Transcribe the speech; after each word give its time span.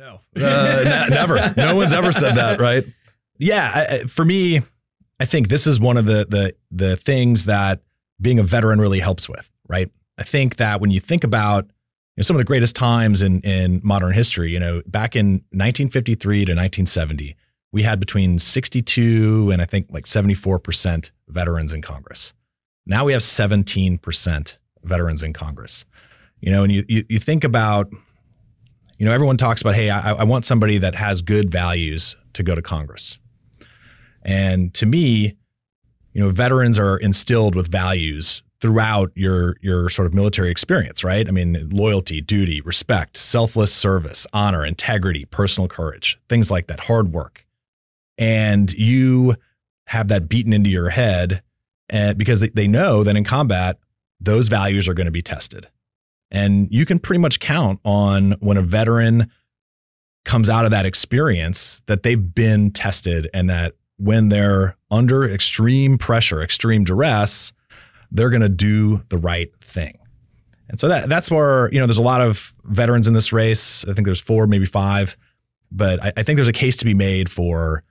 No, 0.00 0.20
uh, 0.40 0.82
n- 0.86 1.10
never. 1.10 1.52
No 1.56 1.76
one's 1.76 1.92
ever 1.92 2.10
said 2.10 2.36
that, 2.36 2.58
right? 2.58 2.84
Yeah, 3.38 3.86
I, 3.90 3.98
for 4.06 4.24
me, 4.24 4.60
I 5.20 5.26
think 5.26 5.48
this 5.48 5.66
is 5.66 5.78
one 5.78 5.96
of 5.96 6.06
the 6.06 6.26
the 6.28 6.54
the 6.70 6.96
things 6.96 7.44
that 7.44 7.82
being 8.20 8.38
a 8.38 8.42
veteran 8.42 8.80
really 8.80 9.00
helps 9.00 9.28
with, 9.28 9.50
right? 9.68 9.90
I 10.18 10.22
think 10.22 10.56
that 10.56 10.80
when 10.80 10.90
you 10.90 11.00
think 11.00 11.22
about 11.22 11.64
you 11.66 11.72
know, 12.18 12.22
some 12.22 12.36
of 12.36 12.38
the 12.38 12.44
greatest 12.44 12.74
times 12.74 13.20
in 13.20 13.40
in 13.42 13.80
modern 13.84 14.12
history, 14.12 14.50
you 14.50 14.58
know, 14.58 14.82
back 14.86 15.14
in 15.14 15.44
1953 15.52 16.38
to 16.38 16.52
1970, 16.52 17.36
we 17.72 17.82
had 17.82 18.00
between 18.00 18.38
62 18.38 19.50
and 19.52 19.62
I 19.62 19.66
think 19.66 19.88
like 19.90 20.06
74% 20.06 21.10
veterans 21.28 21.72
in 21.72 21.82
Congress. 21.82 22.32
Now 22.86 23.04
we 23.04 23.12
have 23.12 23.22
17% 23.22 24.56
veterans 24.82 25.22
in 25.22 25.32
Congress. 25.32 25.84
You 26.40 26.50
know, 26.50 26.62
and 26.62 26.72
you, 26.72 26.84
you, 26.88 27.04
you 27.08 27.18
think 27.18 27.44
about, 27.44 27.92
you 29.00 29.06
know, 29.06 29.12
everyone 29.12 29.38
talks 29.38 29.62
about, 29.62 29.74
hey, 29.74 29.88
I, 29.88 30.12
I 30.12 30.24
want 30.24 30.44
somebody 30.44 30.76
that 30.76 30.94
has 30.94 31.22
good 31.22 31.50
values 31.50 32.18
to 32.34 32.42
go 32.42 32.54
to 32.54 32.60
Congress. 32.60 33.18
And 34.22 34.74
to 34.74 34.84
me, 34.84 35.38
you 36.12 36.22
know, 36.22 36.28
veterans 36.28 36.78
are 36.78 36.98
instilled 36.98 37.54
with 37.54 37.68
values 37.68 38.42
throughout 38.60 39.10
your 39.14 39.56
your 39.62 39.88
sort 39.88 40.04
of 40.04 40.12
military 40.12 40.50
experience, 40.50 41.02
right? 41.02 41.26
I 41.26 41.30
mean, 41.30 41.70
loyalty, 41.72 42.20
duty, 42.20 42.60
respect, 42.60 43.16
selfless 43.16 43.72
service, 43.74 44.26
honor, 44.34 44.66
integrity, 44.66 45.24
personal 45.24 45.66
courage, 45.66 46.20
things 46.28 46.50
like 46.50 46.66
that, 46.66 46.80
hard 46.80 47.10
work. 47.10 47.46
And 48.18 48.70
you 48.72 49.36
have 49.86 50.08
that 50.08 50.28
beaten 50.28 50.52
into 50.52 50.68
your 50.68 50.90
head 50.90 51.42
and 51.88 52.18
because 52.18 52.40
they, 52.40 52.50
they 52.50 52.68
know 52.68 53.02
that 53.02 53.16
in 53.16 53.24
combat, 53.24 53.78
those 54.20 54.48
values 54.48 54.86
are 54.88 54.94
going 54.94 55.06
to 55.06 55.10
be 55.10 55.22
tested. 55.22 55.68
And 56.30 56.68
you 56.70 56.86
can 56.86 56.98
pretty 56.98 57.18
much 57.18 57.40
count 57.40 57.80
on 57.84 58.32
when 58.40 58.56
a 58.56 58.62
veteran 58.62 59.30
comes 60.24 60.48
out 60.48 60.64
of 60.64 60.70
that 60.70 60.86
experience 60.86 61.82
that 61.86 62.02
they've 62.02 62.34
been 62.34 62.70
tested 62.70 63.28
and 63.34 63.50
that 63.50 63.74
when 63.96 64.28
they're 64.28 64.76
under 64.90 65.24
extreme 65.24 65.98
pressure, 65.98 66.42
extreme 66.42 66.84
duress, 66.84 67.52
they're 68.10 68.30
going 68.30 68.42
to 68.42 68.48
do 68.48 69.02
the 69.08 69.18
right 69.18 69.50
thing. 69.62 69.98
And 70.68 70.78
so 70.78 70.88
that 70.88 71.08
that's 71.08 71.30
where, 71.30 71.70
you 71.72 71.80
know, 71.80 71.86
there's 71.86 71.98
a 71.98 72.02
lot 72.02 72.20
of 72.20 72.54
veterans 72.64 73.08
in 73.08 73.14
this 73.14 73.32
race. 73.32 73.84
I 73.88 73.92
think 73.92 74.04
there's 74.04 74.20
four, 74.20 74.46
maybe 74.46 74.66
five. 74.66 75.16
But 75.72 76.02
I, 76.02 76.12
I 76.18 76.22
think 76.22 76.36
there's 76.36 76.48
a 76.48 76.52
case 76.52 76.76
to 76.78 76.84
be 76.84 76.94
made 76.94 77.28
for 77.28 77.82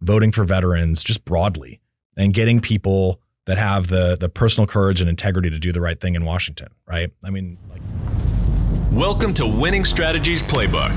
voting 0.00 0.30
for 0.30 0.44
veterans 0.44 1.02
just 1.02 1.24
broadly 1.24 1.80
and 2.16 2.32
getting 2.32 2.60
people 2.60 3.20
that 3.48 3.56
have 3.56 3.86
the 3.86 4.14
the 4.20 4.28
personal 4.28 4.66
courage 4.66 5.00
and 5.00 5.08
integrity 5.08 5.48
to 5.48 5.58
do 5.58 5.72
the 5.72 5.80
right 5.80 5.98
thing 5.98 6.14
in 6.14 6.22
Washington, 6.26 6.68
right? 6.86 7.10
I 7.24 7.30
mean, 7.30 7.56
like 7.70 7.80
Welcome 8.92 9.32
to 9.34 9.46
Winning 9.46 9.86
Strategies 9.86 10.42
Playbook, 10.42 10.94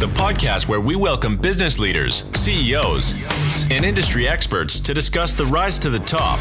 the 0.00 0.06
podcast 0.06 0.68
where 0.68 0.80
we 0.80 0.96
welcome 0.96 1.36
business 1.36 1.78
leaders, 1.78 2.24
CEOs, 2.34 3.14
and 3.70 3.84
industry 3.84 4.26
experts 4.26 4.80
to 4.80 4.94
discuss 4.94 5.34
the 5.34 5.44
rise 5.44 5.78
to 5.80 5.90
the 5.90 5.98
top, 5.98 6.40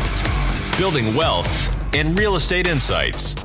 building 0.77 1.13
wealth, 1.13 1.51
and 1.93 2.17
real 2.17 2.37
estate 2.37 2.65
insights. 2.65 3.35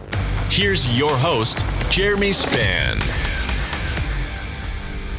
Here's 0.51 0.97
your 0.97 1.11
host, 1.11 1.65
Jeremy 1.91 2.31
Span. 2.31 3.01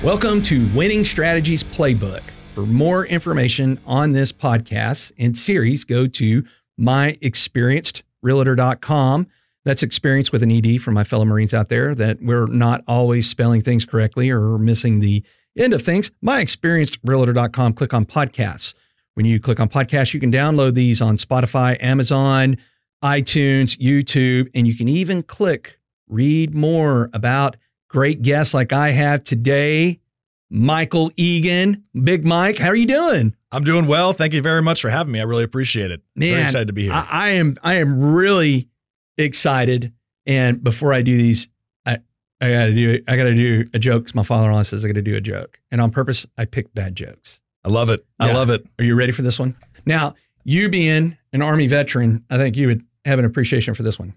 Welcome 0.01 0.41
to 0.43 0.69
Winning 0.73 1.03
Strategies 1.03 1.65
Playbook. 1.65 2.21
For 2.59 2.65
more 2.65 3.05
information 3.05 3.79
on 3.87 4.11
this 4.11 4.33
podcast 4.33 5.13
and 5.17 5.37
series, 5.37 5.85
go 5.85 6.07
to 6.07 6.43
myexperiencedrealtor.com. 6.77 9.27
That's 9.63 9.81
experience 9.81 10.33
with 10.33 10.43
an 10.43 10.51
ED 10.51 10.81
for 10.81 10.91
my 10.91 11.05
fellow 11.05 11.23
Marines 11.23 11.53
out 11.53 11.69
there 11.69 11.95
that 11.95 12.21
we're 12.21 12.47
not 12.47 12.83
always 12.85 13.29
spelling 13.29 13.61
things 13.61 13.85
correctly 13.85 14.29
or 14.29 14.57
missing 14.57 14.99
the 14.99 15.23
end 15.57 15.73
of 15.73 15.83
things. 15.83 16.11
Myexperiencedrealtor.com. 16.21 17.75
Click 17.75 17.93
on 17.93 18.05
podcasts. 18.05 18.73
When 19.13 19.25
you 19.25 19.39
click 19.39 19.61
on 19.61 19.69
podcasts, 19.69 20.13
you 20.13 20.19
can 20.19 20.29
download 20.29 20.73
these 20.73 21.01
on 21.01 21.15
Spotify, 21.15 21.81
Amazon, 21.81 22.57
iTunes, 23.01 23.79
YouTube, 23.79 24.49
and 24.53 24.67
you 24.67 24.75
can 24.75 24.89
even 24.89 25.23
click 25.23 25.79
read 26.09 26.53
more 26.53 27.09
about 27.13 27.55
great 27.87 28.21
guests 28.21 28.53
like 28.53 28.73
I 28.73 28.89
have 28.89 29.23
today. 29.23 30.01
Michael 30.49 31.11
Egan. 31.15 31.83
Big 32.03 32.25
Mike, 32.25 32.57
how 32.57 32.69
are 32.69 32.75
you 32.75 32.85
doing? 32.87 33.35
I'm 33.51 33.63
doing 33.63 33.87
well. 33.87 34.13
Thank 34.13 34.33
you 34.33 34.41
very 34.41 34.61
much 34.61 34.81
for 34.81 34.89
having 34.89 35.11
me. 35.11 35.19
I 35.19 35.23
really 35.23 35.43
appreciate 35.43 35.91
it. 35.91 36.01
Man, 36.15 36.31
very 36.31 36.43
excited 36.43 36.67
to 36.67 36.73
be 36.73 36.83
here. 36.83 36.93
I, 36.93 37.07
I 37.09 37.29
am 37.29 37.57
I 37.63 37.75
am 37.75 37.99
really 38.13 38.69
excited. 39.17 39.93
And 40.25 40.63
before 40.63 40.93
I 40.93 41.01
do 41.01 41.17
these, 41.17 41.49
I, 41.85 41.99
I 42.41 42.49
gotta 42.49 42.73
do 42.73 43.01
I 43.07 43.17
gotta 43.17 43.35
do 43.35 43.65
a 43.73 43.79
joke 43.79 44.03
because 44.03 44.15
my 44.15 44.23
father-in-law 44.23 44.63
says 44.63 44.85
I 44.85 44.87
gotta 44.87 45.01
do 45.01 45.15
a 45.15 45.21
joke. 45.21 45.59
And 45.71 45.81
on 45.81 45.91
purpose, 45.91 46.25
I 46.37 46.45
pick 46.45 46.73
bad 46.73 46.95
jokes. 46.95 47.41
I 47.63 47.69
love 47.69 47.89
it. 47.89 48.05
I 48.19 48.31
love 48.31 48.49
it. 48.49 48.65
Are 48.77 48.85
you 48.85 48.95
ready 48.95 49.11
for 49.11 49.21
this 49.21 49.37
one? 49.39 49.55
Now, 49.85 50.13
you 50.43 50.69
being 50.69 51.17
an 51.33 51.41
Army 51.41 51.67
veteran, 51.67 52.23
I 52.29 52.37
think 52.37 52.55
you 52.55 52.67
would 52.67 52.83
have 53.05 53.19
an 53.19 53.25
appreciation 53.25 53.73
for 53.73 53.83
this 53.83 53.99
one. 53.99 54.13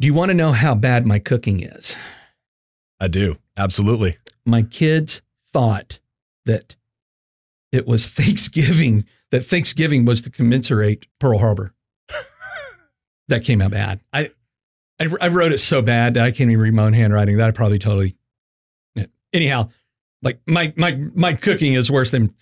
Do 0.00 0.06
you 0.06 0.14
want 0.14 0.30
to 0.30 0.34
know 0.34 0.52
how 0.52 0.74
bad 0.74 1.06
my 1.06 1.18
cooking 1.18 1.60
is? 1.62 1.96
I 3.00 3.08
do. 3.08 3.38
Absolutely. 3.56 4.18
my 4.44 4.62
kids 4.62 5.20
thought 5.52 5.98
that 6.46 6.76
it 7.72 7.86
was 7.86 8.08
Thanksgiving, 8.08 9.04
that 9.30 9.44
Thanksgiving 9.44 10.04
was 10.04 10.22
to 10.22 10.30
commensurate 10.30 11.06
Pearl 11.18 11.38
Harbor. 11.38 11.74
that 13.28 13.44
came 13.44 13.60
out 13.60 13.72
bad. 13.72 14.00
I, 14.12 14.30
I, 15.00 15.08
I 15.20 15.28
wrote 15.28 15.52
it 15.52 15.58
so 15.58 15.82
bad 15.82 16.14
that 16.14 16.24
I 16.24 16.30
can't 16.30 16.50
even 16.50 16.62
read 16.62 16.74
my 16.74 16.84
own 16.84 16.92
handwriting. 16.92 17.36
That 17.36 17.48
I 17.48 17.50
probably 17.50 17.78
totally. 17.78 18.16
Anyhow, 19.32 19.68
like 20.22 20.40
my 20.46 20.72
my 20.76 20.92
my 21.14 21.34
cooking 21.34 21.74
is 21.74 21.90
worse 21.90 22.10
than 22.10 22.34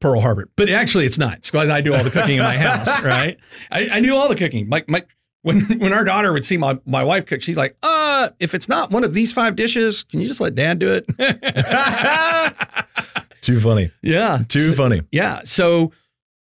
Pearl 0.00 0.20
Harbor, 0.20 0.48
but 0.56 0.70
actually 0.70 1.04
it's 1.04 1.18
not. 1.18 1.38
It's 1.38 1.50
because 1.50 1.68
I 1.68 1.82
do 1.82 1.94
all 1.94 2.02
the 2.02 2.10
cooking 2.10 2.38
in 2.38 2.42
my 2.42 2.56
house, 2.56 2.88
right? 3.04 3.38
I, 3.70 3.88
I 3.92 4.00
do 4.00 4.16
all 4.16 4.28
the 4.28 4.34
cooking. 4.34 4.68
My 4.68 4.82
my 4.88 5.04
when 5.42 5.60
when 5.78 5.92
our 5.92 6.04
daughter 6.04 6.32
would 6.32 6.44
see 6.44 6.56
my 6.56 6.78
my 6.86 7.02
wife 7.04 7.26
cook, 7.26 7.42
she's 7.42 7.56
like, 7.56 7.76
uh, 7.82 8.30
if 8.38 8.54
it's 8.54 8.68
not 8.68 8.90
one 8.90 9.04
of 9.04 9.14
these 9.14 9.32
five 9.32 9.56
dishes, 9.56 10.04
can 10.04 10.20
you 10.20 10.28
just 10.28 10.40
let 10.40 10.54
dad 10.54 10.78
do 10.78 10.90
it? 10.92 11.06
Too 13.40 13.58
funny. 13.60 13.90
yeah. 14.02 14.40
Too 14.48 14.68
So- 14.68 14.74
funny. 14.74 15.02
Yeah. 15.10 15.40
So 15.44 15.92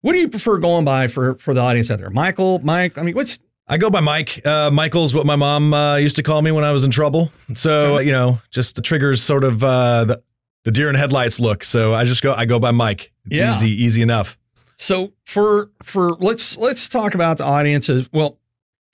what 0.02 0.12
do 0.12 0.18
you 0.18 0.28
prefer 0.28 0.58
going 0.58 0.84
by 0.84 1.08
for 1.08 1.34
for 1.36 1.54
the 1.54 1.60
audience 1.60 1.90
out 1.90 1.98
there? 1.98 2.10
Michael, 2.10 2.60
Mike, 2.60 2.96
I 2.96 3.02
mean, 3.02 3.14
what's 3.14 3.38
I 3.66 3.78
go 3.78 3.88
by 3.90 4.00
Mike. 4.00 4.46
Uh, 4.46 4.70
Michael's 4.70 5.14
what 5.14 5.24
my 5.26 5.36
mom 5.36 5.72
uh, 5.72 5.96
used 5.96 6.16
to 6.16 6.22
call 6.22 6.42
me 6.42 6.52
when 6.52 6.64
I 6.64 6.72
was 6.72 6.84
in 6.84 6.90
trouble. 6.90 7.30
So 7.54 7.98
you 7.98 8.12
know, 8.12 8.40
just 8.50 8.76
the 8.76 8.82
triggers 8.82 9.22
sort 9.22 9.42
of 9.44 9.64
uh, 9.64 10.04
the 10.04 10.22
the 10.64 10.70
deer 10.70 10.88
in 10.88 10.94
headlights 10.94 11.40
look. 11.40 11.64
So 11.64 11.94
I 11.94 12.04
just 12.04 12.22
go. 12.22 12.32
I 12.34 12.44
go 12.44 12.58
by 12.60 12.70
Mike. 12.70 13.10
It's 13.26 13.40
Yeah. 13.40 13.50
easy, 13.52 13.70
easy 13.70 14.02
enough. 14.02 14.38
so 14.76 15.12
for 15.24 15.70
for 15.82 16.10
let's 16.20 16.56
let's 16.58 16.88
talk 16.88 17.14
about 17.14 17.38
the 17.38 17.44
audiences. 17.44 18.08
Well, 18.12 18.38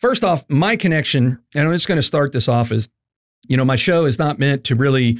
first 0.01 0.25
off, 0.25 0.45
my 0.49 0.77
connection, 0.77 1.41
and 1.55 1.69
I'm 1.69 1.75
just 1.75 1.89
going 1.89 1.97
to 1.97 2.03
start 2.03 2.33
this 2.33 2.49
off 2.49 2.73
as 2.73 2.89
you 3.49 3.57
know, 3.57 3.65
my 3.65 3.77
show 3.77 4.05
is 4.05 4.19
not 4.19 4.39
meant 4.39 4.65
to 4.65 4.75
really 4.75 5.19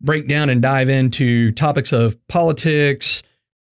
break 0.00 0.28
down 0.28 0.50
and 0.50 0.62
dive 0.62 0.88
into 0.88 1.52
topics 1.52 1.92
of 1.92 2.16
politics, 2.28 3.22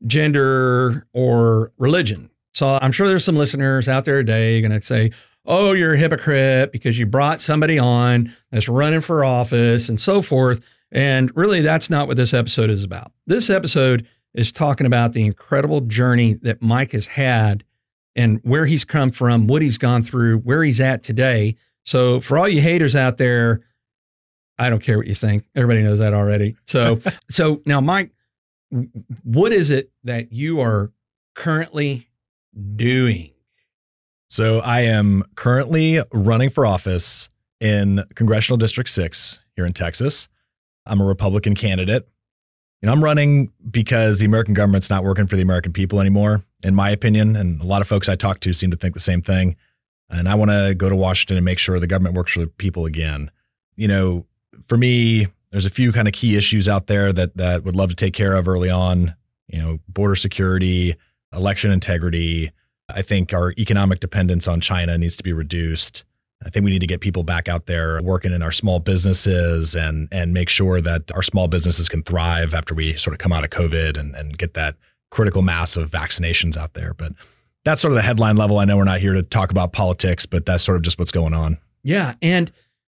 gender, 0.07 1.07
or 1.13 1.73
religion. 1.79 2.31
So 2.55 2.79
I'm 2.81 2.93
sure 2.93 3.09
there's 3.09 3.25
some 3.25 3.37
listeners 3.37 3.89
out 3.89 4.05
there 4.05 4.19
today 4.19 4.61
going 4.61 4.73
to 4.73 4.81
say, 4.81 5.13
oh, 5.47 5.73
you're 5.73 5.95
a 5.95 5.99
hypocrite 5.99 6.73
because 6.73 6.99
you 6.99 7.07
brought 7.07 7.41
somebody 7.41 7.79
on 7.79 8.35
that's 8.51 8.69
running 8.69 9.01
for 9.01 9.25
office 9.25 9.89
and 9.89 10.01
so 10.01 10.23
forth. 10.23 10.61
And 10.91 11.35
really, 11.37 11.61
that's 11.61 11.91
not 11.91 12.07
what 12.07 12.17
this 12.17 12.33
episode 12.33 12.71
is 12.71 12.85
about. 12.85 13.13
This 13.27 13.51
episode 13.51 14.07
is 14.33 14.53
talking 14.53 14.87
about 14.87 15.13
the 15.13 15.25
incredible 15.25 15.81
journey 15.83 16.35
that 16.35 16.63
Mike 16.63 16.93
has 16.93 17.09
had 17.09 17.65
and 18.17 18.41
where 18.43 18.67
he's 18.67 18.85
come 18.85 19.11
from, 19.11 19.47
what 19.47 19.63
he's 19.63 19.79
gone 19.79 20.03
through, 20.03 20.39
where 20.39 20.63
he's 20.63 20.81
at 20.81 21.03
today. 21.03 21.57
So, 21.85 22.21
for 22.21 22.39
all 22.39 22.49
you 22.49 22.61
haters 22.61 22.97
out 22.97 23.19
there, 23.19 23.61
I 24.59 24.71
don't 24.71 24.83
care 24.83 24.97
what 24.97 25.07
you 25.07 25.15
think. 25.15 25.45
Everybody 25.55 25.83
knows 25.83 25.99
that 25.99 26.15
already. 26.15 26.57
So, 26.67 27.01
so 27.31 27.61
now, 27.67 27.81
Mike, 27.81 28.11
what 29.23 29.53
is 29.53 29.71
it 29.71 29.91
that 30.05 30.33
you 30.33 30.61
are 30.61 30.93
currently 31.35 32.09
doing? 32.77 33.31
So 34.29 34.61
I 34.61 34.81
am 34.81 35.25
currently 35.37 36.01
running 36.13 36.51
for 36.51 36.67
office 36.67 37.29
in 37.61 38.05
Congressional 38.15 38.57
District 38.57 38.91
6 38.91 39.39
here 39.55 39.65
in 39.65 39.73
Texas. 39.73 40.29
I'm 40.87 41.01
a 41.01 41.05
Republican 41.05 41.55
candidate. 41.55 42.09
You 42.85 42.89
know, 42.89 42.93
I'm 42.93 43.03
running 43.03 43.51
because 43.71 44.19
the 44.19 44.27
American 44.27 44.53
government's 44.53 44.91
not 44.91 45.05
working 45.05 45.27
for 45.27 45.37
the 45.37 45.43
American 45.43 45.73
people 45.73 46.01
anymore, 46.01 46.45
in 46.63 46.75
my 46.75 46.91
opinion. 46.91 47.35
And 47.35 47.59
a 47.63 47.65
lot 47.65 47.81
of 47.81 47.89
folks 47.89 48.11
I 48.11 48.15
talk 48.15 48.41
to 48.41 48.53
seem 48.53 48.71
to 48.73 48.77
think 48.77 48.93
the 48.93 49.01
same 49.01 49.23
thing. 49.23 49.57
And 50.11 50.29
I 50.29 50.35
want 50.35 50.51
to 50.51 50.75
go 50.75 50.91
to 50.91 50.95
Washington 50.95 51.39
and 51.39 51.47
make 51.47 51.59
sure 51.59 51.81
the 51.81 51.87
government 51.87 52.15
works 52.15 52.33
for 52.33 52.45
people 52.45 52.85
again. 52.85 53.31
You 53.75 53.89
know, 53.89 54.27
for 54.67 54.77
me, 54.77 55.29
there's 55.51 55.65
a 55.65 55.71
few 55.71 55.93
kind 55.93 56.07
of 56.07 56.13
key 56.13 56.37
issues 56.37 56.69
out 56.69 56.87
there 56.87 57.11
that 57.11 57.39
that 57.39 57.65
would 57.65 57.75
love 57.75 57.89
to 57.89 57.97
take 57.97 58.13
care 58.13 58.35
of 58.35 58.47
early 58.47 58.69
on. 58.69 59.15
You 59.49 59.63
know, 59.63 59.79
border 59.89 60.15
security, 60.15 60.95
election 61.33 61.71
integrity, 61.71 62.53
I 62.91 63.01
think 63.01 63.33
our 63.33 63.53
economic 63.53 64.01
dependence 64.01 64.47
on 64.47 64.61
China 64.61 64.99
needs 64.99 65.17
to 65.17 65.23
be 65.23 65.33
reduced. 65.33 66.05
I 66.45 66.51
think 66.51 66.65
we 66.65 66.71
need 66.71 66.81
to 66.81 66.87
get 66.87 67.01
people 67.01 67.23
back 67.23 67.49
out 67.49 67.67
there 67.67 68.03
working 68.03 68.33
in 68.33 68.43
our 68.43 68.53
small 68.53 68.79
businesses 68.79 69.75
and 69.75 70.09
and 70.13 70.33
make 70.33 70.49
sure 70.49 70.81
that 70.81 71.11
our 71.13 71.23
small 71.23 71.49
businesses 71.49 71.89
can 71.89 72.03
thrive 72.03 72.55
after 72.55 72.75
we 72.75 72.97
sort 72.97 73.15
of 73.15 73.19
come 73.19 73.33
out 73.33 73.45
of 73.45 73.51
COVID 73.51 73.97
and, 73.99 74.15
and 74.15 74.37
get 74.37 74.55
that 74.55 74.77
critical 75.11 75.43
mass 75.43 75.77
of 75.77 75.91
vaccinations 75.91 76.57
out 76.57 76.75
there. 76.75 76.93
But 76.95 77.13
that's 77.65 77.81
sort 77.81 77.93
of 77.93 77.97
the 77.97 78.03
headline 78.03 78.37
level. 78.37 78.59
I 78.59 78.65
know 78.65 78.77
we're 78.77 78.85
not 78.85 79.01
here 79.01 79.15
to 79.15 79.23
talk 79.23 79.51
about 79.51 79.73
politics, 79.73 80.27
but 80.27 80.45
that's 80.45 80.63
sort 80.63 80.77
of 80.77 80.83
just 80.83 80.99
what's 80.99 81.13
going 81.13 81.33
on. 81.33 81.59
Yeah. 81.83 82.15
And 82.21 82.53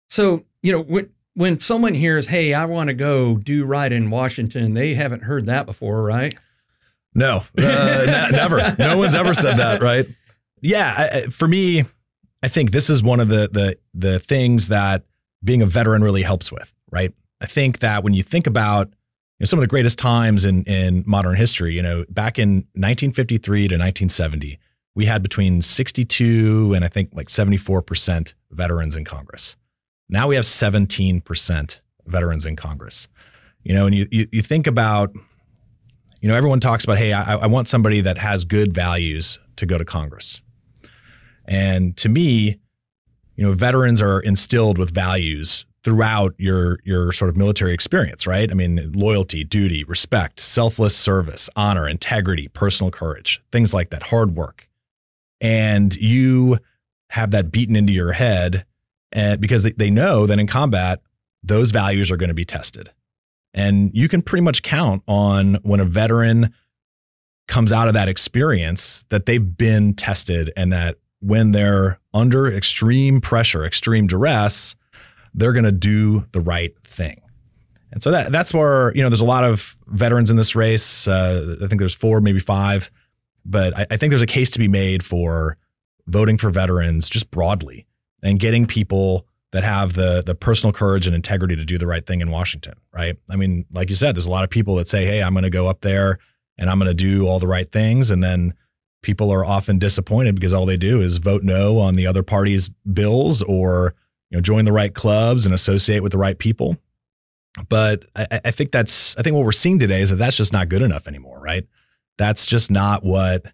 so, 0.09 0.45
you 0.61 0.71
know, 0.71 0.81
when 0.81 1.09
when 1.33 1.59
someone 1.59 1.93
hears, 1.93 2.27
hey, 2.27 2.53
I 2.53 2.65
want 2.65 2.87
to 2.87 2.93
go 2.93 3.35
do 3.35 3.65
right 3.65 3.91
in 3.91 4.09
Washington, 4.09 4.73
they 4.73 4.93
haven't 4.93 5.23
heard 5.23 5.45
that 5.47 5.65
before, 5.65 6.03
right? 6.03 6.37
No, 7.13 7.43
uh, 7.57 7.61
n- 7.61 8.31
never. 8.31 8.75
No 8.77 8.97
one's 8.97 9.15
ever 9.15 9.33
said 9.33 9.57
that, 9.57 9.81
right? 9.81 10.07
Yeah, 10.61 11.09
I, 11.13 11.21
for 11.29 11.47
me, 11.47 11.83
I 12.43 12.47
think 12.47 12.71
this 12.71 12.89
is 12.89 13.03
one 13.03 13.19
of 13.19 13.29
the 13.29 13.49
the 13.51 13.77
the 13.93 14.19
things 14.19 14.67
that 14.69 15.03
being 15.43 15.61
a 15.61 15.65
veteran 15.65 16.03
really 16.03 16.23
helps 16.23 16.51
with, 16.51 16.73
right? 16.91 17.13
I 17.39 17.45
think 17.45 17.79
that 17.79 18.03
when 18.03 18.13
you 18.13 18.23
think 18.23 18.47
about 18.47 18.87
you 18.87 19.43
know, 19.43 19.45
some 19.45 19.59
of 19.59 19.61
the 19.61 19.67
greatest 19.67 19.99
times 19.99 20.45
in 20.45 20.63
in 20.63 21.03
modern 21.05 21.35
history, 21.35 21.75
you 21.75 21.81
know, 21.81 22.05
back 22.09 22.39
in 22.39 22.67
1953 22.73 23.59
to 23.61 23.75
1970, 23.75 24.59
we 24.95 25.05
had 25.05 25.23
between 25.23 25.61
62 25.61 26.73
and 26.73 26.83
I 26.83 26.87
think 26.87 27.09
like 27.13 27.29
74 27.29 27.81
percent 27.81 28.35
veterans 28.51 28.95
in 28.95 29.05
Congress. 29.05 29.55
Now 30.09 30.27
we 30.27 30.35
have 30.35 30.45
17 30.45 31.21
percent 31.21 31.81
veterans 32.05 32.45
in 32.45 32.55
Congress. 32.55 33.07
You 33.63 33.75
know, 33.75 33.85
and 33.85 33.93
you, 33.95 34.07
you 34.11 34.27
you 34.31 34.41
think 34.41 34.65
about 34.65 35.13
you 36.21 36.29
know, 36.29 36.35
everyone 36.35 36.59
talks 36.59 36.83
about, 36.83 36.99
hey, 36.99 37.13
I, 37.13 37.35
I, 37.35 37.47
want 37.47 37.67
somebody 37.67 38.01
that 38.01 38.19
has 38.19 38.45
good 38.45 38.73
values 38.75 39.39
to 39.55 39.65
go 39.65 39.79
to 39.79 39.83
Congress. 39.83 40.41
And 41.45 41.95
to 41.97 42.09
me, 42.09 42.59
you 43.35 43.45
know, 43.45 43.53
veterans 43.53 44.01
are 44.01 44.19
instilled 44.19 44.77
with 44.77 44.91
values 44.93 45.65
throughout 45.83 46.35
your 46.37 46.79
your 46.83 47.11
sort 47.11 47.29
of 47.29 47.37
military 47.37 47.73
experience, 47.73 48.27
right? 48.27 48.51
I 48.51 48.53
mean, 48.53 48.91
loyalty, 48.93 49.43
duty, 49.43 49.83
respect, 49.83 50.39
selfless 50.39 50.95
service, 50.95 51.49
honor, 51.55 51.87
integrity, 51.87 52.47
personal 52.49 52.91
courage, 52.91 53.41
things 53.51 53.73
like 53.73 53.89
that, 53.89 54.03
hard 54.03 54.35
work. 54.35 54.67
And 55.39 55.95
you 55.95 56.59
have 57.09 57.31
that 57.31 57.51
beaten 57.51 57.75
into 57.75 57.93
your 57.93 58.13
head 58.13 58.65
and 59.11 59.41
because 59.41 59.63
they, 59.63 59.71
they 59.71 59.89
know 59.89 60.25
that 60.25 60.39
in 60.39 60.47
combat, 60.47 61.01
those 61.43 61.71
values 61.71 62.11
are 62.11 62.17
going 62.17 62.29
to 62.29 62.33
be 62.35 62.45
tested. 62.45 62.91
And 63.53 63.91
you 63.93 64.07
can 64.07 64.21
pretty 64.21 64.43
much 64.43 64.63
count 64.63 65.03
on 65.07 65.55
when 65.63 65.79
a 65.79 65.85
veteran 65.85 66.53
comes 67.47 67.73
out 67.73 67.87
of 67.87 67.93
that 67.95 68.07
experience 68.07 69.03
that 69.09 69.25
they've 69.25 69.57
been 69.57 69.93
tested 69.93 70.53
and 70.55 70.71
that 70.71 70.97
when 71.21 71.51
they're 71.51 71.99
under 72.13 72.51
extreme 72.51 73.21
pressure, 73.21 73.63
extreme 73.63 74.07
duress, 74.07 74.75
they're 75.33 75.53
going 75.53 75.65
to 75.65 75.71
do 75.71 76.27
the 76.33 76.41
right 76.41 76.75
thing. 76.83 77.21
And 77.91 78.01
so 78.01 78.11
that 78.11 78.31
that's 78.31 78.53
where, 78.53 78.95
you 78.95 79.01
know, 79.03 79.09
there's 79.09 79.21
a 79.21 79.25
lot 79.25 79.43
of 79.43 79.75
veterans 79.87 80.29
in 80.29 80.37
this 80.37 80.55
race. 80.55 81.07
Uh, 81.07 81.57
I 81.61 81.67
think 81.67 81.79
there's 81.79 81.93
four, 81.93 82.21
maybe 82.21 82.39
five, 82.39 82.89
but 83.45 83.77
I, 83.77 83.85
I 83.91 83.97
think 83.97 84.11
there's 84.11 84.21
a 84.21 84.27
case 84.27 84.51
to 84.51 84.59
be 84.59 84.67
made 84.67 85.03
for 85.03 85.57
voting 86.07 86.37
for 86.37 86.49
veterans 86.49 87.09
just 87.09 87.31
broadly 87.31 87.85
and 88.23 88.39
getting 88.39 88.65
people 88.65 89.27
that 89.51 89.63
have 89.63 89.93
the 89.93 90.23
the 90.25 90.33
personal 90.33 90.71
courage 90.71 91.05
and 91.05 91.15
integrity 91.15 91.55
to 91.55 91.65
do 91.65 91.77
the 91.77 91.87
right 91.87 92.05
thing 92.05 92.21
in 92.21 92.31
Washington, 92.31 92.75
right? 92.93 93.17
I 93.29 93.35
mean, 93.35 93.65
like 93.71 93.89
you 93.89 93.95
said, 93.95 94.15
there's 94.15 94.25
a 94.25 94.31
lot 94.31 94.45
of 94.45 94.49
people 94.49 94.75
that 94.75 94.87
say, 94.87 95.05
"Hey, 95.05 95.21
I'm 95.21 95.33
going 95.33 95.43
to 95.43 95.49
go 95.49 95.67
up 95.67 95.81
there 95.81 96.19
and 96.57 96.69
I'm 96.69 96.79
going 96.79 96.87
to 96.87 96.93
do 96.93 97.27
all 97.27 97.39
the 97.39 97.47
right 97.47 97.69
things," 97.69 98.11
and 98.11 98.23
then 98.23 98.53
people 99.01 99.31
are 99.31 99.45
often 99.45 99.79
disappointed 99.79 100.35
because 100.35 100.53
all 100.53 100.65
they 100.65 100.77
do 100.77 101.01
is 101.01 101.17
vote 101.17 101.43
no 101.43 101.79
on 101.79 101.95
the 101.95 102.07
other 102.07 102.23
party's 102.23 102.69
bills 102.69 103.41
or 103.41 103.95
you 104.29 104.37
know 104.37 104.41
join 104.41 104.65
the 104.65 104.71
right 104.71 104.93
clubs 104.93 105.45
and 105.45 105.53
associate 105.53 106.01
with 106.01 106.11
the 106.11 106.17
right 106.17 106.37
people. 106.37 106.77
But 107.67 108.05
I, 108.15 108.41
I 108.45 108.51
think 108.51 108.71
that's 108.71 109.17
I 109.17 109.21
think 109.21 109.35
what 109.35 109.45
we're 109.45 109.51
seeing 109.51 109.79
today 109.79 110.01
is 110.01 110.09
that 110.09 110.17
that's 110.17 110.37
just 110.37 110.53
not 110.53 110.69
good 110.69 110.81
enough 110.81 111.07
anymore, 111.07 111.39
right? 111.39 111.67
That's 112.17 112.45
just 112.45 112.71
not 112.71 113.03
what 113.03 113.45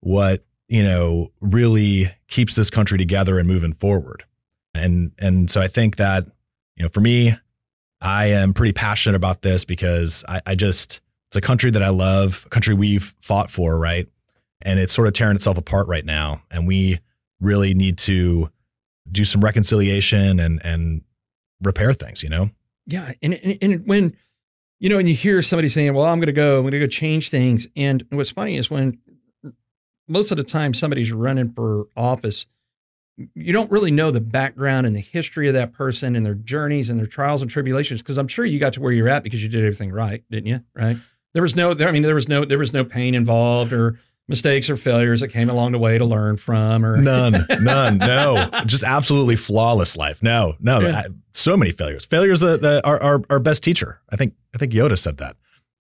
what 0.00 0.44
you 0.68 0.82
know 0.82 1.30
really 1.40 2.12
keeps 2.28 2.54
this 2.54 2.70
country 2.70 2.98
together 2.98 3.38
and 3.38 3.46
moving 3.46 3.72
forward 3.72 4.24
and 4.74 5.12
and 5.18 5.48
so 5.48 5.60
I 5.60 5.68
think 5.68 5.96
that 5.96 6.26
you 6.76 6.82
know 6.82 6.88
for 6.88 7.00
me, 7.00 7.36
I 8.00 8.26
am 8.26 8.52
pretty 8.52 8.72
passionate 8.72 9.16
about 9.16 9.42
this 9.42 9.64
because 9.64 10.24
I, 10.28 10.40
I 10.46 10.54
just 10.54 11.00
it's 11.28 11.36
a 11.36 11.40
country 11.40 11.70
that 11.70 11.82
I 11.82 11.88
love, 11.88 12.44
a 12.46 12.48
country 12.48 12.74
we've 12.74 13.14
fought 13.20 13.50
for, 13.50 13.78
right? 13.78 14.08
And 14.64 14.78
it's 14.78 14.92
sort 14.92 15.08
of 15.08 15.14
tearing 15.14 15.36
itself 15.36 15.58
apart 15.58 15.86
right 15.88 16.04
now, 16.04 16.42
and 16.50 16.66
we 16.66 17.00
really 17.40 17.74
need 17.74 17.98
to 17.98 18.50
do 19.10 19.24
some 19.24 19.42
reconciliation 19.42 20.40
and 20.40 20.64
and 20.64 21.02
repair 21.62 21.92
things, 21.92 22.22
you 22.22 22.28
know? 22.28 22.50
Yeah, 22.86 23.12
and 23.22 23.34
and, 23.34 23.58
and 23.60 23.86
when 23.86 24.16
you 24.80 24.88
know, 24.88 24.98
and 24.98 25.08
you 25.08 25.14
hear 25.14 25.40
somebody 25.42 25.68
saying, 25.68 25.94
"Well, 25.94 26.06
I'm 26.06 26.18
going 26.18 26.26
to 26.26 26.32
go, 26.32 26.56
I'm 26.56 26.62
going 26.62 26.72
to 26.72 26.80
go 26.80 26.86
change 26.86 27.30
things," 27.30 27.66
and 27.76 28.04
what's 28.10 28.30
funny 28.30 28.56
is 28.56 28.70
when 28.70 28.98
most 30.08 30.30
of 30.30 30.36
the 30.36 30.44
time 30.44 30.74
somebody's 30.74 31.12
running 31.12 31.52
for 31.52 31.86
office, 31.96 32.46
you 33.34 33.52
don't 33.52 33.70
really 33.70 33.90
know 33.90 34.10
the 34.10 34.20
background 34.20 34.86
and 34.86 34.94
the 34.94 35.00
history 35.00 35.48
of 35.48 35.54
that 35.54 35.72
person 35.72 36.16
and 36.16 36.26
their 36.26 36.34
journeys 36.34 36.90
and 36.90 36.98
their 36.98 37.06
trials 37.06 37.40
and 37.40 37.50
tribulations 37.50 38.02
because 38.02 38.18
I'm 38.18 38.28
sure 38.28 38.44
you 38.44 38.58
got 38.58 38.72
to 38.74 38.80
where 38.80 38.92
you're 38.92 39.08
at 39.08 39.22
because 39.22 39.42
you 39.42 39.48
did 39.48 39.64
everything 39.64 39.92
right, 39.92 40.24
didn't 40.30 40.46
you? 40.46 40.60
Right? 40.74 40.96
There 41.32 41.42
was 41.42 41.56
no 41.56 41.74
there, 41.74 41.88
I 41.88 41.92
mean 41.92 42.02
there 42.02 42.14
was 42.14 42.28
no 42.28 42.44
there 42.44 42.58
was 42.58 42.72
no 42.72 42.84
pain 42.84 43.14
involved 43.14 43.72
or 43.72 43.98
mistakes 44.28 44.70
or 44.70 44.76
failures 44.76 45.20
that 45.20 45.28
came 45.28 45.50
along 45.50 45.72
the 45.72 45.78
way 45.78 45.98
to 45.98 46.04
learn 46.04 46.36
from 46.36 46.84
or 46.84 46.96
none 46.96 47.46
none 47.60 47.98
no 47.98 48.48
just 48.64 48.82
absolutely 48.82 49.36
flawless 49.36 49.96
life 49.96 50.22
no 50.22 50.54
no 50.60 50.80
yeah. 50.80 50.98
I, 51.00 51.06
so 51.32 51.56
many 51.56 51.72
failures 51.72 52.06
failures 52.06 52.40
that, 52.40 52.62
that 52.62 52.86
are 52.86 53.02
our, 53.02 53.22
our 53.28 53.38
best 53.38 53.62
teacher 53.62 54.00
i 54.10 54.16
think 54.16 54.34
i 54.54 54.58
think 54.58 54.72
yoda 54.72 54.98
said 54.98 55.18
that 55.18 55.36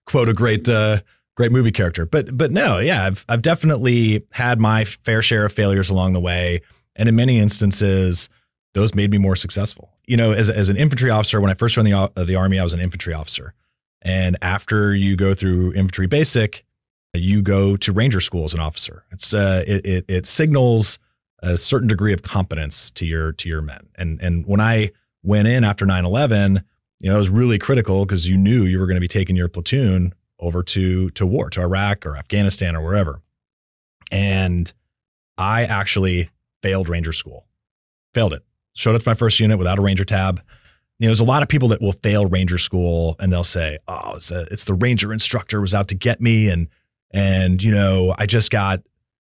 quote 0.06 0.28
a 0.28 0.34
great 0.34 0.68
uh 0.68 1.00
great 1.38 1.51
movie 1.54 1.72
character 1.72 2.06
but 2.06 2.36
but 2.36 2.51
no 2.51 2.80
yeah 2.80 3.06
i've 3.06 3.25
i've 3.30 3.42
definitely 3.42 4.25
had 4.34 4.60
my 4.60 4.84
fair 4.84 5.22
share 5.22 5.46
of 5.46 5.54
failures 5.54 5.89
along 5.89 6.12
the 6.12 6.19
way 6.19 6.62
and 6.96 7.10
in 7.10 7.16
many 7.16 7.39
instances, 7.39 8.30
those 8.74 8.96
made 8.96 9.12
me 9.12 9.18
more 9.18 9.36
successful. 9.36 9.92
You 10.06 10.18
know, 10.18 10.31
as, 10.31 10.50
as 10.50 10.69
an 10.69 10.78
infantry 10.78 11.10
officer, 11.10 11.39
when 11.39 11.51
I 11.51 11.54
first 11.54 11.75
joined 11.75 11.88
the, 11.88 11.94
uh, 11.94 12.24
the 12.24 12.36
Army, 12.36 12.60
I 12.60 12.63
was 12.63 12.74
an 12.74 12.80
infantry 12.80 13.13
officer. 13.13 13.54
And 14.01 14.38
after 14.42 14.94
you 14.94 15.16
go 15.16 15.34
through 15.34 15.74
infantry 15.74 16.07
basic, 16.07 16.66
you 17.13 17.42
go 17.42 17.77
to 17.77 17.92
ranger 17.92 18.19
school 18.19 18.44
as 18.44 18.54
an 18.54 18.60
officer. 18.60 19.04
It's 19.12 19.33
uh, 19.33 19.63
it, 19.68 19.86
it, 19.86 20.06
it 20.07 20.25
signals 20.25 20.98
a 21.39 21.57
certain 21.57 21.88
degree 21.88 22.13
of 22.13 22.24
competence 22.24 22.89
to 22.92 23.06
your 23.06 23.33
to 23.33 23.50
your 23.50 23.62
men. 23.62 23.88
And 23.95 24.21
and 24.21 24.45
when 24.45 24.60
I 24.60 24.92
went 25.21 25.48
in 25.48 25.63
after 25.63 25.86
9/11, 25.86 26.63
you 27.01 27.10
know, 27.10 27.15
it 27.15 27.19
was 27.19 27.30
really 27.30 27.60
critical 27.60 28.06
because 28.06 28.27
you 28.27 28.38
knew 28.38 28.63
you 28.63 28.79
were 28.79 28.88
going 28.88 28.96
to 28.96 29.01
be 29.01 29.08
taking 29.08 29.36
your 29.36 29.48
platoon 29.48 30.13
over 30.39 30.63
to 30.63 31.10
to 31.12 31.25
war, 31.25 31.50
to 31.51 31.62
Iraq 31.62 32.05
or 32.05 32.17
Afghanistan 32.17 32.75
or 32.75 32.84
wherever. 32.84 33.22
And 34.12 34.72
I 35.38 35.65
actually 35.65 36.29
failed 36.62 36.89
Ranger 36.89 37.13
School. 37.13 37.46
Failed 38.13 38.34
it. 38.34 38.43
Showed 38.74 38.96
up 38.96 39.03
to 39.03 39.10
my 39.10 39.15
first 39.15 39.39
unit 39.39 39.58
without 39.58 39.77
a 39.77 39.82
Ranger 39.82 40.05
tab. 40.05 40.41
You 41.00 41.08
know, 41.08 41.10
there's 41.10 41.20
a 41.20 41.25
lot 41.25 41.43
of 41.43 41.50
people 41.50 41.67
that 41.70 41.82
will 41.82 41.91
fail 41.91 42.25
Ranger 42.25 42.58
School 42.58 43.15
and 43.20 43.32
they'll 43.32 43.43
say, 43.43 43.77
"Oh, 43.88 44.13
it's, 44.15 44.32
a, 44.32 44.48
it's 44.50 44.63
the 44.63 44.74
Ranger 44.74 45.12
instructor 45.13 45.62
was 45.62 45.75
out 45.75 45.89
to 45.89 45.96
get 45.96 46.22
me," 46.22 46.50
and 46.50 46.70
and 47.13 47.62
you 47.62 47.72
know, 47.72 48.15
I 48.17 48.25
just 48.25 48.51
got 48.51 48.82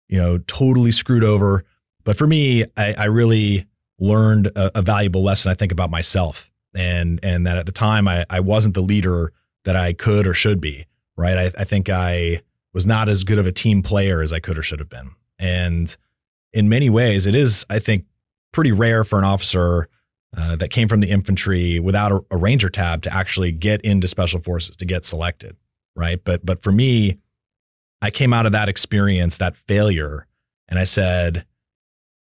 you 0.09 0.19
know 0.19 0.39
totally 0.39 0.93
screwed 0.93 1.25
over. 1.25 1.65
But 2.05 2.17
for 2.17 2.27
me, 2.27 2.65
I, 2.77 2.95
I 2.95 3.05
really 3.05 3.67
learned 3.99 4.49
a, 4.49 4.79
a, 4.79 4.83
valuable 4.83 5.23
lesson. 5.23 5.51
I 5.51 5.55
think 5.55 5.73
about 5.73 5.91
myself, 5.91 6.51
and 6.75 7.19
and 7.23 7.47
that 7.47 7.57
at 7.57 7.67
the 7.67 7.73
time 7.73 8.07
I, 8.09 8.27
I 8.29 8.41
wasn't 8.41 8.75
the 8.75 8.83
leader 8.83 9.33
that 9.65 9.77
I 9.77 9.93
could 9.93 10.27
or 10.27 10.35
should 10.35 10.61
be. 10.61 10.87
Right. 11.17 11.39
I, 11.39 11.61
I 11.61 11.65
think 11.65 11.89
I 11.89 12.43
was 12.75 12.87
not 12.87 13.09
as 13.09 13.25
good 13.25 13.39
of 13.39 13.47
a 13.47 13.53
team 13.53 13.83
player 13.83 14.21
as 14.21 14.35
I 14.35 14.39
could 14.39 14.59
or 14.59 14.63
should 14.63 14.81
have 14.81 14.91
been. 14.91 15.13
And 15.39 15.97
in 16.53 16.69
many 16.69 16.91
ways, 16.91 17.25
it 17.25 17.35
is, 17.35 17.65
I 17.71 17.79
think, 17.79 18.05
pretty 18.53 18.73
rare 18.73 19.03
for 19.03 19.19
an 19.19 19.25
officer 19.25 19.89
uh, 20.37 20.57
that 20.57 20.71
came 20.71 20.89
from 20.89 21.01
the 21.01 21.11
infantry 21.11 21.81
without 21.81 22.13
a, 22.13 22.21
a, 22.31 22.37
ranger 22.37 22.69
tab 22.69 23.03
to 23.03 23.13
actually 23.13 23.53
get 23.53 23.81
into 23.83 24.07
special 24.07 24.41
forces 24.41 24.77
to 24.77 24.85
get 24.85 25.05
selected, 25.05 25.57
right? 25.95 26.23
But 26.23 26.45
but 26.45 26.63
for 26.63 26.73
me, 26.73 27.19
I 28.03 28.11
came 28.11 28.33
out 28.33 28.47
of 28.47 28.53
that 28.53 28.69
experience, 28.69 29.39
that 29.39 29.57
failure, 29.57 30.27
and 30.69 30.79
I 30.79 30.85
said, 30.85 31.47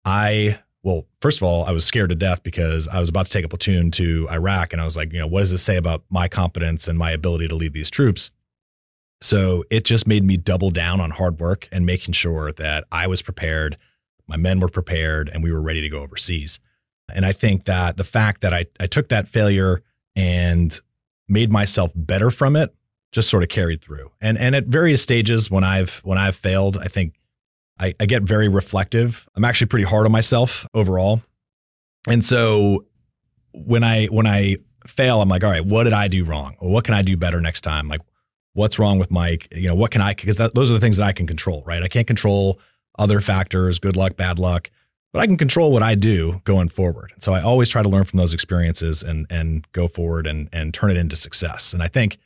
I 0.06 0.60
well, 0.84 1.06
first 1.22 1.40
of 1.40 1.44
all, 1.44 1.64
I 1.64 1.72
was 1.72 1.86
scared 1.86 2.10
to 2.10 2.16
death 2.16 2.44
because 2.44 2.90
I 2.90 3.00
was 3.00 3.08
about 3.08 3.28
to 3.28 3.32
take 3.32 3.46
a 3.46 3.48
platoon 3.50 3.90
to 3.92 4.28
Iraq, 4.30 4.74
and 4.74 4.82
I 4.82 4.86
was 4.86 4.98
like, 4.98 5.14
you 5.14 5.20
know, 5.20 5.28
what 5.28 5.40
does 5.40 5.52
this 5.52 5.64
say 5.64 5.78
about 5.78 6.04
my 6.10 6.28
competence 6.28 6.88
and 6.88 7.00
my 7.00 7.12
ability 7.12 7.48
to 7.48 7.56
lead 7.56 7.74
these 7.74 7.90
troops? 7.90 8.32
So 9.22 9.64
it 9.72 9.86
just 9.86 10.06
made 10.06 10.26
me 10.26 10.36
double 10.36 10.70
down 10.70 11.00
on 11.00 11.12
hard 11.12 11.40
work 11.40 11.70
and 11.72 11.86
making 11.86 12.14
sure 12.14 12.52
that 12.52 12.84
I 12.92 13.08
was 13.08 13.22
prepared 13.22 13.78
my 14.28 14.38
men 14.38 14.60
were 14.60 14.70
prepared 14.70 15.30
and 15.30 15.44
we 15.44 15.52
were 15.52 15.62
ready 15.62 15.82
to 15.82 15.90
go 15.90 16.02
overseas. 16.02 16.60
And 17.14 17.26
I 17.26 17.32
think 17.32 17.66
that 17.66 17.98
the 17.98 18.04
fact 18.04 18.42
that 18.42 18.54
I, 18.54 18.66
I 18.80 18.88
took 18.88 19.10
that 19.10 19.28
failure 19.28 19.84
and 20.16 20.80
made 21.28 21.52
myself 21.52 21.92
better 21.96 22.32
from 22.32 22.56
it 22.56 22.74
just 23.14 23.30
sort 23.30 23.44
of 23.44 23.50
carried 23.50 23.82
through. 23.82 24.12
And 24.20 24.38
and 24.38 24.56
at 24.56 24.66
various 24.66 25.02
stages 25.02 25.50
when 25.50 25.64
I've 25.64 26.02
when 26.04 26.18
I've 26.18 26.36
failed, 26.36 26.78
I 26.78 26.88
think 26.88 27.14
I, 27.80 27.94
I 28.00 28.06
get 28.06 28.24
very 28.24 28.50
reflective. 28.50 29.28
I'm 29.36 29.46
actually 29.46 29.68
pretty 29.68 29.86
hard 29.86 30.06
on 30.06 30.12
myself 30.12 30.68
overall. 30.74 31.22
And 32.10 32.26
so 32.26 32.86
when 33.54 33.84
I 33.84 34.08
when 34.08 34.28
I 34.28 34.58
fail, 34.86 35.22
I'm 35.22 35.30
like, 35.30 35.44
all 35.44 35.52
right, 35.52 35.66
what 35.66 35.86
did 35.86 35.94
I 35.94 36.08
do 36.08 36.26
wrong? 36.26 36.56
Or 36.60 36.70
what 36.70 36.84
can 36.84 36.94
I 36.94 37.02
do 37.02 37.16
better 37.16 37.40
next 37.40 37.62
time? 37.62 37.88
Like, 37.88 38.02
what's 38.54 38.78
wrong 38.80 39.00
with 39.00 39.12
Mike? 39.12 39.48
You 39.56 39.70
know, 39.70 39.76
what 39.76 39.92
can 39.92 40.02
I? 40.02 40.14
Because 40.14 40.38
those 40.38 40.70
are 40.70 40.74
the 40.74 40.80
things 40.80 40.98
that 40.98 41.06
I 41.06 41.14
can 41.14 41.28
control, 41.28 41.64
right? 41.66 41.84
I 41.84 41.88
can't 41.88 42.08
control 42.08 42.60
other 43.00 43.22
factors, 43.22 43.80
good 43.80 43.96
luck, 43.96 44.18
bad 44.18 44.40
luck, 44.40 44.70
but 45.14 45.22
I 45.22 45.28
can 45.28 45.38
control 45.38 45.72
what 45.72 45.84
I 45.84 45.96
do 45.96 46.42
going 46.44 46.70
forward. 46.70 47.12
And 47.14 47.24
so 47.24 47.34
I 47.34 47.42
always 47.42 47.70
try 47.70 47.82
to 47.82 47.90
learn 47.90 48.04
from 48.04 48.18
those 48.18 48.34
experiences 48.34 49.04
and 49.04 49.28
and 49.30 49.68
go 49.72 49.88
forward 49.88 50.28
and 50.28 50.50
and 50.52 50.74
turn 50.74 50.92
it 50.92 50.98
into 50.98 51.16
success. 51.16 51.74
And 51.74 51.82
I 51.82 51.88
think, 51.88 52.18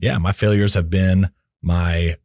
yeah, 0.00 0.18
my 0.18 0.32
failures 0.32 0.74
have 0.74 0.90
been 0.90 1.30
my 1.62 2.16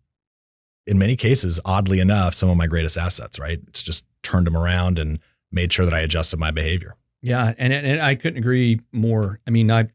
in 0.88 0.98
many 0.98 1.16
cases, 1.16 1.60
oddly 1.66 2.00
enough, 2.00 2.34
some 2.34 2.50
of 2.50 2.58
my 2.58 2.68
greatest 2.68 2.98
assets, 2.98 3.40
right? 3.40 3.60
It's 3.68 3.82
just 3.82 4.06
turned 4.22 4.46
them 4.46 4.56
around 4.56 5.00
and 5.00 5.20
made 5.52 5.74
sure 5.74 5.86
that 5.86 5.94
I 5.94 6.02
adjusted 6.02 6.38
my 6.38 6.52
behavior. 6.52 6.96
Yeah, 7.22 7.54
and 7.58 7.74
and 7.74 8.02
I 8.02 8.16
couldn't 8.16 8.38
agree 8.38 8.82
more. 8.92 9.40
I 9.48 9.52
mean, 9.52 9.72
I 9.72 9.90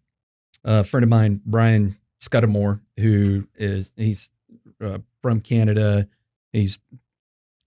a 0.64 0.84
friend 0.84 1.04
of 1.04 1.10
mine, 1.10 1.40
Brian 1.46 1.96
Scudamore, 2.20 2.80
who 2.98 3.46
is 3.56 3.92
he's 3.96 4.30
uh, 4.82 4.98
from 5.22 5.40
Canada. 5.40 6.08
He's 6.52 6.80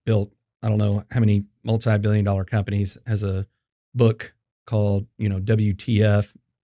built 0.06 0.34
I 0.62 0.70
don't 0.70 0.78
know 0.78 1.04
how 1.12 1.20
many 1.20 1.46
multi-billion 1.64 2.26
dollar 2.26 2.46
companies. 2.46 2.98
Has 3.06 3.24
a 3.24 3.48
book 3.94 4.34
called 4.66 5.08
you 5.18 5.30
know 5.30 5.40
WTF, 5.40 6.34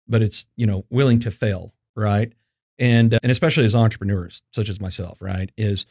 but 0.08 0.22
it's 0.22 0.46
you 0.56 0.68
know 0.68 0.86
willing 0.90 1.20
to 1.20 1.32
fail, 1.32 1.74
right? 1.96 2.34
And 2.78 3.14
uh, 3.14 3.20
and 3.24 3.32
especially 3.32 3.66
as 3.66 3.74
entrepreneurs 3.76 4.42
such 4.54 4.70
as 4.70 4.80
myself, 4.80 5.22
right? 5.22 5.50
Is 5.58 5.86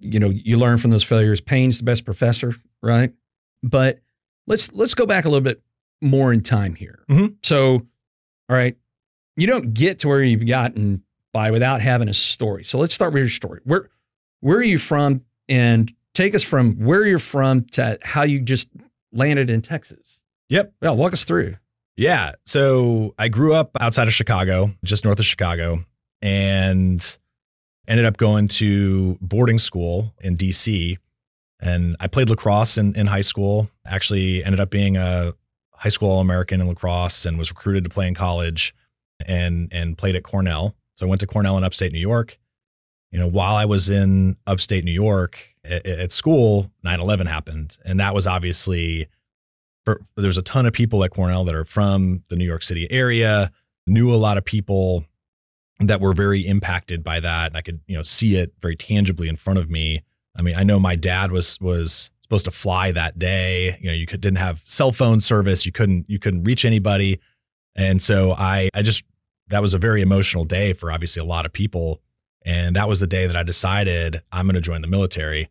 you 0.00 0.18
know 0.18 0.30
you 0.30 0.56
learn 0.58 0.78
from 0.78 0.90
those 0.90 1.04
failures. 1.04 1.40
Pain's 1.40 1.78
the 1.78 1.84
best 1.84 2.04
professor, 2.04 2.54
right? 2.82 3.12
But 3.62 4.00
let's 4.46 4.72
let's 4.72 4.94
go 4.94 5.06
back 5.06 5.24
a 5.24 5.28
little 5.28 5.40
bit 5.40 5.62
more 6.02 6.32
in 6.32 6.42
time 6.42 6.74
here. 6.74 7.04
Mhm. 7.08 7.36
So, 7.44 7.74
all 8.48 8.56
right, 8.56 8.76
you 9.36 9.46
don't 9.46 9.72
get 9.74 10.00
to 10.00 10.08
where 10.08 10.22
you've 10.22 10.46
gotten 10.46 11.02
by 11.32 11.50
without 11.50 11.80
having 11.80 12.08
a 12.08 12.14
story. 12.14 12.64
So 12.64 12.78
let's 12.78 12.94
start 12.94 13.12
with 13.12 13.22
your 13.22 13.30
story. 13.30 13.60
Where 13.64 13.88
where 14.40 14.58
are 14.58 14.62
you 14.64 14.78
from, 14.78 15.22
and 15.48 15.92
take 16.14 16.34
us 16.34 16.42
from 16.42 16.74
where 16.84 17.06
you're 17.06 17.18
from 17.18 17.64
to 17.72 17.98
how 18.02 18.22
you 18.24 18.40
just 18.40 18.68
landed 19.12 19.48
in 19.50 19.62
Texas. 19.62 20.22
Yep. 20.48 20.74
Yeah, 20.82 20.90
walk 20.90 21.12
us 21.12 21.24
through. 21.24 21.56
Yeah. 21.96 22.32
So 22.44 23.14
I 23.18 23.28
grew 23.28 23.54
up 23.54 23.70
outside 23.80 24.08
of 24.08 24.14
Chicago, 24.14 24.74
just 24.84 25.04
north 25.04 25.18
of 25.20 25.24
Chicago, 25.24 25.84
and 26.24 27.18
ended 27.86 28.06
up 28.06 28.16
going 28.16 28.48
to 28.48 29.18
boarding 29.20 29.58
school 29.58 30.14
in 30.22 30.36
DC. 30.36 30.96
And 31.60 31.96
I 32.00 32.06
played 32.06 32.30
lacrosse 32.30 32.78
in, 32.78 32.96
in 32.96 33.06
high 33.06 33.20
school. 33.20 33.68
Actually, 33.86 34.42
ended 34.42 34.58
up 34.58 34.70
being 34.70 34.96
a 34.96 35.34
high 35.72 35.90
school 35.90 36.10
All 36.10 36.20
American 36.20 36.62
in 36.62 36.66
lacrosse 36.66 37.26
and 37.26 37.36
was 37.38 37.50
recruited 37.50 37.84
to 37.84 37.90
play 37.90 38.08
in 38.08 38.14
college 38.14 38.74
and 39.26 39.68
and 39.70 39.98
played 39.98 40.16
at 40.16 40.24
Cornell. 40.24 40.74
So 40.96 41.06
I 41.06 41.08
went 41.08 41.20
to 41.20 41.26
Cornell 41.26 41.58
in 41.58 41.64
upstate 41.64 41.92
New 41.92 41.98
York. 41.98 42.38
You 43.12 43.20
know, 43.20 43.28
while 43.28 43.54
I 43.54 43.66
was 43.66 43.90
in 43.90 44.36
upstate 44.46 44.84
New 44.84 44.92
York 44.92 45.54
at, 45.62 45.86
at 45.86 46.10
school, 46.10 46.70
9 46.82 47.00
11 47.00 47.26
happened. 47.26 47.76
And 47.84 48.00
that 48.00 48.14
was 48.14 48.26
obviously 48.26 49.08
for, 49.84 50.00
there's 50.16 50.38
a 50.38 50.42
ton 50.42 50.64
of 50.64 50.72
people 50.72 51.04
at 51.04 51.10
Cornell 51.10 51.44
that 51.44 51.54
are 51.54 51.64
from 51.64 52.22
the 52.30 52.36
New 52.36 52.46
York 52.46 52.62
City 52.62 52.90
area, 52.90 53.52
knew 53.86 54.12
a 54.12 54.16
lot 54.16 54.38
of 54.38 54.44
people 54.44 55.04
that 55.80 56.00
were 56.00 56.12
very 56.12 56.46
impacted 56.46 57.02
by 57.02 57.20
that. 57.20 57.48
And 57.48 57.56
I 57.56 57.60
could, 57.60 57.80
you 57.86 57.96
know, 57.96 58.02
see 58.02 58.36
it 58.36 58.52
very 58.60 58.76
tangibly 58.76 59.28
in 59.28 59.36
front 59.36 59.58
of 59.58 59.70
me. 59.70 60.02
I 60.36 60.42
mean, 60.42 60.54
I 60.54 60.62
know 60.62 60.78
my 60.78 60.96
dad 60.96 61.32
was 61.32 61.60
was 61.60 62.10
supposed 62.22 62.44
to 62.46 62.50
fly 62.50 62.90
that 62.92 63.18
day. 63.18 63.78
You 63.80 63.88
know, 63.88 63.94
you 63.94 64.06
could, 64.06 64.20
didn't 64.20 64.38
have 64.38 64.62
cell 64.64 64.92
phone 64.92 65.20
service. 65.20 65.66
You 65.66 65.72
couldn't 65.72 66.06
you 66.08 66.18
couldn't 66.18 66.44
reach 66.44 66.64
anybody. 66.64 67.20
And 67.76 68.00
so 68.00 68.32
I 68.32 68.70
I 68.74 68.82
just 68.82 69.04
that 69.48 69.62
was 69.62 69.74
a 69.74 69.78
very 69.78 70.00
emotional 70.00 70.44
day 70.44 70.72
for 70.72 70.90
obviously 70.90 71.20
a 71.20 71.24
lot 71.24 71.46
of 71.46 71.52
people. 71.52 72.00
And 72.44 72.76
that 72.76 72.88
was 72.88 73.00
the 73.00 73.06
day 73.06 73.26
that 73.26 73.36
I 73.36 73.42
decided 73.42 74.22
I'm 74.32 74.46
going 74.46 74.54
to 74.54 74.60
join 74.60 74.82
the 74.82 74.88
military. 74.88 75.48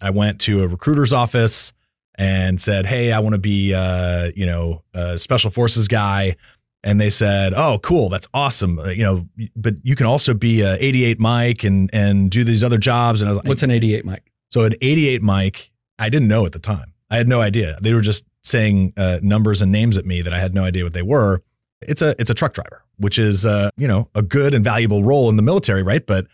I 0.00 0.10
went 0.10 0.40
to 0.42 0.62
a 0.62 0.68
recruiter's 0.68 1.12
office 1.12 1.72
and 2.16 2.60
said, 2.60 2.86
"Hey, 2.86 3.12
I 3.12 3.18
want 3.18 3.34
to 3.34 3.38
be, 3.38 3.74
uh, 3.74 4.30
you 4.36 4.46
know, 4.46 4.82
a 4.92 5.18
special 5.18 5.50
forces 5.50 5.88
guy." 5.88 6.36
And 6.84 7.00
they 7.00 7.10
said, 7.10 7.54
"Oh, 7.54 7.78
cool, 7.80 8.10
that's 8.10 8.28
awesome. 8.34 8.78
Uh, 8.78 8.90
you 8.90 9.02
know, 9.02 9.26
but 9.56 9.74
you 9.82 9.96
can 9.96 10.06
also 10.06 10.34
be 10.34 10.60
a 10.60 10.76
88 10.78 11.18
Mike 11.18 11.64
and 11.64 11.90
and 11.92 12.30
do 12.30 12.44
these 12.44 12.62
other 12.62 12.78
jobs." 12.78 13.20
And 13.20 13.28
I 13.28 13.30
was 13.30 13.38
like, 13.38 13.46
What's 13.46 13.62
an 13.62 13.70
88 13.70 14.04
Mike? 14.04 14.30
so 14.50 14.62
an 14.62 14.74
88 14.80 15.22
Mike, 15.22 15.72
I 15.98 16.08
didn't 16.10 16.28
know 16.28 16.46
at 16.46 16.52
the 16.52 16.58
time. 16.60 16.92
I 17.10 17.16
had 17.16 17.26
no 17.26 17.40
idea. 17.40 17.78
They 17.80 17.92
were 17.94 18.02
just 18.02 18.24
saying 18.42 18.92
uh, 18.96 19.18
numbers 19.22 19.62
and 19.62 19.72
names 19.72 19.96
at 19.96 20.04
me 20.04 20.22
that 20.22 20.32
I 20.34 20.38
had 20.38 20.54
no 20.54 20.62
idea 20.64 20.84
what 20.84 20.92
they 20.92 21.02
were. 21.02 21.42
It's 21.80 22.02
a 22.02 22.14
it's 22.20 22.30
a 22.30 22.34
truck 22.34 22.52
driver, 22.52 22.82
which 22.98 23.18
is 23.18 23.44
uh, 23.46 23.70
you 23.76 23.88
know 23.88 24.08
a 24.14 24.22
good 24.22 24.54
and 24.54 24.62
valuable 24.62 25.02
role 25.02 25.28
in 25.30 25.36
the 25.36 25.42
military, 25.42 25.82
right? 25.82 26.04
But 26.06 26.26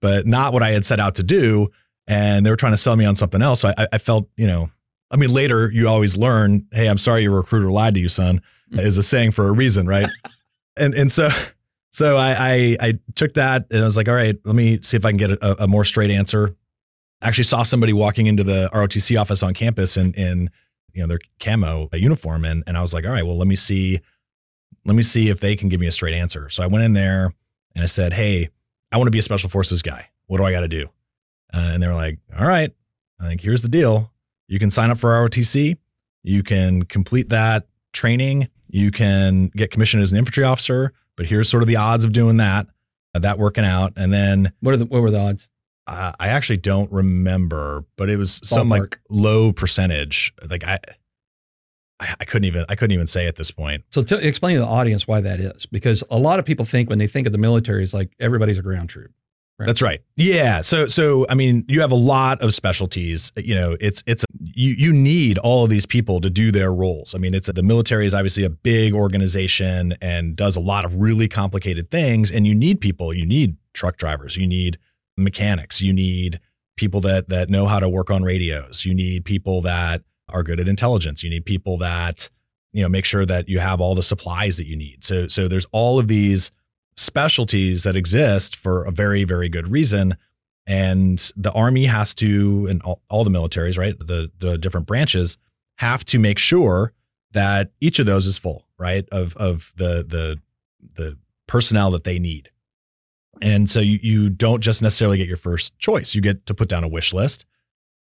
but 0.00 0.26
not 0.26 0.52
what 0.52 0.62
I 0.62 0.72
had 0.72 0.84
set 0.84 1.00
out 1.00 1.14
to 1.16 1.22
do. 1.22 1.70
And 2.06 2.44
they 2.44 2.50
were 2.50 2.56
trying 2.56 2.74
to 2.74 2.76
sell 2.76 2.94
me 2.96 3.06
on 3.06 3.14
something 3.14 3.40
else. 3.40 3.60
So 3.60 3.72
I, 3.76 3.88
I 3.92 3.98
felt 3.98 4.28
you 4.36 4.46
know. 4.46 4.68
I 5.14 5.16
mean, 5.16 5.30
later 5.30 5.70
you 5.70 5.88
always 5.88 6.16
learn, 6.16 6.66
hey, 6.72 6.88
I'm 6.88 6.98
sorry 6.98 7.22
your 7.22 7.32
recruiter 7.32 7.70
lied 7.70 7.94
to 7.94 8.00
you, 8.00 8.08
son, 8.08 8.42
is 8.70 8.98
a 8.98 9.02
saying 9.02 9.30
for 9.30 9.48
a 9.48 9.52
reason, 9.52 9.86
right? 9.86 10.10
and 10.76 10.92
and 10.92 11.10
so 11.10 11.30
so 11.90 12.16
I, 12.16 12.30
I 12.32 12.76
I 12.80 12.98
took 13.14 13.34
that 13.34 13.66
and 13.70 13.80
I 13.80 13.84
was 13.84 13.96
like, 13.96 14.08
all 14.08 14.14
right, 14.14 14.36
let 14.44 14.54
me 14.54 14.80
see 14.82 14.96
if 14.96 15.04
I 15.04 15.10
can 15.10 15.18
get 15.18 15.30
a, 15.30 15.64
a 15.64 15.66
more 15.68 15.84
straight 15.84 16.10
answer 16.10 16.56
I 17.24 17.28
actually 17.28 17.44
saw 17.44 17.62
somebody 17.62 17.94
walking 17.94 18.26
into 18.26 18.44
the 18.44 18.68
ROTC 18.72 19.18
office 19.18 19.42
on 19.42 19.54
campus 19.54 19.96
in 19.96 20.12
in 20.12 20.50
you 20.92 21.00
know 21.00 21.08
their 21.08 21.18
camo 21.40 21.88
uniform 21.94 22.44
and 22.44 22.62
and 22.66 22.76
I 22.76 22.82
was 22.82 22.92
like, 22.92 23.04
all 23.06 23.10
right, 23.10 23.26
well 23.26 23.38
let 23.38 23.48
me 23.48 23.56
see 23.56 24.00
let 24.84 24.94
me 24.94 25.02
see 25.02 25.30
if 25.30 25.40
they 25.40 25.56
can 25.56 25.70
give 25.70 25.80
me 25.80 25.86
a 25.86 25.90
straight 25.90 26.14
answer. 26.14 26.50
So 26.50 26.62
I 26.62 26.66
went 26.66 26.84
in 26.84 26.92
there 26.92 27.32
and 27.74 27.82
I 27.82 27.86
said, 27.86 28.12
hey, 28.12 28.50
I 28.92 28.98
want 28.98 29.06
to 29.06 29.10
be 29.10 29.18
a 29.18 29.22
special 29.22 29.48
forces 29.48 29.80
guy. 29.80 30.10
What 30.26 30.36
do 30.36 30.44
I 30.44 30.52
got 30.52 30.60
to 30.60 30.68
do? 30.68 30.90
Uh, 31.52 31.70
and 31.72 31.82
they 31.82 31.86
were 31.86 31.94
like, 31.94 32.18
all 32.38 32.46
right, 32.46 32.70
I 33.18 33.26
think 33.26 33.40
here's 33.40 33.62
the 33.62 33.68
deal. 33.68 34.12
You 34.48 34.58
can 34.58 34.70
sign 34.70 34.90
up 34.90 34.98
for 34.98 35.10
ROTC. 35.10 35.76
You 36.22 36.42
can 36.42 36.84
complete 36.84 37.28
that 37.30 37.66
training. 37.92 38.48
You 38.68 38.90
can 38.90 39.48
get 39.48 39.70
commissioned 39.70 40.02
as 40.02 40.12
an 40.12 40.18
infantry 40.18 40.44
officer. 40.44 40.92
But 41.16 41.26
here's 41.26 41.48
sort 41.48 41.62
of 41.62 41.68
the 41.68 41.76
odds 41.76 42.04
of 42.04 42.12
doing 42.12 42.38
that, 42.38 42.66
uh, 43.14 43.20
that 43.20 43.38
working 43.38 43.64
out. 43.64 43.92
And 43.96 44.12
then 44.12 44.52
What 44.60 44.74
are 44.74 44.76
the 44.76 44.86
what 44.86 45.00
were 45.02 45.10
the 45.10 45.20
odds? 45.20 45.48
uh, 45.86 46.12
I 46.18 46.28
actually 46.28 46.56
don't 46.56 46.90
remember, 46.90 47.84
but 47.96 48.08
it 48.08 48.16
was 48.16 48.40
some 48.42 48.68
like 48.70 48.98
low 49.10 49.52
percentage. 49.52 50.32
Like 50.48 50.64
I, 50.64 50.78
I, 52.00 52.14
I 52.20 52.24
couldn't 52.24 52.46
even 52.46 52.64
I 52.68 52.74
couldn't 52.74 52.94
even 52.94 53.06
say 53.06 53.26
at 53.26 53.36
this 53.36 53.50
point. 53.50 53.84
So 53.92 54.02
to 54.02 54.26
explain 54.26 54.54
to 54.54 54.60
the 54.60 54.66
audience 54.66 55.06
why 55.06 55.20
that 55.20 55.40
is, 55.40 55.66
because 55.66 56.02
a 56.10 56.18
lot 56.18 56.38
of 56.38 56.44
people 56.44 56.64
think 56.64 56.88
when 56.90 56.98
they 56.98 57.06
think 57.06 57.26
of 57.26 57.32
the 57.32 57.38
military, 57.38 57.82
it's 57.82 57.94
like 57.94 58.12
everybody's 58.18 58.58
a 58.58 58.62
ground 58.62 58.88
troop. 58.88 59.12
Right. 59.58 59.66
That's 59.66 59.82
right. 59.82 60.02
Yeah. 60.16 60.62
So 60.62 60.88
so 60.88 61.26
I 61.28 61.34
mean, 61.34 61.64
you 61.68 61.80
have 61.82 61.92
a 61.92 61.96
lot 61.96 62.40
of 62.42 62.52
specialties. 62.54 63.30
You 63.36 63.54
know, 63.54 63.76
it's 63.78 64.02
it's 64.06 64.24
you 64.54 64.74
you 64.74 64.92
need 64.92 65.38
all 65.38 65.64
of 65.64 65.70
these 65.70 65.86
people 65.86 66.20
to 66.20 66.30
do 66.30 66.50
their 66.50 66.72
roles. 66.72 67.14
I 67.14 67.18
mean, 67.18 67.34
it's 67.34 67.50
the 67.50 67.62
military 67.62 68.06
is 68.06 68.14
obviously 68.14 68.44
a 68.44 68.50
big 68.50 68.92
organization 68.92 69.96
and 70.00 70.36
does 70.36 70.56
a 70.56 70.60
lot 70.60 70.84
of 70.84 70.94
really 70.94 71.28
complicated 71.28 71.90
things, 71.90 72.30
and 72.30 72.46
you 72.46 72.54
need 72.54 72.80
people. 72.80 73.12
You 73.12 73.26
need 73.26 73.56
truck 73.72 73.96
drivers. 73.96 74.36
You 74.36 74.46
need 74.46 74.78
mechanics. 75.16 75.80
You 75.80 75.92
need 75.92 76.40
people 76.76 77.00
that 77.02 77.28
that 77.28 77.50
know 77.50 77.66
how 77.66 77.78
to 77.78 77.88
work 77.88 78.10
on 78.10 78.22
radios. 78.22 78.84
You 78.84 78.94
need 78.94 79.24
people 79.24 79.60
that 79.62 80.02
are 80.28 80.42
good 80.42 80.60
at 80.60 80.68
intelligence. 80.68 81.22
You 81.22 81.30
need 81.30 81.44
people 81.44 81.76
that 81.78 82.30
you 82.72 82.82
know 82.82 82.88
make 82.88 83.04
sure 83.04 83.26
that 83.26 83.48
you 83.48 83.60
have 83.60 83.80
all 83.80 83.94
the 83.94 84.02
supplies 84.02 84.56
that 84.56 84.66
you 84.66 84.76
need. 84.76 85.04
So 85.04 85.28
so 85.28 85.48
there's 85.48 85.66
all 85.72 85.98
of 85.98 86.08
these 86.08 86.50
specialties 86.96 87.82
that 87.82 87.96
exist 87.96 88.54
for 88.54 88.84
a 88.84 88.92
very 88.92 89.24
very 89.24 89.48
good 89.48 89.68
reason 89.68 90.16
and 90.66 91.32
the 91.36 91.52
army 91.52 91.86
has 91.86 92.14
to 92.14 92.66
and 92.68 92.82
all, 92.82 93.02
all 93.10 93.24
the 93.24 93.30
militaries 93.30 93.78
right 93.78 93.98
the 93.98 94.30
the 94.38 94.56
different 94.58 94.86
branches 94.86 95.36
have 95.78 96.04
to 96.04 96.18
make 96.18 96.38
sure 96.38 96.92
that 97.32 97.70
each 97.80 97.98
of 97.98 98.06
those 98.06 98.26
is 98.26 98.38
full 98.38 98.66
right 98.78 99.06
of 99.10 99.36
of 99.36 99.72
the 99.76 100.04
the 100.06 100.40
the 100.94 101.18
personnel 101.46 101.90
that 101.90 102.04
they 102.04 102.18
need. 102.18 102.50
And 103.42 103.68
so 103.68 103.80
you, 103.80 103.98
you 104.02 104.30
don't 104.30 104.60
just 104.60 104.80
necessarily 104.80 105.18
get 105.18 105.28
your 105.28 105.36
first 105.36 105.78
choice. 105.78 106.14
You 106.14 106.20
get 106.20 106.46
to 106.46 106.54
put 106.54 106.68
down 106.68 106.84
a 106.84 106.88
wish 106.88 107.12
list. 107.12 107.44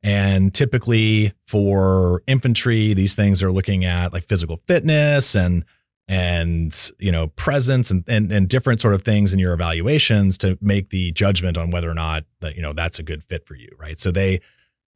And 0.02 0.54
typically 0.54 1.32
for 1.46 2.22
infantry 2.26 2.94
these 2.94 3.14
things 3.14 3.42
are 3.42 3.50
looking 3.50 3.84
at 3.84 4.12
like 4.12 4.24
physical 4.24 4.58
fitness 4.66 5.34
and 5.34 5.64
and 6.08 6.92
you 6.98 7.10
know 7.10 7.28
presence 7.28 7.90
and, 7.90 8.04
and 8.06 8.30
and 8.30 8.48
different 8.48 8.80
sort 8.80 8.94
of 8.94 9.02
things 9.02 9.32
in 9.32 9.38
your 9.38 9.52
evaluations 9.52 10.38
to 10.38 10.56
make 10.60 10.90
the 10.90 11.10
judgment 11.12 11.58
on 11.58 11.70
whether 11.70 11.90
or 11.90 11.94
not 11.94 12.24
that 12.40 12.54
you 12.54 12.62
know 12.62 12.72
that's 12.72 12.98
a 12.98 13.02
good 13.02 13.24
fit 13.24 13.46
for 13.46 13.54
you 13.54 13.68
right? 13.78 13.98
So 13.98 14.10
they 14.10 14.40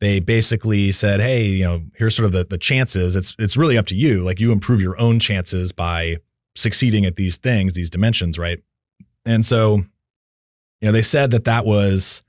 they 0.01 0.21
basically 0.21 0.93
said 0.93 1.21
hey 1.21 1.45
you 1.45 1.65
know 1.65 1.83
here's 1.95 2.15
sort 2.15 2.27
of 2.27 2.33
the, 2.33 2.45
the 2.45 2.59
chances. 2.59 3.17
It's 3.17 3.35
it's 3.39 3.57
really 3.57 3.77
up 3.77 3.87
to 3.87 3.97
you. 3.97 4.23
Like 4.23 4.39
you 4.39 4.53
improve 4.53 4.81
your 4.81 4.99
own 5.01 5.19
chances 5.19 5.73
by 5.73 6.19
succeeding 6.55 7.05
at 7.05 7.17
these 7.17 7.37
things 7.37 7.75
these 7.75 7.91
dimensions 7.91 8.39
right? 8.39 8.61
And 9.25 9.45
so 9.45 9.77
you 10.81 10.87
know 10.87 10.93
they 10.93 11.03
said 11.03 11.33
that 11.33 11.45
that 11.45 11.67
was 11.67 12.23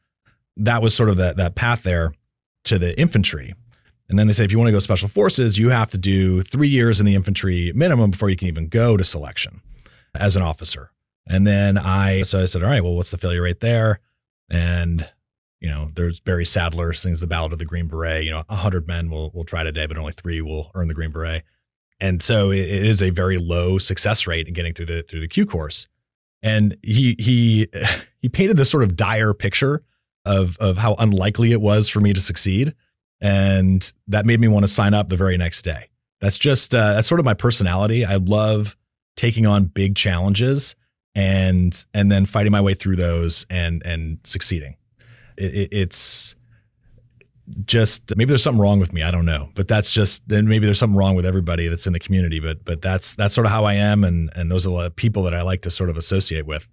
that 0.57 0.81
was 0.81 0.95
sort 0.95 1.09
of 1.09 1.17
that 1.17 1.37
that 1.37 1.53
path 1.55 1.83
there 1.83 2.13
to 2.63 2.79
the 2.79 2.99
infantry 2.99 3.53
And 4.11 4.19
then 4.19 4.27
they 4.27 4.33
say 4.33 4.43
if 4.43 4.51
you 4.51 4.57
want 4.57 4.67
to 4.67 4.73
go 4.73 4.79
special 4.79 5.07
forces, 5.07 5.57
you 5.57 5.69
have 5.69 5.89
to 5.91 5.97
do 5.97 6.41
three 6.41 6.67
years 6.67 6.99
in 6.99 7.05
the 7.05 7.15
infantry 7.15 7.71
minimum 7.73 8.11
before 8.11 8.29
you 8.29 8.35
can 8.35 8.49
even 8.49 8.67
go 8.67 8.97
to 8.97 9.05
selection 9.05 9.61
as 10.13 10.35
an 10.35 10.41
officer. 10.41 10.91
And 11.25 11.47
then 11.47 11.77
I, 11.77 12.23
so 12.23 12.41
I 12.41 12.45
said, 12.45 12.61
all 12.61 12.69
right, 12.69 12.83
well, 12.83 12.93
what's 12.93 13.11
the 13.11 13.17
failure 13.17 13.43
rate 13.43 13.61
there? 13.61 14.01
And, 14.49 15.09
you 15.61 15.69
know, 15.69 15.91
there's 15.95 16.19
Barry 16.19 16.43
Sadler 16.43 16.91
sings 16.91 17.21
the 17.21 17.27
Ballad 17.27 17.53
of 17.53 17.59
the 17.59 17.65
Green 17.65 17.87
Beret. 17.87 18.25
You 18.25 18.31
know, 18.31 18.43
100 18.47 18.85
men 18.85 19.09
will, 19.09 19.29
will 19.29 19.45
try 19.45 19.63
today, 19.63 19.85
but 19.85 19.97
only 19.97 20.11
three 20.11 20.41
will 20.41 20.71
earn 20.75 20.89
the 20.89 20.93
Green 20.93 21.11
Beret. 21.11 21.43
And 22.01 22.21
so 22.21 22.51
it 22.51 22.59
is 22.59 23.01
a 23.01 23.11
very 23.11 23.37
low 23.37 23.77
success 23.77 24.27
rate 24.27 24.45
in 24.45 24.53
getting 24.53 24.73
through 24.73 24.87
the 24.87 25.03
through 25.03 25.21
the 25.21 25.27
Q 25.29 25.45
course. 25.45 25.87
And 26.43 26.75
he 26.83 27.15
he 27.17 27.69
he 28.19 28.27
painted 28.27 28.57
this 28.57 28.69
sort 28.69 28.83
of 28.83 28.97
dire 28.97 29.33
picture 29.33 29.83
of 30.25 30.57
of 30.57 30.79
how 30.79 30.95
unlikely 30.95 31.53
it 31.53 31.61
was 31.61 31.87
for 31.87 32.01
me 32.01 32.11
to 32.11 32.19
succeed, 32.19 32.73
and 33.21 33.93
that 34.07 34.25
made 34.25 34.39
me 34.39 34.47
want 34.47 34.63
to 34.63 34.71
sign 34.71 34.93
up 34.93 35.09
the 35.09 35.17
very 35.17 35.37
next 35.37 35.61
day. 35.61 35.89
That's 36.19 36.37
just 36.37 36.73
uh, 36.75 36.93
that's 36.93 37.07
sort 37.07 37.19
of 37.19 37.25
my 37.25 37.33
personality. 37.33 38.05
I 38.05 38.15
love 38.15 38.75
taking 39.15 39.45
on 39.45 39.65
big 39.65 39.95
challenges 39.95 40.75
and 41.15 41.85
and 41.93 42.11
then 42.11 42.25
fighting 42.25 42.51
my 42.51 42.61
way 42.61 42.73
through 42.73 42.95
those 42.95 43.45
and 43.49 43.83
and 43.85 44.19
succeeding. 44.23 44.75
It, 45.37 45.53
it, 45.53 45.69
it's 45.71 46.35
just 47.65 48.15
maybe 48.15 48.29
there's 48.29 48.43
something 48.43 48.61
wrong 48.61 48.79
with 48.79 48.93
me. 48.93 49.03
I 49.03 49.11
don't 49.11 49.25
know, 49.25 49.49
but 49.55 49.67
that's 49.67 49.91
just 49.91 50.27
then 50.27 50.47
maybe 50.47 50.65
there's 50.65 50.79
something 50.79 50.97
wrong 50.97 51.15
with 51.15 51.25
everybody 51.25 51.67
that's 51.67 51.87
in 51.87 51.93
the 51.93 51.99
community. 51.99 52.39
But 52.39 52.63
but 52.65 52.81
that's 52.81 53.13
that's 53.15 53.33
sort 53.33 53.45
of 53.45 53.51
how 53.51 53.65
I 53.65 53.73
am, 53.73 54.03
and 54.03 54.31
and 54.35 54.51
those 54.51 54.65
are 54.65 54.83
the 54.83 54.91
people 54.91 55.23
that 55.23 55.35
I 55.35 55.41
like 55.41 55.63
to 55.63 55.71
sort 55.71 55.89
of 55.89 55.97
associate 55.97 56.45
with. 56.45 56.67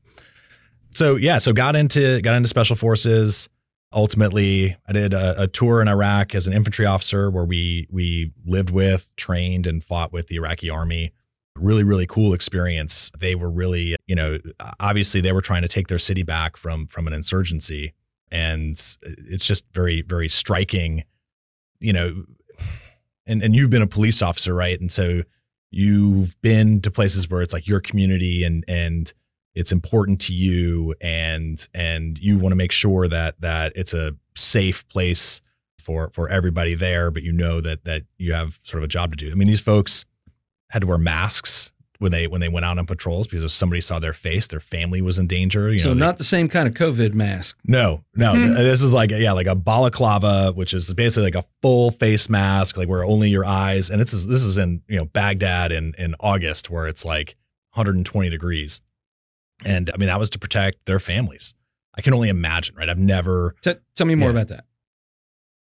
So 0.91 1.17
yeah, 1.17 1.39
so 1.39 1.53
got 1.53 1.77
into 1.77 2.21
got 2.23 2.35
into 2.35 2.49
special 2.49 2.77
forces. 2.77 3.49
Ultimately, 3.93 4.77
I 4.87 4.93
did 4.93 5.15
a, 5.15 5.43
a 5.43 5.47
tour 5.47 5.81
in 5.81 5.89
Iraq 5.89 6.35
as 6.35 6.47
an 6.47 6.53
infantry 6.53 6.85
officer, 6.85 7.31
where 7.31 7.45
we 7.45 7.87
we 7.91 8.33
lived 8.45 8.71
with, 8.71 9.11
trained, 9.17 9.67
and 9.67 9.83
fought 9.83 10.13
with 10.13 10.27
the 10.27 10.37
Iraqi 10.37 10.69
army. 10.69 11.13
Really 11.57 11.85
really 11.85 12.07
cool 12.07 12.35
experience. 12.35 13.11
They 13.19 13.35
were 13.35 13.51
really 13.51 13.97
you 14.07 14.15
know 14.15 14.39
obviously 14.79 15.21
they 15.21 15.33
were 15.33 15.41
trying 15.41 15.63
to 15.63 15.69
take 15.69 15.89
their 15.89 15.99
city 15.99 16.23
back 16.23 16.57
from 16.57 16.87
from 16.87 17.07
an 17.07 17.13
insurgency. 17.13 17.95
And 18.31 18.73
it's 19.03 19.47
just 19.47 19.65
very 19.73 20.03
very 20.03 20.29
striking 20.29 21.05
you 21.81 21.93
know 21.93 22.25
and 23.27 23.43
and 23.43 23.55
you've 23.55 23.71
been 23.71 23.83
a 23.83 23.87
police 23.87 24.23
officer 24.23 24.55
right? 24.55 24.79
And 24.81 24.91
so 24.91 25.23
you've 25.71 26.41
been 26.41 26.81
to 26.81 26.91
places 26.91 27.29
where 27.29 27.43
it's 27.43 27.53
like 27.53 27.67
your 27.67 27.81
community 27.81 28.45
and 28.45 28.65
and 28.69 29.13
it's 29.59 29.73
important 29.73 30.21
to 30.21 30.35
you 30.35 30.95
and 31.01 31.69
and 31.75 32.19
you 32.19 32.39
want 32.39 32.53
to 32.53 32.57
make 32.57 32.73
sure 32.73 33.09
that 33.09 33.41
that 33.41 33.73
it's 33.75 33.93
a 33.93 34.15
safe 34.37 34.89
place 34.89 35.41
for 35.79 36.11
for 36.11 36.29
everybody 36.29 36.75
there 36.75 37.11
but 37.11 37.23
you 37.23 37.33
know 37.33 37.61
that 37.61 37.85
that 37.85 38.03
you 38.19 38.33
have 38.33 38.61
sort 38.63 38.83
of 38.83 38.85
a 38.85 38.89
job 38.89 39.11
to 39.11 39.17
do 39.17 39.31
i 39.31 39.35
mean 39.35 39.49
these 39.49 39.61
folks 39.61 40.05
had 40.71 40.81
to 40.81 40.87
wear 40.87 40.99
masks 40.99 41.73
when 41.99 42.13
they 42.13 42.27
when 42.27 42.41
they 42.41 42.49
went 42.49 42.65
out 42.65 42.79
on 42.79 42.87
patrols 42.87 43.27
because 43.27 43.43
if 43.43 43.51
somebody 43.51 43.81
saw 43.81 43.99
their 43.99 44.13
face, 44.13 44.47
their 44.47 44.61
family 44.61 45.03
was 45.03 45.19
in 45.19 45.27
danger. 45.27 45.71
You 45.71 45.81
so 45.81 45.89
know, 45.89 46.07
not 46.07 46.15
they, 46.15 46.19
the 46.19 46.25
same 46.25 46.49
kind 46.49 46.69
of 46.69 46.75
COVID 46.75 47.13
mask. 47.13 47.59
No, 47.67 48.05
no. 48.15 48.35
Hmm. 48.35 48.55
this 48.55 48.83
is 48.83 48.93
like 48.93 49.11
yeah, 49.11 49.33
like 49.33 49.47
a 49.47 49.55
balaclava, 49.55 50.53
which 50.53 50.73
is 50.73 50.93
basically 50.95 51.25
like 51.25 51.45
a 51.45 51.45
full 51.61 51.91
face 51.91 52.29
mask, 52.29 52.77
like 52.77 52.89
where 52.89 53.05
only 53.05 53.31
your 53.31 53.45
eyes. 53.45 53.91
And 53.91 54.01
it's 54.01 54.13
this 54.13 54.43
is 54.43 54.59
in 54.59 54.83
you 54.89 54.99
know 54.99 55.07
Baghdad 55.07 55.73
in 55.73 55.95
in 55.99 56.15
August 56.21 56.71
where 56.71 56.87
it's 56.87 57.05
like 57.05 57.37
120 57.75 58.31
degrees, 58.31 58.81
and 59.65 59.91
I 59.93 59.97
mean 59.97 60.09
that 60.09 60.19
was 60.19 60.31
to 60.31 60.39
protect 60.39 60.87
their 60.87 60.99
families. 60.99 61.55
I 61.95 62.01
can 62.01 62.15
only 62.15 62.29
imagine, 62.29 62.75
right? 62.77 62.89
I've 62.89 62.99
never. 62.99 63.55
T- 63.63 63.75
tell 63.97 64.07
me 64.07 64.15
more 64.15 64.29
Yeah. 64.29 64.37
about 64.37 64.49
that. 64.49 64.65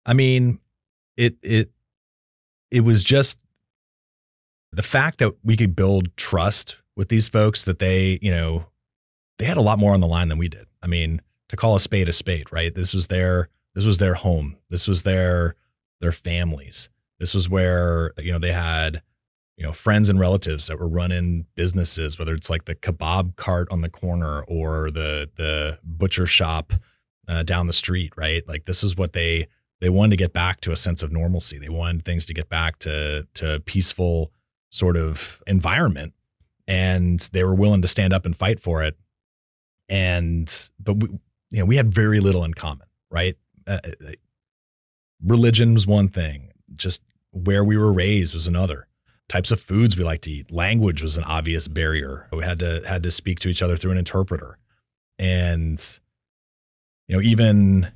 I 0.06 0.14
mean, 0.14 0.60
it 1.16 1.36
it 1.42 1.70
it 2.70 2.80
was 2.80 3.04
just 3.04 3.38
the 4.72 4.82
fact 4.82 5.18
that 5.18 5.32
we 5.44 5.56
could 5.56 5.76
build 5.76 6.16
trust 6.16 6.78
with 6.96 7.08
these 7.10 7.28
folks 7.28 7.64
that 7.64 7.78
they, 7.78 8.18
you 8.22 8.30
know, 8.30 8.66
they 9.38 9.44
had 9.44 9.56
a 9.58 9.62
lot 9.62 9.78
more 9.78 9.92
on 9.94 10.00
the 10.00 10.06
line 10.06 10.28
than 10.28 10.38
we 10.38 10.48
did. 10.48 10.66
I 10.82 10.86
mean, 10.86 11.20
to 11.50 11.56
call 11.56 11.74
a 11.74 11.80
spade 11.80 12.08
a 12.08 12.12
spade, 12.12 12.50
right? 12.50 12.74
This 12.74 12.94
was 12.94 13.08
their 13.08 13.48
this 13.74 13.84
was 13.84 13.98
their 13.98 14.14
home. 14.14 14.56
This 14.70 14.88
was 14.88 15.02
their 15.02 15.54
their 16.00 16.12
families. 16.12 16.88
This 17.18 17.34
was 17.34 17.48
where, 17.48 18.12
you 18.18 18.32
know, 18.32 18.38
they 18.38 18.52
had 18.52 19.02
you 19.56 19.64
know, 19.64 19.72
friends 19.72 20.08
and 20.08 20.18
relatives 20.18 20.66
that 20.66 20.78
were 20.78 20.88
running 20.88 21.46
businesses, 21.54 22.18
whether 22.18 22.34
it's 22.34 22.50
like 22.50 22.64
the 22.64 22.74
kebab 22.74 23.36
cart 23.36 23.68
on 23.70 23.80
the 23.80 23.88
corner 23.88 24.42
or 24.44 24.90
the 24.90 25.30
the 25.36 25.78
butcher 25.84 26.26
shop 26.26 26.72
uh, 27.28 27.42
down 27.42 27.66
the 27.66 27.72
street, 27.72 28.12
right? 28.16 28.46
Like 28.48 28.64
this 28.64 28.82
is 28.82 28.96
what 28.96 29.12
they 29.12 29.48
they 29.80 29.88
wanted 29.88 30.10
to 30.10 30.16
get 30.16 30.32
back 30.32 30.60
to 30.62 30.72
a 30.72 30.76
sense 30.76 31.02
of 31.02 31.12
normalcy. 31.12 31.58
They 31.58 31.68
wanted 31.68 32.04
things 32.04 32.24
to 32.26 32.34
get 32.34 32.48
back 32.48 32.78
to 32.80 33.26
to 33.34 33.60
peaceful 33.60 34.32
sort 34.70 34.96
of 34.96 35.42
environment, 35.46 36.14
and 36.66 37.20
they 37.32 37.44
were 37.44 37.54
willing 37.54 37.82
to 37.82 37.88
stand 37.88 38.12
up 38.12 38.24
and 38.24 38.34
fight 38.34 38.58
for 38.58 38.82
it. 38.82 38.96
And 39.88 40.70
but 40.80 40.94
we, 40.94 41.08
you 41.50 41.58
know, 41.58 41.64
we 41.66 41.76
had 41.76 41.92
very 41.92 42.20
little 42.20 42.44
in 42.44 42.54
common, 42.54 42.86
right? 43.10 43.36
Uh, 43.66 43.78
uh, 43.84 44.12
religion 45.22 45.74
was 45.74 45.86
one 45.86 46.08
thing, 46.08 46.52
just 46.74 47.02
where 47.32 47.62
we 47.62 47.76
were 47.76 47.92
raised 47.92 48.34
was 48.34 48.46
another. 48.46 48.88
Types 49.28 49.50
of 49.50 49.60
foods 49.60 49.96
we 49.96 50.04
like 50.04 50.20
to 50.22 50.30
eat, 50.30 50.50
language 50.50 51.02
was 51.02 51.16
an 51.16 51.24
obvious 51.24 51.68
barrier. 51.68 52.28
We 52.32 52.44
had 52.44 52.58
to 52.58 52.82
had 52.86 53.02
to 53.04 53.10
speak 53.10 53.40
to 53.40 53.48
each 53.48 53.62
other 53.62 53.76
through 53.76 53.92
an 53.92 53.98
interpreter, 53.98 54.58
and 55.18 56.00
you 57.08 57.16
know 57.16 57.22
even 57.22 57.90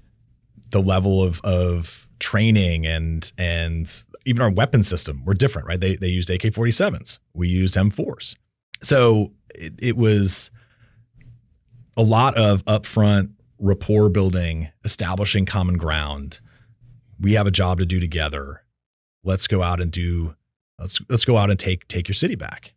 the 0.70 0.80
level 0.80 1.22
of 1.22 1.40
of 1.42 2.08
training 2.18 2.86
and 2.86 3.30
and 3.36 4.04
even 4.24 4.42
our 4.42 4.50
weapon 4.50 4.82
system 4.82 5.24
were 5.24 5.34
different, 5.34 5.68
right? 5.68 5.80
They 5.80 5.96
they 5.96 6.08
used 6.08 6.30
AK 6.30 6.42
47s, 6.42 7.18
we 7.34 7.48
used 7.48 7.74
M4s, 7.74 8.34
so 8.82 9.32
it, 9.54 9.74
it 9.78 9.96
was 9.96 10.50
a 11.96 12.02
lot 12.02 12.34
of 12.36 12.64
upfront 12.64 13.32
rapport 13.58 14.08
building, 14.08 14.68
establishing 14.84 15.46
common 15.46 15.78
ground. 15.78 16.40
We 17.18 17.34
have 17.34 17.46
a 17.46 17.50
job 17.50 17.78
to 17.78 17.86
do 17.86 18.00
together. 18.00 18.62
Let's 19.24 19.46
go 19.46 19.62
out 19.62 19.80
and 19.80 19.90
do 19.90 20.34
let's 20.78 21.00
let's 21.08 21.24
go 21.24 21.36
out 21.36 21.50
and 21.50 21.58
take 21.58 21.86
take 21.88 22.08
your 22.08 22.14
city 22.14 22.34
back. 22.34 22.74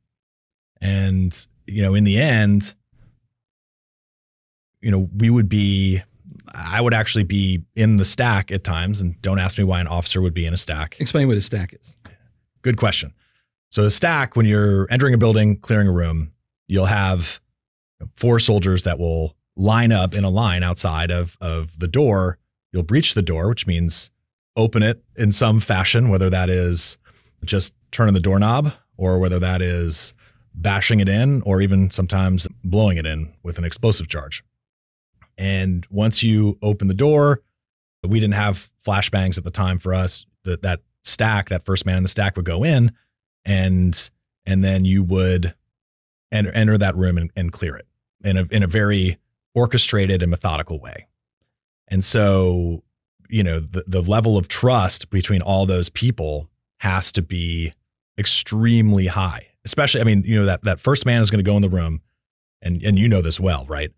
And 0.81 1.47
you 1.65 1.81
know, 1.81 1.93
in 1.95 2.03
the 2.03 2.19
end, 2.19 2.73
you 4.81 4.91
know, 4.91 5.09
we 5.15 5.29
would 5.29 5.49
be 5.49 6.01
I 6.53 6.81
would 6.81 6.93
actually 6.93 7.23
be 7.23 7.63
in 7.75 7.97
the 7.97 8.05
stack 8.05 8.51
at 8.51 8.63
times 8.63 9.01
and 9.01 9.21
don't 9.21 9.39
ask 9.39 9.57
me 9.57 9.63
why 9.63 9.79
an 9.81 9.87
officer 9.87 10.21
would 10.21 10.33
be 10.33 10.45
in 10.45 10.53
a 10.53 10.57
stack. 10.57 10.97
Explain 10.99 11.27
what 11.27 11.37
a 11.37 11.41
stack 11.41 11.73
is. 11.73 11.95
Good 12.61 12.77
question. 12.77 13.13
So 13.71 13.83
the 13.83 13.91
stack, 13.91 14.35
when 14.35 14.45
you're 14.45 14.87
entering 14.89 15.13
a 15.13 15.17
building, 15.17 15.57
clearing 15.57 15.87
a 15.87 15.91
room, 15.91 16.31
you'll 16.67 16.85
have 16.85 17.39
four 18.15 18.39
soldiers 18.39 18.83
that 18.83 18.97
will 18.97 19.35
line 19.55 19.91
up 19.91 20.15
in 20.15 20.23
a 20.23 20.29
line 20.29 20.63
outside 20.63 21.11
of, 21.11 21.37
of 21.39 21.77
the 21.77 21.87
door. 21.87 22.39
You'll 22.71 22.83
breach 22.83 23.13
the 23.13 23.21
door, 23.21 23.47
which 23.47 23.67
means 23.67 24.09
open 24.55 24.81
it 24.81 25.03
in 25.15 25.31
some 25.31 25.59
fashion, 25.59 26.09
whether 26.09 26.29
that 26.29 26.49
is 26.49 26.97
just 27.45 27.73
turning 27.91 28.13
the 28.13 28.19
doorknob 28.19 28.73
or 28.97 29.19
whether 29.19 29.39
that 29.39 29.61
is 29.61 30.13
bashing 30.53 30.99
it 30.99 31.07
in 31.07 31.41
or 31.43 31.61
even 31.61 31.89
sometimes 31.89 32.47
blowing 32.63 32.97
it 32.97 33.05
in 33.05 33.33
with 33.43 33.57
an 33.57 33.63
explosive 33.63 34.07
charge. 34.07 34.43
And 35.37 35.85
once 35.89 36.21
you 36.21 36.57
open 36.61 36.87
the 36.87 36.93
door, 36.93 37.41
we 38.03 38.19
didn't 38.19 38.33
have 38.33 38.69
flashbangs 38.85 39.37
at 39.37 39.43
the 39.43 39.51
time 39.51 39.79
for 39.79 39.93
us. 39.93 40.25
That 40.43 40.61
that 40.61 40.81
stack, 41.03 41.49
that 41.49 41.65
first 41.65 41.85
man 41.85 41.97
in 41.97 42.03
the 42.03 42.09
stack 42.09 42.35
would 42.35 42.45
go 42.45 42.63
in 42.63 42.91
and 43.45 44.09
and 44.45 44.63
then 44.63 44.85
you 44.85 45.03
would 45.03 45.53
enter, 46.31 46.51
enter 46.51 46.77
that 46.77 46.95
room 46.95 47.17
and, 47.17 47.31
and 47.35 47.51
clear 47.51 47.75
it 47.75 47.87
in 48.23 48.37
a 48.37 48.45
in 48.51 48.63
a 48.63 48.67
very 48.67 49.17
orchestrated 49.53 50.21
and 50.21 50.29
methodical 50.29 50.79
way. 50.79 51.07
And 51.87 52.03
so, 52.03 52.83
you 53.29 53.43
know, 53.43 53.59
the, 53.59 53.83
the 53.87 54.01
level 54.01 54.37
of 54.37 54.47
trust 54.47 55.09
between 55.09 55.41
all 55.41 55.65
those 55.65 55.89
people 55.89 56.49
has 56.79 57.11
to 57.13 57.21
be 57.21 57.73
extremely 58.17 59.07
high. 59.07 59.47
Especially, 59.65 60.01
I 60.01 60.03
mean, 60.03 60.23
you 60.25 60.39
know, 60.39 60.45
that 60.45 60.63
that 60.63 60.79
first 60.79 61.05
man 61.05 61.21
is 61.21 61.29
going 61.31 61.43
to 61.43 61.49
go 61.49 61.55
in 61.55 61.61
the 61.61 61.69
room, 61.69 62.01
and 62.61 62.81
and 62.83 62.97
you 62.97 63.07
know 63.07 63.21
this 63.21 63.39
well, 63.39 63.65
right? 63.67 63.91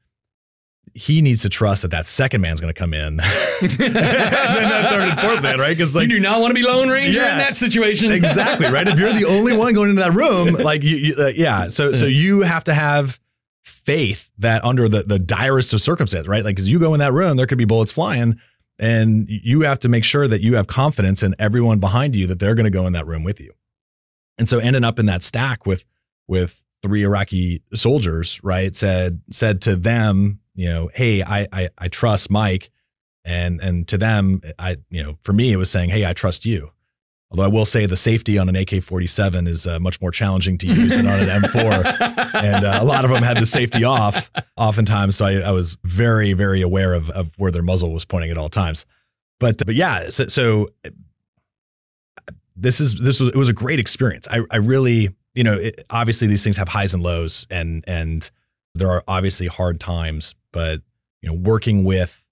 He 0.93 1.21
needs 1.21 1.43
to 1.43 1.49
trust 1.49 1.83
that 1.83 1.91
that 1.91 2.05
second 2.05 2.41
man's 2.41 2.59
going 2.59 2.73
to 2.73 2.77
come 2.77 2.93
in, 2.93 3.19
and 3.61 3.69
then 3.71 3.93
that 3.93 4.89
third 4.89 5.09
and 5.09 5.19
fourth 5.21 5.41
man, 5.43 5.59
right? 5.59 5.77
Because 5.77 5.95
like 5.95 6.03
you 6.09 6.15
do 6.17 6.19
not 6.19 6.41
want 6.41 6.49
to 6.51 6.55
be 6.55 6.63
Lone 6.63 6.89
Ranger 6.89 7.19
Yeah. 7.21 7.33
in 7.33 7.37
that 7.37 7.55
situation. 7.55 8.11
exactly 8.11 8.67
right. 8.67 8.87
If 8.87 8.99
you're 8.99 9.13
the 9.13 9.25
only 9.25 9.55
one 9.55 9.73
going 9.73 9.89
into 9.91 10.01
that 10.01 10.13
room, 10.13 10.53
like 10.55 10.83
you, 10.83 10.97
you 10.97 11.15
uh, 11.17 11.27
yeah. 11.27 11.69
So 11.69 11.93
so 11.93 12.05
you 12.05 12.41
have 12.41 12.63
to 12.65 12.73
have 12.73 13.19
faith 13.63 14.31
that 14.39 14.65
under 14.65 14.89
the 14.89 15.03
the 15.03 15.19
direst 15.19 15.73
of 15.73 15.81
circumstances, 15.81 16.27
right? 16.27 16.43
Like, 16.43 16.55
because 16.55 16.67
you 16.67 16.79
go 16.79 16.93
in 16.93 16.99
that 16.99 17.13
room, 17.13 17.37
there 17.37 17.47
could 17.47 17.59
be 17.59 17.65
bullets 17.65 17.91
flying, 17.91 18.39
and 18.79 19.27
you 19.29 19.61
have 19.61 19.79
to 19.79 19.89
make 19.89 20.03
sure 20.03 20.27
that 20.27 20.41
you 20.41 20.55
have 20.55 20.67
confidence 20.67 21.23
in 21.23 21.35
everyone 21.37 21.79
behind 21.79 22.15
you 22.15 22.27
that 22.27 22.39
they're 22.39 22.55
going 22.55 22.65
to 22.65 22.71
go 22.71 22.87
in 22.87 22.93
that 22.93 23.07
room 23.07 23.23
with 23.23 23.39
you. 23.39 23.53
And 24.37 24.49
so 24.49 24.59
ending 24.59 24.83
up 24.83 24.99
in 24.99 25.05
that 25.05 25.23
stack 25.23 25.65
with 25.65 25.85
with 26.27 26.63
three 26.81 27.03
Iraqi 27.03 27.61
soldiers, 27.73 28.43
right? 28.43 28.75
Said 28.75 29.21
said 29.29 29.61
to 29.63 29.75
them, 29.75 30.39
you 30.55 30.69
know, 30.69 30.89
hey, 30.93 31.21
I 31.21 31.47
I, 31.51 31.69
I 31.77 31.87
trust 31.87 32.29
Mike. 32.31 32.71
And 33.23 33.61
and 33.61 33.87
to 33.89 33.99
them, 33.99 34.41
I 34.57 34.77
you 34.89 35.03
know, 35.03 35.19
for 35.21 35.31
me, 35.31 35.51
it 35.51 35.57
was 35.57 35.69
saying, 35.69 35.91
"Hey, 35.91 36.07
I 36.07 36.13
trust 36.13 36.43
you." 36.43 36.71
Although 37.31 37.43
I 37.43 37.47
will 37.47 37.65
say 37.65 37.85
the 37.85 37.95
safety 37.95 38.37
on 38.37 38.49
an 38.49 38.57
AK 38.57 38.83
47 38.83 39.47
is 39.47 39.65
uh, 39.65 39.79
much 39.79 40.01
more 40.01 40.11
challenging 40.11 40.57
to 40.57 40.67
use 40.67 40.91
than 40.91 41.07
on 41.07 41.21
an 41.21 41.41
M4. 41.41 42.33
and 42.43 42.65
uh, 42.65 42.79
a 42.81 42.83
lot 42.83 43.05
of 43.05 43.11
them 43.11 43.23
had 43.23 43.37
the 43.37 43.45
safety 43.45 43.85
off 43.85 44.29
oftentimes. 44.57 45.15
So 45.15 45.25
I, 45.25 45.35
I, 45.35 45.51
was 45.51 45.77
very, 45.85 46.33
very 46.33 46.61
aware 46.61 46.93
of, 46.93 47.09
of 47.11 47.31
where 47.37 47.49
their 47.49 47.63
muzzle 47.63 47.93
was 47.93 48.03
pointing 48.03 48.31
at 48.31 48.37
all 48.37 48.49
times. 48.49 48.85
But, 49.39 49.65
but 49.65 49.75
yeah, 49.75 50.09
so, 50.09 50.27
so 50.27 50.67
this 52.57 52.81
is, 52.81 52.99
this 52.99 53.21
was, 53.21 53.29
it 53.29 53.37
was 53.37 53.47
a 53.47 53.53
great 53.53 53.79
experience. 53.79 54.27
I, 54.29 54.41
I 54.51 54.57
really, 54.57 55.15
you 55.33 55.45
know, 55.45 55.53
it, 55.53 55.85
obviously 55.89 56.27
these 56.27 56.43
things 56.43 56.57
have 56.57 56.67
highs 56.67 56.93
and 56.93 57.01
lows 57.01 57.47
and, 57.49 57.85
and 57.87 58.29
there 58.75 58.91
are 58.91 59.05
obviously 59.07 59.47
hard 59.47 59.79
times, 59.79 60.35
but, 60.51 60.81
you 61.21 61.29
know, 61.29 61.35
working 61.35 61.85
with 61.85 62.25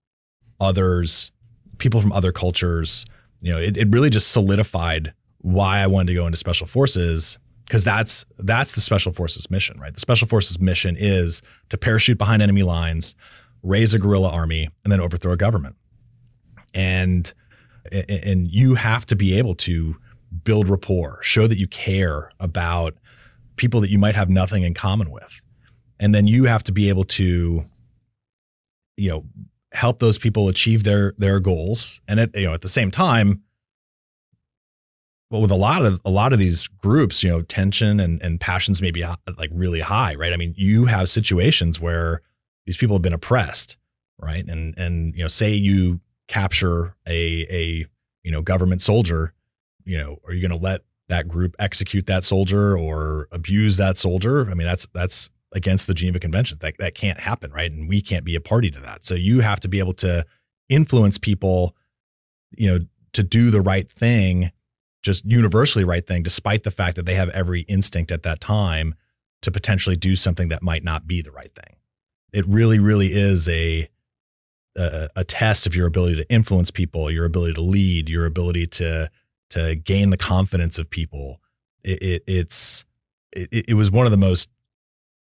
others, 0.59 1.31
people 1.77 2.01
from 2.01 2.11
other 2.11 2.33
cultures, 2.33 3.05
you 3.41 3.51
know, 3.51 3.59
it, 3.59 3.77
it 3.77 3.89
really 3.89 4.09
just 4.09 4.31
solidified 4.31 5.13
why 5.39 5.79
I 5.79 5.87
wanted 5.87 6.07
to 6.07 6.13
go 6.13 6.25
into 6.25 6.37
special 6.37 6.67
forces 6.67 7.37
because 7.65 7.83
that's 7.83 8.25
that's 8.39 8.73
the 8.73 8.81
special 8.81 9.13
forces 9.13 9.49
mission, 9.51 9.79
right? 9.79 9.93
The 9.93 9.99
special 9.99 10.27
forces 10.27 10.59
mission 10.59 10.97
is 10.97 11.41
to 11.69 11.77
parachute 11.77 12.17
behind 12.17 12.41
enemy 12.41 12.63
lines, 12.63 13.15
raise 13.61 13.93
a 13.93 13.99
guerrilla 13.99 14.29
army, 14.29 14.69
and 14.83 14.91
then 14.91 14.99
overthrow 14.99 15.33
a 15.33 15.37
government. 15.37 15.75
And 16.73 17.31
and 17.91 18.49
you 18.49 18.75
have 18.75 19.05
to 19.07 19.15
be 19.15 19.37
able 19.37 19.55
to 19.55 19.95
build 20.43 20.67
rapport, 20.67 21.21
show 21.21 21.47
that 21.47 21.59
you 21.59 21.67
care 21.67 22.31
about 22.39 22.95
people 23.55 23.81
that 23.81 23.89
you 23.89 23.97
might 23.97 24.15
have 24.15 24.29
nothing 24.29 24.63
in 24.63 24.73
common 24.73 25.11
with. 25.11 25.41
And 25.99 26.13
then 26.13 26.27
you 26.27 26.45
have 26.45 26.63
to 26.63 26.71
be 26.71 26.89
able 26.89 27.03
to 27.05 27.65
you 28.97 29.09
know 29.09 29.25
help 29.71 29.99
those 29.99 30.17
people 30.17 30.47
achieve 30.47 30.83
their 30.83 31.13
their 31.17 31.39
goals. 31.39 32.01
And 32.07 32.19
at 32.19 32.35
you 32.35 32.45
know 32.45 32.53
at 32.53 32.61
the 32.61 32.69
same 32.69 32.91
time 32.91 33.43
well 35.29 35.41
with 35.41 35.51
a 35.51 35.55
lot 35.55 35.85
of 35.85 36.01
a 36.03 36.09
lot 36.09 36.33
of 36.33 36.39
these 36.39 36.67
groups 36.67 37.23
you 37.23 37.29
know 37.29 37.41
tension 37.43 37.99
and 37.99 38.21
and 38.21 38.39
passions 38.39 38.81
may 38.81 38.91
be 38.91 39.05
like 39.37 39.51
really 39.53 39.81
high 39.81 40.15
right? 40.15 40.33
I 40.33 40.37
mean 40.37 40.53
you 40.57 40.85
have 40.85 41.09
situations 41.09 41.79
where 41.79 42.21
these 42.65 42.77
people 42.77 42.95
have 42.95 43.03
been 43.03 43.13
oppressed 43.13 43.77
right? 44.19 44.45
And 44.47 44.77
and 44.77 45.15
you 45.15 45.23
know 45.23 45.27
say 45.27 45.53
you 45.53 46.01
capture 46.27 46.95
a 47.07 47.45
a 47.49 47.85
you 48.23 48.31
know 48.31 48.41
government 48.41 48.81
soldier 48.81 49.33
you 49.85 49.97
know 49.97 50.19
are 50.25 50.33
you 50.33 50.47
going 50.47 50.57
to 50.57 50.63
let 50.63 50.81
that 51.09 51.27
group 51.27 51.55
execute 51.59 52.05
that 52.05 52.23
soldier 52.23 52.77
or 52.77 53.27
abuse 53.31 53.77
that 53.77 53.97
soldier? 53.97 54.49
I 54.49 54.53
mean 54.53 54.67
that's 54.67 54.87
that's 54.93 55.29
against 55.51 55.87
the 55.87 55.93
Geneva 55.93 56.19
Conventions. 56.19 56.59
That 56.59 56.75
that 56.79 56.95
can't 56.95 57.19
happen, 57.19 57.51
right? 57.51 57.71
And 57.71 57.89
we 57.89 58.01
can't 58.01 58.25
be 58.25 58.35
a 58.35 58.41
party 58.41 58.71
to 58.71 58.79
that. 58.81 59.05
So 59.05 59.15
you 59.15 59.41
have 59.41 59.59
to 59.61 59.67
be 59.67 59.79
able 59.79 59.93
to 59.95 60.25
influence 60.67 61.17
people, 61.17 61.75
you 62.51 62.71
know, 62.71 62.85
to 63.13 63.23
do 63.23 63.49
the 63.49 63.61
right 63.61 63.91
thing, 63.91 64.51
just 65.01 65.25
universally 65.25 65.83
right 65.83 66.05
thing, 66.05 66.23
despite 66.23 66.63
the 66.63 66.71
fact 66.71 66.95
that 66.95 67.05
they 67.05 67.15
have 67.15 67.29
every 67.29 67.61
instinct 67.61 68.11
at 68.11 68.23
that 68.23 68.39
time 68.39 68.95
to 69.41 69.51
potentially 69.51 69.95
do 69.95 70.15
something 70.15 70.49
that 70.49 70.61
might 70.61 70.83
not 70.83 71.07
be 71.07 71.21
the 71.21 71.31
right 71.31 71.53
thing. 71.55 71.77
It 72.31 72.47
really, 72.47 72.79
really 72.79 73.13
is 73.13 73.47
a 73.49 73.89
a, 74.77 75.09
a 75.15 75.23
test 75.23 75.65
of 75.65 75.75
your 75.75 75.87
ability 75.87 76.15
to 76.17 76.29
influence 76.29 76.71
people, 76.71 77.09
your 77.11 77.25
ability 77.25 77.53
to 77.53 77.61
lead, 77.61 78.09
your 78.09 78.25
ability 78.25 78.67
to 78.67 79.09
to 79.49 79.75
gain 79.75 80.11
the 80.11 80.17
confidence 80.17 80.77
of 80.77 80.89
people. 80.89 81.41
It, 81.83 82.01
it 82.01 82.23
it's 82.27 82.85
it, 83.31 83.49
it 83.51 83.73
was 83.73 83.89
one 83.91 84.05
of 84.05 84.11
the 84.11 84.17
most 84.17 84.49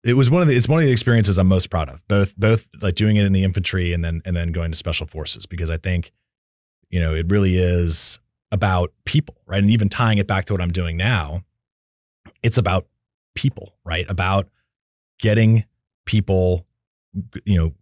it 0.04 0.14
was 0.14 0.30
one 0.32 0.42
of 0.42 0.48
the 0.48 0.56
it's 0.56 0.68
one 0.68 0.80
of 0.80 0.86
the 0.86 0.92
experiences 0.92 1.38
I'm 1.38 1.48
most 1.48 1.70
proud 1.70 1.90
of. 1.90 2.06
Both 2.08 2.36
both 2.38 2.68
like 2.82 2.96
doing 2.96 3.18
it 3.18 3.26
in 3.26 3.34
the 3.34 3.44
infantry 3.44 3.94
and 3.94 4.04
then 4.04 4.22
and 4.26 4.36
then 4.36 4.52
going 4.52 4.72
to 4.72 4.78
special 4.78 5.06
forces 5.06 5.46
because 5.46 5.70
I 5.70 5.78
think 5.78 6.12
you 6.90 7.00
know 7.00 7.14
it 7.14 7.30
really 7.30 7.58
is 7.58 8.20
about 8.52 8.92
people, 9.06 9.36
right? 9.46 9.62
And 9.62 9.72
even 9.72 9.90
tying 9.90 10.18
it 10.18 10.28
back 10.28 10.46
to 10.46 10.54
what 10.54 10.62
I'm 10.62 10.72
doing 10.72 10.98
now, 10.98 11.44
it's 12.44 12.58
about 12.58 12.88
people, 13.36 13.76
right? 13.86 14.10
About 14.10 14.50
getting 15.20 15.66
people 16.06 16.66
you 17.46 17.58
know 17.58 17.74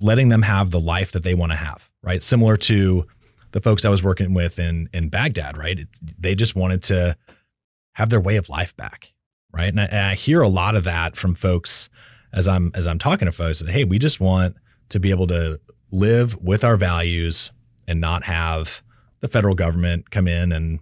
letting 0.00 0.28
them 0.28 0.42
have 0.42 0.70
the 0.70 0.80
life 0.80 1.12
that 1.12 1.22
they 1.22 1.34
want 1.34 1.52
to 1.52 1.56
have, 1.56 1.88
right? 2.02 2.22
Similar 2.22 2.56
to 2.56 3.06
the 3.52 3.60
folks 3.60 3.84
I 3.84 3.90
was 3.90 4.02
working 4.02 4.34
with 4.34 4.58
in 4.58 4.88
in 4.92 5.08
Baghdad, 5.08 5.56
right? 5.56 5.78
It, 5.78 5.88
they 6.18 6.34
just 6.34 6.56
wanted 6.56 6.82
to 6.84 7.16
have 7.92 8.10
their 8.10 8.20
way 8.20 8.34
of 8.34 8.48
life 8.48 8.76
back 8.76 9.13
right? 9.54 9.68
And 9.68 9.80
I, 9.80 9.84
and 9.84 10.06
I, 10.06 10.14
hear 10.14 10.42
a 10.42 10.48
lot 10.48 10.74
of 10.74 10.84
that 10.84 11.16
from 11.16 11.34
folks 11.34 11.88
as 12.32 12.48
I'm 12.48 12.72
as 12.74 12.86
I'm 12.86 12.98
talking 12.98 13.26
to 13.26 13.32
folks. 13.32 13.60
That, 13.60 13.70
hey, 13.70 13.84
we 13.84 13.98
just 13.98 14.20
want 14.20 14.56
to 14.90 15.00
be 15.00 15.10
able 15.10 15.26
to 15.28 15.60
live 15.90 16.36
with 16.42 16.64
our 16.64 16.76
values 16.76 17.52
and 17.86 18.00
not 18.00 18.24
have 18.24 18.82
the 19.20 19.28
federal 19.28 19.54
government 19.54 20.10
come 20.10 20.28
in 20.28 20.52
and 20.52 20.80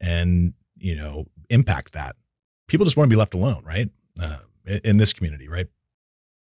and 0.00 0.54
you 0.76 0.94
know 0.94 1.26
impact 1.48 1.92
that. 1.92 2.16
People 2.66 2.84
just 2.84 2.96
want 2.96 3.08
to 3.08 3.14
be 3.14 3.18
left 3.18 3.34
alone, 3.34 3.62
right? 3.64 3.90
Uh, 4.20 4.38
in, 4.66 4.96
this 4.96 5.12
community, 5.12 5.48
right? 5.48 5.66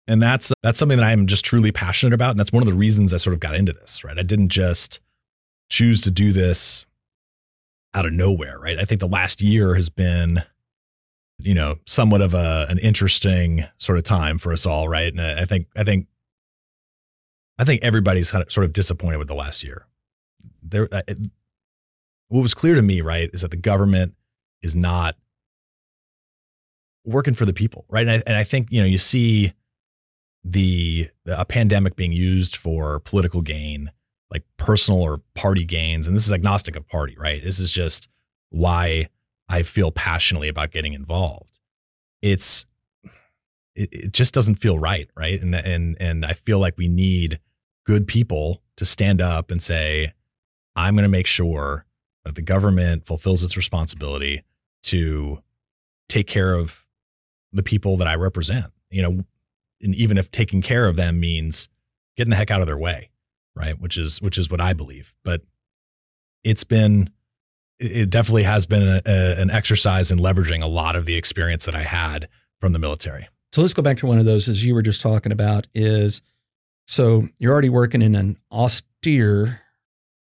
And 0.06 0.22
that's 0.22 0.52
that's 0.62 0.78
something 0.78 0.98
that 0.98 1.04
I'm 1.04 1.26
just 1.26 1.44
truly 1.44 1.72
passionate 1.72 2.14
about, 2.14 2.30
and 2.30 2.40
that's 2.40 2.52
one 2.52 2.62
of 2.62 2.68
the 2.68 2.74
reasons 2.74 3.12
I 3.12 3.16
sort 3.18 3.34
of 3.34 3.40
got 3.40 3.54
into 3.54 3.72
this, 3.72 4.04
right? 4.04 4.18
I 4.18 4.22
didn't 4.22 4.48
just 4.48 5.00
choose 5.70 6.00
to 6.02 6.10
do 6.10 6.32
this 6.32 6.86
out 7.94 8.06
of 8.06 8.12
nowhere, 8.12 8.58
right? 8.58 8.78
I 8.78 8.84
think 8.84 9.00
the 9.00 9.08
last 9.08 9.42
year 9.42 9.74
has 9.74 9.90
been 9.90 10.42
you 11.44 11.54
know, 11.54 11.78
somewhat 11.86 12.20
of 12.20 12.34
a 12.34 12.66
an 12.68 12.78
interesting 12.78 13.64
sort 13.78 13.98
of 13.98 14.04
time 14.04 14.38
for 14.38 14.52
us 14.52 14.66
all, 14.66 14.88
right? 14.88 15.12
And 15.12 15.20
I 15.20 15.44
think 15.44 15.66
I 15.76 15.84
think 15.84 16.06
I 17.58 17.64
think 17.64 17.82
everybody's 17.82 18.30
kind 18.30 18.42
of 18.42 18.50
sort 18.50 18.64
of 18.64 18.72
disappointed 18.72 19.18
with 19.18 19.28
the 19.28 19.34
last 19.34 19.62
year. 19.62 19.86
There, 20.62 20.88
it, 20.92 21.18
what 22.28 22.40
was 22.40 22.54
clear 22.54 22.74
to 22.74 22.82
me, 22.82 23.00
right, 23.00 23.30
is 23.32 23.42
that 23.42 23.50
the 23.50 23.56
government 23.56 24.14
is 24.62 24.74
not 24.74 25.16
working 27.04 27.34
for 27.34 27.44
the 27.44 27.52
people, 27.52 27.84
right? 27.88 28.06
And 28.06 28.10
I, 28.10 28.22
and 28.26 28.36
I 28.36 28.44
think 28.44 28.68
you 28.70 28.80
know 28.80 28.86
you 28.86 28.98
see 28.98 29.52
the 30.44 31.08
a 31.26 31.44
pandemic 31.44 31.96
being 31.96 32.12
used 32.12 32.56
for 32.56 33.00
political 33.00 33.42
gain, 33.42 33.90
like 34.30 34.44
personal 34.56 35.02
or 35.02 35.20
party 35.34 35.64
gains, 35.64 36.06
and 36.06 36.16
this 36.16 36.26
is 36.26 36.32
agnostic 36.32 36.76
of 36.76 36.88
party, 36.88 37.16
right? 37.18 37.42
This 37.42 37.60
is 37.60 37.70
just 37.70 38.08
why 38.50 39.08
I 39.52 39.62
feel 39.62 39.92
passionately 39.92 40.48
about 40.48 40.70
getting 40.70 40.94
involved. 40.94 41.60
It's 42.22 42.64
it, 43.74 43.88
it 43.92 44.12
just 44.12 44.32
doesn't 44.32 44.56
feel 44.56 44.78
right, 44.78 45.10
right? 45.14 45.40
And 45.40 45.54
and 45.54 45.96
and 46.00 46.24
I 46.24 46.32
feel 46.32 46.58
like 46.58 46.78
we 46.78 46.88
need 46.88 47.38
good 47.86 48.06
people 48.06 48.62
to 48.76 48.86
stand 48.86 49.20
up 49.20 49.50
and 49.50 49.62
say, 49.62 50.14
I'm 50.74 50.94
going 50.94 51.02
to 51.02 51.08
make 51.08 51.26
sure 51.26 51.84
that 52.24 52.34
the 52.34 52.42
government 52.42 53.04
fulfills 53.04 53.44
its 53.44 53.56
responsibility 53.56 54.42
to 54.84 55.42
take 56.08 56.28
care 56.28 56.54
of 56.54 56.86
the 57.52 57.62
people 57.62 57.98
that 57.98 58.08
I 58.08 58.14
represent. 58.14 58.72
You 58.90 59.02
know, 59.02 59.24
and 59.82 59.94
even 59.94 60.16
if 60.16 60.30
taking 60.30 60.62
care 60.62 60.88
of 60.88 60.96
them 60.96 61.20
means 61.20 61.68
getting 62.16 62.30
the 62.30 62.36
heck 62.36 62.50
out 62.50 62.62
of 62.62 62.66
their 62.66 62.78
way, 62.78 63.10
right? 63.54 63.78
Which 63.78 63.98
is 63.98 64.22
which 64.22 64.38
is 64.38 64.50
what 64.50 64.62
I 64.62 64.72
believe. 64.72 65.14
But 65.22 65.42
it's 66.42 66.64
been 66.64 67.10
it 67.82 68.10
definitely 68.10 68.44
has 68.44 68.66
been 68.66 68.86
a, 68.86 69.02
a, 69.04 69.40
an 69.40 69.50
exercise 69.50 70.10
in 70.10 70.18
leveraging 70.18 70.62
a 70.62 70.66
lot 70.66 70.96
of 70.96 71.04
the 71.06 71.16
experience 71.16 71.64
that 71.66 71.74
I 71.74 71.82
had 71.82 72.28
from 72.60 72.72
the 72.72 72.78
military. 72.78 73.28
So 73.52 73.60
let's 73.60 73.74
go 73.74 73.82
back 73.82 73.98
to 73.98 74.06
one 74.06 74.18
of 74.18 74.24
those 74.24 74.48
as 74.48 74.64
you 74.64 74.74
were 74.74 74.82
just 74.82 75.00
talking 75.00 75.32
about 75.32 75.66
is 75.74 76.22
so 76.86 77.28
you're 77.38 77.52
already 77.52 77.68
working 77.68 78.02
in 78.02 78.14
an 78.14 78.38
austere 78.50 79.60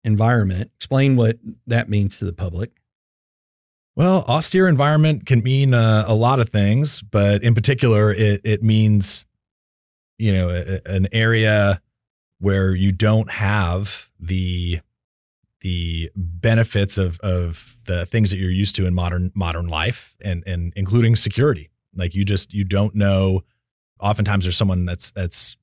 environment. 0.05 0.71
Explain 0.77 1.17
what 1.17 1.39
that 1.67 1.89
means 1.89 2.19
to 2.19 2.25
the 2.25 2.33
public. 2.33 2.71
Well, 3.97 4.25
austere 4.29 4.69
environment 4.69 5.27
can 5.27 5.43
mean 5.43 5.75
uh, 5.75 6.05
a 6.07 6.15
lot 6.15 6.41
of 6.41 6.51
things, 6.51 7.03
but 7.03 7.43
in 7.43 7.55
particular, 7.55 8.13
it 8.13 8.41
it 8.45 8.63
means 8.63 9.25
you 10.19 10.33
know 10.33 10.51
a, 10.51 10.81
an 10.89 11.09
area 11.13 11.83
where 12.39 12.75
you 12.75 12.93
don't 12.93 13.31
have 13.31 14.09
the 14.21 14.81
the 15.61 16.11
benefits 16.15 16.99
of 16.99 17.19
of 17.21 17.77
the 17.87 18.07
things 18.07 18.31
that 18.31 18.37
you're 18.37 18.51
used 18.51 18.77
to 18.77 18.87
in 18.87 18.95
modern 18.95 19.33
modern 19.35 19.69
life 19.69 20.17
and 20.21 20.43
and 20.47 20.73
including 20.77 21.17
security. 21.17 21.71
Like 21.95 22.15
you 22.15 22.25
just 22.25 22.53
you 22.53 22.65
don't 22.65 22.95
know. 22.95 23.43
Oftentimes 24.01 24.45
there's 24.45 24.57
someone 24.57 24.85
that's 24.85 25.11
that's 25.11 25.57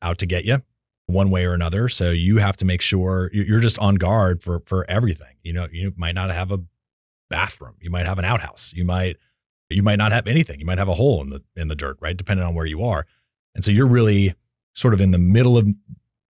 out 0.00 0.18
to 0.18 0.26
get 0.26 0.44
you 0.44 0.62
one 1.06 1.30
way 1.30 1.44
or 1.44 1.52
another. 1.52 1.88
So 1.88 2.10
you 2.10 2.38
have 2.38 2.56
to 2.58 2.64
make 2.64 2.80
sure 2.80 3.30
you're 3.32 3.60
just 3.60 3.78
on 3.78 3.96
guard 3.96 4.42
for 4.42 4.62
for 4.66 4.88
everything. 4.90 5.36
You 5.42 5.52
know 5.52 5.68
you 5.70 5.92
might 5.96 6.14
not 6.14 6.30
have 6.30 6.50
a 6.50 6.60
bathroom. 7.28 7.74
You 7.80 7.90
might 7.90 8.06
have 8.06 8.18
an 8.18 8.24
outhouse. 8.24 8.72
You 8.74 8.84
might 8.84 9.16
you 9.68 9.82
might 9.82 9.96
not 9.96 10.12
have 10.12 10.26
anything. 10.26 10.60
You 10.60 10.66
might 10.66 10.78
have 10.78 10.88
a 10.88 10.94
hole 10.94 11.20
in 11.22 11.30
the 11.30 11.42
in 11.56 11.68
the 11.68 11.74
dirt 11.74 11.98
right? 12.00 12.16
Depending 12.16 12.46
on 12.46 12.54
where 12.54 12.66
you 12.66 12.82
are. 12.84 13.06
And 13.54 13.62
so 13.62 13.70
you're 13.70 13.86
really 13.86 14.34
sort 14.74 14.94
of 14.94 15.00
in 15.00 15.10
the 15.10 15.18
middle 15.18 15.56
of 15.56 15.68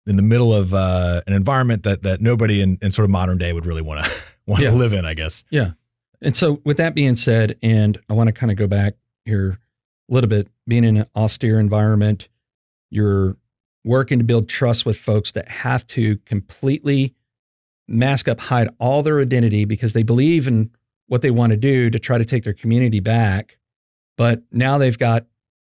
in 0.08 0.16
the 0.16 0.22
middle 0.22 0.52
of 0.54 0.72
uh, 0.72 1.20
an 1.26 1.34
environment 1.34 1.82
that 1.84 2.02
that 2.02 2.20
nobody 2.20 2.62
in, 2.62 2.78
in 2.80 2.90
sort 2.90 3.04
of 3.04 3.10
modern 3.10 3.38
day 3.38 3.52
would 3.52 3.66
really 3.66 3.82
want 3.82 4.04
to 4.04 4.10
want 4.46 4.62
to 4.62 4.72
live 4.72 4.92
in, 4.92 5.04
I 5.04 5.14
guess. 5.14 5.44
Yeah. 5.50 5.72
And 6.20 6.36
so, 6.36 6.60
with 6.64 6.78
that 6.78 6.94
being 6.94 7.14
said, 7.14 7.56
and 7.62 8.00
I 8.08 8.14
want 8.14 8.28
to 8.28 8.32
kind 8.32 8.50
of 8.50 8.58
go 8.58 8.66
back 8.66 8.94
here 9.24 9.58
a 10.10 10.14
little 10.14 10.28
bit, 10.28 10.48
being 10.66 10.84
in 10.84 10.96
an 10.96 11.06
austere 11.14 11.60
environment, 11.60 12.28
you're 12.90 13.36
working 13.84 14.18
to 14.18 14.24
build 14.24 14.48
trust 14.48 14.84
with 14.84 14.96
folks 14.96 15.32
that 15.32 15.48
have 15.48 15.86
to 15.88 16.16
completely 16.24 17.14
mask 17.86 18.26
up, 18.28 18.40
hide 18.40 18.68
all 18.80 19.02
their 19.02 19.20
identity 19.20 19.64
because 19.64 19.92
they 19.92 20.02
believe 20.02 20.48
in 20.48 20.70
what 21.06 21.22
they 21.22 21.30
want 21.30 21.50
to 21.50 21.56
do 21.56 21.88
to 21.90 21.98
try 21.98 22.18
to 22.18 22.24
take 22.24 22.44
their 22.44 22.52
community 22.52 23.00
back. 23.00 23.58
But 24.16 24.42
now 24.50 24.78
they've 24.78 24.98
got 24.98 25.26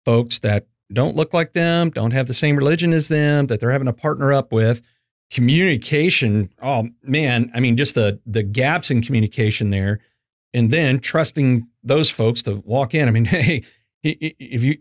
folks 0.04 0.40
that 0.40 0.66
don't 0.94 1.16
look 1.16 1.34
like 1.34 1.52
them, 1.52 1.90
don't 1.90 2.12
have 2.12 2.26
the 2.26 2.34
same 2.34 2.56
religion 2.56 2.92
as 2.92 3.08
them, 3.08 3.46
that 3.46 3.60
they're 3.60 3.70
having 3.70 3.86
to 3.86 3.92
partner 3.92 4.32
up 4.32 4.52
with. 4.52 4.82
Communication, 5.30 6.50
oh 6.62 6.88
man, 7.02 7.50
I 7.54 7.60
mean, 7.60 7.76
just 7.76 7.94
the 7.94 8.20
the 8.24 8.42
gaps 8.42 8.90
in 8.90 9.02
communication 9.02 9.70
there, 9.70 10.00
and 10.52 10.70
then 10.70 11.00
trusting 11.00 11.66
those 11.82 12.10
folks 12.10 12.42
to 12.42 12.62
walk 12.64 12.94
in. 12.94 13.08
I 13.08 13.10
mean, 13.10 13.24
hey, 13.26 13.64
if 14.02 14.62
you 14.62 14.78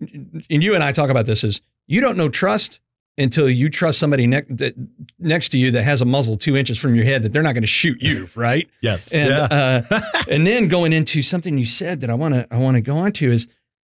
and 0.49 0.63
you 0.63 0.75
and 0.75 0.83
I 0.83 0.91
talk 0.91 1.09
about 1.09 1.25
this 1.25 1.43
is 1.43 1.61
you 1.87 2.01
don't 2.01 2.17
know 2.17 2.29
trust 2.29 2.79
until 3.17 3.49
you 3.49 3.69
trust 3.69 3.99
somebody 3.99 4.25
ne- 4.25 4.45
that, 4.49 4.73
next 5.19 5.49
to 5.49 5.57
you 5.57 5.71
that 5.71 5.83
has 5.83 6.01
a 6.01 6.05
muzzle 6.05 6.37
two 6.37 6.57
inches 6.57 6.77
from 6.79 6.95
your 6.95 7.05
head 7.05 7.21
that 7.21 7.31
they're 7.31 7.43
not 7.43 7.53
going 7.53 7.63
to 7.63 7.67
shoot 7.67 8.01
you, 8.01 8.29
right? 8.35 8.67
yes. 8.81 9.13
And 9.13 9.29
yeah. 9.29 9.83
uh, 9.91 10.01
and 10.29 10.47
then 10.47 10.67
going 10.67 10.93
into 10.93 11.21
something 11.21 11.57
you 11.57 11.65
said 11.65 12.01
that 12.01 12.09
I 12.09 12.15
want 12.15 12.33
to 12.33 12.47
I 12.51 12.57
want 12.57 12.75
to 12.75 12.81
go 12.81 12.97
on 12.97 13.11
to 13.13 13.31
is 13.31 13.47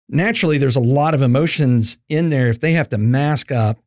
naturally 0.10 0.58
there's 0.58 0.76
a 0.76 0.82
lot 0.82 1.14
of 1.14 1.22
emotions 1.22 1.98
in 2.10 2.30
there 2.30 2.48
if 2.48 2.60
they 2.60 2.74
have 2.74 2.90
to 2.90 2.98
mask 2.98 3.52
up 3.52 3.80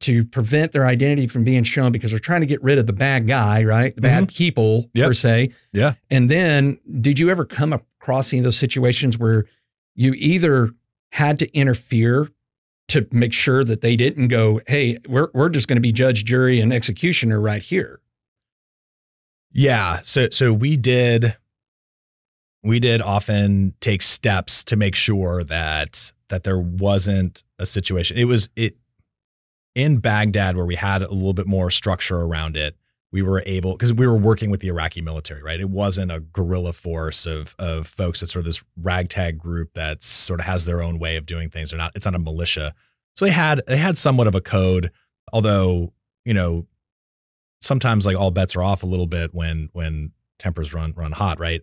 to 0.00 0.24
prevent 0.24 0.72
their 0.72 0.84
identity 0.84 1.28
from 1.28 1.44
being 1.44 1.62
shown 1.62 1.92
because 1.92 2.10
they're 2.10 2.18
trying 2.18 2.40
to 2.40 2.46
get 2.46 2.60
rid 2.62 2.76
of 2.76 2.86
the 2.86 2.92
bad 2.92 3.26
guy, 3.26 3.62
right? 3.62 3.94
The 3.94 4.02
bad 4.02 4.24
mm-hmm. 4.24 4.36
people 4.36 4.90
Yep. 4.94 5.08
per 5.08 5.14
se. 5.14 5.50
yeah. 5.72 5.94
And 6.10 6.28
then 6.28 6.78
did 7.00 7.18
you 7.18 7.30
ever 7.30 7.44
come 7.44 7.72
across 7.72 8.32
any 8.32 8.40
of 8.40 8.44
those 8.44 8.58
situations 8.58 9.16
where 9.16 9.44
you 9.94 10.12
either 10.14 10.70
had 11.12 11.38
to 11.38 11.56
interfere 11.56 12.28
to 12.88 13.06
make 13.12 13.32
sure 13.32 13.62
that 13.64 13.80
they 13.80 13.94
didn't 13.94 14.28
go, 14.28 14.60
hey, 14.66 14.98
we're 15.08 15.28
we're 15.32 15.48
just 15.48 15.68
going 15.68 15.76
to 15.76 15.80
be 15.82 15.92
judge, 15.92 16.24
jury, 16.24 16.60
and 16.60 16.72
executioner 16.72 17.40
right 17.40 17.62
here. 17.62 18.00
Yeah. 19.52 20.00
So 20.02 20.28
so 20.30 20.52
we 20.52 20.76
did 20.76 21.36
we 22.62 22.78
did 22.80 23.00
often 23.02 23.74
take 23.80 24.02
steps 24.02 24.62
to 24.64 24.76
make 24.76 24.94
sure 24.94 25.42
that 25.44 26.12
that 26.28 26.44
there 26.44 26.58
wasn't 26.58 27.42
a 27.58 27.66
situation. 27.66 28.16
It 28.16 28.24
was 28.24 28.48
it 28.56 28.76
in 29.74 29.98
Baghdad 29.98 30.56
where 30.56 30.66
we 30.66 30.76
had 30.76 31.02
a 31.02 31.12
little 31.12 31.34
bit 31.34 31.46
more 31.46 31.70
structure 31.70 32.20
around 32.20 32.56
it. 32.56 32.76
We 33.10 33.20
were 33.20 33.42
able 33.44 33.72
because 33.72 33.92
we 33.92 34.06
were 34.06 34.16
working 34.16 34.50
with 34.50 34.60
the 34.60 34.68
Iraqi 34.68 35.02
military, 35.02 35.42
right? 35.42 35.60
It 35.60 35.68
wasn't 35.68 36.10
a 36.10 36.20
guerrilla 36.20 36.72
force 36.72 37.26
of 37.26 37.54
of 37.58 37.86
folks 37.86 38.20
that's 38.20 38.32
sort 38.32 38.40
of 38.40 38.46
this 38.46 38.64
ragtag 38.80 39.38
group 39.38 39.74
that 39.74 40.02
sort 40.02 40.40
of 40.40 40.46
has 40.46 40.64
their 40.64 40.82
own 40.82 40.98
way 40.98 41.16
of 41.16 41.26
doing 41.26 41.50
things. 41.50 41.70
They're 41.70 41.78
not 41.78 41.92
it's 41.94 42.06
not 42.06 42.14
a 42.14 42.18
militia. 42.18 42.74
So 43.14 43.26
they 43.26 43.30
had 43.30 43.62
they 43.66 43.76
had 43.76 43.98
somewhat 43.98 44.28
of 44.28 44.34
a 44.34 44.40
code, 44.40 44.90
although, 45.32 45.92
you 46.24 46.32
know, 46.32 46.66
sometimes 47.60 48.06
like 48.06 48.16
all 48.16 48.30
bets 48.30 48.56
are 48.56 48.62
off 48.62 48.82
a 48.82 48.86
little 48.86 49.06
bit 49.06 49.34
when 49.34 49.68
when 49.72 50.12
tempers 50.38 50.72
run 50.72 50.94
run 50.96 51.12
hot, 51.12 51.38
right? 51.38 51.60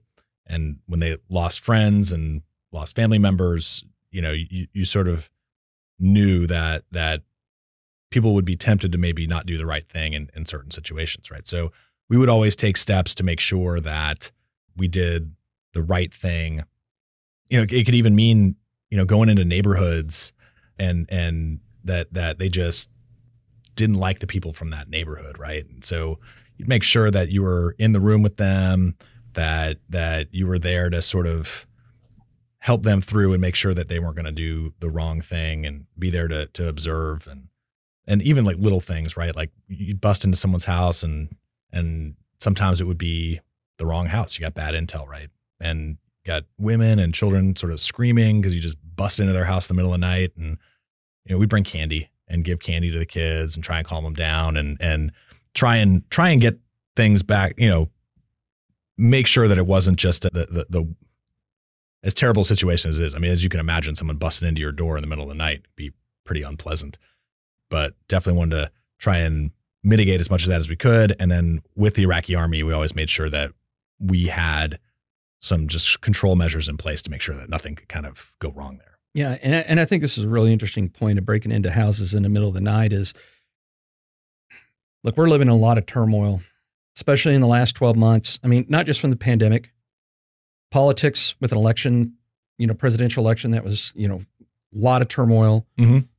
And 0.49 0.79
when 0.87 0.99
they 0.99 1.17
lost 1.29 1.59
friends 1.59 2.11
and 2.11 2.41
lost 2.71 2.95
family 2.95 3.19
members, 3.19 3.83
you 4.11 4.21
know, 4.21 4.31
you, 4.31 4.67
you 4.73 4.83
sort 4.83 5.07
of 5.07 5.29
knew 5.99 6.47
that 6.47 6.83
that 6.91 7.21
people 8.09 8.33
would 8.33 8.45
be 8.45 8.55
tempted 8.55 8.91
to 8.91 8.97
maybe 8.97 9.27
not 9.27 9.45
do 9.45 9.57
the 9.57 9.65
right 9.65 9.87
thing 9.87 10.13
in, 10.13 10.29
in 10.35 10.45
certain 10.45 10.71
situations, 10.71 11.29
right? 11.29 11.45
So 11.45 11.71
we 12.09 12.17
would 12.17 12.29
always 12.29 12.55
take 12.55 12.75
steps 12.75 13.13
to 13.15 13.23
make 13.23 13.39
sure 13.39 13.79
that 13.79 14.31
we 14.75 14.87
did 14.87 15.35
the 15.73 15.83
right 15.83 16.11
thing. 16.11 16.63
You 17.47 17.59
know, 17.59 17.63
it 17.69 17.85
could 17.85 17.95
even 17.95 18.15
mean, 18.15 18.55
you 18.89 18.97
know, 18.97 19.05
going 19.05 19.29
into 19.29 19.45
neighborhoods 19.45 20.33
and 20.77 21.05
and 21.09 21.59
that 21.83 22.13
that 22.13 22.39
they 22.39 22.49
just 22.49 22.89
didn't 23.75 23.95
like 23.95 24.19
the 24.19 24.27
people 24.27 24.53
from 24.53 24.71
that 24.71 24.89
neighborhood, 24.89 25.37
right? 25.37 25.65
And 25.69 25.85
so 25.85 26.19
you'd 26.57 26.67
make 26.67 26.83
sure 26.83 27.09
that 27.11 27.29
you 27.29 27.43
were 27.43 27.75
in 27.79 27.93
the 27.93 27.99
room 27.99 28.21
with 28.21 28.37
them, 28.37 28.95
that 29.33 29.77
that 29.89 30.27
you 30.31 30.47
were 30.47 30.59
there 30.59 30.89
to 30.89 31.01
sort 31.01 31.27
of 31.27 31.65
help 32.59 32.83
them 32.83 33.01
through 33.01 33.31
and 33.33 33.41
make 33.41 33.55
sure 33.55 33.73
that 33.73 33.87
they 33.87 33.99
weren't 33.99 34.15
going 34.15 34.25
to 34.25 34.31
do 34.31 34.73
the 34.79 34.89
wrong 34.89 35.21
thing 35.21 35.65
and 35.65 35.85
be 35.97 36.09
there 36.09 36.27
to 36.27 36.47
to 36.47 36.67
observe 36.67 37.27
and 37.27 37.47
and 38.07 38.21
even 38.23 38.43
like 38.43 38.57
little 38.57 38.81
things, 38.81 39.15
right? 39.15 39.35
Like 39.35 39.51
you'd 39.67 40.01
bust 40.01 40.25
into 40.25 40.37
someone's 40.37 40.65
house 40.65 41.03
and 41.03 41.35
and 41.71 42.15
sometimes 42.39 42.81
it 42.81 42.85
would 42.85 42.97
be 42.97 43.39
the 43.77 43.85
wrong 43.85 44.07
house. 44.07 44.37
You 44.37 44.41
got 44.41 44.55
bad 44.55 44.73
intel, 44.73 45.07
right? 45.07 45.29
And 45.59 45.97
got 46.25 46.43
women 46.57 46.99
and 46.99 47.13
children 47.13 47.55
sort 47.55 47.71
of 47.71 47.79
screaming 47.79 48.41
because 48.41 48.53
you 48.53 48.61
just 48.61 48.77
bust 48.95 49.19
into 49.19 49.33
their 49.33 49.45
house 49.45 49.69
in 49.69 49.75
the 49.75 49.79
middle 49.79 49.93
of 49.93 49.99
the 49.99 50.05
night 50.05 50.31
and 50.35 50.57
you 51.25 51.35
know, 51.35 51.39
we 51.39 51.45
bring 51.45 51.63
candy 51.63 52.09
and 52.27 52.43
give 52.43 52.59
candy 52.59 52.91
to 52.91 52.99
the 52.99 53.05
kids 53.05 53.55
and 53.55 53.63
try 53.63 53.77
and 53.77 53.87
calm 53.87 54.03
them 54.03 54.13
down 54.13 54.57
and 54.57 54.77
and 54.81 55.11
try 55.53 55.77
and 55.77 56.09
try 56.09 56.29
and 56.29 56.41
get 56.41 56.59
things 56.95 57.23
back, 57.23 57.53
you 57.57 57.69
know, 57.69 57.89
make 58.99 59.27
sure 59.27 59.47
that 59.47 59.57
it 59.57 59.65
wasn't 59.65 59.97
just 59.97 60.23
the 60.23 60.29
the, 60.29 60.65
the 60.69 60.95
as 62.03 62.13
terrible 62.13 62.43
situation 62.43 62.89
as 62.89 62.99
it 62.99 63.05
is. 63.05 63.15
I 63.15 63.19
mean, 63.19 63.31
as 63.31 63.43
you 63.43 63.49
can 63.49 63.59
imagine, 63.59 63.95
someone 63.95 64.17
busting 64.17 64.47
into 64.47 64.61
your 64.61 64.71
door 64.71 64.97
in 64.97 65.01
the 65.01 65.07
middle 65.07 65.23
of 65.23 65.29
the 65.29 65.35
night 65.35 65.65
be 65.75 65.91
pretty 66.25 66.43
unpleasant. 66.43 66.97
But 67.69 67.93
definitely 68.07 68.39
wanted 68.39 68.55
to 68.55 68.71
try 68.97 69.17
and 69.17 69.51
mitigate 69.83 70.19
as 70.19 70.29
much 70.29 70.43
of 70.43 70.49
that 70.49 70.57
as 70.57 70.69
we 70.69 70.75
could. 70.75 71.15
And 71.19 71.29
then 71.31 71.61
with 71.75 71.95
the 71.95 72.03
Iraqi 72.03 72.35
army, 72.35 72.63
we 72.63 72.73
always 72.73 72.95
made 72.95 73.09
sure 73.09 73.29
that 73.29 73.51
we 73.99 74.27
had 74.27 74.79
some 75.39 75.67
just 75.67 76.01
control 76.01 76.35
measures 76.35 76.67
in 76.67 76.77
place 76.77 77.01
to 77.03 77.11
make 77.11 77.21
sure 77.21 77.35
that 77.35 77.49
nothing 77.49 77.75
could 77.75 77.89
kind 77.89 78.05
of 78.05 78.33
go 78.39 78.49
wrong 78.51 78.77
there. 78.77 78.97
Yeah, 79.13 79.37
and 79.41 79.55
I, 79.55 79.59
and 79.59 79.79
I 79.79 79.85
think 79.85 80.01
this 80.01 80.17
is 80.17 80.25
a 80.25 80.29
really 80.29 80.53
interesting 80.53 80.89
point 80.89 81.17
of 81.17 81.25
breaking 81.25 81.51
into 81.51 81.71
houses 81.71 82.13
in 82.13 82.23
the 82.23 82.29
middle 82.29 82.47
of 82.47 82.53
the 82.53 82.61
night 82.61 82.93
is 82.93 83.13
look, 85.03 85.17
we're 85.17 85.29
living 85.29 85.47
in 85.47 85.53
a 85.53 85.57
lot 85.57 85.77
of 85.77 85.85
turmoil, 85.85 86.41
especially 86.99 87.33
in 87.33 87.39
the 87.39 87.47
last 87.47 87.75
12 87.75 87.95
months. 87.95 88.39
I 88.43 88.47
mean, 88.47 88.65
not 88.67 88.85
just 88.85 88.99
from 88.99 89.09
the 89.09 89.15
pandemic, 89.15 89.71
politics 90.69 91.33
with 91.39 91.53
an 91.53 91.57
election, 91.57 92.15
you 92.57 92.67
know, 92.67 92.73
presidential 92.73 93.23
election 93.23 93.51
that 93.51 93.63
was, 93.63 93.93
you 93.95 94.05
know, 94.05 94.21
a 94.41 94.43
lot 94.77 95.01
of 95.01 95.07
turmoil, 95.07 95.65
Mhm. 95.77 96.09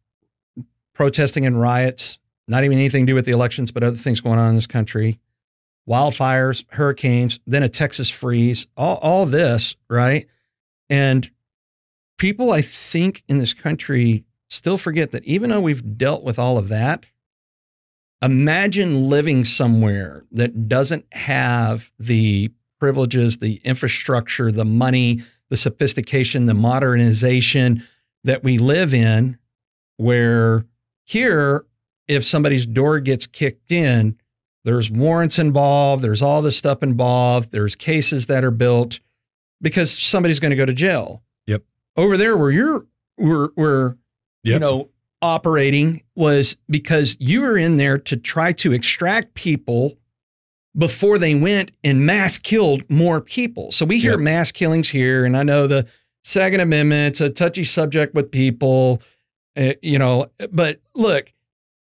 protesting 0.95 1.45
and 1.45 1.61
riots, 1.61 2.19
not 2.49 2.65
even 2.65 2.79
anything 2.79 3.05
to 3.07 3.11
do 3.11 3.15
with 3.15 3.27
the 3.27 3.31
elections, 3.33 3.71
but 3.71 3.83
other 3.83 3.97
things 3.99 4.23
going 4.23 4.39
on 4.39 4.49
in 4.49 4.55
this 4.57 4.67
country, 4.67 5.21
wildfires, 5.87 6.65
hurricanes, 6.71 7.41
then 7.47 7.63
a 7.63 7.69
Texas 7.69 8.09
freeze, 8.09 8.67
all, 8.75 8.97
all 8.97 9.27
this, 9.27 9.77
right? 9.91 10.27
And 10.89 11.31
people, 12.17 12.53
I 12.53 12.63
think, 12.63 13.23
in 13.29 13.37
this 13.39 13.53
country 13.53 14.25
still 14.49 14.79
forget 14.79 15.11
that 15.11 15.25
even 15.27 15.51
though 15.51 15.61
we've 15.61 15.99
dealt 15.99 16.25
with 16.25 16.39
all 16.39 16.57
of 16.57 16.69
that, 16.69 17.05
imagine 18.23 19.09
living 19.09 19.45
somewhere 19.45 20.25
that 20.33 20.69
doesn't 20.69 21.07
have 21.13 21.91
the 21.99 22.51
privileges, 22.79 23.39
the 23.39 23.61
infrastructure, 23.65 24.51
the 24.53 24.65
money, 24.65 25.21
the 25.49 25.57
sophistication, 25.57 26.47
the 26.47 26.55
modernization 26.55 27.87
that 28.25 28.45
we 28.45 28.59
live 28.59 28.93
in, 28.95 29.39
where 29.97 30.67
here, 31.05 31.65
if 32.09 32.25
somebody's 32.25 32.67
door 32.67 33.01
gets 33.01 33.27
kicked 33.27 33.73
in, 33.73 34.17
there's 34.65 34.91
warrants 34.91 35.39
involved, 35.39 36.03
there's 36.05 36.23
all 36.23 36.43
this 36.43 36.57
stuff 36.57 36.83
involved, 36.83 37.51
there's 37.53 37.75
cases 37.75 38.27
that 38.27 38.45
are 38.45 38.51
built 38.51 39.01
because 39.63 39.97
somebody's 39.99 40.41
going 40.41 40.51
to 40.51 40.57
go 40.57 40.67
to 40.67 40.73
jail. 40.75 41.23
Yep. 41.47 41.63
Over 41.97 42.17
there 42.17 42.37
where 42.37 42.51
you're 42.51 42.87
where 43.17 43.47
where 43.55 43.97
you 44.43 44.53
Yep. 44.53 44.61
know 44.61 44.90
operating 45.23 46.03
was 46.15 46.57
because 46.69 47.17
you 47.21 47.41
were 47.43 47.57
in 47.59 47.77
there 47.77 47.99
to 47.99 48.17
try 48.17 48.53
to 48.53 48.73
extract 48.73 49.35
people 49.35 49.97
before 50.77 51.19
they 51.19 51.35
went 51.35 51.73
and 51.83 52.07
mass 52.07 52.39
killed 52.39 52.89
more 52.89 53.21
people. 53.21 53.73
So 53.73 53.85
we 53.85 53.99
hear 53.99 54.13
Yep. 54.13 54.21
mass 54.21 54.53
killings 54.53 54.91
here, 54.91 55.25
and 55.25 55.37
I 55.37 55.43
know 55.43 55.67
the 55.67 55.87
Second 56.23 56.61
Amendment's 56.61 57.21
a 57.21 57.31
touchy 57.31 57.65
subject 57.65 58.15
with 58.15 58.31
people, 58.31 59.03
uh, 59.57 59.73
you 59.83 59.99
know. 59.99 60.27
But 60.53 60.81
look, 60.95 61.33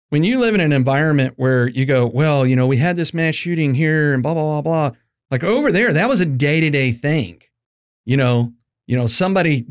when 0.09 0.25
you 0.25 0.39
live 0.39 0.55
in 0.55 0.61
an 0.61 0.73
environment 0.73 1.35
where 1.37 1.69
you 1.69 1.85
go, 1.85 2.07
well, 2.07 2.47
you 2.47 2.57
know, 2.57 2.67
we 2.67 2.79
had 2.79 2.97
this 2.97 3.13
mass 3.13 3.35
shooting 3.35 3.75
here 3.75 4.15
and 4.15 4.23
blah 4.23 4.35
blah 4.35 4.61
blah 4.61 4.91
blah. 4.91 4.97
Like 5.31 5.45
over 5.45 5.71
there, 5.71 5.93
that 5.93 6.09
was 6.09 6.21
a 6.21 6.27
day 6.27 6.61
to 6.61 6.71
day 6.71 6.93
thing. 6.93 7.43
You 8.07 8.17
know, 8.17 8.53
you 8.87 8.97
know, 8.97 9.07
somebody, 9.07 9.67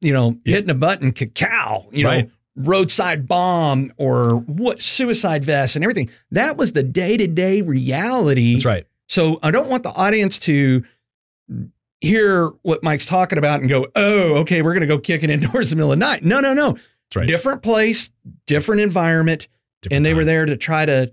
you 0.00 0.12
know, 0.12 0.38
hitting 0.44 0.70
a 0.70 0.74
button, 0.74 1.12
cacao, 1.12 1.86
you 1.92 2.04
know, 2.04 2.10
Right. 2.10 2.30
Roadside 2.56 3.26
bomb 3.26 3.92
or 3.96 4.36
what 4.36 4.80
suicide 4.82 5.44
vest 5.44 5.74
and 5.76 5.84
everything. 5.84 6.08
That 6.30 6.56
was 6.56 6.72
the 6.72 6.82
day 6.82 7.16
to 7.16 7.26
day 7.26 7.62
reality. 7.62 8.54
That's 8.54 8.64
right. 8.64 8.86
So 9.08 9.38
I 9.42 9.50
don't 9.50 9.68
want 9.68 9.82
the 9.82 9.90
audience 9.92 10.38
to 10.40 10.84
hear 12.00 12.48
what 12.62 12.82
Mike's 12.82 13.06
talking 13.06 13.38
about 13.38 13.60
and 13.60 13.68
go, 13.68 13.86
oh, 13.96 14.36
okay, 14.38 14.62
we're 14.62 14.72
going 14.74 14.82
to 14.82 14.86
go 14.86 14.98
kicking 14.98 15.30
indoors 15.30 15.72
in 15.72 15.78
the 15.78 15.82
middle 15.82 15.92
of 15.92 15.98
the 15.98 16.04
night. 16.04 16.22
No, 16.24 16.40
no, 16.40 16.52
no. 16.54 16.72
That's 16.72 17.16
right. 17.16 17.26
Different 17.26 17.62
place, 17.62 18.10
different 18.46 18.80
environment. 18.82 19.48
Different 19.82 19.96
and 19.98 20.06
they 20.06 20.14
were 20.14 20.24
there 20.24 20.46
to 20.46 20.56
try 20.56 20.86
to 20.86 21.12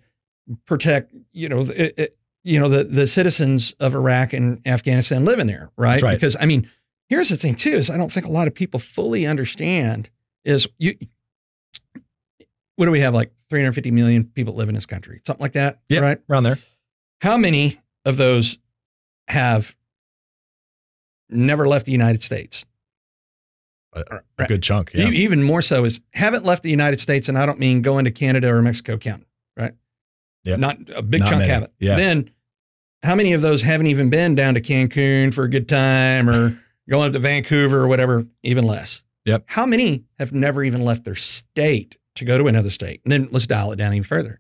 protect, 0.66 1.14
you 1.32 1.50
know, 1.50 1.62
it, 1.62 1.70
it- 1.70 1.94
eh, 1.98 2.04
eh, 2.04 2.08
you 2.44 2.60
know, 2.60 2.70
the, 2.70 2.84
the 2.84 3.06
citizens 3.06 3.76
of 3.80 3.94
Iraq 3.94 4.34
and 4.34 4.66
Afghanistan 4.66 5.26
living 5.26 5.46
there, 5.46 5.70
right? 5.78 6.02
Right. 6.02 6.16
Because 6.16 6.36
I 6.40 6.46
mean, 6.46 6.68
here's 7.08 7.30
the 7.30 7.38
thing 7.38 7.54
too, 7.54 7.74
is 7.74 7.92
I 7.92 7.98
don't 7.98 8.12
think 8.12 8.26
a 8.26 8.32
lot 8.32 8.48
of 8.48 8.56
people 8.56 8.80
fully 8.80 9.28
understand 9.28 10.10
is 10.44 10.68
you 10.80 10.96
what 12.82 12.88
do 12.88 12.92
we 12.92 13.02
have 13.02 13.14
like 13.14 13.32
350 13.52 13.92
million 13.92 14.24
people 14.24 14.56
live 14.56 14.68
in 14.68 14.74
this 14.76 14.88
country 14.88 15.22
something 15.24 15.42
like 15.44 15.54
that 15.54 15.80
Yeah, 15.88 16.00
right 16.00 16.20
around 16.30 16.42
there. 16.44 16.58
how 17.22 17.38
many 17.38 17.80
of 18.06 18.18
those 18.18 18.58
have 19.28 19.76
never 21.30 21.68
left 21.68 21.86
the 21.86 21.92
United 21.92 22.22
States? 22.22 22.66
A, 23.94 24.22
a 24.38 24.46
good 24.48 24.64
chunk. 24.64 24.92
Yeah. 24.94 25.08
Even 25.10 25.44
more 25.44 25.62
so 25.62 25.84
is 25.84 26.00
haven't 26.14 26.46
left 26.46 26.64
the 26.64 26.70
United 26.70 27.00
States, 27.02 27.28
and 27.28 27.38
I 27.38 27.46
don't 27.46 27.60
mean 27.60 27.82
going 27.82 28.06
to 28.06 28.12
Canada 28.12 28.48
or 28.48 28.62
Mexico 28.62 28.98
County, 28.98 29.26
right? 29.58 29.74
Yep. 30.46 30.60
Not 30.60 30.78
a 30.96 31.02
big 31.02 31.20
Not 31.22 31.30
chunk 31.30 31.40
many. 31.42 31.52
haven't. 31.54 31.72
Yeah. 31.80 31.96
Then 31.96 32.32
how 33.04 33.16
many 33.16 33.34
of 33.34 33.42
those 33.42 33.64
haven't 33.64 33.88
even 33.88 34.10
been 34.10 34.34
down 34.34 34.54
to 34.54 34.62
Cancun 34.62 35.34
for 35.34 35.44
a 35.44 35.50
good 35.50 35.68
time 35.68 36.30
or 36.30 36.58
going 36.90 37.08
up 37.08 37.14
to 37.14 37.20
Vancouver 37.20 37.80
or 37.82 37.88
whatever? 37.88 38.26
Even 38.44 38.66
less. 38.66 39.04
Yep. 39.26 39.44
How 39.48 39.66
many 39.66 40.06
have 40.18 40.32
never 40.34 40.64
even 40.64 40.84
left 40.86 41.04
their 41.04 41.16
state 41.16 41.98
to 42.16 42.26
go 42.26 42.38
to 42.38 42.48
another 42.48 42.70
state? 42.70 43.02
And 43.04 43.12
then 43.12 43.28
let's 43.32 43.48
dial 43.48 43.72
it 43.72 43.78
down 43.78 43.94
even 43.94 44.04
further. 44.04 44.40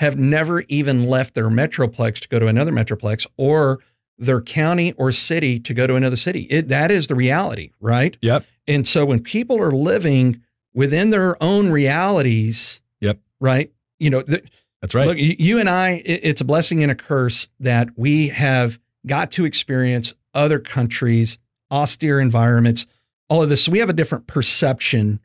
Have 0.00 0.16
never 0.16 0.60
even 0.62 1.06
left 1.06 1.34
their 1.34 1.48
metroplex 1.48 2.20
to 2.20 2.28
go 2.28 2.38
to 2.38 2.46
another 2.46 2.72
metroplex 2.72 3.26
or 3.36 3.80
their 4.16 4.40
county 4.40 4.92
or 4.92 5.12
city 5.12 5.58
to 5.60 5.74
go 5.74 5.86
to 5.86 5.94
another 5.94 6.16
city. 6.16 6.42
It, 6.50 6.68
that 6.68 6.90
is 6.90 7.06
the 7.06 7.14
reality, 7.14 7.70
right? 7.80 8.16
Yep. 8.20 8.44
And 8.66 8.86
so 8.86 9.04
when 9.04 9.20
people 9.22 9.60
are 9.60 9.70
living 9.72 10.40
within 10.74 11.10
their 11.10 11.40
own 11.42 11.70
realities, 11.70 12.80
Yep. 13.00 13.18
right? 13.40 13.72
You 13.98 14.10
know, 14.10 14.22
th- 14.22 14.44
That's 14.80 14.94
right. 14.94 15.06
Look, 15.08 15.18
you 15.18 15.34
you 15.38 15.58
and 15.58 15.68
I, 15.68 16.02
it- 16.04 16.20
it's 16.22 16.40
a 16.40 16.44
blessing 16.44 16.82
and 16.82 16.92
a 16.92 16.94
curse 16.94 17.48
that 17.60 17.88
we 17.96 18.28
have 18.28 18.78
got 19.06 19.30
to 19.32 19.44
experience 19.44 20.14
other 20.34 20.58
countries, 20.58 21.38
austere 21.70 22.20
environments, 22.20 22.86
all 23.28 23.42
of 23.42 23.48
this. 23.48 23.64
So 23.64 23.72
we 23.72 23.78
have 23.80 23.88
a 23.90 23.92
different 23.94 24.26
perception 24.26 25.20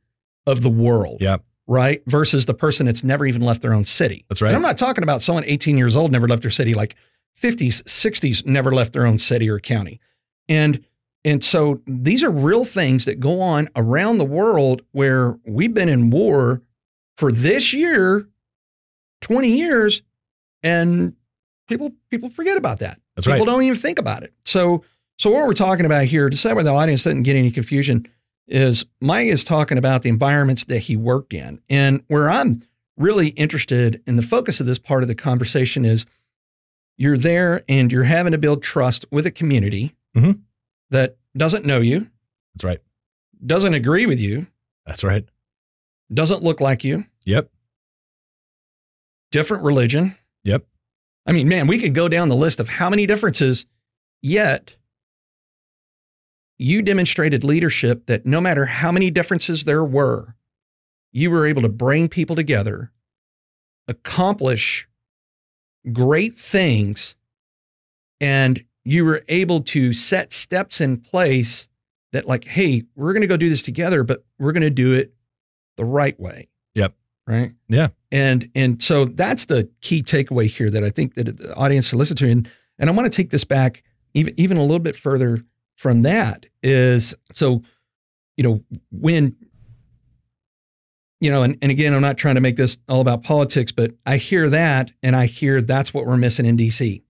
of 0.47 0.61
the 0.61 0.69
world, 0.69 1.21
Yep. 1.21 1.43
Right? 1.67 2.01
Versus 2.05 2.45
the 2.45 2.53
person 2.53 2.85
that's 2.85 3.03
never 3.03 3.25
even 3.25 3.41
left 3.41 3.61
their 3.61 3.73
own 3.73 3.85
city. 3.85 4.25
That's 4.29 4.41
right. 4.41 4.49
And 4.49 4.55
I'm 4.55 4.61
not 4.61 4.77
talking 4.77 5.03
about 5.03 5.21
someone 5.21 5.43
18 5.45 5.77
years 5.77 5.95
old 5.95 6.11
never 6.11 6.27
left 6.27 6.41
their 6.41 6.51
city, 6.51 6.73
like 6.73 6.95
50s, 7.39 7.83
60s 7.83 8.45
never 8.45 8.73
left 8.73 8.93
their 8.93 9.05
own 9.05 9.17
city 9.17 9.49
or 9.49 9.59
county. 9.59 9.99
And 10.49 10.83
and 11.25 11.43
so 11.43 11.81
these 11.87 12.21
are 12.21 12.29
real 12.29 12.65
things 12.65 13.05
that 13.05 13.19
go 13.21 13.39
on 13.39 13.69
around 13.77 14.17
the 14.17 14.25
world 14.25 14.81
where 14.91 15.37
we've 15.45 15.73
been 15.73 15.87
in 15.87 16.09
war 16.09 16.61
for 17.15 17.31
this 17.31 17.71
year, 17.71 18.27
20 19.21 19.57
years, 19.57 20.01
and 20.63 21.13
people 21.69 21.93
people 22.09 22.29
forget 22.29 22.57
about 22.57 22.79
that. 22.79 22.99
That's 23.15 23.25
people 23.25 23.39
right. 23.39 23.45
don't 23.45 23.63
even 23.63 23.77
think 23.77 23.99
about 23.99 24.23
it. 24.23 24.33
So 24.43 24.83
so 25.17 25.29
what 25.29 25.45
we're 25.45 25.53
talking 25.53 25.85
about 25.85 26.05
here, 26.05 26.29
to 26.29 26.35
say 26.35 26.53
where 26.53 26.63
the 26.63 26.71
audience 26.71 27.03
doesn't 27.03 27.23
get 27.23 27.35
any 27.35 27.51
confusion, 27.51 28.05
is 28.47 28.83
Mike 29.01 29.27
is 29.27 29.43
talking 29.43 29.77
about 29.77 30.01
the 30.03 30.09
environments 30.09 30.65
that 30.65 30.79
he 30.79 30.95
worked 30.97 31.33
in. 31.33 31.61
And 31.69 32.03
where 32.07 32.29
I'm 32.29 32.61
really 32.97 33.29
interested 33.29 34.01
in 34.05 34.15
the 34.17 34.21
focus 34.21 34.59
of 34.59 34.65
this 34.67 34.79
part 34.79 35.01
of 35.03 35.07
the 35.07 35.15
conversation 35.15 35.85
is 35.85 36.05
you're 36.97 37.17
there 37.17 37.63
and 37.67 37.91
you're 37.91 38.03
having 38.03 38.31
to 38.33 38.37
build 38.37 38.61
trust 38.61 39.05
with 39.11 39.25
a 39.25 39.31
community 39.31 39.95
Mhm. 40.15 40.41
that 40.91 41.17
doesn't 41.35 41.65
know 41.65 41.79
you, 41.79 42.09
That's 42.53 42.63
right. 42.63 42.79
doesn't 43.45 43.73
agree 43.73 44.05
with 44.05 44.19
you, 44.19 44.45
That's 44.85 45.03
right. 45.03 45.25
doesn't 46.13 46.43
look 46.43 46.61
like 46.61 46.83
you, 46.83 47.05
Yep. 47.25 47.49
different 49.31 49.63
religion. 49.63 50.15
Yep. 50.43 50.67
I 51.25 51.31
mean, 51.31 51.47
man, 51.47 51.67
we 51.67 51.79
could 51.79 51.95
go 51.95 52.07
down 52.07 52.29
the 52.29 52.35
list 52.35 52.59
of 52.59 52.69
how 52.69 52.89
many 52.89 53.07
differences, 53.07 53.65
yet 54.21 54.75
you 56.63 56.81
demonstrated 56.81 57.43
leadership 57.43 58.05
that 58.05 58.25
no 58.25 58.39
matter 58.39 58.65
how 58.65 58.89
many 58.89 59.11
differences 59.11 59.65
there 59.65 59.83
were, 59.83 60.33
you 61.11 61.29
were 61.29 61.45
able 61.45 61.61
to 61.61 61.67
bring 61.67 62.07
people 62.07 62.37
together, 62.37 62.89
accomplish 63.89 64.87
great 65.91 66.37
things, 66.37 67.15
and 68.21 68.63
you 68.85 69.03
were 69.03 69.25
able 69.27 69.59
to 69.59 69.91
set 69.91 70.31
steps 70.31 70.79
in 70.79 70.95
place 70.95 71.67
that, 72.13 72.27
like, 72.27 72.45
hey, 72.45 72.83
we're 72.95 73.11
going 73.11 73.21
to 73.21 73.27
go 73.27 73.35
do 73.35 73.49
this 73.49 73.61
together, 73.61 74.05
but 74.05 74.23
we're 74.39 74.53
going 74.53 74.61
to 74.61 74.69
do 74.69 74.93
it 74.93 75.13
the 75.75 75.83
right 75.83 76.17
way. 76.17 76.47
Yep. 76.75 76.95
Right. 77.27 77.51
Yeah. 77.67 77.89
And 78.09 78.49
and 78.55 78.81
so 78.81 79.05
that's 79.05 79.45
the 79.45 79.69
key 79.81 80.01
takeaway 80.01 80.47
here 80.47 80.69
that 80.69 80.83
I 80.83 80.91
think 80.91 81.15
that 81.15 81.37
the 81.37 81.53
audience 81.55 81.87
should 81.87 81.99
listen 81.99 82.15
to. 82.17 82.29
And 82.29 82.49
and 82.79 82.89
I 82.89 82.93
want 82.93 83.11
to 83.11 83.15
take 83.15 83.31
this 83.31 83.43
back 83.43 83.83
even 84.13 84.33
even 84.37 84.57
a 84.57 84.61
little 84.61 84.79
bit 84.79 84.95
further 84.95 85.43
from 85.75 86.03
that 86.03 86.45
is 86.61 87.15
so, 87.33 87.61
you 88.37 88.43
know, 88.43 88.63
when 88.91 89.35
you 91.19 91.31
know, 91.31 91.41
and, 91.41 91.57
and 91.61 91.71
again, 91.71 91.93
I'm 91.93 92.01
not 92.01 92.17
trying 92.17 92.35
to 92.35 92.41
make 92.41 92.57
this 92.57 92.77
all 92.89 92.99
about 92.99 93.23
politics, 93.23 93.71
but 93.71 93.93
I 94.05 94.17
hear 94.17 94.49
that 94.49 94.91
and 95.01 95.15
I 95.15 95.25
hear 95.25 95.61
that's 95.61 95.93
what 95.93 96.05
we're 96.05 96.17
missing 96.17 96.45
in 96.45 96.57
DC, 96.57 97.01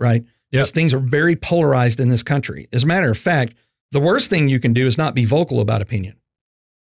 right? 0.00 0.24
Because 0.50 0.72
things 0.72 0.92
are 0.92 0.98
very 0.98 1.36
polarized 1.36 2.00
in 2.00 2.08
this 2.08 2.24
country. 2.24 2.68
As 2.72 2.82
a 2.82 2.86
matter 2.86 3.08
of 3.08 3.16
fact, 3.16 3.54
the 3.92 4.00
worst 4.00 4.30
thing 4.30 4.48
you 4.48 4.58
can 4.58 4.72
do 4.72 4.86
is 4.86 4.98
not 4.98 5.14
be 5.14 5.24
vocal 5.24 5.60
about 5.60 5.80
opinion, 5.80 6.16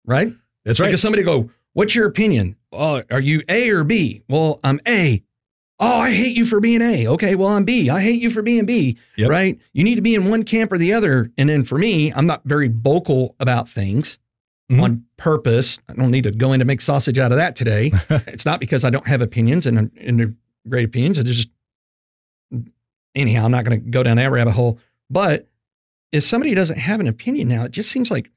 right? 0.06 0.34
That's 0.66 0.80
right. 0.80 0.88
Because 0.88 1.02
somebody 1.02 1.24
go, 1.24 1.50
"What's 1.72 1.96
your 1.96 2.08
opinion? 2.08 2.58
Oh, 2.74 3.04
are 3.10 3.22
you 3.22 3.42
A 3.48 3.70
or 3.70 3.86
B?" 3.86 4.24
Well, 4.28 4.60
I'm 4.62 4.82
A. 4.86 5.24
Oh, 5.80 6.00
I 6.00 6.12
hate 6.12 6.38
you 6.38 6.46
for 6.46 6.60
being 6.62 6.82
A. 6.82 7.06
Okay, 7.08 7.36
well, 7.36 7.50
I'm 7.50 7.66
B. 7.66 7.90
I 7.90 8.02
hate 8.02 8.22
you 8.22 8.30
for 8.30 8.42
being 8.42 8.66
B. 8.66 8.98
Yep. 9.18 9.30
Right? 9.30 9.60
You 9.74 9.84
need 9.84 9.96
to 9.96 10.02
be 10.02 10.16
in 10.16 10.30
one 10.30 10.44
camp 10.44 10.72
or 10.72 10.78
the 10.78 10.94
other. 10.94 11.32
And 11.38 11.50
then 11.50 11.64
for 11.66 11.78
me, 11.78 12.14
I'm 12.14 12.26
not 12.26 12.44
very 12.46 12.70
vocal 12.70 13.36
about 13.40 13.68
things 13.68 14.18
Mhm. 14.72 14.82
on 14.82 15.04
purpose. 15.18 15.78
I 15.90 15.94
don't 15.94 16.12
need 16.12 16.24
to 16.24 16.32
go 16.32 16.54
in 16.54 16.60
to 16.60 16.66
make 16.66 16.80
sausage 16.82 17.20
out 17.20 17.32
of 17.32 17.38
that 17.38 17.56
today. 17.58 17.92
it's 18.10 18.46
not 18.46 18.60
because 18.62 18.84
I 18.86 18.90
don't 18.90 19.06
have 19.08 19.22
opinions 19.22 19.68
and, 19.68 19.92
and 20.00 20.38
great 20.68 20.86
opinions. 20.86 21.20
It's 21.20 21.30
just 21.30 21.50
anyhow, 23.14 23.46
I'm 23.46 23.52
not 23.52 23.66
going 23.66 23.80
to 23.84 23.90
go 23.90 24.02
down 24.04 24.18
that 24.18 24.32
rabbit 24.32 24.54
hole. 24.54 24.80
But 25.10 25.48
if 26.12 26.24
somebody 26.24 26.54
doesn't 26.56 26.80
have 26.80 27.00
an 27.00 27.08
opinion 27.08 27.48
now, 27.48 27.64
it 27.66 27.72
just 27.72 27.92
seems 27.92 28.10
like 28.12 28.32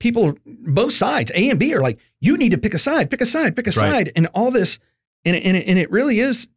people, 0.00 0.38
both 0.46 0.92
sides, 0.92 1.30
A 1.34 1.50
and 1.50 1.58
B, 1.58 1.74
are 1.74 1.80
like, 1.80 1.98
you 2.20 2.36
need 2.36 2.50
to 2.50 2.58
pick 2.58 2.74
a 2.74 2.78
side, 2.78 3.10
pick 3.10 3.20
a 3.20 3.26
side, 3.26 3.56
pick 3.56 3.66
a 3.66 3.70
right. 3.70 3.74
side, 3.74 4.12
and 4.16 4.26
all 4.28 4.50
this. 4.50 4.78
And, 5.24 5.36
and, 5.36 5.56
and 5.56 5.78
it 5.78 5.90
really 5.90 6.20
is, 6.20 6.48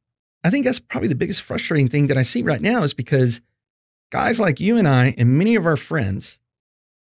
I 0.44 0.50
think 0.50 0.66
that's 0.66 0.80
probably 0.80 1.10
the 1.10 1.16
biggest 1.16 1.42
frustrating 1.42 1.88
thing 1.90 2.08
that 2.08 2.18
I 2.18 2.22
see 2.22 2.44
right 2.44 2.62
now 2.62 2.84
is 2.84 2.94
because 2.94 3.42
guys 4.12 4.40
like 4.40 4.60
you 4.60 4.78
and 4.78 4.88
I 4.88 5.14
and 5.18 5.38
many 5.38 5.56
of 5.56 5.66
our 5.66 5.76
friends 5.78 6.40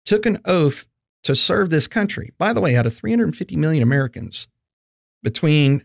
took 0.07 0.24
an 0.24 0.38
oath 0.44 0.87
to 1.24 1.35
serve 1.35 1.70
this 1.70 1.87
country. 1.87 2.33
By 2.38 2.52
the 2.52 2.61
way, 2.61 2.76
out 2.76 2.87
of 2.87 2.94
350 2.96 3.57
million 3.57 3.83
Americans, 3.83 4.46
between 5.22 5.85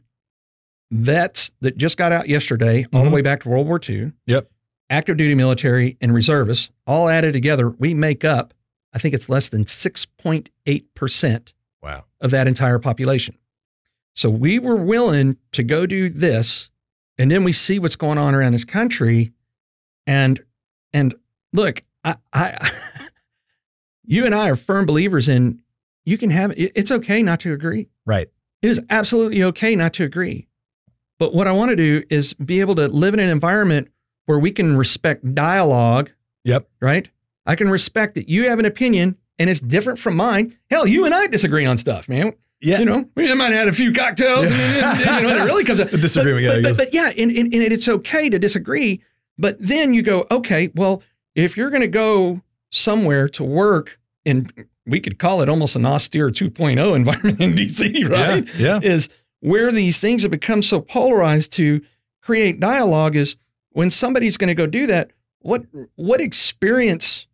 vets 0.91 1.51
that 1.59 1.75
just 1.75 1.97
got 1.97 2.11
out 2.11 2.29
yesterday, 2.29 2.85
all 2.93 3.03
the 3.03 3.09
Mhm. 3.09 3.13
way 3.13 3.21
back 3.21 3.41
to 3.41 3.49
World 3.49 3.67
War 3.67 3.79
II, 3.79 4.11
Yep. 4.27 4.51
active 4.91 5.17
duty 5.17 5.33
military, 5.33 5.97
and 5.99 6.13
reservists, 6.13 6.69
all 6.85 7.09
added 7.09 7.33
together, 7.33 7.69
we 7.71 7.93
make 7.95 8.23
up, 8.23 8.53
I 8.93 8.99
think 8.99 9.15
it's 9.15 9.27
less 9.27 9.49
than 9.49 9.65
6.8% 9.65 11.53
Wow. 11.81 12.05
of 12.21 12.29
that 12.31 12.47
entire 12.47 12.77
population. 12.79 13.37
So 14.15 14.29
we 14.29 14.59
were 14.59 14.75
willing 14.75 15.37
to 15.53 15.63
go 15.63 15.87
do 15.87 16.09
this, 16.09 16.69
and 17.17 17.29
then 17.31 17.43
we 17.43 17.51
see 17.51 17.79
what's 17.79 17.95
going 17.95 18.17
on 18.17 18.33
around 18.35 18.53
this 18.53 18.65
country, 18.65 19.31
and 20.07 20.39
and 20.93 21.15
look, 21.53 21.83
I, 22.03 22.15
I 22.33 22.71
you 24.05 24.25
and 24.25 24.33
I 24.35 24.49
are 24.49 24.55
firm 24.55 24.85
believers 24.85 25.29
in 25.29 25.61
you 26.05 26.17
can 26.17 26.29
have 26.31 26.51
it- 26.51 26.71
it's 26.75 26.91
okay 26.91 27.23
not 27.23 27.39
to 27.41 27.53
agree. 27.53 27.87
Right. 28.05 28.29
It 28.61 28.69
is 28.69 28.81
absolutely 28.89 29.43
okay 29.43 29.75
not 29.75 29.93
to 29.93 30.03
agree. 30.03 30.47
But 31.19 31.33
what 31.33 31.47
I 31.47 31.51
want 31.51 31.69
to 31.69 31.75
do 31.75 32.03
is 32.09 32.33
be 32.33 32.59
able 32.59 32.75
to 32.75 32.87
live 32.87 33.13
in 33.13 33.19
an 33.19 33.29
environment 33.29 33.89
where 34.25 34.39
we 34.39 34.51
can 34.51 34.75
respect 34.77 35.35
dialogue, 35.35 36.11
Yep. 36.43 36.67
right? 36.81 37.09
I 37.45 37.55
can 37.55 37.69
respect 37.69 38.15
that 38.15 38.29
you 38.29 38.49
have 38.49 38.59
an 38.59 38.65
opinion 38.65 39.17
and 39.39 39.49
it's 39.49 39.59
different 39.59 39.99
from 39.99 40.15
mine. 40.15 40.57
Hell, 40.69 40.87
you 40.87 41.05
and 41.05 41.13
I 41.13 41.27
disagree 41.27 41.65
on 41.65 41.77
stuff, 41.77 42.07
man. 42.09 42.33
Yeah. 42.63 42.79
You 42.79 42.85
know, 42.85 43.09
we 43.15 43.33
might 43.33 43.51
have 43.51 43.53
had 43.53 43.67
a 43.67 43.73
few 43.73 43.91
cocktails 43.93 44.49
and, 44.49 44.53
and, 44.61 45.21
you 45.21 45.27
know, 45.27 45.37
it 45.37 45.45
really 45.45 45.63
comes 45.63 45.79
up. 45.79 45.91
A 45.91 45.97
disagreement, 45.97 46.45
But, 46.45 46.55
yeah, 46.55 46.61
but, 46.61 46.77
but, 46.77 46.85
but 46.85 46.93
yeah, 46.93 47.09
and, 47.09 47.29
and, 47.31 47.53
and 47.53 47.73
it's 47.73 47.87
okay 47.87 48.29
to 48.29 48.39
disagree. 48.39 49.01
But 49.37 49.57
then 49.59 49.93
you 49.93 50.01
go, 50.01 50.25
okay, 50.31 50.71
well, 50.75 51.03
if 51.35 51.57
you're 51.57 51.69
going 51.69 51.81
to 51.81 51.87
go 51.87 52.41
somewhere 52.71 53.27
to 53.29 53.43
work, 53.43 53.99
and 54.25 54.51
we 54.85 54.99
could 54.99 55.19
call 55.19 55.41
it 55.41 55.49
almost 55.49 55.75
an 55.75 55.85
austere 55.85 56.29
2.0 56.29 56.95
environment 56.95 57.41
in 57.41 57.53
DC, 57.53 58.09
right? 58.09 58.47
Yeah, 58.57 58.79
Yeah. 58.81 58.89
Is 58.89 59.09
where 59.41 59.71
these 59.71 59.99
things 59.99 60.21
have 60.21 60.31
become 60.31 60.61
so 60.61 60.79
polarized 60.79 61.51
to 61.53 61.81
create 62.21 62.59
dialogue 62.61 63.15
is 63.15 63.35
when 63.71 63.89
somebody's 63.89 64.37
going 64.37 64.47
to 64.47 64.55
go 64.55 64.65
do 64.65 64.87
that, 64.87 65.11
what 65.39 65.65
what 65.95 66.21
experience 66.21 67.27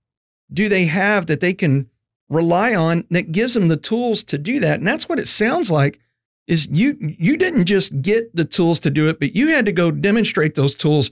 do 0.52 0.68
they 0.68 0.86
have 0.86 1.28
that 1.28 1.40
they 1.42 1.54
can 1.54 1.88
rely 2.30 2.76
on 2.76 3.06
that 3.10 3.32
gives 3.32 3.54
them 3.54 3.68
the 3.68 3.78
tools 3.78 4.24
to 4.26 4.38
do 4.38 4.60
that? 4.60 4.80
And 4.80 4.88
that's 4.88 5.10
what 5.10 5.20
it 5.20 5.28
sounds 5.28 5.70
like 5.70 6.00
is 6.48 6.68
you 6.72 6.98
you 7.00 7.38
didn't 7.38 7.66
just 7.66 8.02
get 8.02 8.36
the 8.36 8.46
tools 8.46 8.80
to 8.82 8.90
do 8.90 9.08
it, 9.08 9.20
but 9.20 9.36
you 9.36 9.50
had 9.50 9.66
to 9.66 9.72
go 9.72 9.92
demonstrate 9.92 10.56
those 10.56 10.74
tools 10.74 11.12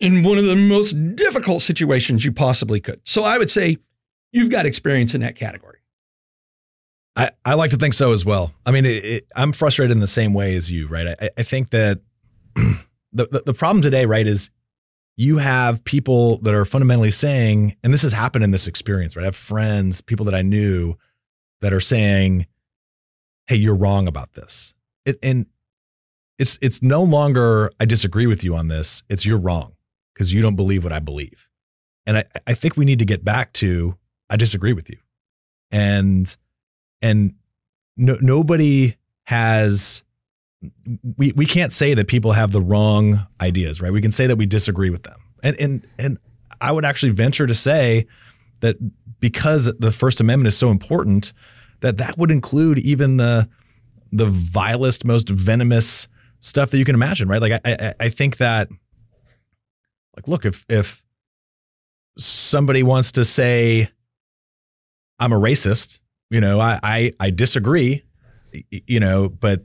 in 0.00 0.22
one 0.22 0.38
of 0.38 0.44
the 0.44 0.56
most 0.56 0.92
difficult 1.16 1.62
situations 1.62 2.24
you 2.24 2.32
possibly 2.32 2.80
could. 2.80 3.00
So 3.04 3.22
I 3.22 3.38
would 3.38 3.50
say 3.50 3.78
you've 4.32 4.50
got 4.50 4.66
experience 4.66 5.14
in 5.14 5.20
that 5.20 5.36
category. 5.36 5.78
I, 7.16 7.30
I 7.44 7.54
like 7.54 7.70
to 7.70 7.76
think 7.76 7.94
so 7.94 8.12
as 8.12 8.24
well. 8.24 8.52
I 8.64 8.70
mean, 8.70 8.84
it, 8.84 9.04
it, 9.04 9.32
I'm 9.34 9.52
frustrated 9.52 9.90
in 9.90 10.00
the 10.00 10.06
same 10.06 10.34
way 10.34 10.54
as 10.54 10.70
you, 10.70 10.86
right? 10.86 11.16
I, 11.20 11.30
I 11.36 11.42
think 11.42 11.70
that 11.70 12.00
the, 12.54 12.84
the 13.12 13.42
the 13.46 13.54
problem 13.54 13.82
today, 13.82 14.06
right, 14.06 14.26
is 14.26 14.50
you 15.18 15.38
have 15.38 15.82
people 15.82 16.38
that 16.38 16.54
are 16.54 16.64
fundamentally 16.64 17.10
saying, 17.10 17.74
and 17.82 17.92
this 17.92 18.02
has 18.02 18.12
happened 18.12 18.44
in 18.44 18.52
this 18.52 18.68
experience, 18.68 19.16
right? 19.16 19.24
I 19.24 19.26
have 19.26 19.34
friends, 19.34 20.00
people 20.00 20.24
that 20.26 20.34
I 20.34 20.42
knew 20.42 20.94
that 21.60 21.72
are 21.72 21.80
saying, 21.80 22.46
"Hey, 23.48 23.56
you're 23.56 23.74
wrong 23.74 24.06
about 24.06 24.34
this," 24.34 24.74
it, 25.04 25.18
and 25.20 25.46
it's 26.38 26.56
it's 26.62 26.82
no 26.82 27.02
longer 27.02 27.72
I 27.80 27.84
disagree 27.84 28.26
with 28.26 28.44
you 28.44 28.54
on 28.54 28.68
this. 28.68 29.02
It's 29.08 29.26
you're 29.26 29.38
wrong 29.38 29.74
because 30.14 30.32
you 30.32 30.40
don't 30.40 30.54
believe 30.54 30.84
what 30.84 30.92
I 30.92 31.00
believe, 31.00 31.48
and 32.06 32.18
I 32.18 32.24
I 32.46 32.54
think 32.54 32.76
we 32.76 32.84
need 32.84 33.00
to 33.00 33.04
get 33.04 33.24
back 33.24 33.52
to 33.54 33.98
I 34.30 34.36
disagree 34.36 34.72
with 34.72 34.88
you, 34.88 34.98
and 35.72 36.34
and 37.02 37.34
no, 37.96 38.16
nobody 38.20 38.94
has 39.24 40.04
we 41.16 41.32
we 41.32 41.46
can't 41.46 41.72
say 41.72 41.94
that 41.94 42.08
people 42.08 42.32
have 42.32 42.52
the 42.52 42.60
wrong 42.60 43.26
ideas, 43.40 43.80
right? 43.80 43.92
We 43.92 44.00
can 44.00 44.12
say 44.12 44.26
that 44.26 44.36
we 44.36 44.46
disagree 44.46 44.90
with 44.90 45.04
them. 45.04 45.18
And 45.42 45.56
and 45.60 45.86
and 45.98 46.18
I 46.60 46.72
would 46.72 46.84
actually 46.84 47.12
venture 47.12 47.46
to 47.46 47.54
say 47.54 48.06
that 48.60 48.76
because 49.20 49.72
the 49.78 49.92
First 49.92 50.20
Amendment 50.20 50.48
is 50.48 50.56
so 50.56 50.70
important, 50.70 51.32
that 51.80 51.98
that 51.98 52.18
would 52.18 52.30
include 52.30 52.78
even 52.78 53.18
the 53.18 53.48
the 54.10 54.26
vilest, 54.26 55.04
most 55.04 55.28
venomous 55.28 56.08
stuff 56.40 56.70
that 56.70 56.78
you 56.78 56.84
can 56.84 56.94
imagine, 56.94 57.28
right? 57.28 57.40
Like 57.40 57.52
I 57.52 57.60
I, 57.64 57.94
I 58.00 58.08
think 58.08 58.38
that 58.38 58.68
like 60.16 60.26
look, 60.26 60.44
if 60.44 60.64
if 60.68 61.04
somebody 62.18 62.82
wants 62.82 63.12
to 63.12 63.24
say 63.24 63.88
I'm 65.20 65.32
a 65.32 65.38
racist, 65.38 66.00
you 66.30 66.40
know, 66.40 66.58
I 66.58 66.80
I, 66.82 67.12
I 67.20 67.30
disagree, 67.30 68.02
you 68.70 68.98
know, 68.98 69.28
but 69.28 69.62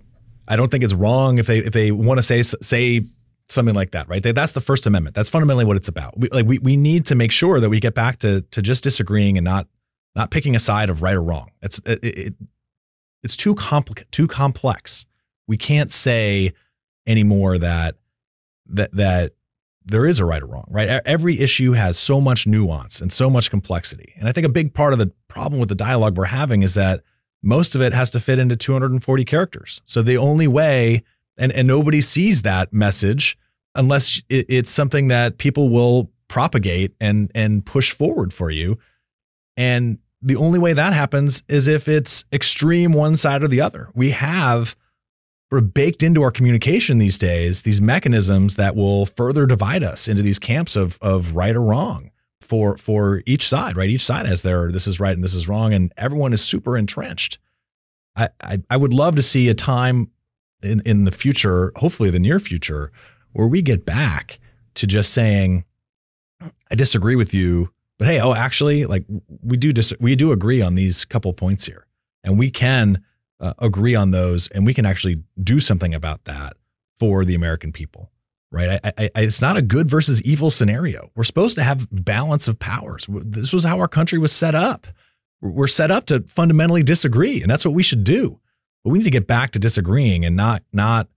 I 0.47 0.55
don't 0.55 0.69
think 0.69 0.83
it's 0.83 0.93
wrong 0.93 1.37
if 1.37 1.47
they 1.47 1.59
if 1.59 1.73
they 1.73 1.91
want 1.91 2.19
to 2.19 2.23
say 2.23 2.41
say 2.41 3.05
something 3.49 3.75
like 3.75 3.91
that, 3.91 4.07
right? 4.09 4.23
That's 4.23 4.53
the 4.53 4.61
First 4.61 4.85
Amendment. 4.85 5.15
That's 5.15 5.29
fundamentally 5.29 5.65
what 5.65 5.77
it's 5.77 5.87
about. 5.87 6.17
We, 6.17 6.29
like 6.29 6.45
we 6.45 6.59
we 6.59 6.77
need 6.77 7.05
to 7.07 7.15
make 7.15 7.31
sure 7.31 7.59
that 7.59 7.69
we 7.69 7.79
get 7.79 7.93
back 7.93 8.19
to 8.19 8.41
to 8.41 8.61
just 8.61 8.83
disagreeing 8.83 9.37
and 9.37 9.45
not 9.45 9.67
not 10.15 10.31
picking 10.31 10.55
a 10.55 10.59
side 10.59 10.89
of 10.89 11.01
right 11.01 11.15
or 11.15 11.23
wrong. 11.23 11.51
It's 11.61 11.79
it, 11.85 11.99
it 12.03 12.33
it's 13.23 13.35
too 13.35 13.55
complicated, 13.55 14.11
too 14.11 14.27
complex. 14.27 15.05
We 15.47 15.57
can't 15.57 15.91
say 15.91 16.53
anymore 17.07 17.57
that 17.57 17.95
that 18.67 18.91
that 18.93 19.33
there 19.85 20.05
is 20.05 20.19
a 20.19 20.25
right 20.25 20.41
or 20.41 20.45
wrong, 20.45 20.65
right? 20.69 21.01
Every 21.05 21.39
issue 21.39 21.73
has 21.73 21.97
so 21.97 22.21
much 22.21 22.47
nuance 22.47 23.01
and 23.01 23.11
so 23.11 23.29
much 23.29 23.49
complexity. 23.49 24.13
And 24.17 24.29
I 24.29 24.31
think 24.31 24.45
a 24.45 24.49
big 24.49 24.73
part 24.73 24.93
of 24.93 24.99
the 24.99 25.11
problem 25.27 25.59
with 25.59 25.69
the 25.69 25.75
dialogue 25.75 26.17
we're 26.17 26.25
having 26.25 26.63
is 26.63 26.73
that 26.75 27.01
most 27.43 27.75
of 27.75 27.81
it 27.81 27.93
has 27.93 28.09
to 28.11 28.19
fit 28.19 28.39
into 28.39 28.55
240 28.55 29.25
characters. 29.25 29.81
So 29.85 30.01
the 30.01 30.17
only 30.17 30.47
way, 30.47 31.03
and, 31.37 31.51
and 31.51 31.67
nobody 31.67 32.01
sees 32.01 32.41
that 32.43 32.73
message 32.73 33.37
unless 33.75 34.21
it's 34.29 34.71
something 34.71 35.09
that 35.09 35.37
people 35.37 35.69
will 35.69 36.09
propagate 36.27 36.95
and 36.99 37.31
and 37.35 37.65
push 37.65 37.91
forward 37.91 38.33
for 38.33 38.49
you. 38.49 38.79
And 39.57 39.99
the 40.21 40.35
only 40.35 40.57
way 40.57 40.73
that 40.73 40.93
happens 40.93 41.43
is 41.47 41.67
if 41.67 41.87
it's 41.87 42.23
extreme 42.31 42.93
one 42.93 43.15
side 43.15 43.43
or 43.43 43.47
the 43.47 43.61
other. 43.61 43.89
We 43.93 44.11
have 44.11 44.75
of 45.51 45.73
baked 45.73 46.01
into 46.01 46.23
our 46.23 46.31
communication 46.31 46.97
these 46.97 47.19
days 47.19 47.61
these 47.61 47.79
mechanisms 47.79 48.55
that 48.55 48.75
will 48.75 49.05
further 49.05 49.45
divide 49.45 49.83
us 49.83 50.07
into 50.07 50.23
these 50.23 50.39
camps 50.39 50.75
of 50.75 50.97
of 50.99 51.35
right 51.35 51.55
or 51.55 51.61
wrong 51.61 52.09
for 52.43 52.77
for 52.77 53.23
each 53.25 53.47
side, 53.47 53.75
right? 53.75 53.89
Each 53.89 54.05
side 54.05 54.25
has 54.25 54.41
their 54.41 54.71
this 54.71 54.87
is 54.87 54.99
right 54.99 55.13
and 55.13 55.23
this 55.23 55.33
is 55.33 55.47
wrong, 55.47 55.73
and 55.73 55.93
everyone 55.97 56.33
is 56.33 56.43
super 56.43 56.77
entrenched. 56.77 57.39
I 58.15 58.29
I, 58.41 58.61
I 58.69 58.77
would 58.77 58.93
love 58.93 59.15
to 59.15 59.21
see 59.21 59.49
a 59.49 59.53
time 59.53 60.11
in 60.61 60.81
in 60.85 61.05
the 61.05 61.11
future, 61.11 61.71
hopefully 61.75 62.09
the 62.09 62.19
near 62.19 62.39
future, 62.39 62.91
where 63.31 63.47
we 63.47 63.61
get 63.61 63.85
back 63.85 64.39
to 64.75 64.87
just 64.87 65.13
saying, 65.13 65.65
I 66.41 66.75
disagree 66.75 67.15
with 67.15 67.33
you, 67.33 67.71
but 67.99 68.07
hey, 68.07 68.19
oh, 68.19 68.33
actually, 68.33 68.85
like 68.85 69.05
we 69.41 69.57
do 69.57 69.73
dis- 69.73 69.93
we 69.99 70.15
do 70.15 70.31
agree 70.31 70.61
on 70.61 70.75
these 70.75 71.05
couple 71.05 71.33
points 71.33 71.65
here, 71.65 71.87
and 72.23 72.37
we 72.37 72.51
can 72.51 73.03
uh, 73.39 73.53
agree 73.59 73.95
on 73.95 74.11
those, 74.11 74.47
and 74.49 74.65
we 74.65 74.73
can 74.73 74.85
actually 74.85 75.23
do 75.41 75.59
something 75.59 75.93
about 75.93 76.25
that 76.25 76.55
for 76.99 77.25
the 77.25 77.35
American 77.35 77.71
people 77.71 78.09
right? 78.53 78.79
I, 78.83 79.09
I, 79.15 79.21
it's 79.23 79.41
not 79.41 79.57
a 79.57 79.61
good 79.61 79.89
versus 79.89 80.21
evil 80.21 80.51
scenario. 80.51 81.09
We're 81.15 81.23
supposed 81.23 81.55
to 81.55 81.63
have 81.63 81.87
balance 81.91 82.47
of 82.47 82.59
powers. 82.59 83.07
This 83.09 83.51
was 83.51 83.63
how 83.63 83.79
our 83.79 83.87
country 83.87 84.19
was 84.19 84.31
set 84.31 84.53
up. 84.53 84.85
We're 85.41 85.67
set 85.67 85.91
up 85.91 86.05
to 86.05 86.21
fundamentally 86.27 86.83
disagree, 86.83 87.41
and 87.41 87.49
that's 87.49 87.65
what 87.65 87.73
we 87.73 87.83
should 87.83 88.03
do. 88.03 88.39
But 88.83 88.91
we 88.91 88.99
need 88.99 89.05
to 89.05 89.11
get 89.11 89.27
back 89.27 89.51
to 89.51 89.59
disagreeing 89.59 90.23
and 90.23 90.35
not 90.35 90.63
not 90.71 91.09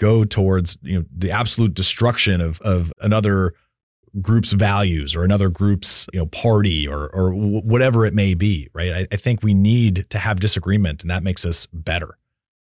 go 0.00 0.24
towards 0.24 0.78
you 0.82 0.98
know 0.98 1.04
the 1.16 1.30
absolute 1.30 1.74
destruction 1.74 2.40
of 2.40 2.60
of 2.62 2.92
another 3.00 3.54
group's 4.20 4.52
values 4.52 5.14
or 5.14 5.24
another 5.24 5.48
group's 5.48 6.06
you 6.12 6.18
know 6.18 6.26
party 6.26 6.88
or 6.88 7.08
or 7.14 7.34
whatever 7.34 8.06
it 8.06 8.14
may 8.14 8.34
be. 8.34 8.68
Right? 8.72 8.92
I, 8.92 9.06
I 9.12 9.16
think 9.16 9.42
we 9.42 9.54
need 9.54 10.06
to 10.10 10.18
have 10.18 10.40
disagreement, 10.40 11.02
and 11.02 11.10
that 11.10 11.22
makes 11.22 11.44
us 11.44 11.66
better. 11.66 12.16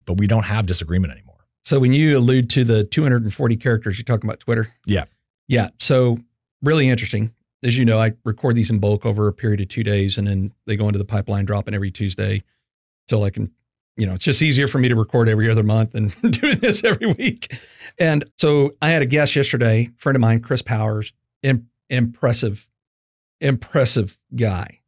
But 0.05 0.19
we 0.19 0.27
don't 0.27 0.45
have 0.45 0.67
disagreement 0.67 1.13
anymore. 1.13 1.32
So 1.63 1.79
when 1.79 1.93
you 1.93 2.19
allude 2.19 2.51
to 2.51 2.65
the 2.65 2.85
240 2.85 3.57
characters, 3.57 3.97
you're 3.97 4.05
talking 4.05 4.29
about 4.29 4.41
Twitter? 4.41 4.75
Yeah. 4.85 5.05
Yeah. 5.49 5.71
So 5.79 6.19
really 6.61 6.89
interesting. 6.89 7.33
As 7.63 7.79
you 7.79 7.85
know, 7.85 8.01
I 8.01 8.13
record 8.25 8.57
these 8.57 8.71
in 8.71 8.81
bulk 8.81 9.07
over 9.07 9.29
a 9.29 9.33
period 9.33 9.61
of 9.61 9.69
two 9.69 9.85
days 9.85 10.19
and 10.19 10.27
then 10.27 10.53
they 10.67 10.77
go 10.77 10.89
into 10.89 10.99
the 10.99 11.05
pipeline 11.05 11.45
dropping 11.45 11.75
every 11.75 11.93
Tuesday. 11.93 12.43
So 13.09 13.25
I 13.25 13.31
can, 13.31 13.53
you 13.97 14.07
know, 14.07 14.15
it's 14.15 14.25
just 14.25 14.43
easier 14.43 14.67
for 14.67 14.79
me 14.79 14.89
to 14.89 14.97
record 14.97 15.29
every 15.29 15.49
other 15.49 15.63
month 15.63 15.93
than 15.93 16.09
doing 16.31 16.59
this 16.59 16.83
every 16.83 17.07
week. 17.13 17.57
And 17.99 18.25
so 18.37 18.73
I 18.83 18.91
had 18.91 19.03
a 19.03 19.07
guest 19.07 19.37
yesterday, 19.37 19.91
friend 19.97 20.17
of 20.17 20.21
mine, 20.21 20.41
Chris 20.41 20.63
Powers, 20.63 21.13
impressive, 21.89 22.69
impressive 23.41 24.19
guy. 24.35 24.81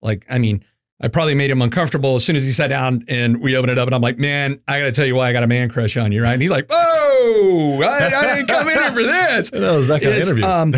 Like, 0.00 0.24
I 0.30 0.38
mean, 0.38 0.64
I 1.02 1.08
probably 1.08 1.34
made 1.34 1.50
him 1.50 1.60
uncomfortable 1.60 2.14
as 2.14 2.24
soon 2.24 2.36
as 2.36 2.46
he 2.46 2.52
sat 2.52 2.68
down 2.68 3.04
and 3.08 3.42
we 3.42 3.56
opened 3.56 3.72
it 3.72 3.78
up. 3.78 3.88
And 3.88 3.94
I'm 3.94 4.00
like, 4.00 4.18
man, 4.18 4.60
I 4.68 4.78
got 4.78 4.84
to 4.84 4.92
tell 4.92 5.04
you 5.04 5.16
why 5.16 5.28
I 5.28 5.32
got 5.32 5.42
a 5.42 5.48
man 5.48 5.68
crush 5.68 5.96
on 5.96 6.12
you, 6.12 6.22
right? 6.22 6.32
And 6.32 6.40
he's 6.40 6.50
like, 6.50 6.66
oh, 6.70 7.82
I, 7.82 8.06
I 8.06 8.36
didn't 8.36 8.46
come 8.46 8.68
in 8.68 8.78
here 8.78 8.92
for 8.92 9.02
this. 9.02 9.50
that 9.50 9.74
was 9.74 9.88
that 9.88 10.00
kind 10.00 10.14
of 10.14 10.22
interview. 10.22 10.44
Um, 10.44 10.74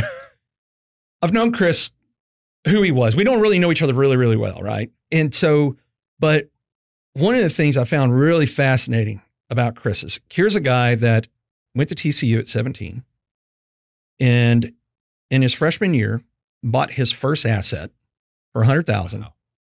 I've 1.22 1.34
known 1.34 1.52
Chris, 1.52 1.90
who 2.66 2.80
he 2.80 2.90
was. 2.90 3.14
We 3.14 3.24
don't 3.24 3.40
really 3.40 3.58
know 3.58 3.70
each 3.70 3.82
other 3.82 3.92
really, 3.92 4.16
really 4.16 4.36
well, 4.36 4.60
right? 4.62 4.90
And 5.12 5.34
so, 5.34 5.76
but 6.18 6.48
one 7.12 7.34
of 7.34 7.42
the 7.42 7.50
things 7.50 7.76
I 7.76 7.84
found 7.84 8.18
really 8.18 8.46
fascinating 8.46 9.20
about 9.50 9.76
Chris 9.76 10.02
is 10.02 10.20
here's 10.30 10.56
a 10.56 10.60
guy 10.60 10.94
that 10.94 11.28
went 11.74 11.90
to 11.90 11.94
TCU 11.94 12.38
at 12.38 12.48
17 12.48 13.04
and 14.20 14.72
in 15.30 15.42
his 15.42 15.52
freshman 15.52 15.92
year 15.92 16.22
bought 16.62 16.92
his 16.92 17.12
first 17.12 17.44
asset 17.44 17.90
for 18.54 18.60
100,000. 18.60 19.20
Wow 19.20 19.33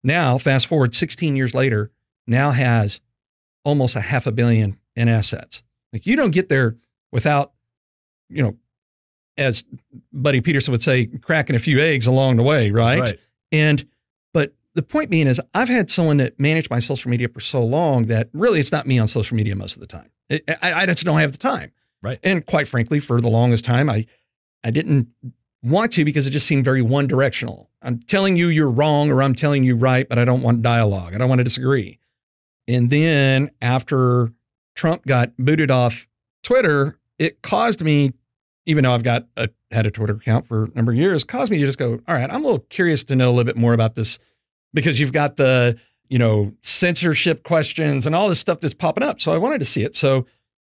now, 0.05 0.37
fast 0.37 0.67
forward 0.67 0.93
16 0.93 1.35
years 1.35 1.55
later, 1.55 1.91
now 2.27 2.51
has 2.51 3.01
almost 3.63 3.95
a 3.95 4.01
half 4.01 4.27
a 4.27 4.31
billion 4.31 4.77
in 4.95 5.07
assets. 5.07 5.63
Like 5.91 6.05
you 6.05 6.15
don't 6.15 6.31
get 6.31 6.47
there 6.47 6.77
without, 7.11 7.53
you 8.29 8.43
know, 8.43 8.55
as 9.37 9.63
Buddy 10.13 10.41
Peterson 10.41 10.71
would 10.71 10.83
say, 10.83 11.07
cracking 11.07 11.55
a 11.55 11.59
few 11.59 11.79
eggs 11.79 12.05
along 12.05 12.37
the 12.37 12.43
way, 12.43 12.69
right? 12.69 12.99
right? 12.99 13.19
And 13.51 13.87
but 14.31 14.53
the 14.75 14.83
point 14.83 15.09
being 15.09 15.25
is, 15.25 15.41
I've 15.55 15.69
had 15.69 15.89
someone 15.89 16.17
that 16.17 16.39
managed 16.39 16.69
my 16.69 16.79
social 16.79 17.09
media 17.09 17.27
for 17.27 17.39
so 17.39 17.65
long 17.65 18.03
that 18.03 18.29
really 18.31 18.59
it's 18.59 18.71
not 18.71 18.85
me 18.85 18.99
on 18.99 19.07
social 19.07 19.35
media 19.35 19.55
most 19.55 19.73
of 19.73 19.79
the 19.79 19.87
time. 19.87 20.11
It, 20.29 20.43
I, 20.61 20.73
I 20.73 20.85
just 20.85 21.03
don't 21.03 21.19
have 21.19 21.31
the 21.31 21.37
time, 21.39 21.71
right? 22.03 22.19
And 22.23 22.45
quite 22.45 22.67
frankly, 22.67 22.99
for 22.99 23.19
the 23.19 23.29
longest 23.29 23.65
time, 23.65 23.89
I 23.89 24.05
I 24.63 24.69
didn't 24.69 25.07
want 25.65 25.91
to 25.93 26.05
because 26.05 26.27
it 26.27 26.31
just 26.31 26.45
seemed 26.45 26.63
very 26.63 26.81
one 26.81 27.07
directional. 27.07 27.69
I'm 27.81 27.99
telling 27.99 28.37
you 28.37 28.47
you're 28.47 28.69
wrong 28.69 29.09
or 29.09 29.21
I'm 29.21 29.35
telling 29.35 29.63
you 29.63 29.75
right, 29.75 30.07
but 30.07 30.19
I 30.19 30.25
don't 30.25 30.41
want 30.41 30.61
dialogue. 30.61 31.13
I 31.13 31.17
don't 31.17 31.29
want 31.29 31.39
to 31.39 31.43
disagree. 31.43 31.99
And 32.67 32.89
then 32.89 33.51
after 33.61 34.31
Trump 34.75 35.05
got 35.05 35.35
booted 35.37 35.71
off 35.71 36.07
Twitter, 36.43 36.99
it 37.19 37.41
caused 37.41 37.81
me, 37.81 38.13
even 38.65 38.83
though 38.83 38.93
I've 38.93 39.03
got 39.03 39.27
a, 39.37 39.49
had 39.71 39.85
a 39.85 39.91
Twitter 39.91 40.13
account 40.13 40.45
for 40.45 40.65
a 40.65 40.69
number 40.69 40.91
of 40.91 40.97
years, 40.97 41.23
caused 41.23 41.51
me 41.51 41.57
to 41.59 41.65
just 41.65 41.77
go, 41.77 41.99
all 42.07 42.15
right, 42.15 42.29
I'm 42.29 42.41
a 42.41 42.45
little 42.45 42.59
curious 42.69 43.03
to 43.05 43.15
know 43.15 43.29
a 43.29 43.31
little 43.31 43.43
bit 43.43 43.57
more 43.57 43.73
about 43.73 43.95
this 43.95 44.19
because 44.73 44.99
you've 44.99 45.13
got 45.13 45.37
the, 45.37 45.77
you 46.09 46.19
know, 46.19 46.53
censorship 46.61 47.43
questions 47.43 48.05
and 48.05 48.15
all 48.15 48.29
this 48.29 48.39
stuff 48.39 48.59
that's 48.59 48.73
popping 48.73 49.03
up. 49.03 49.21
So 49.21 49.31
I 49.31 49.37
wanted 49.37 49.59
to 49.59 49.65
see 49.65 49.83
it. 49.83 49.95
So 49.95 50.25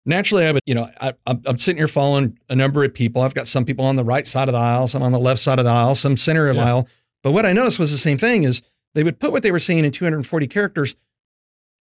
naturally, 0.09 0.47
I 0.47 0.53
would, 0.53 0.63
you 0.67 0.75
know, 0.75 0.91
I, 1.01 1.13
am 1.27 1.59
sitting 1.59 1.79
here 1.79 1.87
following 1.87 2.39
a 2.49 2.57
number 2.57 2.83
of 2.83 2.93
people. 2.95 3.23
I've 3.23 3.35
got 3.35 3.47
some 3.47 3.65
people 3.65 3.85
on 3.85 3.97
the 3.97 4.05
right 4.05 4.27
side 4.27 4.49
of 4.49 4.55
the 4.55 4.59
aisle, 4.59 4.89
some 4.89 5.03
on 5.03 5.13
the 5.13 5.19
left 5.19 5.41
side 5.41 5.59
of 5.59 5.65
the 5.65 5.71
aisle, 5.71 5.95
some 5.95 6.17
center 6.17 6.49
of 6.49 6.57
the 6.57 6.63
aisle. 6.63 6.89
But 7.23 7.33
what 7.33 7.47
I 7.47 7.53
noticed 7.53 7.79
was 7.79 7.93
the 7.93 7.99
same 7.99 8.19
thing 8.19 8.45
is 8.45 8.63
they 8.95 9.05
would 9.05 9.21
put 9.21 9.33
what 9.33 9.43
they 9.43 9.51
were 9.51 9.59
saying 9.59 9.85
in 9.85 9.93
240 9.93 10.47
characters. 10.49 10.97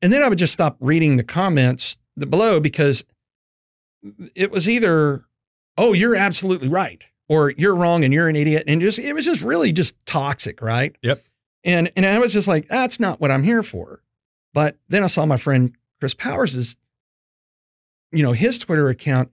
And 0.02 0.12
then 0.12 0.24
I 0.24 0.30
would 0.30 0.38
just 0.38 0.54
stop 0.54 0.78
reading 0.80 1.18
the 1.18 1.24
comments 1.24 1.98
below 2.18 2.60
because 2.60 3.04
it 4.36 4.52
was 4.52 4.70
either, 4.70 5.26
oh, 5.78 5.94
you're 5.94 6.16
absolutely 6.16 6.70
right, 6.70 7.04
or 7.28 7.52
you're 7.52 7.76
wrong 7.76 8.04
and 8.04 8.14
you're 8.14 8.28
an 8.28 8.36
idiot. 8.36 8.64
And 8.68 8.82
just 8.82 9.00
it 9.00 9.14
was 9.14 9.26
just 9.26 9.42
really 9.42 9.72
just 9.72 10.04
toxic, 10.06 10.62
right? 10.62 10.96
Yep. 11.02 11.22
And 11.64 11.92
and 11.96 12.06
I 12.06 12.20
was 12.20 12.34
just 12.34 12.48
like, 12.48 12.68
that's 12.68 13.00
not 13.00 13.20
what 13.22 13.32
I'm 13.32 13.44
here 13.44 13.64
for. 13.64 14.02
But 14.54 14.78
then 14.88 15.04
I 15.04 15.08
saw 15.08 15.26
my 15.26 15.38
friend 15.38 15.76
Chris 16.00 16.14
Powers' 16.14 16.78
you 18.14 18.24
know, 18.24 18.32
his 18.34 18.58
Twitter 18.60 18.90
account, 18.90 19.32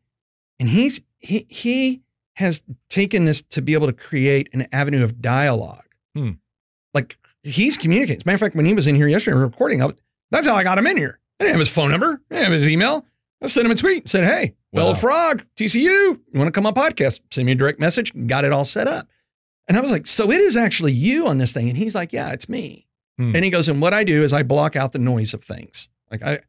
and 0.59 0.69
he's 0.69 1.01
he 1.19 1.47
he 1.49 2.03
has 2.35 2.63
taken 2.89 3.25
this 3.27 3.43
to 3.43 3.61
be 3.61 3.75
able 3.75 3.87
to 3.87 3.93
create 3.93 4.49
an 4.53 4.67
avenue 4.73 5.05
of 5.05 5.21
dialogue. 5.21 5.85
Hmm. 6.15 6.31
Like 6.95 7.17
he's 7.43 7.77
communicating. 7.77 8.19
As 8.19 8.23
a 8.23 8.27
matter 8.27 8.35
of 8.37 8.41
fact, 8.41 8.57
when 8.57 8.67
he 8.67 8.75
was 8.75 8.87
in 8.87 8.95
here 8.95 9.09
yesterday 9.09 9.37
recording, 9.37 9.83
I 9.83 9.87
was, 9.87 9.97
that's 10.31 10.47
how 10.47 10.55
I 10.55 10.63
got 10.65 10.79
him 10.79 10.87
in 10.87 10.97
here. 10.97 11.19
I 11.39 11.45
didn't 11.45 11.55
have 11.55 11.61
his 11.61 11.69
phone 11.69 11.91
number. 11.91 12.21
I 12.31 12.35
didn't 12.35 12.53
have 12.53 12.61
his 12.61 12.69
email. 12.69 13.05
I 13.43 13.47
sent 13.47 13.65
him 13.67 13.71
a 13.73 13.75
tweet. 13.75 14.09
Said, 14.09 14.25
"Hey, 14.25 14.55
fellow 14.75 14.91
Wow. 14.93 14.99
frog, 14.99 15.45
TCU, 15.57 15.83
you 15.83 16.21
want 16.35 16.49
to 16.49 16.53
come 16.53 16.67
on 16.67 16.75
podcast? 16.75 17.21
Send 17.31 17.47
me 17.47 17.53
a 17.53 17.55
direct 17.55 17.81
message. 17.81 18.13
Got 18.27 18.45
it 18.45 18.53
all 18.53 18.65
set 18.65 18.87
up." 18.89 19.09
And 19.69 19.77
I 19.77 19.81
was 19.81 19.91
like, 19.91 20.07
"So 20.07 20.31
it 20.31 20.41
is 20.41 20.57
actually 20.57 20.93
you 20.93 21.27
on 21.27 21.39
this 21.39 21.53
thing?" 21.53 21.69
And 21.69 21.79
he's 21.79 21.95
like, 21.95 22.13
"Yeah, 22.13 22.31
it's 22.33 22.49
me." 22.49 22.87
Hmm. 23.19 23.35
And 23.35 23.45
he 23.45 23.51
goes, 23.51 23.69
"And 23.69 23.81
what 23.81 23.95
I 23.95 24.05
do 24.05 24.23
is 24.23 24.33
I 24.33 24.43
block 24.43 24.77
out 24.77 24.93
the 24.93 24.99
noise 24.99 25.33
of 25.35 25.43
things, 25.45 25.89
like 26.11 26.23
I, 26.23 26.41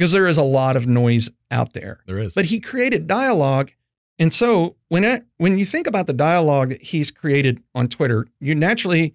because 0.00 0.12
there 0.12 0.26
is 0.26 0.38
a 0.38 0.42
lot 0.42 0.76
of 0.76 0.86
noise 0.86 1.28
out 1.50 1.74
there." 1.74 2.00
There 2.06 2.18
is. 2.18 2.32
But 2.34 2.46
he 2.46 2.58
created 2.58 3.06
dialogue. 3.06 3.72
And 4.18 4.32
so 4.32 4.76
when 4.88 5.04
I, 5.04 5.22
when 5.36 5.58
you 5.58 5.64
think 5.66 5.86
about 5.86 6.06
the 6.06 6.12
dialogue 6.14 6.70
that 6.70 6.82
he's 6.82 7.10
created 7.10 7.62
on 7.74 7.88
Twitter, 7.88 8.26
you 8.40 8.54
naturally 8.54 9.14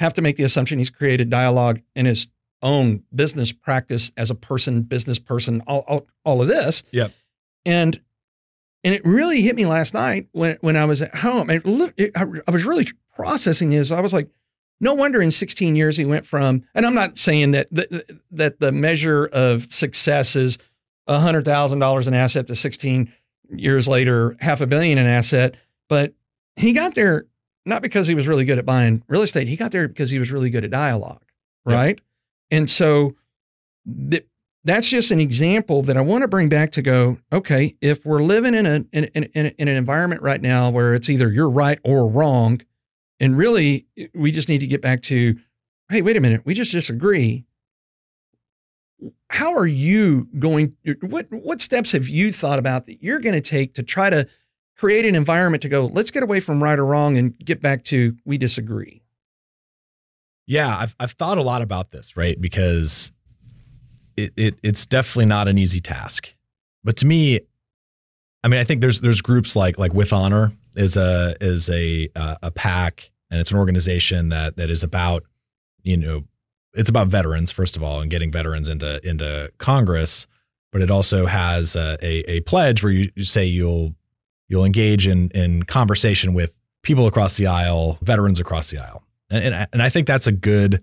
have 0.00 0.12
to 0.14 0.22
make 0.22 0.36
the 0.36 0.42
assumption 0.44 0.78
he's 0.78 0.90
created 0.90 1.30
dialogue 1.30 1.80
in 1.94 2.06
his 2.06 2.28
own 2.62 3.02
business 3.14 3.52
practice 3.52 4.10
as 4.16 4.30
a 4.30 4.34
person, 4.34 4.82
business 4.82 5.18
person, 5.18 5.60
all, 5.66 5.84
all, 5.86 6.06
all 6.24 6.42
of 6.42 6.48
this. 6.48 6.82
Yep. 6.90 7.12
And 7.64 8.00
and 8.82 8.94
it 8.94 9.04
really 9.04 9.40
hit 9.42 9.56
me 9.56 9.66
last 9.66 9.94
night 9.94 10.28
when 10.32 10.56
when 10.60 10.76
I 10.76 10.84
was 10.84 11.00
at 11.02 11.14
home. 11.16 11.48
And 11.50 11.62
it- 11.96 12.12
I, 12.16 12.24
I 12.46 12.50
was 12.50 12.64
really 12.64 12.88
processing 13.14 13.70
this. 13.70 13.90
I 13.92 14.00
was 14.00 14.12
like, 14.12 14.28
no 14.80 14.94
wonder 14.94 15.22
in 15.22 15.30
16 15.30 15.76
years 15.76 15.96
he 15.96 16.04
went 16.04 16.26
from. 16.26 16.64
And 16.74 16.84
I'm 16.84 16.94
not 16.94 17.18
saying 17.18 17.52
that 17.52 17.68
that, 17.72 18.18
that 18.32 18.60
the 18.60 18.72
measure 18.72 19.26
of 19.26 19.72
success 19.72 20.36
is 20.36 20.58
hundred 21.08 21.44
thousand 21.44 21.78
dollars 21.78 22.06
an 22.06 22.14
asset 22.14 22.46
to 22.48 22.56
16 22.56 23.12
years 23.54 23.86
later, 23.86 24.36
half 24.40 24.60
a 24.60 24.66
billion 24.66 24.98
in 24.98 25.06
asset. 25.06 25.54
But 25.88 26.14
he 26.56 26.72
got 26.72 26.94
there 26.94 27.26
not 27.66 27.82
because 27.82 28.06
he 28.06 28.14
was 28.14 28.28
really 28.28 28.44
good 28.44 28.58
at 28.58 28.66
buying 28.66 29.02
real 29.08 29.22
estate. 29.22 29.48
He 29.48 29.56
got 29.56 29.72
there 29.72 29.88
because 29.88 30.10
he 30.10 30.18
was 30.18 30.30
really 30.30 30.50
good 30.50 30.64
at 30.64 30.70
dialogue, 30.70 31.22
right? 31.64 31.98
And 32.50 32.70
so 32.70 33.14
th- 34.10 34.26
that's 34.64 34.86
just 34.86 35.10
an 35.10 35.20
example 35.20 35.82
that 35.82 35.96
I 35.96 36.00
want 36.00 36.22
to 36.22 36.28
bring 36.28 36.48
back 36.48 36.72
to 36.72 36.82
go. 36.82 37.18
Okay, 37.32 37.76
if 37.80 38.04
we're 38.04 38.22
living 38.22 38.54
in 38.54 38.66
a 38.66 38.74
in, 38.92 39.04
in, 39.04 39.24
in, 39.34 39.46
in 39.58 39.68
an 39.68 39.76
environment 39.76 40.22
right 40.22 40.40
now 40.40 40.70
where 40.70 40.94
it's 40.94 41.08
either 41.10 41.30
you're 41.30 41.50
right 41.50 41.78
or 41.84 42.06
wrong, 42.08 42.60
and 43.20 43.36
really 43.36 43.86
we 44.14 44.30
just 44.30 44.48
need 44.48 44.58
to 44.58 44.66
get 44.66 44.82
back 44.82 45.02
to, 45.02 45.38
hey, 45.90 46.02
wait 46.02 46.16
a 46.16 46.20
minute, 46.20 46.42
we 46.44 46.54
just 46.54 46.72
disagree 46.72 47.44
how 49.28 49.54
are 49.54 49.66
you 49.66 50.28
going 50.38 50.76
what 51.02 51.26
what 51.30 51.60
steps 51.60 51.92
have 51.92 52.08
you 52.08 52.32
thought 52.32 52.58
about 52.58 52.86
that 52.86 53.02
you're 53.02 53.18
going 53.20 53.34
to 53.34 53.40
take 53.40 53.74
to 53.74 53.82
try 53.82 54.08
to 54.08 54.26
create 54.78 55.04
an 55.04 55.14
environment 55.14 55.60
to 55.60 55.68
go 55.68 55.86
let's 55.86 56.10
get 56.10 56.22
away 56.22 56.40
from 56.40 56.62
right 56.62 56.78
or 56.78 56.86
wrong 56.86 57.18
and 57.18 57.36
get 57.40 57.60
back 57.60 57.84
to 57.84 58.16
we 58.24 58.38
disagree 58.38 59.02
Yeah, 60.46 60.76
I've 60.76 60.94
I've 61.00 61.12
thought 61.12 61.38
a 61.38 61.42
lot 61.42 61.62
about 61.62 61.90
this, 61.90 62.16
right? 62.16 62.38
Because 62.40 63.12
it, 64.16 64.32
it 64.36 64.54
it's 64.62 64.86
definitely 64.86 65.26
not 65.26 65.48
an 65.48 65.58
easy 65.58 65.80
task. 65.80 66.34
But 66.82 66.96
to 66.98 67.06
me, 67.06 67.40
I 68.42 68.48
mean, 68.48 68.60
I 68.60 68.64
think 68.64 68.80
there's 68.80 69.00
there's 69.00 69.22
groups 69.22 69.56
like 69.56 69.78
like 69.78 69.94
With 69.94 70.12
Honor 70.12 70.52
is 70.76 70.96
a 70.96 71.36
is 71.40 71.70
a 71.70 72.08
uh, 72.16 72.36
a 72.42 72.50
PAC, 72.50 73.10
and 73.30 73.40
it's 73.40 73.50
an 73.50 73.58
organization 73.58 74.28
that 74.30 74.56
that 74.56 74.70
is 74.70 74.82
about 74.82 75.24
you 75.82 75.96
know 75.96 76.24
it's 76.74 76.88
about 76.88 77.08
veterans 77.08 77.52
first 77.52 77.76
of 77.76 77.82
all 77.82 78.00
and 78.00 78.10
getting 78.10 78.32
veterans 78.32 78.68
into 78.68 79.06
into 79.08 79.50
Congress, 79.58 80.26
but 80.72 80.82
it 80.82 80.90
also 80.90 81.26
has 81.26 81.76
a 81.76 81.96
a, 82.02 82.30
a 82.30 82.40
pledge 82.40 82.82
where 82.82 82.92
you, 82.92 83.10
you 83.14 83.24
say 83.24 83.44
you'll 83.44 83.94
you'll 84.48 84.64
engage 84.64 85.06
in 85.06 85.28
in 85.30 85.62
conversation 85.62 86.34
with 86.34 86.56
people 86.82 87.06
across 87.06 87.36
the 87.36 87.46
aisle, 87.46 87.98
veterans 88.02 88.38
across 88.38 88.70
the 88.70 88.78
aisle 88.78 89.04
and 89.30 89.44
and 89.44 89.54
I, 89.54 89.66
and 89.72 89.82
I 89.82 89.88
think 89.88 90.06
that's 90.06 90.26
a 90.26 90.32
good 90.32 90.82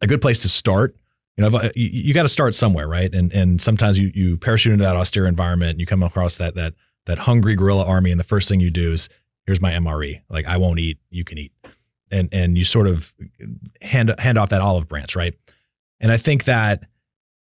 a 0.00 0.06
good 0.06 0.20
place 0.20 0.42
to 0.42 0.48
start. 0.48 0.96
You 1.36 1.48
know, 1.48 1.60
you, 1.74 1.88
you 1.88 2.14
got 2.14 2.22
to 2.22 2.28
start 2.28 2.54
somewhere, 2.54 2.88
right? 2.88 3.12
And 3.12 3.32
and 3.32 3.60
sometimes 3.60 3.98
you 3.98 4.10
you 4.14 4.36
parachute 4.36 4.72
into 4.72 4.84
that 4.84 4.96
austere 4.96 5.26
environment, 5.26 5.72
and 5.72 5.80
you 5.80 5.86
come 5.86 6.02
across 6.02 6.36
that 6.38 6.54
that 6.54 6.74
that 7.06 7.18
hungry 7.20 7.54
guerrilla 7.54 7.84
army, 7.84 8.10
and 8.10 8.18
the 8.18 8.24
first 8.24 8.48
thing 8.48 8.60
you 8.60 8.70
do 8.70 8.92
is 8.92 9.08
here's 9.46 9.60
my 9.60 9.72
MRE, 9.72 10.22
like 10.28 10.46
I 10.46 10.56
won't 10.56 10.78
eat, 10.78 10.98
you 11.10 11.24
can 11.24 11.38
eat, 11.38 11.52
and 12.10 12.28
and 12.32 12.56
you 12.56 12.64
sort 12.64 12.86
of 12.86 13.14
hand 13.82 14.14
hand 14.18 14.38
off 14.38 14.50
that 14.50 14.60
olive 14.60 14.88
branch, 14.88 15.16
right? 15.16 15.34
And 16.00 16.10
I 16.12 16.16
think 16.16 16.44
that 16.44 16.84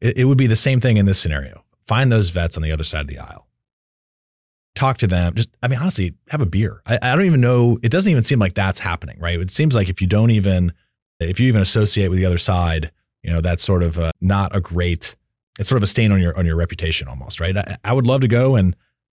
it, 0.00 0.18
it 0.18 0.24
would 0.24 0.38
be 0.38 0.46
the 0.46 0.56
same 0.56 0.80
thing 0.80 0.96
in 0.96 1.06
this 1.06 1.18
scenario. 1.18 1.64
Find 1.86 2.10
those 2.12 2.30
vets 2.30 2.56
on 2.56 2.62
the 2.62 2.72
other 2.72 2.84
side 2.84 3.02
of 3.02 3.08
the 3.08 3.18
aisle 3.18 3.46
talk 4.74 4.98
to 4.98 5.06
them. 5.06 5.34
Just, 5.34 5.50
I 5.62 5.68
mean, 5.68 5.78
honestly, 5.78 6.14
have 6.28 6.40
a 6.40 6.46
beer. 6.46 6.82
I, 6.86 6.98
I 7.02 7.14
don't 7.14 7.26
even 7.26 7.40
know. 7.40 7.78
It 7.82 7.90
doesn't 7.90 8.10
even 8.10 8.24
seem 8.24 8.38
like 8.38 8.54
that's 8.54 8.78
happening, 8.78 9.18
right? 9.18 9.38
It 9.38 9.50
seems 9.50 9.74
like 9.74 9.88
if 9.88 10.00
you 10.00 10.06
don't 10.06 10.30
even, 10.30 10.72
if 11.20 11.38
you 11.38 11.48
even 11.48 11.60
associate 11.60 12.08
with 12.08 12.18
the 12.18 12.26
other 12.26 12.38
side, 12.38 12.90
you 13.22 13.30
know, 13.30 13.40
that's 13.40 13.62
sort 13.62 13.82
of 13.82 13.98
uh 13.98 14.10
not 14.20 14.54
a 14.54 14.60
great. 14.60 15.14
It's 15.58 15.68
sort 15.68 15.76
of 15.76 15.82
a 15.82 15.86
stain 15.86 16.10
on 16.12 16.20
your 16.20 16.36
on 16.36 16.46
your 16.46 16.56
reputation, 16.56 17.08
almost, 17.08 17.38
right? 17.38 17.56
I, 17.56 17.76
I 17.84 17.92
would 17.92 18.06
love 18.06 18.22
to 18.22 18.28
go 18.28 18.56
and 18.56 18.74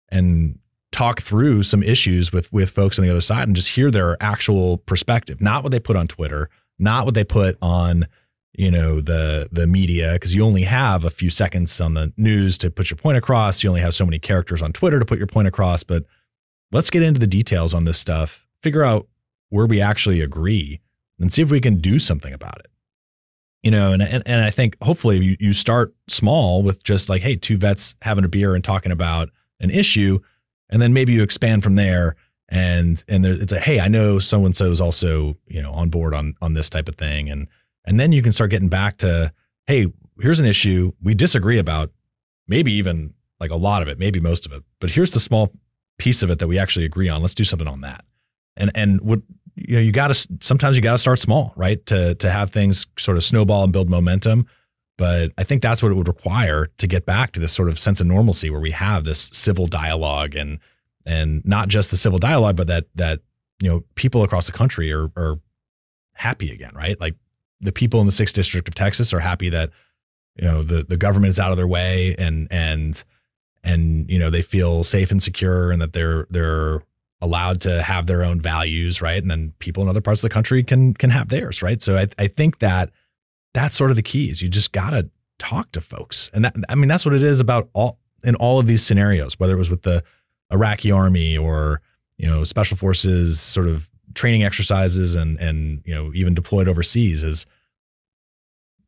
and 0.10 0.60
talk 0.92 1.22
through 1.22 1.64
some 1.64 1.84
issues 1.84 2.32
with 2.32 2.52
with 2.52 2.70
folks 2.70 2.98
on 2.98 3.06
the 3.06 3.12
other 3.12 3.22
side 3.22 3.48
and 3.48 3.56
just 3.56 3.76
hear 3.76 3.92
their 3.92 4.22
actual 4.22 4.78
perspective, 4.78 5.42
not 5.42 5.64
what 5.64 5.72
they 5.72 5.80
put 5.80 5.96
on 5.96 6.08
Twitter, 6.08 6.50
not 6.80 7.06
what 7.06 7.14
they 7.14 7.24
put 7.24 7.58
on 7.62 8.08
you 8.58 8.72
know 8.72 9.00
the 9.00 9.48
the 9.52 9.68
media 9.68 10.14
because 10.14 10.36
you 10.36 10.44
only 10.44 10.64
have 10.64 11.06
a 11.06 11.10
few 11.10 11.30
seconds 11.30 11.80
on 11.80 11.94
the 11.94 12.12
news 12.18 12.58
to 12.58 12.70
put 12.70 12.90
your 12.90 12.98
point 12.98 13.18
across. 13.18 13.64
You 13.64 13.70
only 13.70 13.82
have 13.82 13.96
so 13.96 14.06
many 14.06 14.20
characters 14.20 14.62
on 14.62 14.74
twitter 14.74 15.00
to 15.00 15.06
put 15.06 15.18
your 15.20 15.28
point 15.28 15.48
across 15.48 15.84
but 15.84 16.04
let's 16.72 16.90
get 16.90 17.04
into 17.04 17.20
the 17.20 17.28
details 17.28 17.74
on 17.74 17.86
this 17.86 18.00
stuff 18.00 18.46
figure 18.62 18.84
out 18.84 19.08
where 19.50 19.68
we 19.68 19.80
actually 19.80 20.22
agree 20.22 20.82
and 21.20 21.32
see 21.32 21.42
if 21.42 21.52
we 21.52 21.62
can 21.62 21.78
do 21.78 21.98
something 22.00 22.34
about 22.34 22.60
it. 22.60 22.68
You 23.64 23.72
know 23.72 23.94
and 23.94 24.02
and, 24.02 24.24
and 24.26 24.44
i 24.44 24.50
think 24.50 24.76
hopefully 24.82 25.18
you, 25.20 25.38
you 25.40 25.54
start 25.54 25.94
small 26.08 26.64
with 26.64 26.84
just 26.84 27.10
like 27.10 27.22
hey 27.22 27.36
two 27.36 27.58
vets 27.58 27.96
having 28.02 28.26
a 28.26 28.30
beer 28.30 28.56
and 28.56 28.64
talking 28.64 28.92
about 28.92 29.30
an 29.60 29.70
issue 29.70 30.20
and 30.70 30.82
then 30.82 30.94
maybe 30.94 31.14
you 31.14 31.24
expand 31.24 31.64
from 31.64 31.76
there 31.76 32.16
and 32.50 33.04
and 33.08 33.26
there, 33.26 33.34
it's 33.34 33.52
a 33.52 33.60
hey 33.60 33.80
i 33.80 33.88
know 33.88 34.20
so 34.20 34.46
and 34.46 34.56
so 34.56 34.72
is 34.72 34.82
also 34.82 35.38
you 35.48 35.62
know 35.62 35.72
on 35.72 35.90
board 35.90 36.14
on 36.14 36.36
on 36.42 36.54
this 36.54 36.70
type 36.70 36.88
of 36.88 36.96
thing 36.96 37.30
and 37.30 37.48
and 37.88 38.00
then 38.00 38.12
you 38.12 38.22
can 38.22 38.34
start 38.34 38.52
getting 38.52 38.68
back 38.68 38.98
to, 38.98 39.32
hey, 39.66 39.88
here's 40.20 40.42
an 40.42 40.46
issue 40.46 40.92
we 41.02 41.16
disagree 41.16 41.58
about, 41.58 41.90
maybe 42.48 42.74
even 42.74 43.14
like 43.40 43.50
a 43.50 43.56
lot 43.56 43.82
of 43.82 43.88
it, 43.88 43.98
maybe 43.98 44.20
most 44.20 44.46
of 44.46 44.52
it, 44.52 44.62
but 44.80 44.92
here's 44.92 45.12
the 45.12 45.20
small 45.20 45.52
piece 45.98 46.22
of 46.22 46.30
it 46.30 46.40
that 46.40 46.48
we 46.48 46.60
actually 46.60 46.86
agree 46.86 47.08
on. 47.08 47.22
Let's 47.22 47.34
do 47.34 47.46
something 47.46 47.68
on 47.68 47.82
that. 47.82 48.04
And 48.58 48.72
and 48.76 49.02
what 49.02 49.22
you 49.56 49.76
know, 49.76 49.82
you 49.82 49.92
got 49.92 50.14
to 50.14 50.28
sometimes 50.42 50.76
you 50.76 50.84
got 50.84 50.92
to 50.92 50.98
start 50.98 51.20
small, 51.20 51.54
right? 51.56 51.84
To 51.88 52.16
to 52.16 52.30
have 52.30 52.52
things 52.52 52.88
sort 52.98 53.18
of 53.18 53.24
snowball 53.24 53.64
and 53.64 53.72
build 53.72 53.90
momentum. 53.90 54.48
But 54.98 55.32
I 55.38 55.44
think 55.44 55.62
that's 55.62 55.84
what 55.84 55.92
it 55.92 55.96
would 55.96 56.08
require 56.08 56.70
to 56.78 56.88
get 56.88 57.06
back 57.06 57.32
to 57.34 57.40
this 57.40 57.54
sort 57.54 57.70
of 57.70 57.78
sense 57.80 58.02
of 58.02 58.08
normalcy 58.08 58.50
where 58.50 58.60
we 58.60 58.72
have 58.72 59.04
this 59.04 59.30
civil 59.34 59.68
dialogue 59.68 60.36
and 60.36 60.60
and 61.06 61.46
not 61.46 61.70
just 61.70 61.92
the 61.92 61.98
civil 61.98 62.20
dialogue, 62.20 62.56
but 62.56 62.68
that 62.68 62.86
that 62.96 63.20
you 63.60 63.70
know 63.70 63.84
people 63.96 64.24
across 64.24 64.48
the 64.48 64.52
country 64.52 64.92
are 64.92 65.12
are 65.16 65.40
happy 66.14 66.52
again, 66.52 66.72
right? 66.74 67.00
Like 67.00 67.16
the 67.62 67.72
people 67.72 68.00
in 68.00 68.06
the 68.06 68.12
sixth 68.12 68.36
district 68.36 68.68
of 68.68 68.76
Texas 68.76 69.14
are 69.14 69.20
happy 69.20 69.50
that 69.50 69.70
you 70.36 70.46
know 70.46 70.64
the 70.64 70.84
the 70.84 70.98
government 70.98 71.30
is 71.30 71.40
out 71.40 71.52
of 71.52 71.58
their 71.58 71.68
way 71.68 72.16
and 72.18 72.48
and 72.52 73.04
and 73.64 74.10
you 74.10 74.20
know 74.20 74.30
they 74.30 74.42
feel 74.42 74.84
safe 74.84 75.12
and 75.12 75.22
secure 75.22 75.72
and 75.72 75.82
that 75.82 75.94
they're 75.94 76.28
they're 76.30 76.84
allowed 77.20 77.60
to 77.62 77.82
have 77.82 78.06
their 78.06 78.24
own 78.24 78.40
values 78.40 79.02
right 79.02 79.22
and 79.22 79.32
then 79.32 79.52
people 79.58 79.82
in 79.82 79.90
other 79.90 80.02
parts 80.02 80.24
of 80.24 80.30
the 80.30 80.34
country 80.34 80.64
can 80.64 80.94
can 80.94 81.10
have 81.10 81.30
theirs 81.30 81.64
right 81.64 81.82
so 81.82 81.98
I, 81.98 82.08
I 82.20 82.28
think 82.28 82.60
that 82.60 82.92
that's 83.58 83.76
sort 83.76 83.90
of 83.90 83.96
the 83.96 84.04
key 84.04 84.30
is 84.30 84.42
you 84.42 84.50
just 84.50 84.72
gotta 84.72 85.10
talk 85.40 85.72
to 85.72 85.82
folks 85.82 86.30
and 86.34 86.46
that 86.46 86.56
I 86.70 86.76
mean 86.76 86.88
that's 86.88 87.06
what 87.06 87.16
it 87.16 87.24
is 87.24 87.40
about 87.40 87.70
all 87.74 87.98
in 88.24 88.36
all 88.36 88.60
of 88.60 88.68
these 88.68 88.86
scenarios 88.86 89.40
whether 89.40 89.54
it 89.54 89.58
was 89.58 89.70
with 89.70 89.82
the 89.82 90.04
Iraqi 90.52 90.92
army 90.92 91.38
or 91.38 91.82
you 92.18 92.28
know 92.28 92.44
special 92.44 92.78
forces 92.78 93.40
sort 93.40 93.68
of 93.68 93.90
training 94.14 94.44
exercises 94.44 95.16
and 95.16 95.40
and 95.40 95.82
you 95.86 95.94
know 95.94 96.12
even 96.14 96.34
deployed 96.34 96.68
overseas 96.68 97.24
is 97.24 97.46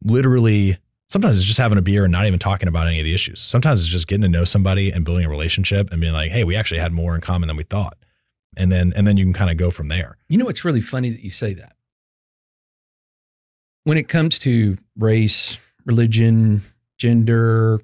literally 0.03 0.77
sometimes 1.07 1.37
it's 1.37 1.45
just 1.45 1.59
having 1.59 1.77
a 1.77 1.81
beer 1.81 2.05
and 2.05 2.11
not 2.11 2.27
even 2.27 2.39
talking 2.39 2.69
about 2.69 2.87
any 2.87 2.99
of 2.99 3.03
the 3.03 3.13
issues. 3.13 3.41
Sometimes 3.41 3.81
it's 3.81 3.89
just 3.89 4.07
getting 4.07 4.21
to 4.21 4.29
know 4.29 4.43
somebody 4.43 4.91
and 4.91 5.03
building 5.03 5.25
a 5.25 5.29
relationship 5.29 5.91
and 5.91 5.99
being 5.99 6.13
like, 6.13 6.31
"Hey, 6.31 6.43
we 6.43 6.55
actually 6.55 6.79
had 6.79 6.93
more 6.93 7.15
in 7.15 7.21
common 7.21 7.47
than 7.47 7.57
we 7.57 7.63
thought." 7.63 7.97
And 8.55 8.71
then 8.71 8.93
and 8.95 9.05
then 9.05 9.17
you 9.17 9.25
can 9.25 9.33
kind 9.33 9.51
of 9.51 9.57
go 9.57 9.71
from 9.71 9.87
there. 9.87 10.17
You 10.27 10.37
know 10.37 10.45
what's 10.45 10.63
really 10.63 10.81
funny 10.81 11.09
that 11.09 11.21
you 11.21 11.31
say 11.31 11.53
that? 11.55 11.75
When 13.83 13.97
it 13.97 14.07
comes 14.07 14.39
to 14.39 14.77
race, 14.97 15.57
religion, 15.85 16.61
gender, 16.97 17.81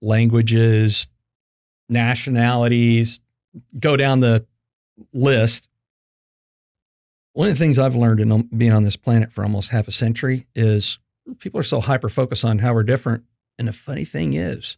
languages, 0.00 1.08
nationalities, 1.88 3.20
go 3.78 3.96
down 3.96 4.20
the 4.20 4.46
list. 5.12 5.68
One 7.32 7.48
of 7.48 7.54
the 7.54 7.58
things 7.58 7.78
I've 7.78 7.94
learned 7.94 8.20
in 8.20 8.48
being 8.56 8.72
on 8.72 8.82
this 8.82 8.96
planet 8.96 9.32
for 9.32 9.44
almost 9.44 9.70
half 9.70 9.86
a 9.88 9.92
century 9.92 10.46
is 10.54 10.98
people 11.38 11.60
are 11.60 11.64
so 11.64 11.80
hyper 11.80 12.08
focused 12.08 12.44
on 12.44 12.58
how 12.58 12.72
we're 12.72 12.82
different. 12.82 13.24
And 13.58 13.68
the 13.68 13.72
funny 13.72 14.04
thing 14.04 14.32
is, 14.32 14.76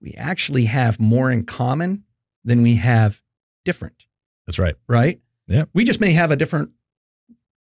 we 0.00 0.12
actually 0.14 0.66
have 0.66 1.00
more 1.00 1.30
in 1.30 1.44
common 1.44 2.04
than 2.44 2.62
we 2.62 2.76
have 2.76 3.20
different, 3.64 4.06
That's 4.46 4.58
right. 4.58 4.76
right? 4.88 5.20
Yeah. 5.46 5.64
We 5.74 5.84
just 5.84 6.00
may 6.00 6.12
have 6.12 6.30
a 6.30 6.36
different, 6.36 6.70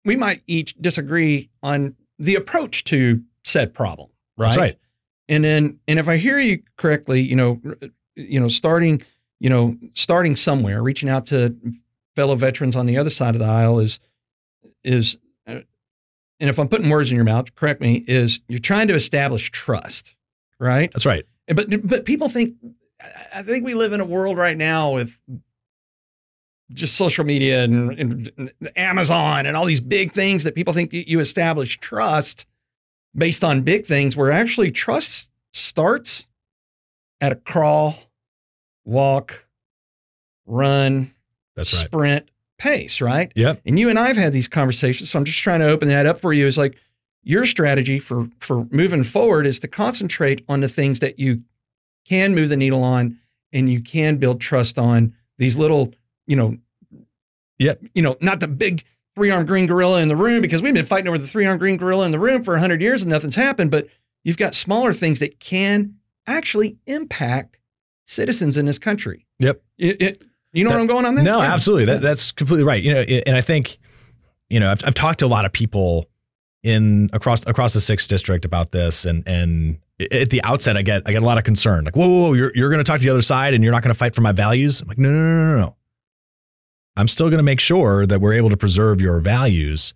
we 0.05 0.17
might 0.17 0.43
each 0.47 0.75
disagree 0.81 1.51
on 1.63 1.97
the 2.19 2.35
approach 2.35 2.85
to 2.85 3.23
said 3.45 3.75
problem, 3.75 4.09
right? 4.37 4.47
That's 4.49 4.57
right. 4.57 4.79
And 5.29 5.45
then, 5.45 5.79
and 5.89 5.99
if 5.99 6.09
I 6.09 6.17
hear 6.19 6.39
you 6.39 6.63
correctly, 6.77 7.21
you 7.21 7.35
know, 7.37 7.61
you 8.15 8.39
know, 8.41 8.49
starting, 8.49 9.01
you 9.41 9.51
know, 9.51 9.77
starting 9.95 10.37
somewhere, 10.37 10.83
reaching 10.83 11.09
out 11.09 11.27
to 11.27 11.57
fellow 12.15 12.35
veterans 12.37 12.77
on 12.77 12.87
the 12.87 12.97
other 12.97 13.11
side 13.11 13.35
of 13.35 13.41
the 13.41 13.47
aisle 13.47 13.79
is, 13.81 13.99
is, 14.85 15.19
uh, 15.47 15.61
and 16.39 16.51
if 16.51 16.59
I'm 16.59 16.69
putting 16.69 16.89
words 16.89 17.11
in 17.11 17.17
your 17.17 17.25
mouth, 17.25 17.55
correct 17.55 17.81
me, 17.81 18.05
is 18.07 18.41
you're 18.49 18.59
trying 18.61 18.89
to 18.89 18.95
establish 18.95 19.51
trust, 19.51 20.15
right? 20.61 20.91
That's 20.93 21.07
right. 21.07 21.25
But 21.49 21.87
but 21.87 22.05
people 22.05 22.29
think, 22.29 22.55
I- 23.01 23.41
I 23.41 23.43
think 23.43 23.65
we 23.65 23.75
live 23.75 23.93
in 23.93 24.01
a 24.01 24.05
world 24.05 24.37
right 24.39 24.57
now 24.57 24.93
with 24.93 25.19
just 26.73 26.97
social 26.97 27.25
media 27.25 27.67
mm-hmm. 27.67 28.01
and, 28.01 28.33
and 28.37 28.73
Amazon 28.77 29.47
and 29.47 29.57
all 29.57 29.65
these 29.65 29.81
big 29.81 30.13
things 30.13 30.45
that 30.45 30.55
people 30.55 30.75
think 30.75 30.93
you 30.93 31.21
establish 31.21 31.79
trust 31.79 32.47
based 33.15 33.45
on 33.45 33.63
big 33.63 33.87
things, 33.87 34.17
where 34.17 34.31
actually 34.31 34.71
trust 34.71 35.31
starts 35.53 36.27
at 37.21 37.33
a 37.33 37.37
crawl, 37.37 37.97
walk, 38.85 39.47
run, 40.45 41.15
That's 41.55 41.73
right. 41.73 41.87
sprint 41.87 42.31
pace, 42.59 43.01
right? 43.01 43.33
Yep. 43.35 43.63
And 43.65 43.79
you 43.79 43.89
and 43.89 43.99
I've 43.99 44.17
had 44.17 44.33
these 44.33 44.49
conversations, 44.49 45.11
so 45.11 45.19
I'm 45.19 45.25
just 45.25 45.39
trying 45.39 45.61
to 45.61 45.69
open 45.69 45.89
that 45.89 46.07
up 46.07 46.21
for 46.21 46.33
you. 46.33 46.47
Is 46.47 46.59
like 46.59 46.77
your 47.23 47.47
strategy 47.47 47.99
for 47.99 48.29
for 48.39 48.67
moving 48.71 49.05
forward 49.05 49.47
is 49.47 49.59
to 49.61 49.69
concentrate 49.69 50.45
on 50.49 50.61
the 50.61 50.69
things 50.69 51.01
that 51.01 51.19
you 51.19 51.43
can 52.07 52.35
move 52.35 52.49
the 52.49 52.57
needle 52.57 52.85
on 52.85 53.19
and 53.53 53.71
you 53.71 53.81
can 53.81 54.17
build 54.17 54.41
trust 54.41 54.79
on 54.79 55.15
these 55.39 55.57
little, 55.57 55.93
you 56.27 56.37
know, 56.37 56.57
Yep. 57.59 57.81
you 57.95 58.03
know, 58.03 58.17
not 58.21 58.41
the 58.41 58.49
big 58.49 58.85
three-armed 59.15 59.47
green 59.49 59.67
gorilla 59.67 60.03
in 60.03 60.09
the 60.09 60.17
room 60.17 60.43
because 60.43 60.63
we've 60.63 60.75
been 60.75 60.85
fighting 60.85 61.09
over 61.09 61.17
the 61.19 61.27
three-armed 61.27 61.59
green 61.59 61.77
gorilla 61.79 62.05
in 62.05 62.13
the 62.13 62.19
room 62.19 62.43
for 62.45 62.53
100 62.55 62.83
years 62.83 63.03
and 63.03 63.11
nothing's 63.11 63.37
happened, 63.37 63.71
but 63.71 63.89
you've 64.25 64.37
got 64.37 64.55
smaller 64.55 64.93
things 64.93 65.19
that 65.21 65.41
can 65.41 65.95
actually 66.27 66.77
impact 66.87 67.57
citizens 68.05 68.57
in 68.59 68.67
this 68.67 68.79
country. 68.79 69.27
Yep. 69.39 69.63
It- 69.79 70.03
it- 70.03 70.23
you 70.53 70.65
know 70.65 70.69
That- 70.71 70.75
where 70.75 70.81
I'm 70.83 70.87
going 70.87 71.07
on 71.07 71.15
there? 71.15 71.25
No, 71.25 71.39
Yeah. 71.41 71.53
absolutely. 71.55 71.87
That, 71.87 72.03
that's 72.03 72.31
completely 72.33 72.65
right. 72.65 72.83
You 72.83 72.93
know, 72.95 73.01
and 73.01 73.37
I 73.37 73.41
think, 73.41 73.79
you 74.51 74.61
know, 74.61 74.71
I've, 74.71 74.83
I've 74.87 74.95
talked 74.95 75.21
to 75.21 75.27
a 75.27 75.29
lot 75.29 75.45
of 75.47 75.53
people 75.53 76.09
in 76.63 77.09
across 77.13 77.47
across 77.47 77.75
the 77.75 77.81
sixth 77.81 78.09
district 78.09 78.45
about 78.45 78.73
this, 78.73 79.05
and 79.05 79.23
and 79.27 79.79
at 80.11 80.31
the 80.31 80.43
outset, 80.43 80.77
I 80.77 80.83
get 80.83 81.03
I 81.07 81.13
get 81.13 81.23
a 81.23 81.25
lot 81.25 81.39
of 81.39 81.45
concern. 81.45 81.85
Like, 81.85 81.95
whoa, 81.95 82.09
whoa, 82.09 82.21
whoa 82.29 82.33
you're 82.33 82.53
you're 82.57 82.71
going 82.71 82.79
to 82.81 82.85
talk 82.85 82.99
to 82.99 83.05
the 83.05 83.11
other 83.11 83.23
side, 83.23 83.55
and 83.55 83.63
you're 83.63 83.73
not 83.73 83.83
going 83.83 83.93
to 83.95 83.99
fight 83.99 84.15
for 84.17 84.21
my 84.23 84.33
values. 84.33 84.81
I'm 84.83 84.89
like, 84.89 84.99
no, 84.99 85.11
no, 85.11 85.17
no, 85.19 85.45
no, 85.55 85.59
no. 85.59 85.76
I'm 86.97 87.09
still 87.09 87.29
going 87.29 87.39
to 87.39 87.45
make 87.45 87.61
sure 87.61 88.07
that 88.07 88.21
we're 88.21 88.35
able 88.35 88.51
to 88.51 88.57
preserve 88.57 89.01
your 89.01 89.21
values, 89.21 89.95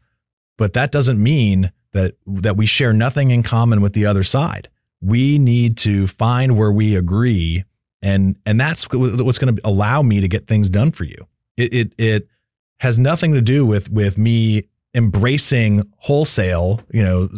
but 0.58 0.74
that 0.74 0.92
doesn't 0.92 1.22
mean 1.22 1.72
that 1.92 2.14
that 2.26 2.56
we 2.56 2.66
share 2.66 2.92
nothing 2.92 3.30
in 3.30 3.42
common 3.42 3.80
with 3.80 3.92
the 3.92 4.06
other 4.06 4.22
side. 4.22 4.68
We 5.00 5.38
need 5.38 5.76
to 5.78 6.06
find 6.06 6.56
where 6.56 6.70
we 6.70 6.94
agree 6.94 7.64
and 8.02 8.36
and 8.46 8.60
that's 8.60 8.90
what's 8.92 9.38
going 9.38 9.56
to 9.56 9.60
allow 9.64 10.02
me 10.02 10.20
to 10.20 10.28
get 10.28 10.46
things 10.46 10.70
done 10.70 10.90
for 10.92 11.04
you. 11.04 11.26
It 11.56 11.74
it 11.74 11.92
it 11.98 12.28
has 12.78 12.98
nothing 12.98 13.34
to 13.34 13.42
do 13.42 13.66
with 13.66 13.90
with 13.90 14.16
me 14.16 14.64
embracing 14.94 15.84
wholesale, 15.98 16.80
you 16.92 17.02
know, 17.02 17.28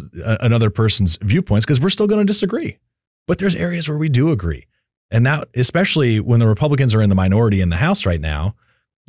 another 0.40 0.70
person's 0.70 1.16
viewpoints 1.20 1.66
because 1.66 1.80
we're 1.80 1.90
still 1.90 2.06
going 2.06 2.24
to 2.24 2.30
disagree. 2.30 2.78
But 3.26 3.38
there's 3.38 3.56
areas 3.56 3.88
where 3.88 3.98
we 3.98 4.08
do 4.08 4.30
agree. 4.30 4.66
And 5.10 5.26
that 5.26 5.48
especially 5.54 6.20
when 6.20 6.40
the 6.40 6.46
Republicans 6.46 6.94
are 6.94 7.02
in 7.02 7.10
the 7.10 7.14
minority 7.14 7.60
in 7.60 7.68
the 7.68 7.76
House 7.76 8.06
right 8.06 8.20
now, 8.20 8.54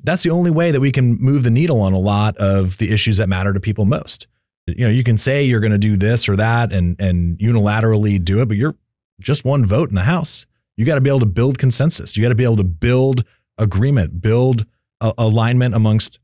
that's 0.02 0.24
the 0.24 0.30
only 0.30 0.52
way 0.52 0.72
that 0.72 0.80
we 0.80 0.92
can 0.92 1.16
move 1.22 1.44
the 1.44 1.52
needle 1.52 1.82
on 1.82 1.94
a 1.94 2.00
lot 2.00 2.36
of 2.38 2.78
the 2.78 2.92
issues 2.92 3.18
that 3.18 3.30
matter 3.30 3.54
to 3.54 3.60
people 3.60 3.86
most. 3.86 4.28
You 4.66 4.86
know, 4.86 4.92
you 4.92 5.04
can 5.04 5.18
say 5.18 5.44
you're 5.44 5.60
going 5.60 5.72
to 5.74 5.78
do 5.78 5.98
this 5.98 6.30
or 6.30 6.36
that 6.38 6.72
and 6.72 7.00
and 7.00 7.38
unilaterally 7.38 8.24
do 8.24 8.42
it, 8.42 8.48
but 8.48 8.58
you're 8.58 8.76
just 9.20 9.46
one 9.46 9.66
vote 9.66 9.90
in 9.90 9.96
the 9.96 10.04
House. 10.04 10.46
You 10.78 10.86
got 10.86 10.96
to 10.96 11.02
be 11.02 11.10
able 11.10 11.20
to 11.20 11.26
build 11.26 11.58
consensus. 11.58 12.16
You 12.18 12.24
got 12.24 12.30
to 12.30 12.36
be 12.36 12.44
able 12.44 12.58
to 12.58 12.64
build 12.64 13.26
agreement, 13.58 14.22
build 14.22 14.66
a- 15.02 15.14
alignment 15.18 15.76
amongst 15.76 16.20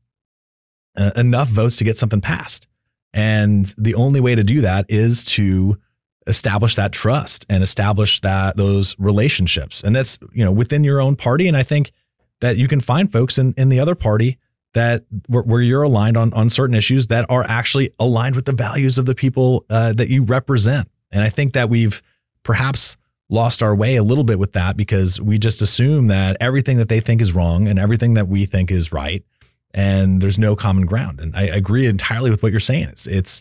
uh, 0.96 1.12
enough 1.16 1.48
votes 1.48 1.76
to 1.76 1.84
get 1.84 1.96
something 1.96 2.20
passed. 2.20 2.66
And 3.12 3.66
the 3.76 3.94
only 3.94 4.20
way 4.20 4.34
to 4.34 4.42
do 4.42 4.60
that 4.62 4.86
is 4.88 5.24
to 5.36 5.78
establish 6.26 6.74
that 6.76 6.92
trust 6.92 7.46
and 7.48 7.62
establish 7.62 8.20
that 8.20 8.56
those 8.56 8.96
relationships. 8.98 9.82
And 9.82 9.94
that's, 9.94 10.18
you 10.32 10.44
know, 10.44 10.52
within 10.52 10.84
your 10.84 11.00
own 11.00 11.16
party. 11.16 11.48
And 11.48 11.56
I 11.56 11.62
think 11.62 11.92
that 12.40 12.56
you 12.56 12.68
can 12.68 12.80
find 12.80 13.12
folks 13.12 13.38
in, 13.38 13.54
in 13.56 13.68
the 13.68 13.80
other 13.80 13.94
party 13.94 14.38
that 14.74 15.04
where, 15.26 15.42
where 15.42 15.60
you're 15.60 15.82
aligned 15.82 16.16
on, 16.16 16.32
on 16.32 16.48
certain 16.48 16.74
issues 16.74 17.08
that 17.08 17.26
are 17.28 17.44
actually 17.48 17.90
aligned 17.98 18.36
with 18.36 18.44
the 18.44 18.52
values 18.52 18.98
of 18.98 19.06
the 19.06 19.14
people 19.14 19.64
uh, 19.70 19.92
that 19.92 20.08
you 20.08 20.22
represent. 20.22 20.88
And 21.10 21.24
I 21.24 21.28
think 21.28 21.54
that 21.54 21.68
we've 21.68 22.02
perhaps 22.42 22.96
lost 23.28 23.62
our 23.62 23.74
way 23.74 23.96
a 23.96 24.02
little 24.02 24.24
bit 24.24 24.38
with 24.38 24.52
that 24.52 24.76
because 24.76 25.20
we 25.20 25.38
just 25.38 25.62
assume 25.62 26.08
that 26.08 26.36
everything 26.40 26.78
that 26.78 26.88
they 26.88 27.00
think 27.00 27.20
is 27.20 27.32
wrong 27.32 27.68
and 27.68 27.78
everything 27.78 28.14
that 28.14 28.28
we 28.28 28.44
think 28.44 28.70
is 28.70 28.92
right 28.92 29.24
and 29.72 30.20
there's 30.20 30.38
no 30.38 30.56
common 30.56 30.84
ground 30.84 31.20
and 31.20 31.36
i 31.36 31.42
agree 31.42 31.86
entirely 31.86 32.28
with 32.28 32.42
what 32.42 32.50
you're 32.50 32.58
saying 32.58 32.88
it's 32.88 33.06
it's 33.06 33.40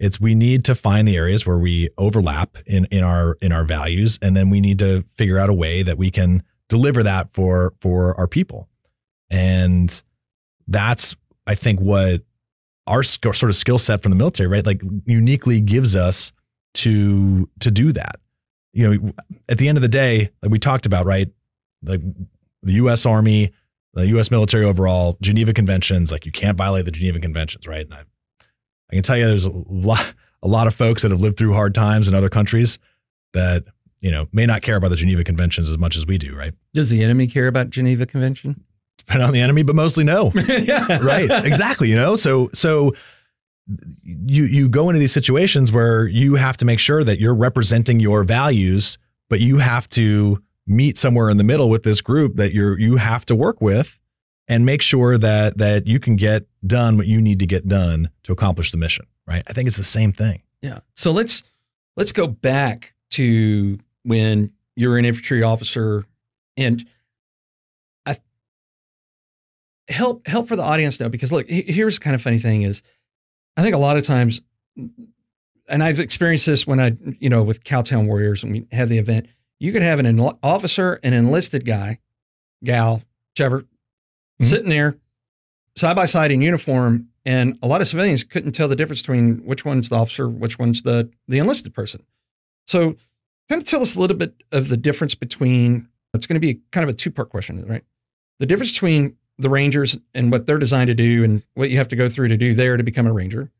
it's 0.00 0.20
we 0.20 0.34
need 0.34 0.64
to 0.64 0.74
find 0.74 1.06
the 1.06 1.16
areas 1.16 1.46
where 1.46 1.58
we 1.58 1.88
overlap 1.96 2.56
in 2.66 2.86
in 2.86 3.04
our 3.04 3.36
in 3.40 3.52
our 3.52 3.64
values 3.64 4.18
and 4.20 4.36
then 4.36 4.50
we 4.50 4.60
need 4.60 4.80
to 4.80 5.04
figure 5.16 5.38
out 5.38 5.48
a 5.48 5.54
way 5.54 5.84
that 5.84 5.96
we 5.96 6.10
can 6.10 6.42
deliver 6.68 7.02
that 7.02 7.32
for 7.32 7.74
for 7.80 8.18
our 8.18 8.26
people. 8.26 8.68
And 9.30 10.02
that's 10.66 11.14
i 11.46 11.54
think 11.54 11.78
what 11.78 12.22
our 12.86 13.02
sk- 13.02 13.34
sort 13.34 13.50
of 13.50 13.54
skill 13.54 13.78
set 13.78 14.02
from 14.02 14.10
the 14.10 14.16
military 14.16 14.48
right 14.48 14.64
like 14.64 14.82
uniquely 15.04 15.60
gives 15.60 15.94
us 15.94 16.32
to 16.74 17.48
to 17.60 17.70
do 17.70 17.92
that. 17.92 18.16
You 18.72 18.90
know 18.90 19.12
at 19.48 19.58
the 19.58 19.68
end 19.68 19.78
of 19.78 19.82
the 19.82 19.88
day 19.88 20.30
like 20.42 20.50
we 20.50 20.58
talked 20.58 20.86
about 20.86 21.06
right 21.06 21.28
like 21.82 22.00
the 22.62 22.72
US 22.74 23.06
army 23.06 23.52
the 23.92 24.06
US 24.18 24.30
military 24.30 24.64
overall 24.64 25.16
Geneva 25.20 25.52
conventions 25.52 26.10
like 26.10 26.26
you 26.26 26.32
can't 26.32 26.56
violate 26.56 26.84
the 26.84 26.90
Geneva 26.90 27.20
conventions 27.20 27.66
right? 27.66 27.84
And 27.84 27.94
I, 27.94 28.00
I 28.90 28.94
can 28.94 29.02
tell 29.02 29.16
you 29.16 29.26
there's 29.26 29.44
a 29.44 29.52
lot 29.52 30.14
a 30.42 30.48
lot 30.48 30.66
of 30.66 30.74
folks 30.74 31.02
that 31.02 31.10
have 31.10 31.20
lived 31.20 31.38
through 31.38 31.54
hard 31.54 31.74
times 31.74 32.08
in 32.08 32.14
other 32.14 32.28
countries 32.28 32.78
that 33.32 33.64
you 34.04 34.10
know 34.10 34.26
may 34.32 34.46
not 34.46 34.62
care 34.62 34.76
about 34.76 34.88
the 34.90 34.96
Geneva 34.96 35.24
conventions 35.24 35.68
as 35.68 35.78
much 35.78 35.96
as 35.96 36.06
we 36.06 36.18
do 36.18 36.36
right 36.36 36.52
Does 36.74 36.90
the 36.90 37.02
enemy 37.02 37.26
care 37.26 37.46
about 37.48 37.70
Geneva 37.70 38.06
Convention? 38.06 38.62
depending 38.98 39.26
on 39.26 39.32
the 39.34 39.40
enemy 39.40 39.62
but 39.64 39.74
mostly 39.74 40.04
no 40.04 40.30
yeah. 40.48 40.98
right 41.02 41.28
exactly 41.44 41.88
you 41.90 41.96
know 41.96 42.14
so 42.14 42.48
so 42.54 42.94
you 44.04 44.44
you 44.44 44.68
go 44.68 44.88
into 44.88 44.98
these 44.98 45.12
situations 45.12 45.72
where 45.72 46.06
you 46.06 46.34
have 46.36 46.56
to 46.58 46.64
make 46.64 46.78
sure 46.78 47.02
that 47.02 47.18
you're 47.18 47.34
representing 47.34 47.98
your 47.98 48.22
values 48.24 48.98
but 49.28 49.40
you 49.40 49.58
have 49.58 49.88
to 49.88 50.40
meet 50.66 50.96
somewhere 50.98 51.28
in 51.30 51.38
the 51.38 51.44
middle 51.44 51.68
with 51.70 51.82
this 51.82 52.00
group 52.02 52.36
that 52.36 52.52
you're 52.52 52.78
you 52.78 52.96
have 52.96 53.24
to 53.26 53.34
work 53.34 53.60
with 53.60 54.00
and 54.48 54.64
make 54.66 54.80
sure 54.82 55.16
that 55.18 55.58
that 55.58 55.86
you 55.86 55.98
can 55.98 56.14
get 56.16 56.46
done 56.66 56.96
what 56.96 57.06
you 57.06 57.20
need 57.20 57.38
to 57.38 57.46
get 57.46 57.66
done 57.66 58.10
to 58.22 58.32
accomplish 58.32 58.70
the 58.70 58.76
mission 58.78 59.06
right 59.26 59.42
i 59.48 59.52
think 59.52 59.66
it's 59.66 59.76
the 59.78 59.84
same 59.84 60.12
thing 60.12 60.42
Yeah. 60.62 60.80
So 60.94 61.10
let's 61.10 61.42
let's 61.96 62.12
go 62.12 62.26
back 62.26 62.94
to 63.10 63.78
when 64.04 64.52
you're 64.76 64.96
an 64.98 65.04
infantry 65.04 65.42
officer 65.42 66.04
and 66.56 66.86
I 68.06 68.16
help 69.88 70.26
help 70.26 70.48
for 70.48 70.56
the 70.56 70.62
audience 70.62 70.98
know 71.00 71.08
because 71.08 71.32
look, 71.32 71.46
here's 71.48 71.98
kind 71.98 72.14
of 72.14 72.22
funny 72.22 72.38
thing 72.38 72.62
is 72.62 72.82
I 73.56 73.62
think 73.62 73.74
a 73.74 73.78
lot 73.78 73.96
of 73.96 74.02
times 74.02 74.40
and 75.68 75.82
I've 75.82 76.00
experienced 76.00 76.46
this 76.46 76.66
when 76.66 76.80
I, 76.80 76.96
you 77.20 77.28
know, 77.30 77.42
with 77.42 77.64
Cowtown 77.64 78.06
Warriors 78.06 78.42
and 78.42 78.52
we 78.52 78.66
had 78.72 78.88
the 78.90 78.98
event, 78.98 79.26
you 79.58 79.72
could 79.72 79.82
have 79.82 79.98
an 79.98 80.04
enl- 80.06 80.38
officer, 80.42 81.00
an 81.02 81.14
enlisted 81.14 81.64
guy, 81.64 82.00
gal, 82.62 83.02
whichever, 83.32 83.62
Mhm. 84.42 84.44
sitting 84.46 84.68
there 84.68 84.96
side 85.76 85.96
by 85.96 86.04
side 86.06 86.30
in 86.32 86.42
uniform, 86.42 87.08
and 87.24 87.56
a 87.62 87.66
lot 87.68 87.80
of 87.80 87.86
civilians 87.88 88.24
couldn't 88.24 88.52
tell 88.52 88.68
the 88.68 88.76
difference 88.76 89.00
between 89.00 89.38
which 89.46 89.64
one's 89.64 89.88
the 89.88 89.96
officer, 89.96 90.28
which 90.28 90.58
one's 90.58 90.82
the 90.82 91.10
the 91.28 91.38
enlisted 91.38 91.72
person. 91.72 92.02
So, 92.66 92.96
kind 93.48 93.60
of 93.62 93.66
tell 93.68 93.82
us 93.82 93.94
a 93.94 94.00
little 94.00 94.16
bit 94.16 94.34
of 94.52 94.68
the 94.68 94.76
difference 94.76 95.14
between. 95.14 95.88
It's 96.14 96.26
going 96.26 96.34
to 96.34 96.40
be 96.40 96.60
kind 96.70 96.88
of 96.88 96.94
a 96.94 96.96
two 96.96 97.10
part 97.10 97.28
question, 97.30 97.64
right? 97.66 97.82
The 98.38 98.46
difference 98.46 98.72
between 98.72 99.16
the 99.38 99.50
Rangers 99.50 99.96
and 100.14 100.30
what 100.30 100.46
they're 100.46 100.58
designed 100.58 100.86
to 100.88 100.94
do, 100.94 101.24
and 101.24 101.42
what 101.54 101.70
you 101.70 101.76
have 101.78 101.88
to 101.88 101.96
go 101.96 102.08
through 102.08 102.28
to 102.28 102.36
do 102.36 102.54
there 102.54 102.76
to 102.76 102.82
become 102.84 103.06
a 103.06 103.12
Ranger, 103.12 103.50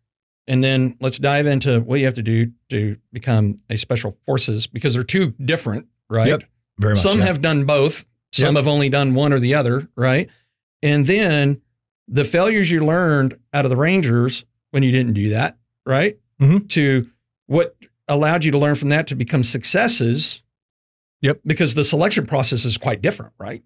and 0.47 0.63
then 0.63 0.97
let's 1.01 1.19
dive 1.19 1.47
into 1.47 1.81
what 1.81 1.99
you 1.99 2.05
have 2.07 2.15
to 2.15 2.23
do 2.23 2.53
to 2.71 2.97
become 3.13 3.59
a 3.69 3.77
Special 3.77 4.17
Forces 4.25 4.67
because 4.69 4.95
they're 4.95 5.03
two 5.03 5.31
different, 5.45 5.87
right? 6.09 6.29
Yep. 6.29 6.45
very 6.79 6.95
much 6.95 7.03
Some 7.03 7.19
yeah. 7.19 7.25
have 7.27 7.43
done 7.43 7.65
both. 7.65 8.05
Some 8.33 8.57
have 8.57 8.67
only 8.69 8.89
done 8.89 9.15
one 9.15 9.33
or 9.33 9.39
the 9.39 9.55
other, 9.55 9.89
right? 9.97 10.29
And 10.83 11.07
then 11.07 11.61
the 12.09 12.25
failures 12.25 12.71
you 12.71 12.85
learned 12.85 13.39
out 13.53 13.65
of 13.65 13.71
the 13.71 13.77
Rangers 13.77 14.45
when 14.73 14.83
you 14.83 14.91
didn't 14.91 15.13
do 15.15 15.29
that, 15.31 15.57
right? 15.87 16.19
Mhm. 16.41 16.69
To 16.71 17.09
what 17.47 17.75
allowed 18.09 18.45
you 18.45 18.51
to 18.53 18.59
learn 18.59 18.75
from 18.75 18.89
that 18.91 19.07
to 19.09 19.15
become 19.15 19.45
successes. 19.45 20.43
Yep. 21.21 21.41
Because 21.47 21.75
the 21.75 21.85
selection 21.85 22.27
process 22.27 22.65
is 22.65 22.77
quite 22.77 23.01
different, 23.01 23.33
right? 23.39 23.63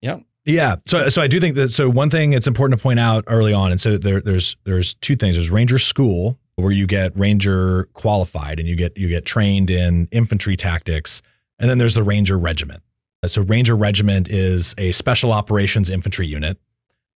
Yeah. 0.00 0.20
Yeah. 0.46 0.76
So 0.86 1.08
so 1.08 1.20
I 1.20 1.26
do 1.26 1.40
think 1.40 1.56
that 1.56 1.70
so 1.70 1.90
one 1.90 2.08
thing 2.08 2.32
it's 2.32 2.46
important 2.46 2.78
to 2.78 2.82
point 2.82 3.00
out 3.00 3.24
early 3.26 3.52
on, 3.52 3.72
and 3.72 3.80
so 3.80 3.98
there, 3.98 4.20
there's 4.20 4.56
there's 4.64 4.94
two 4.94 5.16
things. 5.16 5.34
There's 5.34 5.50
Ranger 5.50 5.78
School 5.78 6.38
where 6.54 6.72
you 6.72 6.86
get 6.86 7.16
Ranger 7.18 7.88
qualified 7.92 8.58
and 8.58 8.68
you 8.68 8.76
get 8.76 8.96
you 8.96 9.08
get 9.08 9.26
trained 9.26 9.70
in 9.70 10.08
infantry 10.12 10.56
tactics, 10.56 11.20
and 11.58 11.68
then 11.68 11.78
there's 11.78 11.94
the 11.94 12.02
Ranger 12.04 12.38
Regiment. 12.38 12.82
So 13.26 13.42
Ranger 13.42 13.76
Regiment 13.76 14.28
is 14.28 14.74
a 14.78 14.92
special 14.92 15.32
operations 15.32 15.90
infantry 15.90 16.28
unit, 16.28 16.58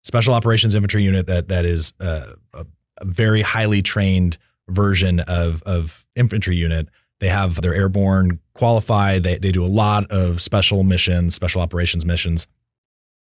special 0.03 0.35
operations 0.35 0.75
infantry 0.75 1.05
unit 1.05 1.27
that 1.27 1.49
that 1.49 1.65
is 1.65 1.93
uh, 2.01 2.33
a, 2.53 2.67
a 2.99 3.05
very 3.05 3.43
highly 3.43 3.81
trained 3.81 4.39
version 4.71 5.21
of 5.21 5.63
of 5.65 6.07
infantry 6.17 6.57
unit. 6.57 6.89
They 7.21 7.29
have 7.29 7.61
their 7.61 7.75
airborne 7.75 8.41
qualified. 8.55 9.23
They 9.23 9.39
they 9.39 9.53
do 9.53 9.65
a 9.65 9.67
lot 9.67 10.11
of 10.11 10.41
special 10.41 10.83
missions, 10.83 11.35
special 11.35 11.61
operations 11.61 12.05
missions. 12.05 12.47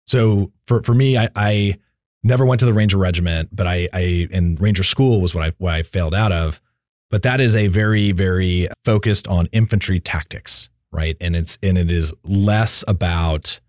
So 0.06 0.52
for 0.68 0.82
for 0.84 0.94
me, 0.94 1.18
I, 1.18 1.30
I 1.36 1.78
never 2.24 2.46
went 2.46 2.60
to 2.60 2.66
the 2.66 2.74
Ranger 2.74 2.98
Regiment, 2.98 3.50
but 3.52 3.68
I 3.68 3.90
I 3.94 4.28
and 4.32 4.60
Ranger 4.60 4.84
School 4.84 5.22
was 5.22 5.36
what 5.36 5.44
I 5.44 5.54
what 5.58 5.74
I 5.74 5.84
failed 5.84 6.16
out 6.16 6.32
of. 6.32 6.62
But 7.10 7.24
that 7.24 7.42
is 7.42 7.56
a 7.56 7.68
very 7.68 8.12
very 8.12 8.70
focused 8.86 9.28
on 9.28 9.48
infantry 9.52 10.00
tactics, 10.00 10.70
right? 10.92 11.18
And 11.20 11.36
it's 11.36 11.58
and 11.62 11.78
it 11.78 11.92
is 11.92 12.14
less 12.24 12.84
about 12.88 13.60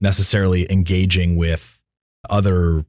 necessarily 0.00 0.70
engaging 0.70 1.36
with 1.36 1.80
other 2.28 2.84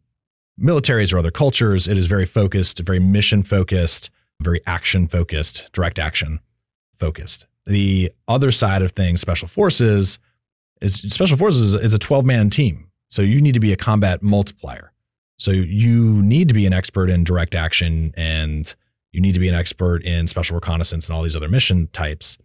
militaries 0.59 1.13
or 1.13 1.19
other 1.19 1.31
cultures. 1.31 1.87
It 1.87 1.97
is 1.97 2.07
very 2.07 2.25
focused, 2.25 2.79
very 2.79 2.99
mission 2.99 3.43
focused, 3.43 4.09
very 4.41 4.61
action 4.65 5.07
focused, 5.07 5.69
direct 5.73 5.99
action 5.99 6.39
focused. 6.97 7.45
The 7.65 8.11
other 8.27 8.51
side 8.51 8.81
of 8.81 8.91
things, 8.91 9.21
special 9.21 9.47
forces, 9.47 10.19
is 10.81 10.95
special 10.95 11.37
forces 11.37 11.73
is 11.73 11.93
a 11.93 11.99
12 11.99 12.25
man 12.25 12.49
team. 12.49 12.89
So 13.09 13.21
you 13.21 13.41
need 13.41 13.53
to 13.53 13.59
be 13.59 13.73
a 13.73 13.77
combat 13.77 14.21
multiplier. 14.21 14.91
So 15.37 15.51
you 15.51 16.21
need 16.21 16.47
to 16.47 16.53
be 16.53 16.65
an 16.65 16.73
expert 16.73 17.09
in 17.09 17.23
direct 17.23 17.55
action 17.55 18.13
and 18.15 18.73
you 19.11 19.21
need 19.21 19.33
to 19.33 19.39
be 19.39 19.49
an 19.49 19.55
expert 19.55 20.03
in 20.03 20.27
special 20.27 20.55
reconnaissance 20.55 21.07
and 21.07 21.15
all 21.15 21.23
these 21.23 21.35
other 21.35 21.47
mission 21.47 21.87
types. 21.93 22.37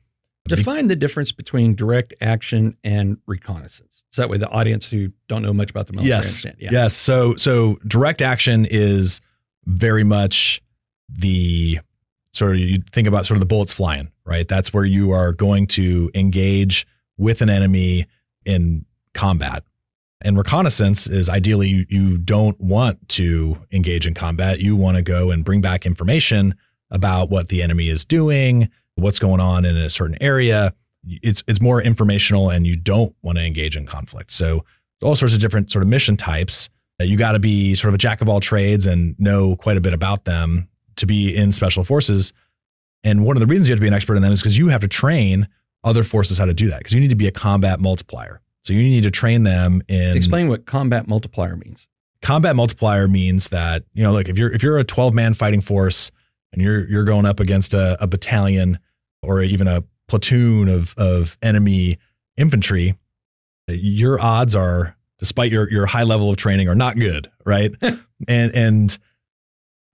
Define 0.57 0.89
the 0.89 0.97
difference 0.97 1.33
between 1.33 1.75
direct 1.75 2.15
action 2.21 2.77
and 2.85 3.19
reconnaissance. 3.27 4.05
So 4.11 4.23
that 4.23 4.29
way 4.29 4.39
the 4.39 4.49
audience 4.49 4.91
who 4.91 5.13
don't 5.29 5.43
know 5.43 5.53
much 5.53 5.71
about 5.71 5.87
the 5.87 5.93
military 5.93 6.11
yes. 6.11 6.25
understand. 6.27 6.57
Yeah. 6.59 6.69
Yes. 6.73 6.95
So 6.95 7.37
so 7.37 7.79
direct 7.87 8.23
action 8.23 8.67
is 8.69 9.21
very 9.67 10.05
much 10.05 10.63
the 11.09 11.81
sort 12.33 12.53
of 12.53 12.59
you 12.59 12.83
think 12.93 13.09
about 13.09 13.27
sort 13.27 13.37
of 13.37 13.41
the 13.41 13.47
bullets 13.47 13.73
flying, 13.73 14.11
right? 14.25 14.47
That's 14.47 14.73
where 14.73 14.85
you 14.85 15.11
are 15.13 15.33
going 15.33 15.67
to 15.69 16.11
engage 16.15 16.87
with 17.17 17.43
an 17.43 17.51
enemy 17.51 18.07
in 18.45 18.85
combat. 19.15 19.65
And 20.23 20.37
reconnaissance 20.37 21.07
is 21.07 21.29
ideally 21.29 21.69
you, 21.69 21.87
you 21.89 22.19
don't 22.19 22.61
want 22.61 23.09
to 23.11 23.59
engage 23.73 24.07
in 24.07 24.15
combat. 24.15 24.61
You 24.61 24.77
want 24.77 24.97
to 24.97 25.03
go 25.03 25.31
and 25.31 25.45
bring 25.45 25.61
back 25.61 25.87
information 25.87 26.55
about 26.91 27.31
what 27.31 27.49
the 27.49 27.63
enemy 27.63 27.89
is 27.89 28.05
doing, 28.05 28.69
what's 29.01 29.19
going 29.19 29.41
on 29.41 29.65
in 29.65 29.77
a 29.77 29.91
certain 29.91 30.17
area. 30.21 30.75
It's 31.05 31.43
it's 31.49 31.61
more 31.61 31.81
informational 31.81 32.51
and 32.51 32.67
you 32.67 32.77
don't 32.77 33.15
want 33.23 33.39
to 33.39 33.45
engage 33.45 33.77
in 33.77 33.87
conflict. 33.87 34.31
So 34.33 34.65
all 35.03 35.15
sorts 35.15 35.35
of 35.35 35.41
different 35.41 35.71
sort 35.71 35.83
of 35.83 35.89
mission 35.89 36.17
types 36.17 36.69
you 37.07 37.17
got 37.17 37.33
to 37.33 37.39
be 37.39 37.75
sort 37.75 37.91
of 37.91 37.95
a 37.95 37.99
jack 37.99 38.21
of 38.21 38.29
all 38.29 38.41
trades 38.41 38.87
and 38.87 39.19
know 39.19 39.57
quite 39.57 39.77
a 39.77 39.81
bit 39.81 39.95
about 39.95 40.25
them 40.25 40.69
to 40.97 41.07
be 41.07 41.35
in 41.35 41.53
special 41.53 41.85
forces. 41.85 42.33
And 43.03 43.25
one 43.25 43.37
of 43.37 43.41
the 43.41 43.47
reasons 43.47 43.69
you 43.69 43.73
have 43.73 43.79
to 43.79 43.83
be 43.83 43.89
an 43.89 43.95
expert 43.95 44.17
in 44.17 44.23
them 44.23 44.33
is 44.33 44.41
because 44.41 44.59
you 44.59 44.69
have 44.69 44.83
to 44.83 44.89
train 44.89 45.49
other 45.83 46.03
forces 46.03 46.37
how 46.37 46.45
to 46.45 46.55
do 46.55 46.69
that 46.69 46.79
because 46.79 46.93
you 46.93 47.01
need 47.01 47.11
to 47.11 47.17
be 47.17 47.27
a 47.27 47.33
combat 47.33 47.81
multiplier. 47.81 48.41
So 48.63 48.75
you 48.75 48.83
need 48.83 49.05
to 49.05 49.11
train 49.11 49.45
them 49.45 49.83
in 49.89 50.17
Explain 50.17 50.49
what 50.49 50.67
combat 50.67 51.09
multiplier 51.09 51.57
means. 51.57 51.89
combat 52.21 52.55
multiplier 52.55 53.09
means 53.09 53.49
that 53.49 53.85
you 53.95 54.03
know, 54.03 54.13
look 54.13 54.29
if 54.29 54.37
you're 54.37 54.53
if 54.53 54.63
you're 54.63 54.79
a 54.79 54.85
12 54.85 55.15
man 55.15 55.33
fighting 55.33 55.63
force 55.63 56.11
and 56.53 56.61
you're 56.61 56.87
you're 56.87 57.05
going 57.05 57.25
up 57.25 57.41
against 57.41 57.73
a, 57.73 57.97
a 58.03 58.07
battalion 58.07 58.79
or 59.23 59.43
even 59.43 59.69
a 59.69 59.85
platoon 60.09 60.69
of 60.69 60.95
of 60.97 61.39
enemy 61.43 61.99
infantry, 62.37 62.97
your 63.69 64.21
odds 64.21 64.55
are, 64.55 64.97
despite 65.19 65.51
your 65.53 65.71
your 65.71 65.87
high 65.87 66.03
level 66.03 66.31
of 66.31 66.37
training, 66.37 66.69
are 66.69 66.75
not 66.75 66.99
good, 66.99 67.31
right? 67.45 67.75
and 67.83 68.55
and 68.55 68.99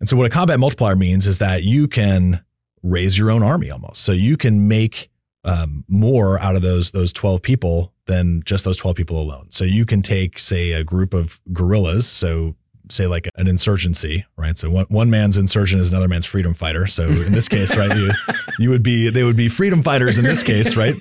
and 0.00 0.08
so 0.08 0.16
what 0.16 0.26
a 0.26 0.30
combat 0.30 0.60
multiplier 0.60 0.96
means 0.96 1.26
is 1.26 1.38
that 1.38 1.62
you 1.64 1.88
can 1.88 2.44
raise 2.82 3.18
your 3.18 3.30
own 3.30 3.42
army 3.42 3.70
almost. 3.70 4.02
So 4.02 4.12
you 4.12 4.36
can 4.36 4.68
make 4.68 5.10
um, 5.44 5.84
more 5.88 6.40
out 6.40 6.56
of 6.56 6.62
those 6.62 6.90
those 6.90 7.12
12 7.12 7.42
people 7.42 7.92
than 8.06 8.42
just 8.44 8.64
those 8.64 8.76
12 8.76 8.96
people 8.96 9.20
alone. 9.20 9.50
So 9.50 9.64
you 9.64 9.84
can 9.84 10.02
take, 10.02 10.38
say, 10.38 10.72
a 10.72 10.84
group 10.84 11.12
of 11.12 11.40
guerrillas. 11.52 12.06
So 12.06 12.54
say 12.90 13.06
like 13.06 13.28
an 13.36 13.46
insurgency, 13.48 14.24
right? 14.36 14.56
So 14.56 14.70
one, 14.70 14.86
one 14.86 15.10
man's 15.10 15.36
insurgent 15.36 15.80
is 15.82 15.90
another 15.90 16.08
man's 16.08 16.26
freedom 16.26 16.54
fighter. 16.54 16.86
So 16.86 17.06
in 17.06 17.32
this 17.32 17.48
case, 17.48 17.76
right, 17.76 17.94
you, 17.96 18.10
you 18.58 18.70
would 18.70 18.82
be 18.82 19.10
they 19.10 19.24
would 19.24 19.36
be 19.36 19.48
freedom 19.48 19.82
fighters 19.82 20.18
in 20.18 20.24
this 20.24 20.42
case, 20.42 20.76
right? 20.76 20.94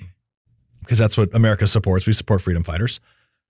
Because 0.81 0.97
that's 0.97 1.17
what 1.17 1.33
America 1.33 1.67
supports. 1.67 2.05
We 2.05 2.13
support 2.13 2.41
freedom 2.41 2.63
fighters, 2.63 2.99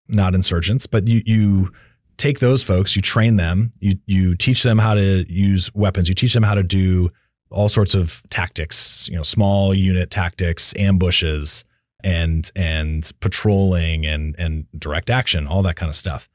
not 0.07 0.35
insurgents. 0.35 0.87
But 0.87 1.07
you 1.07 1.21
you 1.25 1.71
take 2.17 2.39
those 2.39 2.63
folks, 2.63 2.95
you 2.95 3.01
train 3.01 3.35
them, 3.35 3.71
you 3.79 3.97
you 4.05 4.35
teach 4.35 4.63
them 4.63 4.77
how 4.77 4.93
to 4.93 5.31
use 5.31 5.73
weapons, 5.73 6.09
you 6.09 6.15
teach 6.15 6.33
them 6.33 6.43
how 6.43 6.55
to 6.55 6.63
do 6.63 7.11
all 7.49 7.69
sorts 7.69 7.95
of 7.95 8.23
tactics, 8.29 9.07
you 9.09 9.15
know, 9.15 9.23
small 9.23 9.73
unit 9.73 10.09
tactics, 10.09 10.73
ambushes, 10.77 11.63
and 12.03 12.51
and 12.55 13.11
patrolling 13.19 14.05
and 14.05 14.35
and 14.37 14.65
direct 14.77 15.09
action, 15.09 15.47
all 15.47 15.63
that 15.63 15.75
kind 15.75 15.89
of 15.89 15.95
stuff. 15.95 16.29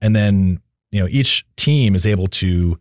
And 0.00 0.14
then, 0.14 0.60
you 0.90 1.00
know, 1.00 1.08
each 1.10 1.44
team 1.56 1.94
is 1.94 2.06
able 2.06 2.26
to 2.28 2.78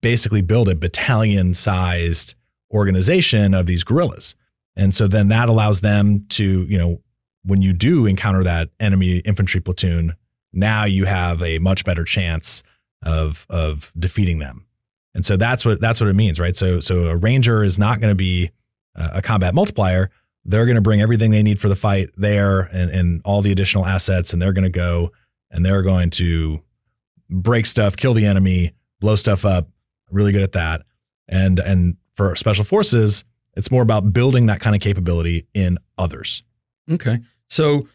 basically 0.00 0.42
build 0.42 0.68
a 0.68 0.74
battalion 0.74 1.54
sized 1.54 2.34
organization 2.72 3.54
of 3.54 3.66
these 3.66 3.84
guerrillas. 3.84 4.34
And 4.76 4.94
so 4.94 5.08
then 5.08 5.28
that 5.28 5.48
allows 5.48 5.80
them 5.80 6.24
to, 6.30 6.62
you 6.68 6.78
know, 6.78 7.00
when 7.44 7.62
you 7.62 7.72
do 7.72 8.06
encounter 8.06 8.44
that 8.44 8.68
enemy 8.78 9.18
infantry 9.18 9.60
platoon, 9.60 10.14
now 10.52 10.84
you 10.84 11.04
have 11.04 11.42
a 11.42 11.58
much 11.58 11.84
better 11.84 12.04
chance 12.04 12.62
of 13.02 13.46
of 13.48 13.92
defeating 13.98 14.38
them. 14.38 14.66
And 15.14 15.24
so 15.24 15.36
that's 15.36 15.64
what 15.64 15.80
that's 15.80 16.00
what 16.00 16.08
it 16.08 16.14
means, 16.14 16.38
right? 16.38 16.54
So 16.54 16.80
so 16.80 17.08
a 17.08 17.16
ranger 17.16 17.64
is 17.64 17.78
not 17.78 18.00
going 18.00 18.10
to 18.10 18.16
be 18.16 18.50
a 18.94 19.22
combat 19.22 19.54
multiplier. 19.54 20.10
They're 20.44 20.66
going 20.66 20.76
to 20.76 20.82
bring 20.82 21.00
everything 21.00 21.30
they 21.30 21.42
need 21.42 21.60
for 21.60 21.68
the 21.68 21.76
fight 21.76 22.10
there 22.16 22.60
and 22.60 22.90
and 22.90 23.20
all 23.24 23.42
the 23.42 23.52
additional 23.52 23.86
assets 23.86 24.32
and 24.32 24.40
they're 24.40 24.52
going 24.52 24.64
to 24.64 24.70
go 24.70 25.12
and 25.50 25.64
they're 25.64 25.82
going 25.82 26.10
to 26.10 26.62
break 27.30 27.66
stuff, 27.66 27.96
kill 27.96 28.14
the 28.14 28.26
enemy, 28.26 28.72
blow 29.00 29.16
stuff 29.16 29.44
up. 29.44 29.68
Really 30.10 30.32
good 30.32 30.42
at 30.42 30.52
that. 30.52 30.82
And 31.28 31.58
and 31.58 31.96
for 32.14 32.34
special 32.36 32.64
forces, 32.64 33.24
it's 33.54 33.70
more 33.70 33.82
about 33.82 34.12
building 34.12 34.46
that 34.46 34.60
kind 34.60 34.74
of 34.74 34.80
capability 34.80 35.46
in 35.54 35.78
others. 35.98 36.42
Okay. 36.90 37.20
So 37.48 37.88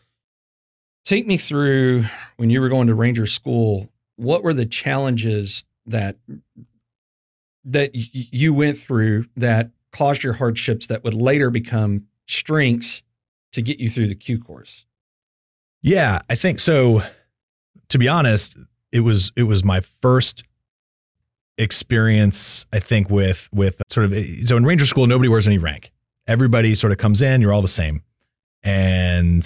take 1.03 1.27
me 1.27 1.37
through 1.37 2.05
when 2.37 2.49
you 2.49 2.61
were 2.61 2.69
going 2.69 2.87
to 2.87 2.93
Ranger 2.93 3.25
School, 3.25 3.89
what 4.15 4.43
were 4.43 4.53
the 4.53 4.65
challenges 4.65 5.65
that 5.85 6.17
that 7.65 7.91
you 7.93 8.53
went 8.53 8.77
through 8.77 9.25
that 9.35 9.71
caused 9.91 10.23
your 10.23 10.33
hardships 10.33 10.87
that 10.87 11.03
would 11.03 11.13
later 11.13 11.49
become 11.49 12.07
strengths 12.27 13.03
to 13.53 13.61
get 13.61 13.79
you 13.79 13.89
through 13.89 14.07
the 14.07 14.15
Q 14.15 14.39
course? 14.39 14.85
Yeah, 15.81 16.21
I 16.29 16.35
think 16.35 16.59
so. 16.59 17.03
To 17.89 17.97
be 17.97 18.07
honest, 18.07 18.57
it 18.93 19.01
was 19.01 19.31
it 19.35 19.43
was 19.43 19.63
my 19.65 19.81
first 19.81 20.43
experience. 21.57 22.65
I 22.73 22.79
think 22.79 23.09
with 23.09 23.49
with 23.53 23.81
sort 23.89 24.05
of 24.11 24.13
so 24.45 24.57
in 24.57 24.65
Ranger 24.65 24.85
School, 24.85 25.07
nobody 25.07 25.29
wears 25.29 25.47
any 25.47 25.57
rank. 25.57 25.91
Everybody 26.27 26.75
sort 26.75 26.91
of 26.91 26.97
comes 26.97 27.21
in. 27.21 27.41
You're 27.41 27.53
all 27.53 27.61
the 27.61 27.67
same, 27.67 28.01
and 28.63 29.43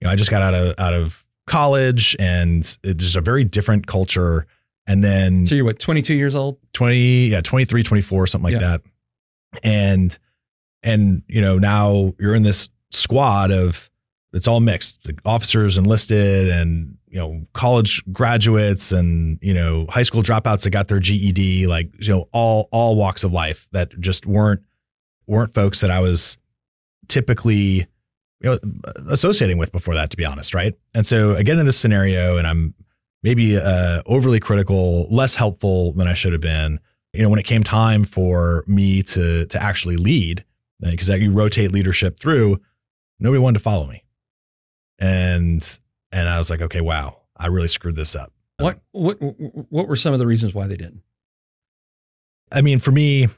you 0.00 0.06
know 0.06 0.12
I 0.12 0.16
just 0.16 0.30
got 0.30 0.42
out 0.42 0.54
of 0.54 0.74
out 0.78 0.94
of 0.94 1.24
college, 1.46 2.14
and 2.18 2.60
it's 2.84 3.04
just 3.04 3.16
a 3.16 3.20
very 3.20 3.44
different 3.44 3.86
culture. 3.86 4.46
And 4.86 5.04
then 5.04 5.46
So 5.46 5.54
you're 5.54 5.64
what, 5.64 5.78
22 5.78 6.14
years 6.14 6.34
old? 6.34 6.58
20 6.72 7.26
yeah 7.28 7.40
23 7.42 7.82
24 7.84 8.26
something 8.26 8.44
like 8.52 8.60
Yeah. 8.60 8.68
that 8.70 8.80
and 9.62 10.18
and 10.82 11.22
you 11.28 11.40
know 11.40 11.58
now 11.58 12.12
you're 12.18 12.34
in 12.34 12.42
this 12.42 12.68
squad 12.90 13.50
of 13.52 13.88
it's 14.32 14.48
all 14.48 14.58
mixed 14.58 15.04
the 15.04 15.16
officers 15.24 15.78
enlisted 15.78 16.48
and 16.48 16.96
you 17.10 17.18
know 17.18 17.44
college 17.52 18.02
graduates 18.12 18.92
and 18.92 19.38
you 19.42 19.52
know 19.52 19.84
high 19.88 20.04
school 20.04 20.22
dropouts 20.22 20.62
that 20.62 20.70
got 20.70 20.88
their 20.88 21.00
GED 21.00 21.66
like 21.66 21.90
you 22.00 22.12
know 22.12 22.28
all 22.32 22.68
all 22.70 22.96
walks 22.96 23.24
of 23.24 23.32
life 23.32 23.68
that 23.72 23.98
just 24.00 24.26
weren't 24.26 24.62
weren't 25.26 25.52
folks 25.52 25.80
that 25.80 25.90
I 25.90 26.00
was 26.00 26.38
typically 27.08 27.86
you 28.40 28.44
know 28.44 28.58
associating 29.08 29.58
with 29.58 29.72
before 29.72 29.94
that 29.94 30.10
to 30.10 30.16
be 30.16 30.24
honest 30.24 30.54
right? 30.54 30.74
And 30.94 31.04
so 31.04 31.34
get 31.42 31.58
in 31.58 31.66
this 31.66 31.78
scenario 31.78 32.36
and 32.36 32.46
I'm 32.46 32.74
maybe 33.22 33.58
uh, 33.58 34.02
overly 34.06 34.40
critical 34.40 35.06
less 35.10 35.36
helpful 35.36 35.92
than 35.92 36.08
I 36.08 36.14
should 36.14 36.32
have 36.32 36.40
been 36.40 36.78
you 37.12 37.22
know 37.22 37.28
when 37.28 37.40
it 37.40 37.46
came 37.46 37.64
time 37.64 38.04
for 38.04 38.64
me 38.66 39.02
to 39.02 39.46
to 39.46 39.62
actually 39.62 39.96
lead 39.96 40.44
because 40.80 41.08
you 41.08 41.30
rotate 41.32 41.72
leadership 41.72 42.18
through 42.20 42.60
nobody 43.18 43.38
wanted 43.38 43.58
to 43.58 43.62
follow 43.62 43.86
me. 43.86 44.04
And 44.98 45.78
and 46.12 46.28
I 46.28 46.38
was 46.38 46.50
like, 46.50 46.60
okay, 46.60 46.80
wow, 46.80 47.18
I 47.36 47.46
really 47.46 47.68
screwed 47.68 47.96
this 47.96 48.14
up. 48.14 48.32
Um, 48.58 48.64
what 48.66 48.80
what 48.92 49.14
what 49.70 49.88
were 49.88 49.96
some 49.96 50.12
of 50.12 50.18
the 50.18 50.26
reasons 50.26 50.54
why 50.54 50.66
they 50.66 50.76
didn't? 50.76 51.02
I 52.52 52.62
mean, 52.62 52.80
for 52.80 52.90
me, 52.90 53.28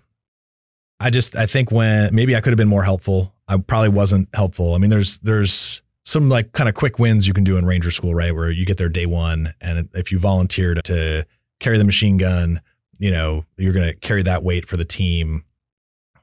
I 1.00 1.10
just 1.10 1.36
I 1.36 1.46
think 1.46 1.70
when 1.70 2.14
maybe 2.14 2.36
I 2.36 2.40
could 2.40 2.52
have 2.52 2.58
been 2.58 2.68
more 2.68 2.84
helpful. 2.84 3.34
I 3.48 3.56
probably 3.56 3.90
wasn't 3.90 4.28
helpful. 4.34 4.74
I 4.74 4.78
mean, 4.78 4.90
there's 4.90 5.18
there's 5.18 5.82
some 6.04 6.28
like 6.28 6.52
kind 6.52 6.68
of 6.68 6.74
quick 6.74 6.98
wins 6.98 7.28
you 7.28 7.34
can 7.34 7.44
do 7.44 7.56
in 7.56 7.66
Ranger 7.66 7.90
School, 7.90 8.14
right? 8.14 8.34
Where 8.34 8.50
you 8.50 8.64
get 8.64 8.78
there 8.78 8.88
day 8.88 9.06
one, 9.06 9.54
and 9.60 9.88
if 9.94 10.10
you 10.10 10.18
volunteered 10.18 10.82
to 10.84 11.26
carry 11.60 11.78
the 11.78 11.84
machine 11.84 12.16
gun, 12.16 12.60
you 12.98 13.10
know 13.10 13.44
you're 13.56 13.72
going 13.72 13.88
to 13.88 13.94
carry 13.94 14.22
that 14.22 14.42
weight 14.42 14.66
for 14.66 14.76
the 14.76 14.84
team. 14.84 15.44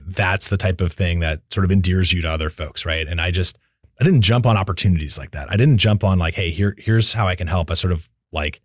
That's 0.02 0.48
the 0.48 0.58
type 0.58 0.82
of 0.82 0.94
thing 0.94 1.20
that 1.20 1.42
sort 1.52 1.66
of 1.66 1.72
endears 1.72 2.12
you 2.12 2.22
to 2.24 2.32
other 2.32 2.50
folks, 2.50 2.86
right? 2.86 3.08
And 3.08 3.22
I 3.22 3.32
just 3.32 3.60
I 4.00 4.04
didn't 4.04 4.22
jump 4.22 4.46
on 4.46 4.56
opportunities 4.56 5.18
like 5.18 5.32
that. 5.32 5.52
I 5.52 5.58
didn't 5.58 5.78
jump 5.78 6.04
on 6.04 6.20
like, 6.20 6.36
hey, 6.36 6.52
here 6.52 6.76
here's 6.78 7.14
how 7.14 7.28
I 7.28 7.36
can 7.36 7.48
help. 7.48 7.70
I 7.70 7.74
sort 7.74 7.92
of 7.92 8.10
like 8.32 8.62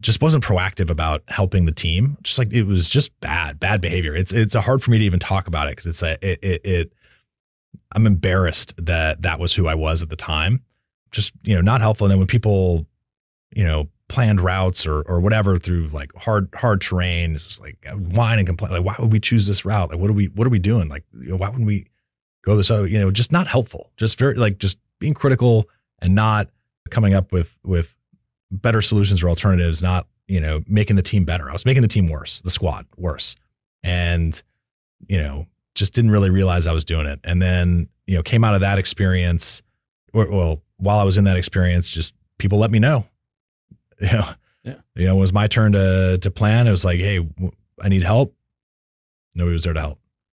just 0.00 0.20
wasn't 0.20 0.44
proactive 0.44 0.90
about 0.90 1.22
helping 1.28 1.64
the 1.64 1.72
team. 1.72 2.16
Just 2.22 2.38
like 2.38 2.52
it 2.52 2.64
was 2.64 2.88
just 2.88 3.18
bad, 3.20 3.60
bad 3.60 3.80
behavior. 3.80 4.14
It's 4.14 4.32
it's 4.32 4.54
hard 4.54 4.82
for 4.82 4.90
me 4.90 4.98
to 4.98 5.04
even 5.04 5.18
talk 5.18 5.46
about 5.46 5.68
it 5.68 5.72
because 5.72 5.86
it's 5.86 6.02
a 6.02 6.12
it, 6.26 6.38
it, 6.42 6.60
it 6.64 6.92
I'm 7.92 8.06
embarrassed 8.06 8.74
that 8.78 9.22
that 9.22 9.38
was 9.38 9.54
who 9.54 9.66
I 9.66 9.74
was 9.74 10.02
at 10.02 10.08
the 10.08 10.16
time. 10.16 10.62
Just 11.10 11.32
you 11.42 11.54
know, 11.54 11.60
not 11.60 11.80
helpful. 11.80 12.06
And 12.06 12.12
then 12.12 12.18
when 12.18 12.26
people, 12.26 12.86
you 13.54 13.64
know, 13.64 13.88
planned 14.08 14.40
routes 14.40 14.86
or 14.86 15.02
or 15.02 15.20
whatever 15.20 15.58
through 15.58 15.88
like 15.88 16.14
hard 16.14 16.48
hard 16.54 16.80
terrain, 16.80 17.34
it's 17.34 17.44
just 17.44 17.60
like 17.60 17.76
uh, 17.86 17.92
whine 17.92 18.38
and 18.38 18.46
complain. 18.46 18.72
Like, 18.72 18.84
why 18.84 18.96
would 18.98 19.12
we 19.12 19.20
choose 19.20 19.46
this 19.46 19.64
route? 19.64 19.90
Like, 19.90 19.98
what 19.98 20.08
are 20.08 20.14
we 20.14 20.26
what 20.26 20.46
are 20.46 20.50
we 20.50 20.58
doing? 20.58 20.88
Like, 20.88 21.04
you 21.12 21.30
know, 21.30 21.36
why 21.36 21.48
wouldn't 21.48 21.66
we 21.66 21.86
go 22.46 22.56
this 22.56 22.70
other? 22.70 22.86
You 22.86 23.00
know, 23.00 23.10
just 23.10 23.32
not 23.32 23.46
helpful. 23.46 23.90
Just 23.96 24.18
very 24.18 24.34
like 24.34 24.58
just 24.58 24.78
being 24.98 25.12
critical 25.12 25.68
and 25.98 26.14
not 26.14 26.48
coming 26.90 27.12
up 27.12 27.32
with 27.32 27.58
with 27.64 27.96
better 28.50 28.80
solutions 28.80 29.22
or 29.22 29.28
alternatives, 29.28 29.82
not, 29.82 30.06
you 30.26 30.40
know, 30.40 30.62
making 30.66 30.96
the 30.96 31.02
team 31.02 31.24
better. 31.24 31.48
I 31.50 31.52
was 31.52 31.66
making 31.66 31.82
the 31.82 31.88
team 31.88 32.08
worse, 32.08 32.40
the 32.40 32.50
squad 32.50 32.86
worse. 32.96 33.36
And, 33.82 34.40
you 35.08 35.18
know, 35.18 35.46
just 35.74 35.92
didn't 35.92 36.10
really 36.10 36.30
realize 36.30 36.66
I 36.66 36.72
was 36.72 36.84
doing 36.84 37.06
it. 37.06 37.20
And 37.24 37.40
then, 37.40 37.88
you 38.06 38.16
know, 38.16 38.22
came 38.22 38.44
out 38.44 38.54
of 38.54 38.60
that 38.60 38.78
experience. 38.78 39.62
Well, 40.12 40.62
while 40.78 40.98
I 40.98 41.04
was 41.04 41.18
in 41.18 41.24
that 41.24 41.36
experience, 41.36 41.88
just 41.88 42.14
people 42.38 42.58
let 42.58 42.70
me 42.70 42.78
know. 42.78 43.06
You 43.98 44.12
know, 44.12 44.28
yeah. 44.62 44.74
you 44.94 45.06
know, 45.06 45.16
it 45.16 45.20
was 45.20 45.32
my 45.32 45.46
turn 45.46 45.72
to 45.72 46.18
to 46.18 46.30
plan. 46.30 46.66
It 46.66 46.70
was 46.70 46.84
like, 46.84 47.00
hey, 47.00 47.26
I 47.80 47.88
need 47.88 48.02
help. 48.02 48.34
Nobody 49.34 49.54
was 49.54 49.64
there 49.64 49.72
to 49.72 49.80
help. 49.80 49.98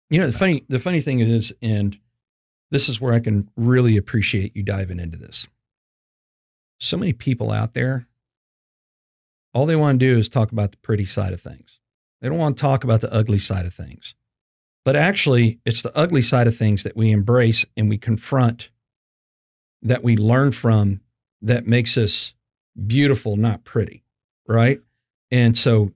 You 0.10 0.22
know, 0.22 0.28
the 0.28 0.38
funny 0.38 0.64
the 0.70 0.80
funny 0.80 1.02
thing 1.02 1.20
is, 1.20 1.54
and 1.62 2.00
this 2.72 2.90
is 2.90 3.02
where 3.02 3.14
I 3.14 3.20
can 3.20 3.50
really 3.56 3.98
appreciate 3.98 4.56
you 4.56 4.64
diving 4.64 5.00
into 5.00 5.18
this 5.18 5.48
so 6.80 6.98
many 6.98 7.14
people 7.14 7.52
out 7.52 7.74
there, 7.74 8.08
all 9.54 9.66
they 9.66 9.76
want 9.76 10.00
to 10.00 10.06
do 10.06 10.18
is 10.18 10.30
talk 10.30 10.52
about 10.52 10.72
the 10.72 10.78
pretty 10.78 11.06
side 11.06 11.34
of 11.34 11.42
things. 11.42 11.80
They 12.22 12.30
don't 12.30 12.38
want 12.38 12.58
to 12.58 12.62
talk 12.62 12.84
about 12.84 13.02
the 13.02 13.14
ugly 13.14 13.40
side 13.40 13.66
of 13.66 13.74
things. 13.74 14.16
But 14.86 14.96
actually, 14.96 15.60
it's 15.66 15.82
the 15.82 15.96
ugly 15.98 16.22
side 16.22 16.48
of 16.48 16.56
things 16.56 16.84
that 16.84 16.96
we 16.96 17.12
embrace 17.12 17.66
and 17.76 17.90
we 17.90 17.98
confront, 17.98 18.70
that 19.82 20.04
we 20.04 20.16
learn 20.16 20.52
from, 20.52 21.02
that 21.42 21.68
makes 21.68 21.98
us 21.98 22.34
beautiful, 22.86 23.36
not 23.36 23.64
pretty. 23.64 24.04
Right. 24.48 24.82
And 25.30 25.58
so 25.58 25.92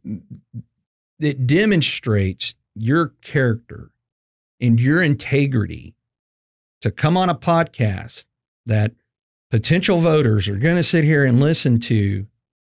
it 1.20 1.48
demonstrates 1.48 2.54
your 2.76 3.14
character 3.22 3.91
and 4.62 4.80
your 4.80 5.02
integrity 5.02 5.96
to 6.82 6.92
come 6.92 7.18
on 7.18 7.30
a 7.30 7.36
podcast 7.36 8.26
that 8.66 8.94
potential 9.50 10.00
voters 10.00 10.48
are 10.48 10.56
going 10.56 10.78
to 10.78 10.84
sit 10.84 11.04
here 11.04 11.26
and 11.26 11.40
listen 11.40 11.80
to, 11.80 12.28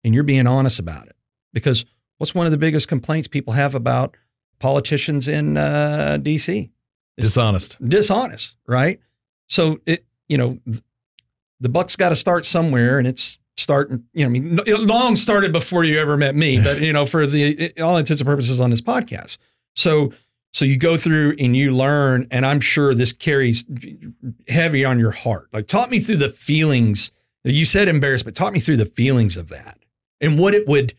and 0.03 0.13
you're 0.13 0.23
being 0.23 0.45
honest 0.47 0.79
about 0.79 1.07
it. 1.07 1.15
Because 1.53 1.85
what's 2.17 2.35
one 2.35 2.45
of 2.45 2.51
the 2.51 2.57
biggest 2.57 2.87
complaints 2.87 3.27
people 3.27 3.53
have 3.53 3.73
about 3.73 4.15
politicians 4.59 5.27
in 5.27 5.57
uh, 5.57 6.17
DC? 6.21 6.69
It's 7.17 7.27
dishonest. 7.27 7.77
Dishonest, 7.87 8.55
right? 8.67 8.99
So 9.47 9.79
it, 9.85 10.05
you 10.27 10.37
know, 10.37 10.59
the 11.59 11.69
buck's 11.69 11.95
got 11.95 12.09
to 12.09 12.15
start 12.15 12.45
somewhere, 12.45 12.99
and 12.99 13.07
it's 13.07 13.39
starting. 13.55 14.03
You 14.13 14.25
know, 14.25 14.27
I 14.27 14.29
mean, 14.29 14.59
it 14.67 14.79
long 14.79 15.15
started 15.15 15.51
before 15.51 15.83
you 15.83 15.99
ever 15.99 16.15
met 16.15 16.35
me, 16.35 16.61
but 16.61 16.79
you 16.81 16.93
know, 16.93 17.05
for 17.05 17.25
the 17.25 17.73
all 17.81 17.97
intents 17.97 18.21
and 18.21 18.27
purposes 18.27 18.59
on 18.59 18.69
this 18.69 18.81
podcast. 18.81 19.37
So 19.75 20.13
so 20.57 20.65
you 20.65 20.75
go 20.75 20.97
through 20.97 21.35
and 21.37 21.55
you 21.55 21.71
learn, 21.71 22.27
and 22.31 22.43
I'm 22.43 22.61
sure 22.61 22.95
this 22.95 23.13
carries 23.13 23.63
heavy 24.47 24.83
on 24.83 24.97
your 24.97 25.11
heart. 25.11 25.49
Like, 25.53 25.67
taught 25.67 25.91
me 25.91 25.99
through 25.99 26.17
the 26.17 26.29
feelings. 26.29 27.11
You 27.43 27.63
said 27.63 27.87
embarrassment. 27.87 28.35
taught 28.35 28.53
me 28.53 28.59
through 28.59 28.77
the 28.77 28.87
feelings 28.87 29.37
of 29.37 29.49
that 29.49 29.77
and 30.19 30.39
what 30.39 30.55
it 30.55 30.67
would 30.67 30.95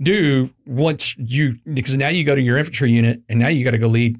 do 0.00 0.48
once 0.64 1.14
you, 1.18 1.58
because 1.70 1.94
now 1.94 2.08
you 2.08 2.24
go 2.24 2.34
to 2.34 2.40
your 2.40 2.56
infantry 2.56 2.90
unit 2.90 3.20
and 3.28 3.38
now 3.38 3.48
you 3.48 3.66
got 3.66 3.72
to 3.72 3.78
go 3.78 3.86
lead. 3.86 4.18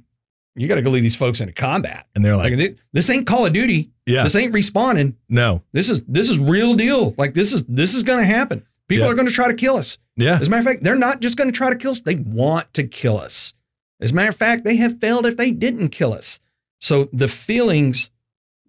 You 0.57 0.69
got 0.69 0.75
to 0.75 0.83
go 0.83 0.91
lead 0.91 1.01
these 1.01 1.17
folks 1.17 1.41
into 1.41 1.55
combat. 1.55 2.07
And 2.15 2.23
they're 2.23 2.37
like, 2.37 2.53
like, 2.53 2.77
this 2.93 3.09
ain't 3.09 3.27
Call 3.27 3.47
of 3.47 3.55
Duty. 3.55 3.93
Yeah. 4.05 4.25
This 4.25 4.37
ain't 4.37 4.53
respawning. 4.53 5.15
No. 5.31 5.63
This 5.73 5.89
is 5.89 6.05
this 6.05 6.29
is 6.29 6.39
real 6.39 6.75
deal. 6.75 7.15
Like 7.17 7.33
this 7.33 7.55
is 7.55 7.65
this 7.65 7.95
is 7.95 8.03
going 8.03 8.19
to 8.19 8.27
happen. 8.27 8.67
People 8.89 9.07
yeah. 9.07 9.13
are 9.13 9.15
going 9.15 9.27
to 9.27 9.33
try 9.33 9.49
to 9.49 9.55
kill 9.55 9.79
us. 9.79 9.97
Yeah. 10.17 10.39
As 10.39 10.49
a 10.49 10.51
matter 10.51 10.61
of 10.61 10.67
fact, 10.67 10.83
they're 10.83 10.97
not 10.97 11.23
just 11.23 11.39
going 11.39 11.51
to 11.51 11.57
try 11.57 11.71
to 11.71 11.77
kill 11.77 11.93
us. 11.93 12.01
They 12.01 12.17
want 12.17 12.75
to 12.75 12.85
kill 12.85 13.19
us. 13.19 13.55
As 14.01 14.11
a 14.11 14.15
matter 14.15 14.29
of 14.29 14.37
fact, 14.37 14.65
they 14.65 14.77
have 14.77 15.01
failed 15.01 15.27
if 15.27 15.37
they 15.37 15.51
didn't 15.51 15.89
kill 15.89 16.13
us. 16.13 16.39
So 16.81 17.09
the 17.13 17.29
feelings 17.29 18.11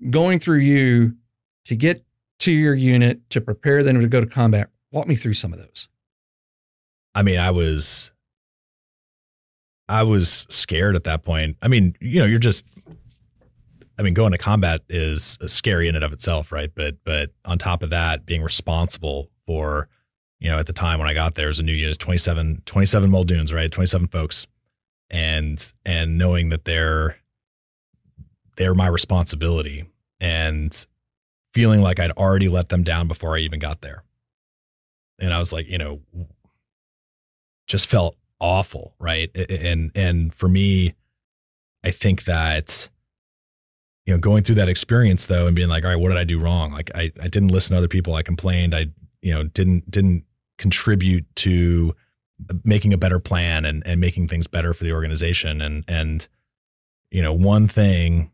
going 0.09 0.39
through 0.39 0.59
you 0.59 1.15
to 1.65 1.75
get 1.75 2.03
to 2.39 2.51
your 2.51 2.75
unit 2.75 3.29
to 3.31 3.41
prepare 3.41 3.83
them 3.83 3.99
to 3.99 4.07
go 4.07 4.21
to 4.21 4.27
combat, 4.27 4.69
walk 4.91 5.07
me 5.07 5.15
through 5.15 5.33
some 5.33 5.53
of 5.53 5.59
those. 5.59 5.89
I 7.13 7.23
mean, 7.23 7.39
I 7.39 7.51
was 7.51 8.11
I 9.89 10.03
was 10.03 10.45
scared 10.49 10.95
at 10.95 11.05
that 11.05 11.23
point. 11.23 11.57
I 11.61 11.67
mean, 11.67 11.95
you 11.99 12.19
know, 12.19 12.25
you're 12.25 12.39
just 12.39 12.65
I 13.99 14.03
mean, 14.03 14.13
going 14.13 14.31
to 14.31 14.37
combat 14.37 14.81
is 14.89 15.39
scary 15.47 15.87
in 15.87 15.95
and 15.95 16.03
of 16.03 16.13
itself, 16.13 16.51
right? 16.51 16.71
But 16.73 16.97
but 17.03 17.31
on 17.43 17.57
top 17.57 17.81
of 17.81 17.89
that, 17.89 18.25
being 18.25 18.43
responsible 18.43 19.29
for, 19.45 19.89
you 20.39 20.49
know, 20.49 20.59
at 20.59 20.67
the 20.67 20.73
time 20.73 20.99
when 20.99 21.07
I 21.07 21.13
got 21.13 21.35
there, 21.35 21.49
as 21.49 21.59
a 21.59 21.63
new 21.63 21.73
unit, 21.73 21.97
27, 21.97 22.61
27 22.65 23.09
Muldoons, 23.09 23.51
right? 23.53 23.71
27 23.71 24.07
folks 24.09 24.45
and 25.09 25.73
and 25.85 26.17
knowing 26.17 26.49
that 26.49 26.65
they're 26.65 27.17
they're 28.57 28.73
my 28.73 28.87
responsibility 28.87 29.85
and 30.19 30.85
feeling 31.53 31.81
like 31.81 31.99
I'd 31.99 32.11
already 32.11 32.49
let 32.49 32.69
them 32.69 32.83
down 32.83 33.07
before 33.07 33.35
I 33.35 33.39
even 33.39 33.59
got 33.59 33.81
there. 33.81 34.03
And 35.19 35.33
I 35.33 35.39
was 35.39 35.53
like, 35.53 35.67
you 35.67 35.77
know, 35.77 36.01
just 37.67 37.87
felt 37.87 38.15
awful, 38.39 38.93
right? 38.99 39.29
And 39.49 39.91
and 39.95 40.33
for 40.33 40.47
me, 40.49 40.93
I 41.83 41.91
think 41.91 42.25
that 42.25 42.89
you 44.05 44.13
know, 44.13 44.19
going 44.19 44.41
through 44.41 44.55
that 44.55 44.69
experience 44.69 45.25
though 45.25 45.47
and 45.47 45.55
being 45.55 45.67
like, 45.67 45.83
all 45.83 45.89
right, 45.89 45.99
what 45.99 46.09
did 46.09 46.17
I 46.17 46.23
do 46.23 46.39
wrong? 46.39 46.71
Like 46.71 46.91
I 46.95 47.11
I 47.21 47.27
didn't 47.27 47.49
listen 47.49 47.73
to 47.73 47.77
other 47.77 47.87
people, 47.87 48.15
I 48.15 48.23
complained, 48.23 48.75
I 48.75 48.87
you 49.21 49.33
know, 49.33 49.43
didn't 49.43 49.89
didn't 49.91 50.23
contribute 50.57 51.25
to 51.37 51.95
making 52.63 52.93
a 52.93 52.97
better 52.97 53.19
plan 53.19 53.65
and, 53.65 53.85
and 53.85 53.99
making 53.99 54.27
things 54.27 54.47
better 54.47 54.73
for 54.73 54.83
the 54.83 54.91
organization. 54.91 55.61
And, 55.61 55.83
and, 55.87 56.27
you 57.11 57.21
know, 57.21 57.33
one 57.33 57.67
thing 57.67 58.31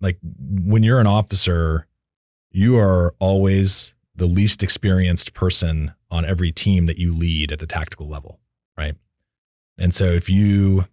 like 0.00 0.18
when 0.22 0.82
you're 0.82 1.00
an 1.00 1.06
officer, 1.06 1.86
you 2.50 2.78
are 2.78 3.14
always 3.18 3.94
the 4.14 4.26
least 4.26 4.62
experienced 4.62 5.34
person 5.34 5.92
on 6.10 6.24
every 6.24 6.50
team 6.50 6.86
that 6.86 6.98
you 6.98 7.12
lead 7.12 7.52
at 7.52 7.58
the 7.58 7.66
tactical 7.66 8.08
level. 8.08 8.38
Right. 8.76 8.94
And 9.76 9.92
so 9.92 10.06
if 10.06 10.28
you 10.28 10.86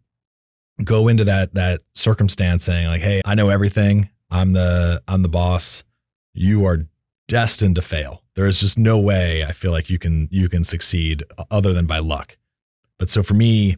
go 0.83 1.07
into 1.07 1.23
that, 1.23 1.53
that 1.55 1.81
circumstance 1.93 2.65
saying 2.65 2.88
like, 2.88 3.01
Hey, 3.01 3.21
I 3.25 3.36
know 3.36 3.49
everything. 3.49 4.09
I'm 4.29 4.53
the, 4.53 5.01
I'm 5.07 5.21
the 5.21 5.29
boss. 5.29 5.83
You 6.33 6.65
are 6.65 6.86
destined 7.27 7.75
to 7.75 7.81
fail. 7.81 8.21
There 8.36 8.47
is 8.47 8.59
just 8.59 8.77
no 8.77 8.97
way 8.97 9.43
I 9.45 9.51
feel 9.53 9.71
like 9.71 9.89
you 9.89 9.97
can 9.97 10.27
you 10.31 10.49
can 10.49 10.63
succeed 10.63 11.23
other 11.49 11.73
than 11.73 11.86
by 11.86 11.99
luck. 11.99 12.38
But 12.99 13.09
so 13.09 13.23
for 13.23 13.33
me, 13.33 13.77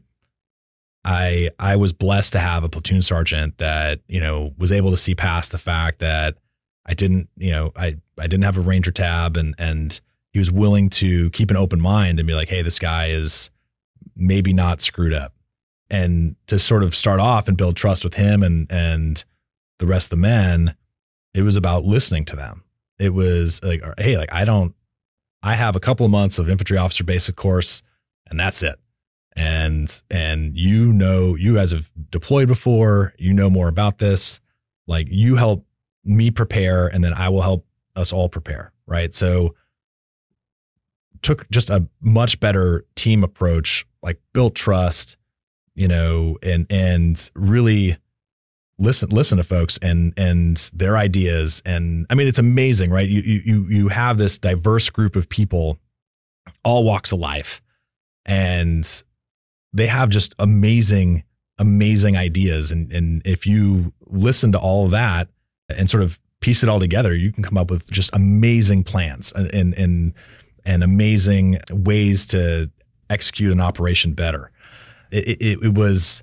I 1.06 1.52
I 1.60 1.76
was 1.76 1.94
blessed 1.94 2.34
to 2.34 2.40
have 2.40 2.64
a 2.64 2.70
platoon 2.70 3.02
sergeant 3.02 3.60
that, 3.60 4.02
you 4.08 4.20
know, 4.20 4.54
was 4.58 4.72
able 4.72 4.92
to 4.92 4.98
see 4.98 5.16
past 5.16 5.52
the 5.52 5.58
fact 5.58 6.00
that 6.00 6.38
I 6.86 6.94
didn't, 6.94 7.30
you 7.38 7.52
know, 7.52 7.72
I 7.76 7.98
I 8.18 8.28
didn't 8.28 8.44
have 8.44 8.58
a 8.58 8.62
ranger 8.62 8.92
tab 8.92 9.38
and 9.38 9.54
and 9.58 10.00
he 10.34 10.40
was 10.40 10.52
willing 10.52 10.90
to 10.90 11.30
keep 11.32 11.52
an 11.52 11.58
open 11.58 11.80
mind 11.80 12.20
and 12.20 12.28
be 12.28 12.34
like, 12.34 12.50
"Hey, 12.50 12.62
this 12.62 12.80
guy 12.80 13.08
is 13.08 13.52
maybe 14.16 14.54
not 14.54 14.82
screwed 14.82 15.14
up." 15.14 15.34
And 15.90 16.36
to 16.48 16.60
sort 16.60 16.84
of 16.84 16.96
start 16.96 17.20
off 17.20 17.48
and 17.48 17.56
build 17.58 17.76
trust 17.78 18.04
with 18.04 18.16
him 18.16 18.44
and 18.44 18.70
and 18.72 19.24
the 19.80 19.86
rest 19.86 20.08
of 20.08 20.12
the 20.12 20.18
men, 20.18 20.76
it 21.34 21.44
was 21.44 21.56
about 21.56 21.86
listening 21.86 22.26
to 22.26 22.36
them 22.36 22.64
it 23.00 23.14
was 23.14 23.62
like, 23.64 23.82
hey, 23.98 24.18
like 24.18 24.34
I 24.34 24.46
don't, 24.46 24.74
I 25.44 25.56
have 25.56 25.76
a 25.76 25.80
couple 25.80 26.06
of 26.06 26.12
months 26.12 26.40
of 26.40 26.50
infantry 26.50 26.78
officer 26.78 27.04
basic 27.04 27.36
course, 27.36 27.84
and 28.28 28.40
that's 28.40 28.64
it. 28.64 28.80
And 29.36 30.02
and 30.10 30.58
you 30.58 30.92
know, 30.92 31.36
you 31.36 31.56
guys 31.56 31.72
have 31.72 31.92
deployed 32.10 32.48
before, 32.48 33.14
you 33.18 33.34
know 33.34 33.50
more 33.50 33.68
about 33.68 34.00
this. 34.00 34.40
Like 34.88 35.08
you 35.12 35.36
help 35.36 35.66
me 36.04 36.32
prepare, 36.32 36.88
and 36.88 37.04
then 37.04 37.14
I 37.14 37.30
will 37.30 37.42
help 37.42 37.66
us 37.96 38.12
all 38.12 38.30
prepare. 38.30 38.72
right? 38.88 39.14
So 39.14 39.56
took 41.22 41.50
just 41.50 41.70
a 41.70 41.88
much 42.02 42.40
better 42.40 42.86
team 42.96 43.24
approach, 43.24 43.86
like 44.02 44.20
built 44.34 44.56
trust, 44.56 45.18
you 45.76 45.88
know, 45.88 46.38
and 46.42 46.66
and 46.70 47.30
really 47.36 47.98
listen 48.80 49.10
listen 49.10 49.38
to 49.38 49.44
folks 49.44 49.78
and 49.82 50.14
and 50.18 50.70
their 50.74 50.98
ideas 50.98 51.62
and 51.66 52.06
I 52.10 52.16
mean 52.16 52.28
it's 52.28 52.40
amazing, 52.40 52.92
right? 52.92 53.08
You 53.08 53.22
you 53.22 53.68
you 53.70 53.88
have 53.90 54.18
this 54.18 54.38
diverse 54.38 54.90
group 54.90 55.16
of 55.16 55.30
people 55.30 55.80
all 56.64 56.84
walks 56.84 57.12
of 57.12 57.20
life 57.20 57.62
and 58.26 59.04
they 59.74 59.88
have 59.88 60.10
just 60.10 60.36
amazing 60.40 61.24
amazing 61.58 62.16
ideas 62.16 62.72
and 62.72 62.92
and 62.92 63.22
if 63.26 63.48
you 63.48 63.94
listen 64.06 64.52
to 64.52 64.60
all 64.60 64.86
of 64.86 64.92
that 64.92 65.30
and 65.70 65.90
sort 65.90 66.04
of 66.04 66.20
piece 66.40 66.64
it 66.64 66.70
all 66.70 66.80
together, 66.80 67.14
you 67.16 67.32
can 67.32 67.44
come 67.44 67.58
up 67.58 67.70
with 67.70 67.90
just 67.90 68.10
amazing 68.14 68.84
plans 68.84 69.32
and 69.34 69.54
and 69.54 69.74
and, 69.74 70.14
and 70.66 70.84
amazing 70.84 71.60
ways 71.72 72.26
to 72.28 72.70
execute 73.10 73.52
an 73.52 73.60
operation 73.60 74.14
better. 74.14 74.52
It, 75.12 75.42
it, 75.42 75.64
it 75.64 75.74
was, 75.74 76.22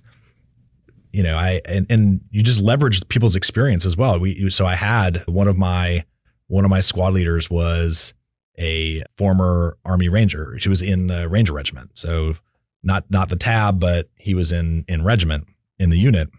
you 1.14 1.22
know, 1.22 1.38
I 1.38 1.60
and 1.64 1.86
and 1.88 2.20
you 2.30 2.42
just 2.42 2.60
leverage 2.60 3.06
people's 3.08 3.36
experience 3.36 3.86
as 3.86 3.96
well. 3.96 4.18
We 4.18 4.50
so 4.50 4.66
I 4.66 4.74
had 4.74 5.22
one 5.28 5.46
of 5.46 5.56
my 5.56 6.04
one 6.48 6.64
of 6.64 6.70
my 6.72 6.80
squad 6.80 7.14
leaders 7.14 7.48
was 7.48 8.12
a 8.58 9.04
former 9.16 9.76
Army 9.84 10.08
Ranger. 10.08 10.58
She 10.58 10.68
was 10.68 10.82
in 10.82 11.06
the 11.06 11.28
Ranger 11.28 11.52
Regiment, 11.52 11.92
so 11.94 12.34
not 12.82 13.08
not 13.10 13.28
the 13.28 13.36
tab, 13.36 13.78
but 13.78 14.08
he 14.16 14.34
was 14.34 14.50
in 14.50 14.84
in 14.88 15.04
regiment 15.04 15.46
in 15.78 15.90
the 15.90 15.98
unit. 15.98 16.30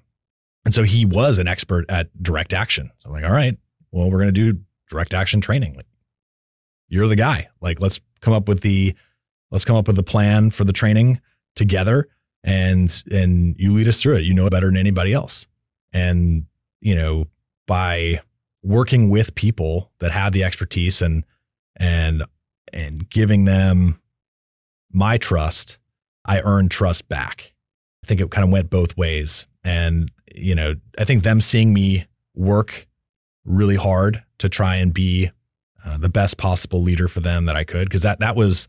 And 0.65 0.73
so 0.73 0.83
he 0.83 1.05
was 1.05 1.39
an 1.39 1.47
expert 1.47 1.85
at 1.87 2.09
direct 2.21 2.51
action. 2.51 2.91
So 2.97 3.07
I'm 3.07 3.13
like, 3.13 3.23
all 3.23 3.31
right, 3.31 3.57
well, 3.91 4.11
we're 4.11 4.25
to 4.25 4.31
do 4.31 4.59
direct 4.89 5.13
action 5.13 5.39
training. 5.39 5.75
Like, 5.75 5.87
you're 6.89 7.07
the 7.07 7.15
guy. 7.15 7.47
Like, 7.61 7.79
let's 7.79 8.01
come 8.19 8.33
up 8.33 8.49
with 8.49 8.59
the 8.59 8.93
let's 9.51 9.63
come 9.63 9.77
up 9.77 9.87
with 9.87 9.95
the 9.95 10.03
plan 10.03 10.51
for 10.51 10.65
the 10.65 10.73
training 10.73 11.21
together, 11.55 12.09
and 12.45 13.03
and 13.11 13.55
you 13.59 13.73
lead 13.73 13.89
us 13.89 14.01
through 14.01 14.15
it. 14.15 14.23
You 14.23 14.33
know 14.33 14.49
better 14.49 14.67
than 14.67 14.77
anybody 14.77 15.11
else. 15.11 15.47
And 15.91 16.45
you 16.79 16.95
know 16.95 17.27
by 17.67 18.21
working 18.63 19.09
with 19.09 19.35
people 19.35 19.91
that 19.99 20.11
have 20.11 20.31
the 20.31 20.43
expertise 20.43 21.01
and 21.01 21.25
and 21.75 22.23
and 22.71 23.09
giving 23.09 23.45
them 23.45 23.99
my 24.91 25.17
trust, 25.17 25.77
I 26.25 26.39
earned 26.41 26.71
trust 26.71 27.09
back. 27.09 27.53
I 28.03 28.07
think 28.07 28.21
it 28.21 28.31
kind 28.31 28.45
of 28.45 28.51
went 28.51 28.69
both 28.69 28.95
ways. 28.95 29.47
And, 29.63 30.11
you 30.33 30.55
know, 30.55 30.75
I 30.97 31.03
think 31.03 31.23
them 31.23 31.41
seeing 31.41 31.73
me 31.73 32.05
work 32.35 32.87
really 33.43 33.75
hard 33.75 34.23
to 34.39 34.49
try 34.49 34.75
and 34.75 34.93
be 34.93 35.31
uh, 35.83 35.97
the 35.97 36.09
best 36.09 36.37
possible 36.37 36.81
leader 36.81 37.07
for 37.07 37.19
them 37.19 37.45
that 37.45 37.55
I 37.55 37.63
could 37.63 37.87
because 37.87 38.01
that 38.01 38.19
that 38.19 38.35
was 38.35 38.67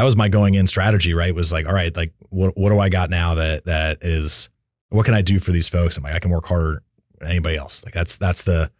that 0.00 0.04
was 0.04 0.16
my 0.16 0.30
going 0.30 0.54
in 0.54 0.66
strategy 0.66 1.12
right 1.12 1.34
was 1.34 1.52
like 1.52 1.66
all 1.66 1.74
right 1.74 1.94
like 1.94 2.14
what 2.30 2.56
what 2.56 2.70
do 2.70 2.78
I 2.78 2.88
got 2.88 3.10
now 3.10 3.34
that 3.34 3.66
that 3.66 3.98
is 4.00 4.48
what 4.88 5.04
can 5.04 5.12
I 5.12 5.20
do 5.20 5.38
for 5.38 5.52
these 5.52 5.68
folks 5.68 5.98
I'm 5.98 6.04
like 6.04 6.14
I 6.14 6.18
can 6.20 6.30
work 6.30 6.46
harder 6.46 6.82
than 7.18 7.28
anybody 7.28 7.58
else 7.58 7.84
like 7.84 7.92
that's 7.92 8.16
that's 8.16 8.44
the 8.44 8.70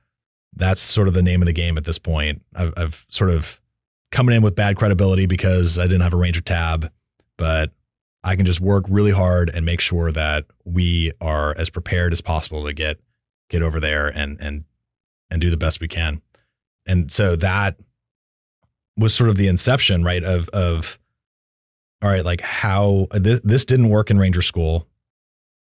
that's 0.56 0.80
sort 0.80 1.08
of 1.08 1.12
the 1.14 1.22
name 1.22 1.42
of 1.42 1.46
the 1.46 1.52
game 1.52 1.76
at 1.76 1.84
this 1.84 1.98
point 1.98 2.40
I've, 2.56 2.72
I've 2.74 3.06
sort 3.10 3.28
of 3.28 3.60
coming 4.10 4.34
in 4.34 4.40
with 4.40 4.54
bad 4.54 4.76
credibility 4.78 5.26
because 5.26 5.78
I 5.78 5.82
didn't 5.82 6.00
have 6.00 6.14
a 6.14 6.16
ranger 6.16 6.40
tab 6.40 6.90
but 7.36 7.70
I 8.24 8.34
can 8.34 8.46
just 8.46 8.62
work 8.62 8.86
really 8.88 9.12
hard 9.12 9.50
and 9.50 9.66
make 9.66 9.82
sure 9.82 10.10
that 10.12 10.46
we 10.64 11.12
are 11.20 11.54
as 11.58 11.68
prepared 11.68 12.12
as 12.14 12.22
possible 12.22 12.64
to 12.64 12.72
get 12.72 12.98
get 13.50 13.60
over 13.60 13.78
there 13.78 14.08
and 14.08 14.40
and 14.40 14.64
and 15.30 15.38
do 15.42 15.50
the 15.50 15.58
best 15.58 15.82
we 15.82 15.88
can. 15.88 16.22
And 16.86 17.12
so 17.12 17.36
that 17.36 17.76
was 18.96 19.14
sort 19.14 19.30
of 19.30 19.36
the 19.36 19.48
inception, 19.48 20.02
right? 20.02 20.24
Of 20.24 20.48
of 20.50 20.98
all 22.02 22.10
right, 22.10 22.24
like 22.24 22.40
how 22.40 23.08
this, 23.12 23.40
this 23.44 23.64
didn't 23.64 23.90
work 23.90 24.10
in 24.10 24.18
Ranger 24.18 24.42
School. 24.42 24.86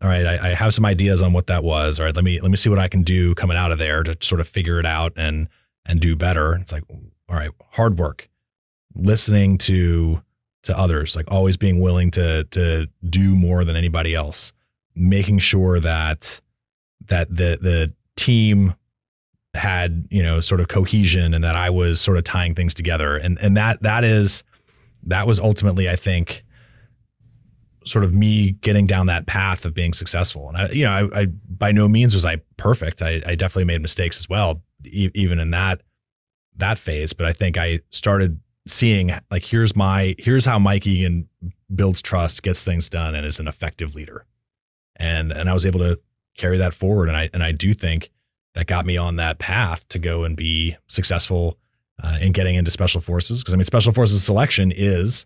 All 0.01 0.09
right, 0.09 0.26
I, 0.26 0.51
I 0.51 0.53
have 0.53 0.73
some 0.73 0.86
ideas 0.86 1.21
on 1.21 1.34
what 1.34 1.47
that 1.47 1.63
was. 1.63 1.99
All 1.99 2.05
right, 2.05 2.15
let 2.15 2.26
me 2.26 2.41
let 2.41 2.51
me 2.51 2.57
see 2.57 2.69
what 2.69 2.80
I 2.80 2.88
can 2.88 3.03
do 3.03 3.34
coming 3.36 3.57
out 3.57 3.71
of 3.71 3.78
there 3.78 4.03
to 4.03 4.17
sort 4.21 4.41
of 4.41 4.47
figure 4.47 4.80
it 4.80 4.86
out 4.86 5.13
and 5.15 5.47
and 5.86 5.99
do 5.99 6.15
better. 6.15 6.55
It's 6.55 6.71
like, 6.71 6.84
all 6.89 7.36
right, 7.36 7.51
hard 7.71 7.97
work, 7.97 8.30
listening 8.93 9.57
to 9.59 10.21
to 10.63 10.78
others, 10.78 11.15
like 11.15 11.26
always 11.30 11.57
being 11.57 11.80
willing 11.80 12.11
to 12.11 12.43
to 12.45 12.88
do 13.07 13.36
more 13.36 13.63
than 13.63 13.76
anybody 13.76 14.13
else, 14.15 14.51
making 14.95 15.39
sure 15.39 15.80
that 15.80 16.41
that 17.07 17.30
the 17.30 17.57
the 17.61 17.93
team 18.15 18.73
had 19.53 20.07
you 20.09 20.21
know 20.21 20.39
sort 20.39 20.59
of 20.59 20.67
cohesion 20.67 21.34
and 21.34 21.43
that 21.43 21.55
I 21.55 21.69
was 21.69 22.01
sort 22.01 22.17
of 22.17 22.23
tying 22.26 22.55
things 22.55 22.73
together 22.73 23.15
and 23.15 23.39
and 23.39 23.55
that 23.55 23.82
that 23.84 24.03
is 24.03 24.43
that 25.06 25.28
was 25.28 25.39
ultimately 25.39 25.89
I 25.89 25.95
think 25.95 26.43
sort 27.86 28.03
of 28.03 28.14
me 28.14 28.51
getting 28.51 28.88
down 28.88 29.06
that 29.08 29.28
path 29.28 29.64
of 29.66 29.74
being 29.74 29.93
successful. 29.93 30.49
And 30.49 30.58
I 30.58 30.70
you 30.70 30.86
know 30.86 31.10
I, 31.14 31.22
I 31.22 31.26
by 31.26 31.72
no 31.72 31.88
means 31.88 32.14
was 32.14 32.26
I 32.26 32.38
perfect. 32.58 33.01
I, 33.01 33.22
I 33.26 33.36
definitely 33.36 33.66
made 33.66 33.82
mistakes 33.82 34.18
as 34.18 34.30
well 34.30 34.62
e- 34.86 35.12
even 35.14 35.39
in 35.39 35.51
that 35.51 35.82
that 36.58 36.80
phase. 36.80 37.14
But 37.14 37.26
I 37.26 37.34
think 37.34 37.58
I 37.58 37.82
started 37.91 38.39
seeing 38.68 39.12
like 39.30 39.45
here's 39.45 39.76
my 39.76 40.16
here's 40.18 40.45
how 40.45 40.60
Mike 40.60 40.88
Egan 40.88 41.30
builds 41.74 42.01
trust 42.01 42.43
gets 42.43 42.64
things 42.64 42.89
done 42.89 43.16
and 43.16 43.26
is 43.26 43.39
an 43.39 43.47
effective 43.47 43.95
leader. 43.95 44.26
And 44.95 45.32
and 45.32 45.49
I 45.49 45.53
was 45.53 45.66
able 45.66 45.80
to 45.80 45.99
carry 46.38 46.58
that 46.58 46.74
forward. 46.74 47.08
And 47.08 47.18
I 47.18 47.30
and 47.34 47.43
I 47.43 47.51
do 47.51 47.74
think 47.74 48.12
that 48.53 48.68
got 48.68 48.86
me 48.86 48.97
on 48.97 49.18
that 49.18 49.38
path 49.38 49.88
to 49.89 49.99
go 49.99 50.24
and 50.24 50.36
be 50.36 50.78
successful 50.88 51.58
uh, 52.01 52.17
in 52.21 52.31
getting 52.31 52.55
into 52.55 52.71
special 52.71 53.01
forces. 53.01 53.41
Because 53.41 53.53
I 53.53 53.57
mean, 53.57 53.65
special 53.65 53.93
forces 53.93 54.23
selection 54.23 54.71
is, 54.75 55.25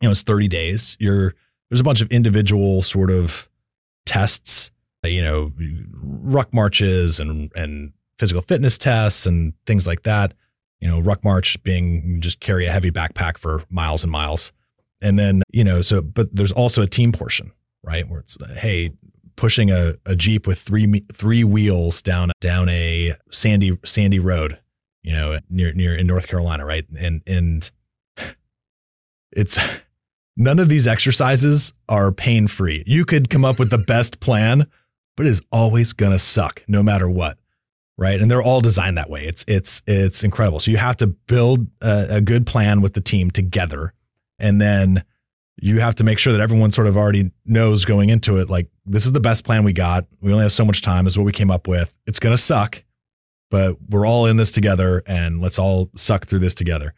you 0.00 0.08
know, 0.08 0.10
it's 0.10 0.22
30 0.22 0.48
days. 0.48 0.96
You're 1.00 1.34
there's 1.68 1.80
a 1.80 1.84
bunch 1.84 2.00
of 2.00 2.10
individual 2.10 2.82
sort 2.82 3.10
of 3.10 3.48
tests, 4.06 4.70
you 5.04 5.22
know, 5.22 5.52
ruck 6.02 6.52
marches 6.52 7.20
and 7.20 7.50
and 7.54 7.92
physical 8.18 8.42
fitness 8.42 8.76
tests 8.76 9.26
and 9.26 9.54
things 9.66 9.86
like 9.86 10.02
that. 10.02 10.34
You 10.80 10.88
know, 10.88 11.00
ruck 11.00 11.24
march 11.24 11.62
being 11.62 12.20
just 12.20 12.40
carry 12.40 12.66
a 12.66 12.72
heavy 12.72 12.90
backpack 12.90 13.38
for 13.38 13.64
miles 13.68 14.02
and 14.02 14.10
miles. 14.10 14.52
And 15.02 15.18
then, 15.18 15.42
you 15.50 15.64
know, 15.64 15.80
so, 15.80 16.02
but 16.02 16.34
there's 16.34 16.52
also 16.52 16.82
a 16.82 16.86
team 16.86 17.12
portion, 17.12 17.52
right? 17.82 18.06
Where 18.08 18.20
it's, 18.20 18.36
hey, 18.58 18.92
pushing 19.40 19.70
a, 19.70 19.94
a 20.04 20.14
Jeep 20.14 20.46
with 20.46 20.58
three 20.58 21.02
three 21.12 21.44
wheels 21.44 22.02
down 22.02 22.30
down 22.40 22.68
a 22.68 23.14
sandy 23.30 23.78
sandy 23.84 24.18
road, 24.18 24.58
you 25.02 25.12
know, 25.12 25.38
near 25.48 25.72
near 25.72 25.94
in 25.96 26.06
North 26.06 26.26
Carolina, 26.26 26.64
right? 26.64 26.86
And 26.98 27.22
and 27.26 27.70
it's 29.32 29.58
none 30.36 30.58
of 30.58 30.68
these 30.68 30.86
exercises 30.86 31.72
are 31.88 32.12
pain 32.12 32.46
free. 32.46 32.82
You 32.86 33.04
could 33.04 33.30
come 33.30 33.44
up 33.44 33.58
with 33.58 33.70
the 33.70 33.78
best 33.78 34.20
plan, 34.20 34.66
but 35.16 35.26
it 35.26 35.30
is 35.30 35.42
always 35.50 35.92
gonna 35.92 36.18
suck 36.18 36.64
no 36.68 36.82
matter 36.82 37.08
what. 37.08 37.38
Right. 37.96 38.18
And 38.18 38.30
they're 38.30 38.42
all 38.42 38.62
designed 38.62 38.96
that 38.96 39.10
way. 39.10 39.26
It's 39.26 39.44
it's 39.46 39.82
it's 39.86 40.24
incredible. 40.24 40.58
So 40.58 40.70
you 40.70 40.78
have 40.78 40.96
to 40.98 41.06
build 41.06 41.66
a, 41.82 42.16
a 42.16 42.20
good 42.22 42.46
plan 42.46 42.80
with 42.80 42.94
the 42.94 43.02
team 43.02 43.30
together. 43.30 43.92
And 44.38 44.58
then 44.58 45.04
you 45.60 45.80
have 45.80 45.94
to 45.96 46.04
make 46.04 46.18
sure 46.18 46.32
that 46.32 46.40
everyone 46.40 46.70
sort 46.70 46.86
of 46.86 46.96
already 46.96 47.30
knows 47.44 47.84
going 47.84 48.08
into 48.08 48.38
it 48.38 48.50
like 48.50 48.68
this 48.86 49.06
is 49.06 49.12
the 49.12 49.20
best 49.20 49.44
plan 49.44 49.62
we 49.62 49.72
got 49.72 50.06
we 50.20 50.32
only 50.32 50.42
have 50.42 50.52
so 50.52 50.64
much 50.64 50.82
time 50.82 51.04
this 51.04 51.14
is 51.14 51.18
what 51.18 51.26
we 51.26 51.32
came 51.32 51.50
up 51.50 51.68
with 51.68 51.96
it's 52.06 52.18
going 52.18 52.34
to 52.34 52.40
suck 52.40 52.82
but 53.50 53.76
we're 53.88 54.06
all 54.06 54.26
in 54.26 54.36
this 54.36 54.50
together 54.50 55.02
and 55.06 55.40
let's 55.40 55.58
all 55.58 55.90
suck 55.94 56.26
through 56.26 56.38
this 56.38 56.54
together. 56.54 56.94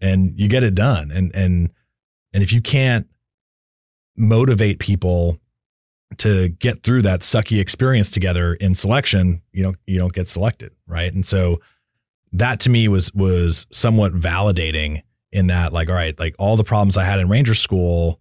And 0.00 0.38
you 0.38 0.48
get 0.48 0.64
it 0.64 0.74
done. 0.74 1.10
And 1.10 1.34
and 1.34 1.70
and 2.32 2.42
if 2.42 2.52
you 2.52 2.60
can't 2.60 3.06
motivate 4.16 4.78
people 4.78 5.38
to 6.18 6.48
get 6.48 6.82
through 6.82 7.02
that 7.02 7.20
sucky 7.20 7.58
experience 7.60 8.10
together 8.10 8.52
in 8.54 8.74
selection 8.74 9.40
you 9.52 9.62
don't 9.62 9.78
you 9.86 9.98
don't 9.98 10.12
get 10.12 10.28
selected 10.28 10.72
right? 10.86 11.12
And 11.12 11.24
so 11.24 11.60
that 12.32 12.60
to 12.60 12.70
me 12.70 12.88
was 12.88 13.12
was 13.14 13.66
somewhat 13.70 14.14
validating 14.14 15.02
in 15.30 15.46
that 15.48 15.72
like 15.72 15.88
all 15.88 15.94
right 15.94 16.18
like 16.18 16.34
all 16.38 16.56
the 16.56 16.64
problems 16.64 16.96
i 16.96 17.04
had 17.04 17.18
in 17.20 17.28
ranger 17.28 17.54
school 17.54 18.20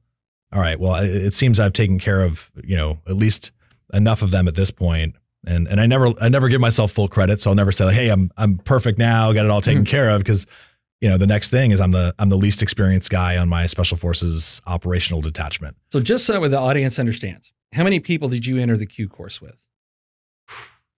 all 0.53 0.61
right 0.61 0.79
well 0.79 0.95
it, 0.95 1.33
seems 1.33 1.59
i've 1.59 1.73
taken 1.73 1.99
care 1.99 2.21
of 2.21 2.51
you 2.63 2.75
know 2.75 2.99
at 3.07 3.15
least 3.15 3.51
enough 3.93 4.21
of 4.21 4.31
them 4.31 4.47
at 4.47 4.55
this 4.55 4.71
point 4.71 5.15
and 5.45 5.67
and 5.67 5.79
i 5.79 5.85
never 5.85 6.13
i 6.21 6.29
never 6.29 6.49
give 6.49 6.61
myself 6.61 6.91
full 6.91 7.07
credit 7.07 7.39
so 7.39 7.49
i'll 7.49 7.55
never 7.55 7.71
say 7.71 7.85
like 7.85 7.95
hey 7.95 8.09
i'm 8.09 8.31
i'm 8.37 8.57
perfect 8.57 8.97
now 8.97 9.31
got 9.33 9.45
it 9.45 9.51
all 9.51 9.61
taken 9.61 9.83
mm-hmm. 9.83 9.89
care 9.89 10.09
of 10.09 10.19
because 10.19 10.45
you 10.99 11.09
know 11.09 11.17
the 11.17 11.27
next 11.27 11.49
thing 11.49 11.71
is 11.71 11.81
i'm 11.81 11.91
the 11.91 12.13
i'm 12.19 12.29
the 12.29 12.37
least 12.37 12.61
experienced 12.61 13.09
guy 13.09 13.37
on 13.37 13.49
my 13.49 13.65
special 13.65 13.97
forces 13.97 14.61
operational 14.67 15.21
detachment 15.21 15.75
so 15.89 15.99
just 15.99 16.25
so 16.25 16.39
that 16.39 16.49
the 16.49 16.59
audience 16.59 16.99
understands 16.99 17.53
how 17.73 17.83
many 17.83 17.99
people 17.99 18.29
did 18.29 18.45
you 18.45 18.57
enter 18.57 18.77
the 18.77 18.85
q 18.85 19.07
course 19.07 19.41
with 19.41 19.65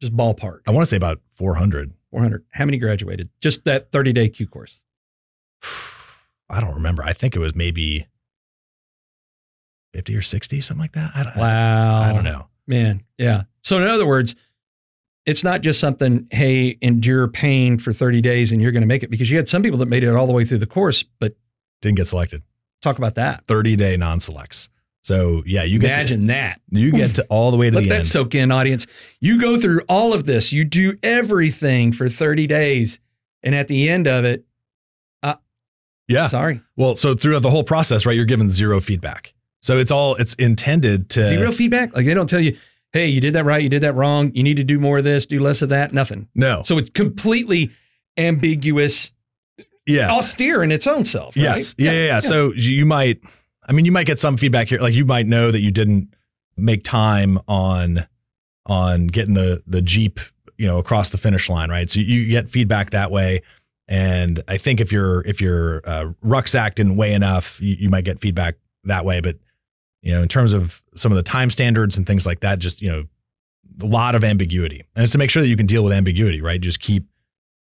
just 0.01 0.15
ballpark 0.15 0.59
i 0.67 0.71
want 0.71 0.81
to 0.81 0.87
say 0.87 0.97
about 0.97 1.21
400 1.31 1.93
400 2.11 2.43
how 2.51 2.65
many 2.65 2.77
graduated 2.77 3.29
just 3.39 3.63
that 3.65 3.91
30 3.91 4.13
day 4.13 4.29
q 4.29 4.47
course 4.47 4.81
I 6.49 6.59
don't 6.59 6.75
remember. 6.75 7.03
I 7.03 7.13
think 7.13 7.35
it 7.35 7.39
was 7.39 7.55
maybe 7.55 8.07
50 9.93 10.15
or 10.15 10.21
60, 10.21 10.61
something 10.61 10.81
like 10.81 10.93
that. 10.93 11.11
I 11.15 11.23
don't, 11.23 11.35
wow. 11.35 12.01
I, 12.01 12.09
I 12.09 12.13
don't 12.13 12.23
know. 12.23 12.47
Man. 12.67 13.03
Yeah. 13.17 13.43
So, 13.63 13.77
in 13.77 13.83
other 13.87 14.05
words, 14.05 14.35
it's 15.25 15.43
not 15.43 15.61
just 15.61 15.79
something, 15.79 16.27
hey, 16.31 16.77
endure 16.81 17.27
pain 17.29 17.77
for 17.77 17.93
30 17.93 18.19
days 18.21 18.51
and 18.51 18.61
you're 18.61 18.71
going 18.73 18.81
to 18.81 18.87
make 18.87 19.03
it 19.03 19.09
because 19.09 19.31
you 19.31 19.37
had 19.37 19.47
some 19.47 19.63
people 19.63 19.79
that 19.79 19.85
made 19.87 20.03
it 20.03 20.09
all 20.09 20.27
the 20.27 20.33
way 20.33 20.43
through 20.45 20.57
the 20.57 20.65
course, 20.67 21.03
but 21.19 21.35
Didn't 21.81 21.95
get 21.97 22.07
selected. 22.07 22.43
talk 22.81 22.97
about 22.97 23.15
that. 23.15 23.45
30 23.47 23.75
day 23.77 23.95
non 23.97 24.19
selects. 24.19 24.69
So 25.01 25.43
yeah, 25.45 25.63
you 25.63 25.79
get 25.79 25.97
Imagine 25.97 26.27
that. 26.27 26.61
you 26.71 26.91
get 26.91 27.15
to 27.15 27.25
all 27.29 27.51
the 27.51 27.57
way 27.57 27.69
to 27.69 27.75
Let 27.75 27.81
the 27.81 27.89
end. 27.89 27.91
Let 27.91 28.03
that 28.03 28.05
soak 28.09 28.35
in, 28.35 28.51
audience. 28.51 28.85
You 29.19 29.39
go 29.39 29.59
through 29.59 29.81
all 29.89 30.13
of 30.13 30.25
this, 30.25 30.51
you 30.53 30.63
do 30.65 30.97
everything 31.03 31.91
for 31.93 32.07
30 32.09 32.47
days, 32.47 32.99
and 33.41 33.53
at 33.55 33.67
the 33.67 33.89
end 33.89 34.07
of 34.07 34.23
it, 34.25 34.45
uh, 35.21 35.35
yeah. 36.07 36.27
sorry, 36.27 36.61
Well, 36.77 36.95
so 36.95 37.15
throughout 37.15 37.41
the 37.41 37.49
whole 37.49 37.63
process, 37.65 38.05
right, 38.05 38.15
you're 38.15 38.23
given 38.25 38.49
zero 38.49 38.79
feedback. 38.81 39.33
So 39.61 39.77
it's 39.77 39.91
all 39.91 40.15
it's 40.15 40.33
intended 40.35 41.09
to 41.11 41.25
zero 41.27 41.51
feedback. 41.53 41.93
Like 41.95 42.05
they 42.05 42.13
don't 42.13 42.29
tell 42.29 42.39
you, 42.41 42.57
hey, 42.93 43.07
you 43.07 43.19
did 43.19 43.33
that 43.33 43.43
right, 43.43 43.61
you 43.61 43.69
did 43.69 43.81
that 43.83 43.93
wrong, 43.93 44.31
you 44.33 44.43
need 44.43 44.57
to 44.57 44.63
do 44.63 44.79
more 44.79 44.99
of 44.99 45.03
this, 45.03 45.25
do 45.25 45.39
less 45.39 45.61
of 45.61 45.69
that, 45.69 45.91
nothing. 45.93 46.27
No. 46.35 46.61
So 46.63 46.77
it's 46.77 46.91
completely 46.91 47.71
ambiguous, 48.17 49.11
Yeah. 49.85 50.11
austere 50.11 50.63
in 50.63 50.71
its 50.71 50.87
own 50.87 51.03
self. 51.05 51.35
Right? 51.35 51.43
Yes. 51.43 51.75
Yeah, 51.77 51.91
yeah, 51.91 52.05
yeah. 52.05 52.19
So 52.19 52.53
you 52.53 52.85
might, 52.85 53.19
I 53.67 53.71
mean, 53.71 53.85
you 53.85 53.91
might 53.91 54.05
get 54.05 54.19
some 54.19 54.37
feedback 54.37 54.67
here. 54.69 54.79
Like 54.79 54.93
you 54.93 55.05
might 55.05 55.25
know 55.27 55.51
that 55.51 55.59
you 55.61 55.71
didn't 55.71 56.13
make 56.55 56.83
time 56.83 57.39
on 57.47 58.05
on 58.65 59.07
getting 59.07 59.33
the 59.33 59.61
the 59.67 59.81
Jeep, 59.81 60.19
you 60.57 60.67
know, 60.67 60.77
across 60.77 61.09
the 61.09 61.17
finish 61.17 61.49
line, 61.49 61.69
right? 61.69 61.89
So 61.89 61.99
you 61.99 62.27
get 62.27 62.49
feedback 62.49 62.91
that 62.91 63.11
way. 63.11 63.41
And 63.87 64.41
I 64.47 64.57
think 64.57 64.79
if 64.79 64.91
your 64.91 65.21
if 65.27 65.41
your 65.41 65.81
uh, 65.87 66.11
rucksack 66.21 66.75
didn't 66.75 66.95
weigh 66.95 67.13
enough, 67.13 67.59
you, 67.61 67.75
you 67.79 67.89
might 67.89 68.05
get 68.05 68.19
feedback 68.21 68.55
that 68.85 69.03
way. 69.03 69.19
But 69.19 69.37
you 70.03 70.13
know, 70.13 70.21
in 70.21 70.27
terms 70.27 70.53
of 70.53 70.83
some 70.95 71.11
of 71.11 71.15
the 71.15 71.23
time 71.23 71.49
standards 71.49 71.97
and 71.97 72.05
things 72.05 72.25
like 72.25 72.41
that, 72.41 72.59
just 72.59 72.81
you 72.81 72.91
know, 72.91 73.05
a 73.81 73.85
lot 73.85 74.13
of 74.13 74.23
ambiguity. 74.23 74.83
And 74.95 75.03
it's 75.03 75.13
to 75.13 75.17
make 75.17 75.29
sure 75.29 75.41
that 75.41 75.47
you 75.47 75.57
can 75.57 75.65
deal 75.65 75.83
with 75.83 75.93
ambiguity, 75.93 76.41
right? 76.41 76.61
Just 76.61 76.79
keep 76.79 77.07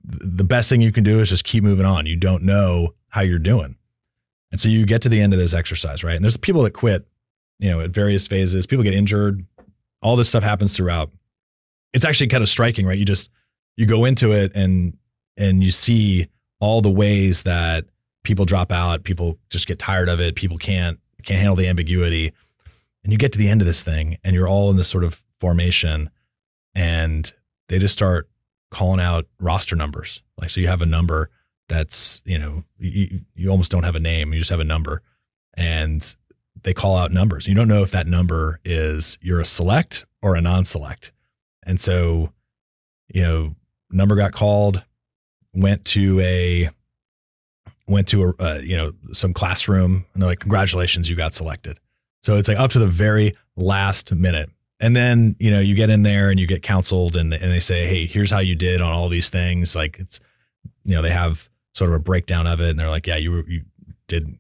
the 0.04 0.44
best 0.44 0.70
thing 0.70 0.82
you 0.82 0.92
can 0.92 1.04
do 1.04 1.20
is 1.20 1.30
just 1.30 1.44
keep 1.44 1.64
moving 1.64 1.86
on. 1.86 2.06
You 2.06 2.16
don't 2.16 2.44
know 2.44 2.94
how 3.10 3.22
you're 3.22 3.40
doing. 3.40 3.76
And 4.52 4.62
so 4.62 4.70
you 4.70 4.86
get 4.86 5.02
to 5.02 5.10
the 5.10 5.20
end 5.20 5.34
of 5.34 5.40
this 5.40 5.54
exercise, 5.54 6.04
right? 6.04 6.16
And 6.16 6.24
there's 6.24 6.38
people 6.38 6.64
that 6.64 6.72
quit, 6.72 7.08
you 7.60 7.70
know, 7.70 7.82
at 7.82 7.90
various 7.90 8.28
phases. 8.28 8.66
People 8.66 8.84
get 8.84 8.94
injured. 8.94 9.46
All 10.02 10.16
this 10.16 10.30
stuff 10.30 10.44
happens 10.44 10.78
throughout. 10.78 11.12
It's 11.94 12.06
actually 12.06 12.28
kind 12.28 12.44
of 12.44 12.50
striking, 12.50 12.86
right? 12.86 12.98
You 12.98 13.06
just 13.06 13.30
you 13.76 13.86
go 13.86 14.06
into 14.06 14.32
it 14.32 14.52
and 14.56 14.98
and 15.36 15.64
you 15.64 15.72
see 15.72 16.28
all 16.60 16.82
the 16.82 16.92
ways 16.92 17.44
that 17.44 17.86
people 18.24 18.46
drop 18.46 18.72
out, 18.72 19.04
people 19.04 19.38
just 19.50 19.68
get 19.68 19.80
tired 19.80 20.10
of 20.10 20.20
it, 20.20 20.36
people 20.36 20.58
can't 20.58 21.00
can't 21.24 21.40
handle 21.40 21.56
the 21.56 21.68
ambiguity. 21.68 22.34
And 23.04 23.12
you 23.12 23.18
get 23.18 23.32
to 23.34 23.38
the 23.40 23.50
end 23.50 23.62
of 23.62 23.68
this 23.68 23.84
thing 23.84 24.18
and 24.24 24.36
you're 24.36 24.48
all 24.48 24.70
in 24.70 24.78
this 24.78 24.88
sort 24.88 25.04
of 25.04 25.24
formation 25.40 26.10
and 26.76 27.32
they 27.70 27.80
just 27.80 27.94
start 27.94 28.30
calling 28.72 29.00
out 29.00 29.26
roster 29.40 29.76
numbers. 29.76 30.22
Like 30.40 30.50
so 30.50 30.60
you 30.60 30.68
have 30.68 30.82
a 30.82 30.86
number 30.86 31.30
that's 31.70 32.22
you 32.26 32.38
know 32.38 32.64
you, 32.80 33.22
you 33.36 33.50
almost 33.50 33.72
don't 33.72 33.84
have 33.84 33.96
a 33.96 34.00
name 34.00 34.34
you 34.34 34.40
just 34.40 34.50
have 34.50 34.60
a 34.60 34.66
number 34.66 35.02
and 35.54 36.18
they 36.64 36.74
call 36.74 36.98
out 36.98 37.12
numbers 37.12 37.48
you 37.48 37.56
don't 37.56 37.68
know 37.68 37.84
if 37.84 37.92
that 37.92 38.08
number 38.08 38.60
is 38.66 39.18
you're 39.22 39.40
a 39.40 39.46
select 39.46 40.06
or 40.22 40.36
a 40.36 40.42
non-select 40.42 41.14
and 41.64 41.80
so 41.80 42.34
you 43.08 43.22
know 43.22 43.56
number 43.92 44.16
got 44.16 44.34
called 44.34 44.84
went 45.54 45.86
to 45.86 46.20
a 46.20 46.70
went 47.90 48.08
to 48.10 48.24
a 48.24 48.34
uh, 48.40 48.60
you 48.64 48.78
know 48.78 48.94
some 49.12 49.34
classroom 49.34 50.06
and 50.14 50.22
they're 50.22 50.30
like 50.30 50.40
congratulations 50.40 51.10
you 51.10 51.16
got 51.16 51.34
selected. 51.34 51.80
So 52.22 52.38
it's 52.38 52.48
like 52.48 52.60
up 52.60 52.72
to 52.72 52.80
the 52.80 52.88
very 52.88 53.36
last 53.56 54.14
minute. 54.14 54.50
And 54.80 54.96
then 54.96 55.36
you 55.40 55.52
know 55.52 55.60
you 55.60 55.76
get 55.76 55.90
in 55.90 56.04
there 56.04 56.30
and 56.30 56.40
you 56.40 56.48
get 56.48 56.64
counseled 56.64 57.16
and, 57.16 57.34
and 57.34 57.52
they 57.52 57.60
say 57.60 57.88
hey 57.88 58.06
here's 58.06 58.32
how 58.32 58.40
you 58.40 58.56
did 58.56 58.82
on 58.82 58.92
all 58.92 59.10
these 59.10 59.30
things. 59.30 59.76
Like 59.76 59.98
it's 60.00 60.20
you 60.86 60.96
know 60.96 61.02
they 61.02 61.12
have 61.12 61.50
sort 61.74 61.90
of 61.90 61.96
a 61.96 62.00
breakdown 62.00 62.48
of 62.48 62.62
it 62.62 62.70
and 62.70 62.80
they're 62.80 62.90
like 62.90 63.08
yeah 63.08 63.18
you 63.18 63.44
you 63.48 63.64
did 64.08 64.38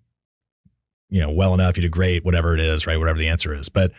you 1.09 1.19
know 1.19 1.31
well 1.31 1.53
enough. 1.53 1.75
You 1.75 1.81
did 1.81 1.91
great 1.91 2.23
whatever 2.23 2.53
it 2.53 2.59
is 2.59 2.85
right 2.85 2.97
whatever 2.97 3.19
the 3.19 3.27
answer 3.27 3.53
is. 3.53 3.67
But 3.67 3.91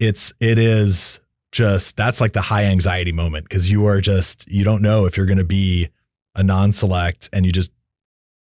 it's 0.00 0.32
it 0.40 0.58
is 0.58 1.20
just 1.52 1.96
that's 1.96 2.20
like 2.20 2.32
the 2.32 2.40
high 2.40 2.64
anxiety 2.64 3.12
moment 3.12 3.44
because 3.48 3.70
you 3.70 3.86
are 3.86 4.00
just 4.00 4.50
you 4.50 4.64
don't 4.64 4.82
know 4.82 5.04
if 5.04 5.16
you're 5.16 5.26
going 5.26 5.38
to 5.38 5.44
be 5.44 5.90
a 6.34 6.42
non-select 6.42 7.28
and 7.32 7.44
you 7.44 7.52
just 7.52 7.70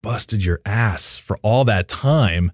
busted 0.06 0.44
your 0.44 0.60
ass 0.64 1.16
for 1.16 1.36
all 1.42 1.64
that 1.64 1.88
time 1.88 2.52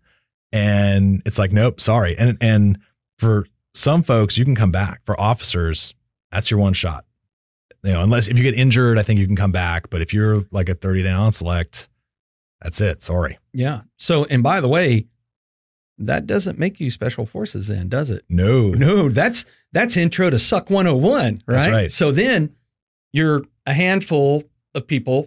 and 0.53 1.21
it's 1.27 1.39
like 1.39 1.53
nope 1.53 1.79
sorry 1.81 2.17
and 2.19 2.39
and 2.41 2.79
for 3.19 3.47
some 3.75 4.03
folks 4.03 4.39
you 4.39 4.45
can 4.45 4.55
come 4.55 4.71
back 4.71 5.03
for 5.05 5.19
officers 5.21 5.93
that's 6.31 6.51
your 6.51 6.59
one 6.59 6.73
shot 6.73 7.05
you 7.83 7.93
know 7.93 8.03
unless 8.03 8.27
if 8.27 8.39
you 8.39 8.43
get 8.43 8.55
injured 8.55 8.99
i 8.99 9.03
think 9.03 9.21
you 9.21 9.27
can 9.27 9.37
come 9.37 9.53
back 9.53 9.91
but 9.91 10.01
if 10.01 10.15
you're 10.15 10.45
like 10.51 10.71
a 10.71 10.75
30 10.75 11.03
day 11.03 11.11
non-select 11.11 11.91
that's 12.63 12.81
it 12.81 13.03
sorry 13.03 13.39
Yeah. 13.53 13.83
So, 13.99 14.25
and 14.27 14.43
by 14.43 14.61
the 14.61 14.69
way, 14.69 15.07
that 15.99 16.27
doesn't 16.27 16.59
make 16.59 16.81
you 16.81 16.91
special 16.91 17.27
forces 17.27 17.69
then, 17.69 17.89
does 17.89 18.09
it? 18.09 18.25
no 18.29 18.71
No, 18.71 19.11
that's 19.11 19.45
that's 19.73 19.97
intro 19.97 20.31
to 20.31 20.39
suck 20.39 20.71
101, 20.71 21.43
right? 21.47 21.57
That's 21.59 21.71
right. 21.71 21.91
So 21.91 22.13
then 22.13 22.55
you're 23.13 23.43
a 23.67 23.75
handful 23.75 24.45
of 24.75 24.87
people 24.87 25.27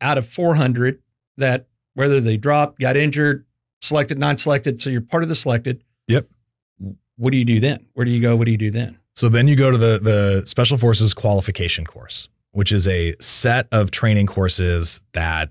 out 0.00 0.18
of 0.18 0.28
400 0.28 1.00
that 1.38 1.66
whether 1.94 2.20
they 2.20 2.36
dropped, 2.36 2.78
got 2.78 2.96
injured, 2.96 3.44
selected, 3.80 4.18
non-selected, 4.18 4.80
so 4.80 4.90
you're 4.90 5.00
part 5.00 5.22
of 5.22 5.28
the 5.28 5.34
selected. 5.34 5.82
Yep. 6.06 6.28
What 7.16 7.32
do 7.32 7.36
you 7.36 7.44
do 7.44 7.58
then? 7.58 7.86
Where 7.94 8.04
do 8.04 8.12
you 8.12 8.20
go? 8.20 8.36
What 8.36 8.44
do 8.44 8.52
you 8.52 8.58
do 8.58 8.70
then? 8.70 8.98
So 9.14 9.28
then 9.28 9.48
you 9.48 9.56
go 9.56 9.70
to 9.70 9.78
the 9.78 9.98
the 10.00 10.46
Special 10.46 10.78
Forces 10.78 11.12
qualification 11.12 11.84
course, 11.84 12.28
which 12.52 12.70
is 12.70 12.86
a 12.86 13.16
set 13.18 13.66
of 13.72 13.90
training 13.90 14.26
courses 14.26 15.02
that 15.12 15.50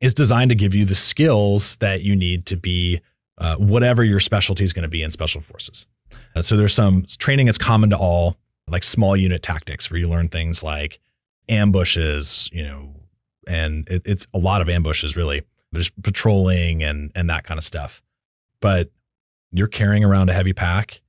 is 0.00 0.14
designed 0.14 0.48
to 0.50 0.54
give 0.56 0.74
you 0.74 0.84
the 0.84 0.94
skills 0.94 1.76
that 1.76 2.02
you 2.02 2.16
need 2.16 2.46
to 2.46 2.56
be 2.56 3.00
uh, 3.38 3.56
whatever 3.56 4.02
your 4.02 4.20
specialty 4.20 4.64
is 4.64 4.72
going 4.72 4.82
to 4.82 4.88
be 4.88 5.02
in 5.02 5.10
Special 5.10 5.40
Forces. 5.40 5.86
Uh, 6.34 6.42
so 6.42 6.56
there's 6.56 6.74
some 6.74 7.04
training 7.18 7.46
that's 7.46 7.58
common 7.58 7.90
to 7.90 7.96
all, 7.96 8.36
like 8.68 8.82
small 8.82 9.16
unit 9.16 9.42
tactics, 9.42 9.90
where 9.90 10.00
you 10.00 10.08
learn 10.08 10.28
things 10.28 10.62
like 10.62 10.98
ambushes, 11.48 12.50
you 12.52 12.62
know, 12.62 12.94
and 13.48 13.88
it, 13.88 14.02
it's 14.04 14.26
a 14.34 14.38
lot 14.38 14.60
of 14.60 14.68
ambushes 14.68 15.16
really. 15.16 15.42
There's 15.72 15.90
patrolling 15.90 16.82
and 16.82 17.10
and 17.14 17.28
that 17.30 17.44
kind 17.44 17.58
of 17.58 17.64
stuff. 17.64 18.02
But 18.60 18.90
you're 19.52 19.66
carrying 19.66 20.04
around 20.04 20.30
a 20.30 20.34
heavy 20.34 20.52
pack. 20.52 21.00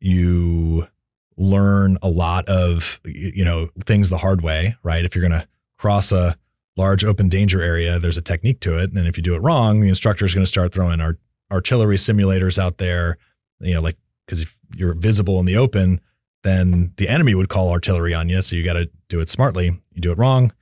You 0.00 0.88
learn 1.36 1.98
a 2.02 2.08
lot 2.08 2.48
of 2.48 3.00
you 3.04 3.44
know 3.44 3.68
things 3.84 4.10
the 4.10 4.18
hard 4.18 4.42
way, 4.42 4.76
right? 4.82 5.04
If 5.04 5.14
you're 5.14 5.26
going 5.26 5.40
to 5.40 5.48
cross 5.78 6.12
a 6.12 6.36
large 6.76 7.04
open 7.04 7.28
danger 7.28 7.62
area, 7.62 7.98
there's 7.98 8.18
a 8.18 8.22
technique 8.22 8.60
to 8.60 8.78
it, 8.78 8.92
and 8.92 9.06
if 9.06 9.16
you 9.16 9.22
do 9.22 9.34
it 9.34 9.42
wrong, 9.42 9.80
the 9.80 9.88
instructor 9.88 10.24
is 10.24 10.34
going 10.34 10.44
to 10.44 10.48
start 10.48 10.72
throwing 10.72 11.00
art- 11.00 11.20
artillery 11.50 11.96
simulators 11.96 12.58
out 12.58 12.78
there. 12.78 13.16
You 13.60 13.74
know, 13.74 13.80
like 13.80 13.96
because 14.26 14.42
if 14.42 14.56
you're 14.74 14.94
visible 14.94 15.38
in 15.40 15.46
the 15.46 15.56
open, 15.56 16.00
then 16.42 16.92
the 16.96 17.08
enemy 17.08 17.34
would 17.34 17.48
call 17.48 17.70
artillery 17.70 18.14
on 18.14 18.28
you. 18.28 18.40
So 18.42 18.56
you 18.56 18.64
got 18.64 18.74
to 18.74 18.90
do 19.08 19.20
it 19.20 19.28
smartly. 19.28 19.66
You 19.92 20.00
do 20.00 20.12
it 20.12 20.18
wrong, 20.18 20.52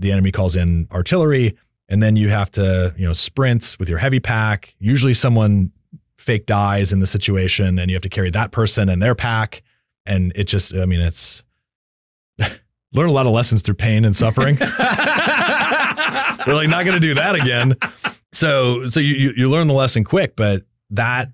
the 0.00 0.10
enemy 0.12 0.32
calls 0.32 0.56
in 0.56 0.88
artillery, 0.90 1.56
and 1.88 2.02
then 2.02 2.16
you 2.16 2.28
have 2.30 2.50
to 2.52 2.94
you 2.96 3.06
know 3.06 3.12
sprint 3.12 3.76
with 3.78 3.88
your 3.88 3.98
heavy 3.98 4.20
pack. 4.20 4.74
Usually, 4.78 5.14
someone 5.14 5.72
fake 6.20 6.46
dies 6.46 6.92
in 6.92 7.00
the 7.00 7.06
situation, 7.06 7.78
and 7.78 7.90
you 7.90 7.94
have 7.94 8.02
to 8.02 8.08
carry 8.08 8.30
that 8.30 8.50
person 8.52 8.88
and 8.88 9.02
their 9.02 9.14
pack. 9.14 9.62
And 10.06 10.32
it 10.34 10.44
just, 10.44 10.74
I 10.74 10.86
mean, 10.86 11.00
it's 11.00 11.42
learn 12.92 13.08
a 13.08 13.12
lot 13.12 13.26
of 13.26 13.32
lessons 13.32 13.62
through 13.62 13.74
pain 13.74 14.04
and 14.04 14.14
suffering. 14.14 14.58
We're 16.46 16.54
like 16.54 16.68
not 16.68 16.84
going 16.84 16.94
to 16.94 17.00
do 17.00 17.14
that 17.14 17.34
again. 17.34 17.76
So, 18.32 18.86
so 18.86 19.00
you, 19.00 19.14
you 19.14 19.32
you 19.36 19.50
learn 19.50 19.66
the 19.66 19.74
lesson 19.74 20.04
quick, 20.04 20.36
but 20.36 20.62
that 20.90 21.32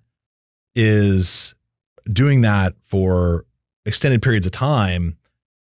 is 0.75 1.55
doing 2.13 2.43
that 2.43 2.75
for 2.83 3.45
extended 3.85 4.23
periods 4.23 4.47
of 4.47 4.53
time. 4.53 5.17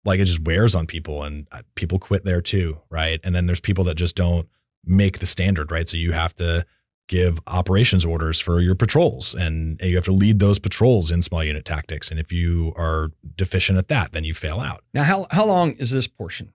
Like 0.04 0.20
it 0.20 0.26
just 0.26 0.40
wears 0.40 0.74
on 0.74 0.86
people, 0.86 1.22
and 1.22 1.46
uh, 1.52 1.62
people 1.74 1.98
quit 1.98 2.24
there 2.24 2.40
too, 2.42 2.80
right? 2.90 3.20
And 3.24 3.34
then 3.34 3.46
there's 3.46 3.60
people 3.60 3.84
that 3.84 3.94
just 3.96 4.16
don't 4.16 4.48
make 4.84 5.18
the 5.18 5.26
standard, 5.26 5.70
right? 5.70 5.88
So 5.88 5.96
you 5.96 6.12
have 6.12 6.34
to 6.36 6.66
give 7.08 7.38
operations 7.46 8.04
orders 8.04 8.40
for 8.40 8.60
your 8.60 8.74
patrols 8.74 9.34
and 9.34 9.78
you 9.82 9.94
have 9.94 10.06
to 10.06 10.12
lead 10.12 10.38
those 10.38 10.58
patrols 10.58 11.10
in 11.10 11.20
small 11.20 11.44
unit 11.44 11.62
tactics. 11.64 12.10
And 12.10 12.18
if 12.18 12.32
you 12.32 12.72
are 12.76 13.10
deficient 13.36 13.78
at 13.78 13.88
that, 13.88 14.12
then 14.12 14.24
you 14.24 14.32
fail 14.32 14.58
out. 14.60 14.82
Now, 14.94 15.04
how 15.04 15.26
how 15.30 15.44
long 15.44 15.72
is 15.72 15.90
this 15.90 16.06
portion? 16.06 16.52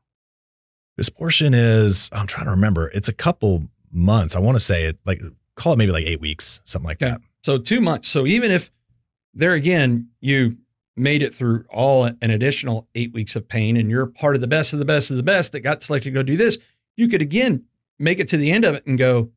This 0.98 1.10
portion 1.10 1.54
is, 1.54 2.10
I'm 2.12 2.28
trying 2.28 2.46
to 2.46 2.52
remember, 2.52 2.90
it's 2.90 3.08
a 3.08 3.14
couple 3.14 3.68
months. 3.92 4.36
I 4.36 4.40
want 4.40 4.56
to 4.56 4.60
say 4.60 4.86
it 4.86 4.98
like, 5.06 5.22
call 5.56 5.74
it 5.74 5.78
maybe 5.78 5.92
like 5.92 6.06
eight 6.06 6.20
weeks, 6.20 6.62
something 6.66 6.88
like 6.88 7.00
Yeah. 7.00 7.10
that. 7.12 7.22
So 7.44 7.58
two 7.58 7.80
months. 7.80 8.08
So 8.10 8.26
even 8.26 8.52
if 8.52 8.72
there 9.34 9.54
again 9.54 10.10
you 10.20 10.58
made 11.00 11.22
it 11.22 11.34
through 11.34 11.66
all 11.70 12.04
an 12.04 12.18
additional 12.30 12.88
eight 12.94 13.14
weeks 13.14 13.36
of 13.36 13.48
pain, 13.48 13.78
and 13.78 13.90
you're 13.90 14.06
part 14.06 14.36
of 14.36 14.42
the 14.42 14.48
best 14.48 14.74
of 14.74 14.80
the 14.80 14.86
best 14.86 15.10
of 15.10 15.18
the 15.18 15.24
best 15.24 15.52
that 15.54 15.62
got 15.62 15.82
selected 15.82 16.10
to 16.10 16.14
go 16.14 16.24
do 16.24 16.38
this, 16.38 16.58
you 16.96 17.08
could 17.08 17.22
again 17.22 17.64
make 17.98 18.20
it 18.20 18.28
to 18.28 18.38
the 18.38 18.52
end 18.52 18.66
of 18.66 18.76
it 18.76 18.86
and 18.86 18.98
go 18.98 19.32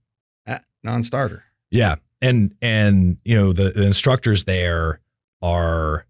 ah, 0.47 0.61
non-starter. 0.83 1.45
Yeah. 1.71 1.97
And, 2.21 2.55
and, 2.63 3.19
you 3.25 3.35
know, 3.35 3.53
the, 3.53 3.71
the 3.71 3.85
instructors 3.85 4.45
there 4.45 5.01
are 5.41 6.07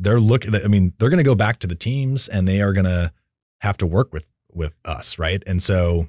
they're 0.00 0.20
looking. 0.20 0.54
I 0.54 0.66
mean, 0.66 0.94
they're 0.98 1.10
going 1.10 1.18
to 1.18 1.24
go 1.24 1.34
back 1.34 1.58
to 1.60 1.66
the 1.66 1.74
teams, 1.74 2.26
and 2.26 2.48
they 2.48 2.60
are 2.60 2.72
going 2.72 2.86
to 2.86 3.12
have 3.58 3.76
to 3.78 3.86
work 3.86 4.12
with 4.12 4.26
with 4.50 4.76
us, 4.84 5.18
right? 5.18 5.42
And 5.46 5.62
so, 5.62 6.08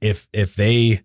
if 0.00 0.28
if 0.32 0.54
they 0.54 1.02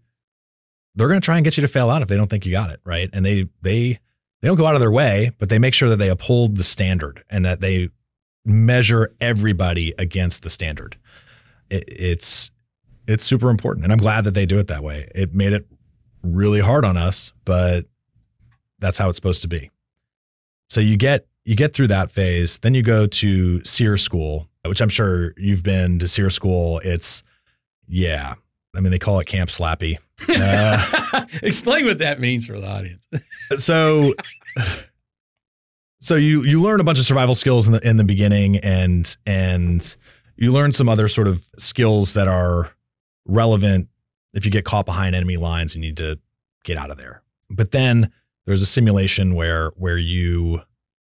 they're 0.96 1.08
going 1.08 1.22
to 1.22 1.26
try 1.26 1.38
and 1.38 1.46
get 1.46 1.56
you 1.56 1.62
to 1.62 1.68
fail 1.68 1.90
out 1.90 2.02
if 2.02 2.08
they 2.08 2.18
don't 2.18 2.30
think 2.30 2.46
you 2.46 2.52
got 2.52 2.70
it 2.70 2.82
right, 2.84 3.10
and 3.14 3.26
they 3.26 3.48
they 3.62 4.00
they 4.48 4.50
don't 4.50 4.58
go 4.58 4.66
out 4.66 4.76
of 4.76 4.80
their 4.80 4.90
way, 4.90 5.34
but 5.40 5.50
they 5.50 5.60
make 5.60 5.74
sure 5.74 5.90
that 5.90 5.98
they 5.98 6.08
uphold 6.08 6.56
the 6.56 6.64
standard 6.64 7.22
and 7.30 7.44
that 7.44 7.60
they 7.60 7.90
measure 8.46 9.14
everybody 9.20 9.94
against 10.00 10.42
the 10.42 10.50
standard. 10.50 10.96
It, 11.70 11.84
it's 11.86 12.50
it's 13.10 13.26
super 13.26 13.50
important, 13.50 13.84
and 13.84 13.92
I'm 13.92 14.00
glad 14.00 14.24
that 14.24 14.36
they 14.36 14.46
do 14.46 14.58
it 14.58 14.68
that 14.68 14.84
way. 14.84 15.12
It 15.14 15.34
made 15.34 15.52
it 15.52 15.68
really 16.24 16.62
hard 16.62 16.86
on 16.86 16.96
us, 16.96 17.34
but 17.44 17.88
that's 18.80 18.98
how 18.98 19.10
it's 19.10 19.18
supposed 19.18 19.42
to 19.42 19.50
be. 19.50 19.70
So 20.70 20.80
you 20.80 20.96
get 20.96 21.28
you 21.44 21.58
get 21.58 21.74
through 21.74 21.88
that 21.88 22.10
phase, 22.10 22.60
then 22.60 22.74
you 22.74 22.84
go 22.84 23.06
to 23.06 23.62
SERE 23.66 23.98
school, 23.98 24.48
which 24.64 24.80
I'm 24.80 24.88
sure 24.88 25.34
you've 25.36 25.64
been 25.64 26.00
to 26.00 26.08
SERE 26.08 26.30
school. 26.30 26.80
It's 26.86 27.22
yeah, 27.86 28.36
I 28.74 28.80
mean 28.80 28.92
they 28.92 29.00
call 29.00 29.20
it 29.20 29.28
Camp 29.28 29.50
Slappy. 29.50 29.98
Uh, 30.30 31.26
Explain 31.44 31.86
what 31.86 32.00
that 32.00 32.20
means 32.20 32.46
for 32.46 32.60
the 32.60 32.68
audience. 32.68 33.08
so 33.58 34.14
so 36.00 36.16
you 36.16 36.44
you 36.44 36.62
learn 36.62 36.80
a 36.80 36.84
bunch 36.84 37.00
of 37.00 37.06
survival 37.06 37.36
skills 37.36 37.68
in 37.68 37.74
the 37.74 37.88
in 37.88 37.98
the 37.98 38.04
beginning 38.04 38.58
and 38.58 39.18
and 39.26 39.98
you 40.36 40.52
learn 40.52 40.72
some 40.72 40.88
other 40.88 41.08
sort 41.08 41.28
of 41.28 41.44
skills 41.58 42.14
that 42.14 42.28
are 42.28 42.72
relevant 43.26 43.90
if 44.34 44.46
you 44.46 44.52
get 44.52 44.66
caught 44.66 44.86
behind 44.86 45.16
enemy 45.16 45.38
lines 45.38 45.76
and 45.76 45.84
you 45.84 45.90
need 45.90 45.98
to 45.98 46.20
get 46.64 46.78
out 46.78 46.92
of 46.92 46.98
there. 46.98 47.24
But 47.50 47.72
then 47.72 48.12
there's 48.46 48.62
a 48.62 48.66
simulation 48.66 49.36
where 49.36 49.72
where 49.76 49.98
you 49.98 50.62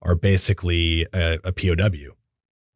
are 0.02 0.14
basically 0.14 1.06
a, 1.12 1.38
a 1.44 1.52
POW. 1.52 2.14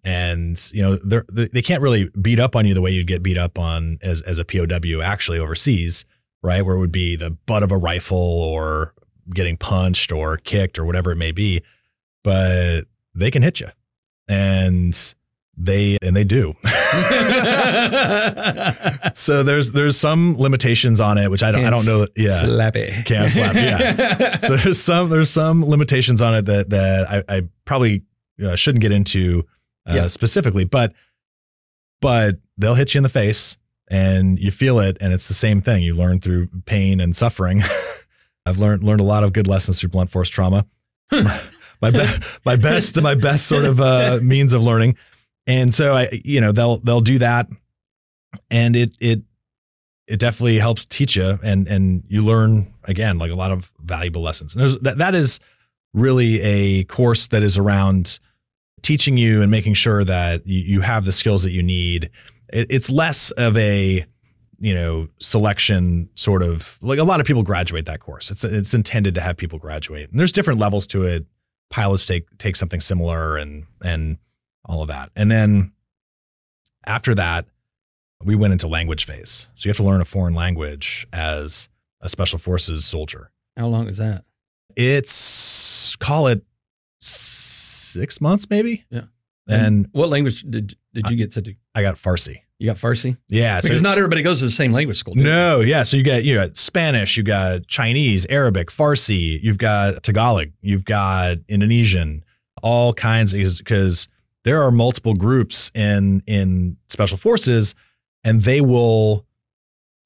And 0.04 0.60
you 0.72 0.82
know 0.82 0.96
they 0.96 1.48
they 1.48 1.62
can't 1.62 1.80
really 1.80 2.10
beat 2.20 2.40
up 2.40 2.56
on 2.56 2.66
you 2.66 2.74
the 2.74 2.80
way 2.80 2.90
you'd 2.90 3.06
get 3.06 3.22
beat 3.22 3.38
up 3.38 3.59
on 3.59 3.98
as 4.02 4.20
as 4.22 4.38
a 4.38 4.44
POW 4.44 5.00
actually 5.00 5.38
overseas, 5.38 6.04
right? 6.43 6.64
Where 6.64 6.77
it 6.77 6.81
would 6.81 6.93
be 6.93 7.16
the 7.16 7.31
butt 7.31 7.62
of 7.62 7.73
a 7.73 7.77
rifle 7.77 8.19
or 8.19 8.94
getting 9.31 9.56
punched 9.56 10.12
or 10.12 10.36
kicked 10.36 10.78
or 10.78 10.85
whatever 10.85 11.12
it 11.12 11.16
may 11.16 11.32
be, 11.32 11.62
but 12.23 12.82
they 13.14 13.31
can 13.31 13.43
hit 13.43 13.60
you, 13.60 13.69
and 14.28 15.14
they 15.56 15.98
and 16.02 16.16
they 16.16 16.24
do. 16.24 16.55
so 19.14 19.43
there's 19.43 19.73
there's 19.73 19.97
some 19.98 20.36
limitations 20.39 21.01
on 21.01 21.19
it, 21.19 21.31
which 21.31 21.43
I 21.43 21.51
don't 21.51 21.64
I 21.64 21.70
don't 21.70 21.86
know. 21.86 22.06
Yeah, 22.16 22.43
slappy, 22.43 23.05
can't 23.05 23.31
slap. 23.31 23.55
Yeah. 23.55 24.39
so 24.39 24.56
there's 24.56 24.81
some 24.81 25.10
there's 25.10 25.31
some 25.31 25.64
limitations 25.64 26.20
on 26.23 26.35
it 26.35 26.47
that 26.47 26.70
that 26.70 27.10
I, 27.10 27.23
I 27.28 27.43
probably 27.64 28.02
uh, 28.44 28.56
shouldn't 28.56 28.82
get 28.82 28.93
into 28.93 29.44
uh, 29.89 29.94
yeah. 29.94 30.06
specifically, 30.06 30.64
but 30.64 30.93
but 32.01 32.39
they'll 32.59 32.74
hit 32.74 32.94
you 32.94 32.98
in 32.98 33.02
the 33.02 33.09
face 33.09 33.56
and 33.88 34.38
you 34.38 34.50
feel 34.50 34.78
it, 34.78 34.96
and 35.00 35.12
it's 35.12 35.28
the 35.28 35.34
same 35.34 35.60
thing. 35.60 35.82
You 35.82 35.94
learn 35.94 36.20
through 36.20 36.48
pain 36.66 37.00
and 37.00 37.14
suffering. 37.14 37.62
I've 38.46 38.59
learned 38.59 38.82
learned 38.82 39.00
a 39.00 39.04
lot 39.04 39.24
of 39.24 39.32
good 39.32 39.46
lessons 39.46 39.80
through 39.80 39.90
blunt 39.90 40.10
force 40.10 40.28
trauma. 40.28 40.66
my 41.10 41.40
my, 41.82 41.90
be, 41.90 42.06
my 42.44 42.56
best 42.56 43.00
my 43.00 43.14
best 43.14 43.46
sort 43.46 43.64
of 43.64 43.80
uh, 43.80 44.18
means 44.22 44.54
of 44.54 44.62
learning. 44.62 44.96
And 45.46 45.74
so 45.74 45.94
I 45.94 46.09
you 46.24 46.40
know 46.40 46.52
they'll 46.52 46.78
they'll 46.78 47.00
do 47.00 47.18
that 47.18 47.48
and 48.50 48.76
it 48.76 48.96
it 49.00 49.22
it 50.06 50.18
definitely 50.18 50.59
helps 50.59 50.84
teach 50.84 51.16
you 51.16 51.38
and 51.42 51.66
and 51.68 52.04
you 52.09 52.22
learn 52.22 52.72
again 52.84 53.18
like 53.18 53.30
a 53.30 53.34
lot 53.34 53.52
of 53.52 53.72
valuable 53.82 54.22
lessons. 54.22 54.54
And 54.54 54.60
there's 54.60 54.78
that 54.78 54.98
that 54.98 55.14
is 55.14 55.40
really 55.94 56.40
a 56.40 56.84
course 56.84 57.28
that 57.28 57.42
is 57.42 57.59
around 57.59 58.18
teaching 58.82 59.16
you 59.16 59.42
and 59.42 59.50
making 59.50 59.74
sure 59.74 60.04
that 60.04 60.46
you, 60.46 60.60
you 60.60 60.80
have 60.80 61.04
the 61.04 61.12
skills 61.12 61.42
that 61.42 61.52
you 61.52 61.62
need. 61.62 62.10
It, 62.53 62.66
it's 62.70 62.91
less 62.91 63.31
of 63.33 63.57
a 63.57 64.07
you 64.59 64.74
know 64.74 65.09
selection 65.19 66.09
sort 66.15 66.43
of 66.43 66.79
like 66.83 66.99
a 66.99 67.05
lot 67.05 67.20
of 67.20 67.27
people 67.27 67.43
graduate 67.43 67.87
that 67.87 68.01
course. 68.01 68.31
It's 68.31 68.45
it's 68.45 68.74
intended 68.74 69.15
to 69.16 69.20
have 69.20 69.37
people 69.37 69.59
graduate, 69.59 70.11
and 70.11 70.19
there's 70.19 70.33
different 70.33 70.61
levels 70.61 70.87
to 70.89 71.05
it. 71.05 71.27
Pilots 71.70 72.07
take 72.07 72.27
take 72.39 72.57
something 72.57 72.81
similar, 72.81 73.37
and 73.37 73.65
and 73.83 74.19
all 74.65 74.83
of 74.83 74.89
that, 74.89 75.11
and 75.16 75.31
then 75.31 75.73
after 76.87 77.15
that, 77.15 77.47
we 78.24 78.35
went 78.35 78.53
into 78.53 78.69
language 78.69 79.05
phase. 79.05 79.49
So 79.55 79.66
you 79.66 79.70
have 79.70 79.77
to 79.79 79.85
learn 79.85 80.01
a 80.01 80.05
foreign 80.05 80.35
language 80.35 81.07
as 81.12 81.69
a 82.01 82.09
special 82.09 82.39
forces 82.39 82.85
soldier. 82.85 83.31
How 83.57 83.69
long 83.69 83.89
is 83.89 83.99
that? 83.99 84.24
It's 84.77 85.97
call 85.97 86.27
it 86.27 86.45
six 87.01 88.20
months, 88.20 88.49
maybe. 88.49 88.85
Yeah. 88.91 89.05
And, 89.48 89.66
and 89.66 89.89
what 89.93 90.09
language 90.09 90.43
did 90.43 90.77
did 90.94 91.10
you 91.10 91.16
get 91.16 91.32
to 91.32 91.43
do? 91.43 91.55
I 91.74 91.82
got 91.82 91.97
Farsi. 91.97 92.39
You 92.59 92.66
got 92.66 92.77
Farsi? 92.77 93.16
Yeah. 93.28 93.60
Because 93.60 93.78
so, 93.78 93.82
not 93.82 93.98
everybody 93.98 94.23
goes 94.23 94.39
to 94.39 94.44
the 94.44 94.51
same 94.51 94.73
language 94.73 94.98
school. 94.98 95.14
No, 95.16 95.60
yeah. 95.60 95.82
So 95.82 95.97
you 95.97 96.05
got 96.05 96.23
you 96.23 96.36
got 96.36 96.56
Spanish, 96.56 97.16
you 97.16 97.23
got 97.23 97.66
Chinese, 97.66 98.24
Arabic, 98.27 98.70
Farsi, 98.70 99.43
you've 99.43 99.59
got 99.59 100.02
Tagalog, 100.02 100.51
you've 100.60 100.85
got 100.85 101.39
Indonesian, 101.48 102.24
all 102.62 102.93
kinds 102.93 103.32
because 103.32 104.09
there 104.44 104.62
are 104.62 104.70
multiple 104.70 105.14
groups 105.14 105.70
in 105.74 106.23
in 106.27 106.77
special 106.89 107.19
forces 107.19 107.74
and 108.24 108.43
they 108.43 108.60
will 108.60 109.27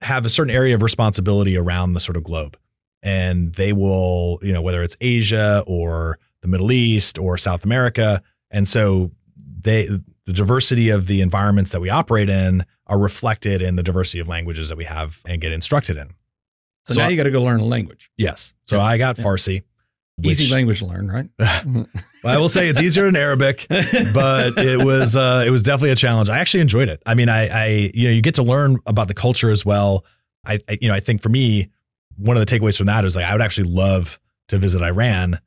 have 0.00 0.24
a 0.24 0.28
certain 0.30 0.54
area 0.54 0.74
of 0.74 0.82
responsibility 0.82 1.56
around 1.56 1.94
the 1.94 2.00
sort 2.00 2.16
of 2.16 2.24
globe. 2.24 2.56
And 3.02 3.54
they 3.54 3.72
will, 3.72 4.38
you 4.42 4.52
know, 4.52 4.62
whether 4.62 4.82
it's 4.82 4.96
Asia 5.00 5.62
or 5.66 6.18
the 6.42 6.48
Middle 6.48 6.72
East 6.72 7.18
or 7.18 7.36
South 7.36 7.64
America. 7.64 8.22
And 8.50 8.66
so 8.66 9.10
they 9.66 9.86
the 9.86 10.32
diversity 10.32 10.88
of 10.88 11.06
the 11.06 11.20
environments 11.20 11.72
that 11.72 11.80
we 11.80 11.90
operate 11.90 12.28
in 12.28 12.64
are 12.86 12.98
reflected 12.98 13.60
in 13.60 13.76
the 13.76 13.82
diversity 13.82 14.18
of 14.18 14.28
languages 14.28 14.70
that 14.70 14.78
we 14.78 14.84
have 14.84 15.20
and 15.26 15.40
get 15.40 15.52
instructed 15.52 15.96
in. 15.96 16.08
So, 16.86 16.94
so 16.94 17.00
now 17.00 17.06
I, 17.06 17.10
you 17.10 17.16
got 17.16 17.24
to 17.24 17.30
go 17.30 17.42
learn 17.42 17.60
a 17.60 17.64
language. 17.64 18.10
Yes. 18.16 18.54
So 18.64 18.76
yeah. 18.76 18.84
I 18.84 18.98
got 18.98 19.18
yeah. 19.18 19.24
Farsi. 19.24 19.62
Easy 20.22 20.50
language 20.50 20.78
to 20.78 20.86
learn, 20.86 21.10
right? 21.10 21.28
well, 21.38 21.86
I 22.24 22.38
will 22.38 22.48
say 22.48 22.68
it's 22.68 22.80
easier 22.80 23.04
than 23.04 23.16
Arabic, 23.16 23.66
but 23.68 24.56
it 24.56 24.82
was 24.82 25.14
uh, 25.14 25.44
it 25.46 25.50
was 25.50 25.62
definitely 25.62 25.90
a 25.90 25.96
challenge. 25.96 26.30
I 26.30 26.38
actually 26.38 26.60
enjoyed 26.60 26.88
it. 26.88 27.02
I 27.04 27.14
mean, 27.14 27.28
I, 27.28 27.48
I 27.48 27.66
you 27.92 28.08
know 28.08 28.14
you 28.14 28.22
get 28.22 28.36
to 28.36 28.42
learn 28.42 28.78
about 28.86 29.08
the 29.08 29.14
culture 29.14 29.50
as 29.50 29.66
well. 29.66 30.06
I, 30.46 30.58
I 30.70 30.78
you 30.80 30.88
know 30.88 30.94
I 30.94 31.00
think 31.00 31.20
for 31.20 31.28
me 31.28 31.68
one 32.16 32.34
of 32.34 32.44
the 32.44 32.58
takeaways 32.58 32.78
from 32.78 32.86
that 32.86 33.04
is 33.04 33.14
like 33.14 33.26
I 33.26 33.32
would 33.32 33.42
actually 33.42 33.68
love 33.68 34.18
to 34.48 34.56
visit 34.56 34.80
Iran 34.80 35.38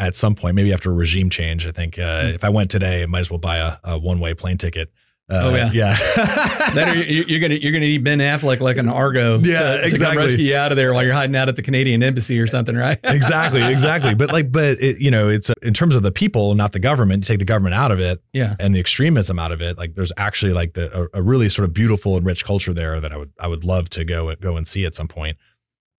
at 0.00 0.16
some 0.16 0.34
point, 0.34 0.56
maybe 0.56 0.72
after 0.72 0.90
a 0.90 0.94
regime 0.94 1.30
change. 1.30 1.66
I 1.66 1.72
think 1.72 1.98
uh, 1.98 2.22
mm. 2.22 2.34
if 2.34 2.42
I 2.42 2.48
went 2.48 2.70
today, 2.70 3.02
I 3.02 3.06
might 3.06 3.20
as 3.20 3.30
well 3.30 3.38
buy 3.38 3.58
a, 3.58 3.76
a 3.84 3.98
one 3.98 4.18
way 4.18 4.34
plane 4.34 4.58
ticket. 4.58 4.90
Uh, 5.30 5.42
oh 5.44 5.54
yeah, 5.54 5.70
yeah. 5.72 6.70
then 6.74 7.04
you're 7.06 7.38
gonna 7.38 7.54
you're 7.54 7.70
gonna 7.70 7.86
need 7.86 8.02
Ben 8.02 8.18
Affleck 8.18 8.58
like 8.58 8.78
an 8.78 8.88
Argo. 8.88 9.38
Yeah, 9.38 9.76
to, 9.76 9.86
exactly. 9.86 9.98
To 9.98 10.04
come 10.06 10.16
rescue 10.16 10.44
you 10.46 10.56
out 10.56 10.72
of 10.72 10.76
there 10.76 10.92
while 10.92 11.04
you're 11.04 11.14
hiding 11.14 11.36
out 11.36 11.48
at 11.48 11.54
the 11.54 11.62
Canadian 11.62 12.02
embassy 12.02 12.40
or 12.40 12.48
something, 12.48 12.74
right? 12.74 12.98
exactly, 13.04 13.62
exactly. 13.62 14.16
But 14.16 14.32
like, 14.32 14.50
but 14.50 14.82
it, 14.82 15.00
you 15.00 15.08
know, 15.08 15.28
it's 15.28 15.48
in 15.62 15.72
terms 15.72 15.94
of 15.94 16.02
the 16.02 16.10
people, 16.10 16.56
not 16.56 16.72
the 16.72 16.80
government. 16.80 17.22
You 17.22 17.34
take 17.34 17.38
the 17.38 17.44
government 17.44 17.76
out 17.76 17.92
of 17.92 18.00
it, 18.00 18.20
yeah, 18.32 18.56
and 18.58 18.74
the 18.74 18.80
extremism 18.80 19.38
out 19.38 19.52
of 19.52 19.62
it. 19.62 19.78
Like, 19.78 19.94
there's 19.94 20.12
actually 20.16 20.52
like 20.52 20.72
the 20.72 21.08
a, 21.14 21.20
a 21.20 21.22
really 21.22 21.48
sort 21.48 21.68
of 21.68 21.74
beautiful 21.74 22.16
and 22.16 22.26
rich 22.26 22.44
culture 22.44 22.74
there 22.74 22.98
that 23.00 23.12
I 23.12 23.16
would 23.16 23.32
I 23.38 23.46
would 23.46 23.62
love 23.62 23.88
to 23.90 24.04
go 24.04 24.34
go 24.34 24.56
and 24.56 24.66
see 24.66 24.84
at 24.84 24.96
some 24.96 25.06
point. 25.06 25.36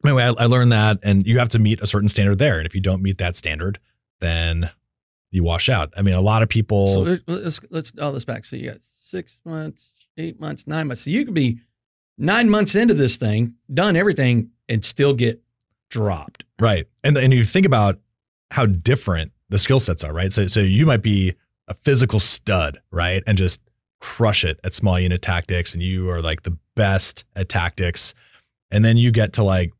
Anyway, 0.03 0.23
I, 0.23 0.33
I 0.43 0.45
learned 0.47 0.73
that, 0.73 0.97
and 1.03 1.25
you 1.25 1.39
have 1.39 1.49
to 1.49 1.59
meet 1.59 1.79
a 1.79 1.87
certain 1.87 2.09
standard 2.09 2.37
there, 2.37 2.57
and 2.57 2.65
if 2.65 2.75
you 2.75 2.81
don't 2.81 3.01
meet 3.01 3.17
that 3.19 3.37
standard, 3.37 3.79
then 4.21 4.71
you 5.31 5.43
wash 5.43 5.69
out. 5.69 5.93
I 5.97 6.01
mean, 6.01 6.13
a 6.13 6.21
lot 6.21 6.43
of 6.43 6.49
people. 6.49 6.87
So 6.87 7.19
let's 7.27 7.59
let's 7.69 7.91
oh, 7.97 8.05
all 8.05 8.11
this 8.11 8.25
back. 8.25 8.45
So 8.45 8.55
you 8.55 8.71
got 8.71 8.81
six 8.81 9.41
months, 9.45 9.91
eight 10.17 10.39
months, 10.39 10.67
nine 10.67 10.87
months. 10.87 11.03
So 11.03 11.09
you 11.09 11.25
could 11.25 11.33
be 11.33 11.59
nine 12.17 12.49
months 12.49 12.75
into 12.75 12.93
this 12.93 13.17
thing, 13.17 13.55
done 13.73 13.95
everything, 13.95 14.51
and 14.69 14.85
still 14.85 15.13
get 15.13 15.41
dropped. 15.89 16.45
Right, 16.59 16.87
and 17.03 17.17
and 17.17 17.33
you 17.33 17.43
think 17.43 17.65
about 17.65 17.99
how 18.51 18.65
different 18.65 19.31
the 19.49 19.59
skill 19.59 19.79
sets 19.79 20.03
are, 20.03 20.13
right? 20.13 20.31
So 20.31 20.47
so 20.47 20.59
you 20.59 20.85
might 20.85 21.01
be 21.01 21.35
a 21.67 21.73
physical 21.73 22.19
stud, 22.19 22.79
right, 22.91 23.23
and 23.25 23.37
just 23.37 23.61
crush 23.99 24.43
it 24.43 24.59
at 24.63 24.73
small 24.73 24.99
unit 24.99 25.21
tactics, 25.21 25.73
and 25.73 25.81
you 25.81 26.09
are 26.09 26.21
like 26.21 26.43
the 26.43 26.57
best 26.75 27.23
at 27.35 27.49
tactics, 27.49 28.13
and 28.69 28.83
then 28.83 28.97
you 28.97 29.11
get 29.11 29.33
to 29.33 29.43
like 29.43 29.71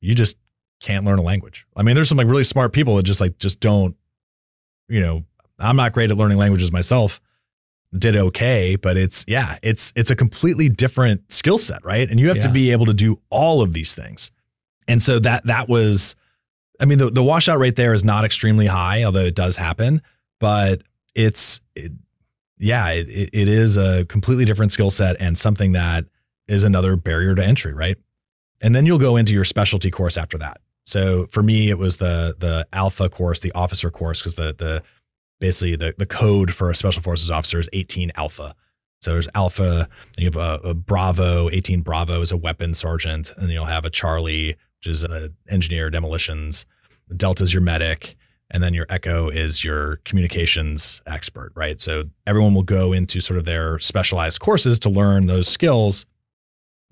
you 0.00 0.14
just 0.14 0.36
can't 0.84 1.06
learn 1.06 1.18
a 1.18 1.22
language. 1.22 1.66
I 1.74 1.82
mean, 1.82 1.94
there's 1.94 2.10
some 2.10 2.18
like 2.18 2.26
really 2.26 2.44
smart 2.44 2.74
people 2.74 2.96
that 2.96 3.04
just 3.04 3.18
like 3.18 3.38
just 3.38 3.58
don't, 3.58 3.96
you 4.86 5.00
know, 5.00 5.24
I'm 5.58 5.76
not 5.76 5.94
great 5.94 6.10
at 6.10 6.16
learning 6.18 6.36
languages 6.36 6.70
myself. 6.70 7.22
Did 7.96 8.16
okay, 8.16 8.76
but 8.76 8.96
it's 8.96 9.24
yeah, 9.26 9.58
it's 9.62 9.92
it's 9.96 10.10
a 10.10 10.16
completely 10.16 10.68
different 10.68 11.32
skill 11.32 11.58
set, 11.58 11.82
right? 11.84 12.10
And 12.10 12.20
you 12.20 12.28
have 12.28 12.38
yeah. 12.38 12.42
to 12.42 12.48
be 12.50 12.72
able 12.72 12.86
to 12.86 12.92
do 12.92 13.18
all 13.30 13.62
of 13.62 13.72
these 13.72 13.94
things. 13.94 14.30
And 14.86 15.02
so 15.02 15.18
that 15.20 15.46
that 15.46 15.68
was 15.68 16.16
I 16.80 16.84
mean, 16.84 16.98
the 16.98 17.08
the 17.08 17.22
washout 17.22 17.58
rate 17.58 17.76
there 17.76 17.94
is 17.94 18.04
not 18.04 18.24
extremely 18.24 18.66
high, 18.66 19.04
although 19.04 19.24
it 19.24 19.34
does 19.34 19.56
happen, 19.56 20.02
but 20.38 20.82
it's 21.14 21.60
it, 21.74 21.92
yeah, 22.58 22.90
it, 22.90 23.08
it 23.08 23.48
is 23.48 23.76
a 23.76 24.04
completely 24.06 24.44
different 24.44 24.72
skill 24.72 24.90
set 24.90 25.16
and 25.20 25.38
something 25.38 25.72
that 25.72 26.04
is 26.46 26.64
another 26.64 26.96
barrier 26.96 27.34
to 27.34 27.44
entry, 27.44 27.72
right? 27.72 27.96
And 28.60 28.74
then 28.74 28.86
you'll 28.86 28.98
go 28.98 29.16
into 29.16 29.32
your 29.32 29.44
specialty 29.44 29.90
course 29.90 30.18
after 30.18 30.36
that. 30.38 30.60
So 30.84 31.26
for 31.30 31.42
me, 31.42 31.70
it 31.70 31.78
was 31.78 31.96
the 31.96 32.36
the 32.38 32.66
alpha 32.72 33.08
course, 33.08 33.40
the 33.40 33.52
officer 33.52 33.90
course, 33.90 34.20
because 34.20 34.34
the 34.34 34.54
the 34.56 34.82
basically 35.40 35.76
the 35.76 35.94
the 35.98 36.06
code 36.06 36.52
for 36.54 36.70
a 36.70 36.74
special 36.74 37.02
forces 37.02 37.30
officer 37.30 37.58
is 37.58 37.68
18 37.72 38.12
Alpha. 38.16 38.54
So 39.02 39.12
there's 39.12 39.28
Alpha, 39.34 39.86
you 40.16 40.24
have 40.24 40.36
a, 40.36 40.68
a 40.68 40.72
Bravo, 40.72 41.50
18 41.50 41.82
Bravo 41.82 42.22
is 42.22 42.32
a 42.32 42.38
weapons 42.38 42.78
sergeant, 42.78 43.34
and 43.36 43.50
you'll 43.50 43.66
have 43.66 43.84
a 43.84 43.90
Charlie, 43.90 44.56
which 44.78 44.86
is 44.86 45.04
a 45.04 45.30
engineer 45.46 45.90
demolitions. 45.90 46.64
Delta 47.14 47.42
is 47.42 47.52
your 47.52 47.60
medic, 47.60 48.16
and 48.50 48.62
then 48.62 48.72
your 48.72 48.86
Echo 48.88 49.28
is 49.28 49.62
your 49.62 49.96
communications 50.06 51.02
expert, 51.06 51.52
right? 51.54 51.82
So 51.82 52.04
everyone 52.26 52.54
will 52.54 52.62
go 52.62 52.94
into 52.94 53.20
sort 53.20 53.38
of 53.38 53.44
their 53.44 53.78
specialized 53.78 54.40
courses 54.40 54.78
to 54.80 54.88
learn 54.88 55.26
those 55.26 55.48
skills. 55.48 56.06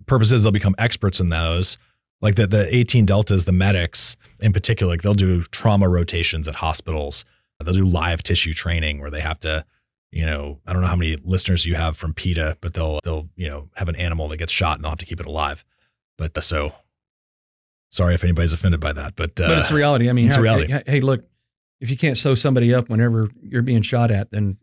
Purposes 0.04 0.42
they'll 0.42 0.52
become 0.52 0.74
experts 0.76 1.18
in 1.18 1.30
those. 1.30 1.78
Like 2.22 2.36
the, 2.36 2.46
the 2.46 2.74
18 2.74 3.04
Deltas, 3.04 3.44
the 3.44 3.52
medics 3.52 4.16
in 4.40 4.52
particular, 4.52 4.92
like 4.92 5.02
they'll 5.02 5.12
do 5.14 5.42
trauma 5.44 5.88
rotations 5.88 6.46
at 6.48 6.54
hospitals. 6.56 7.24
They'll 7.60 7.74
do 7.74 7.84
live 7.84 8.22
tissue 8.22 8.54
training 8.54 9.00
where 9.00 9.10
they 9.10 9.20
have 9.20 9.38
to, 9.40 9.64
you 10.10 10.24
know, 10.24 10.60
I 10.66 10.72
don't 10.72 10.82
know 10.82 10.88
how 10.88 10.96
many 10.96 11.16
listeners 11.24 11.66
you 11.66 11.74
have 11.74 11.96
from 11.96 12.14
PETA, 12.14 12.58
but 12.60 12.74
they'll 12.74 12.98
they'll, 13.04 13.28
you 13.36 13.48
know, 13.48 13.68
have 13.74 13.88
an 13.88 13.96
animal 13.96 14.28
that 14.28 14.38
gets 14.38 14.52
shot 14.52 14.76
and 14.76 14.84
they'll 14.84 14.90
have 14.92 14.98
to 14.98 15.04
keep 15.06 15.20
it 15.20 15.26
alive. 15.26 15.64
But 16.16 16.36
uh, 16.38 16.40
so 16.40 16.72
sorry 17.90 18.14
if 18.14 18.24
anybody's 18.24 18.52
offended 18.52 18.80
by 18.80 18.92
that, 18.92 19.14
but 19.16 19.38
uh, 19.40 19.48
but 19.48 19.58
it's 19.58 19.70
reality. 19.72 20.08
I 20.08 20.12
mean, 20.12 20.26
it's 20.26 20.36
how- 20.36 20.42
reality. 20.42 20.72
Hey, 20.72 20.82
hey, 20.86 21.00
look, 21.00 21.24
if 21.80 21.90
you 21.90 21.96
can't 21.96 22.16
sew 22.18 22.34
somebody 22.34 22.72
up 22.74 22.88
whenever 22.88 23.30
you're 23.42 23.62
being 23.62 23.82
shot 23.82 24.10
at, 24.10 24.30
then 24.30 24.56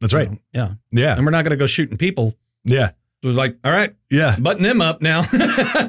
that's 0.00 0.12
right. 0.12 0.30
know, 0.30 0.38
yeah, 0.52 0.72
Yeah. 0.90 1.16
and 1.16 1.24
we're 1.24 1.30
not 1.32 1.44
going 1.44 1.50
to 1.50 1.56
go 1.56 1.66
shooting 1.66 1.96
people. 1.96 2.34
Yeah. 2.64 2.90
So 3.22 3.28
it's 3.28 3.36
like, 3.38 3.56
all 3.64 3.70
right, 3.72 3.94
Yeah. 4.10 4.36
button 4.38 4.62
them 4.62 4.80
up 4.80 5.00
now. 5.00 5.24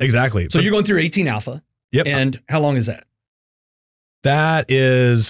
Exactly. 0.01 0.43
so 0.49 0.59
But 0.59 0.63
you're 0.63 0.71
going 0.71 0.85
through 0.85 0.99
18 0.99 1.27
alpha, 1.27 1.63
Yep. 1.91 2.07
and 2.07 2.39
how 2.47 2.59
long 2.59 2.77
is 2.77 2.85
that 2.87 3.05
that 4.23 4.69
is 4.69 5.25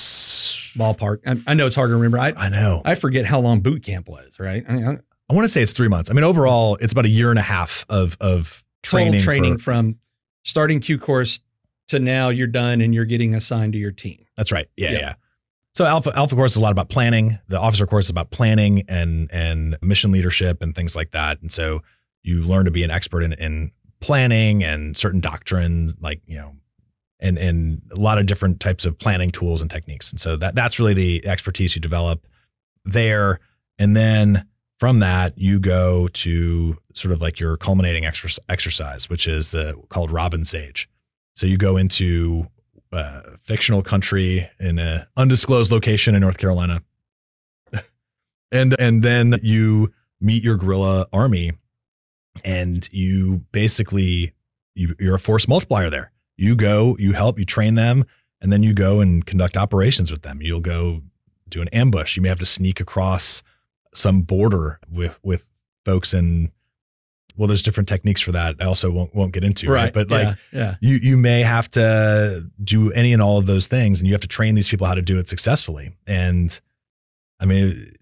ballpark? 0.78 1.20
I, 1.26 1.52
I 1.52 1.54
know 1.54 1.66
it's 1.66 1.76
hard 1.76 1.90
to 1.90 1.96
remember. 1.96 2.20
I 2.20 2.34
I 2.36 2.50
know. 2.50 2.82
I 2.86 2.96
forget 2.96 3.26
how 3.26 3.40
long 3.40 3.62
boot 3.62 3.84
camp 3.84 4.08
was. 4.08 4.40
Right, 4.40 4.64
I 4.68 4.74
mean, 4.74 4.86
I- 4.88 5.00
I 5.30 5.36
want 5.36 5.46
to 5.46 5.50
say 5.50 5.62
it's 5.62 5.72
three 5.74 5.88
months. 5.88 6.12
I 6.12 6.14
mean, 6.14 6.26
overall, 6.26 6.76
it's 6.82 6.92
about 6.92 7.06
a 7.06 7.10
year 7.10 7.30
and 7.30 7.40
a 7.40 7.44
half 7.44 7.86
of 7.90 8.18
of 8.20 8.64
training. 8.84 9.22
training 9.22 9.58
for- 9.58 9.64
from 9.64 9.96
starting 10.44 10.80
Q 10.82 11.00
course 11.00 11.40
to 11.88 11.98
now 12.00 12.28
you're 12.30 12.46
done 12.48 12.82
and 12.82 12.94
you're 12.94 13.06
getting 13.06 13.34
assigned 13.34 13.74
to 13.74 13.80
your 13.80 13.92
team. 13.92 14.26
that's 14.36 14.52
right. 14.52 14.68
Yeah, 14.76 14.92
Yeah. 14.92 14.98
yeah. 15.00 15.14
So 15.74 15.86
alpha 15.86 16.12
alpha 16.16 16.36
course 16.36 16.52
is 16.52 16.58
a 16.58 16.62
lot 16.62 16.72
about 16.72 16.90
planning. 16.90 17.40
The 17.48 17.60
officer 17.60 17.88
course 17.88 18.06
is 18.06 18.12
about 18.12 18.32
planning 18.32 18.84
and 18.88 19.30
and 19.32 19.78
mission 19.82 20.12
leadership 20.12 20.62
and 20.62 20.76
things 20.76 20.96
like 20.96 21.12
that. 21.12 21.42
And 21.42 21.52
so 21.52 21.82
you 22.22 22.44
learn 22.44 22.66
to 22.66 22.72
be 22.72 22.84
an 22.84 22.92
expert 22.92 23.22
in, 23.22 23.34
in 23.34 23.72
planning 24.00 24.64
and 24.64 24.96
certain 24.96 25.20
doctrines, 25.20 25.96
like 26.00 26.22
you 26.28 26.38
know, 26.38 26.56
and 27.20 27.38
and 27.38 27.82
a 27.92 28.00
lot 28.00 28.20
of 28.20 28.28
different 28.28 28.60
types 28.60 28.86
of 28.86 29.00
planning 29.00 29.32
tools 29.32 29.62
and 29.62 29.72
techniques. 29.72 30.12
And 30.12 30.20
so 30.20 30.36
that 30.38 30.54
that's 30.54 30.80
really 30.80 30.94
the 30.94 31.26
expertise 31.26 31.76
you 31.76 31.82
develop 31.82 32.28
there. 32.86 33.40
And 33.80 33.96
then 33.96 34.46
from 34.80 35.00
that, 35.00 35.38
you 35.38 35.60
go 35.60 36.08
to 36.10 36.78
sort 36.94 37.14
of 37.14 37.22
like 37.22 37.40
your 37.40 37.58
culminating 37.58 38.06
exercise, 38.06 39.10
which 39.10 39.28
is 39.28 39.52
the, 39.52 39.82
called 39.90 40.12
Robin 40.12 40.44
Sage. 40.44 40.90
So 41.36 41.48
you 41.48 41.58
go 41.58 41.78
into 41.78 42.48
a 42.94 43.38
fictional 43.42 43.82
country 43.82 44.50
in 44.60 44.80
an 44.80 45.06
undisclosed 45.18 45.72
location 45.72 46.16
in 46.16 46.22
North 46.22 46.38
Carolina, 46.38 46.84
and 48.52 48.80
and 48.80 49.04
then 49.04 49.40
you 49.42 49.92
meet 50.22 50.44
your 50.44 50.56
guerrilla 50.56 51.08
army, 51.12 51.54
and 52.44 52.88
you 52.92 53.46
basically 53.52 54.34
you, 54.76 54.96
you're 55.00 55.16
a 55.16 55.20
force 55.20 55.48
multiplier 55.48 55.90
there. 55.90 56.12
You 56.38 56.56
go, 56.56 56.96
you 57.00 57.14
help, 57.14 57.38
you 57.38 57.46
train 57.46 57.76
them, 57.76 58.06
and 58.42 58.52
then 58.52 58.64
you 58.64 58.74
go 58.74 59.00
and 59.00 59.26
conduct 59.26 59.58
operations 59.58 60.12
with 60.12 60.24
them. 60.24 60.42
You'll 60.42 60.60
go 60.60 61.02
do 61.48 61.62
an 61.62 61.68
ambush. 61.70 62.16
You 62.16 62.22
may 62.22 62.30
have 62.30 62.40
to 62.40 62.46
sneak 62.46 62.80
across 62.80 63.44
some 63.94 64.22
border 64.22 64.80
with 64.90 65.20
with 65.24 65.50
folks 65.86 66.14
in. 66.14 66.52
Well, 67.36 67.48
there's 67.48 67.64
different 67.64 67.90
techniques 67.90 68.22
for 68.22 68.32
that. 68.32 68.56
I 68.60 68.66
also 68.66 68.92
won't 68.92 69.16
won't 69.16 69.34
get 69.34 69.44
into 69.44 69.70
right, 69.70 69.94
but 69.94 70.10
like 70.10 70.38
yeah, 70.52 70.76
you 70.82 70.96
you 70.96 71.18
may 71.18 71.42
have 71.42 71.70
to 71.72 72.50
do 72.64 72.92
any 72.92 73.14
and 73.14 73.22
all 73.22 73.38
of 73.38 73.46
those 73.46 73.68
things 73.68 74.00
and 74.00 74.08
you 74.08 74.14
have 74.14 74.22
to 74.22 74.28
train 74.28 74.56
these 74.56 74.70
people 74.70 74.88
how 74.88 74.96
to 74.96 75.02
do 75.02 75.18
it 75.18 75.28
successfully. 75.28 75.92
And 76.08 76.60
i 77.40 77.46
mean 77.46 77.94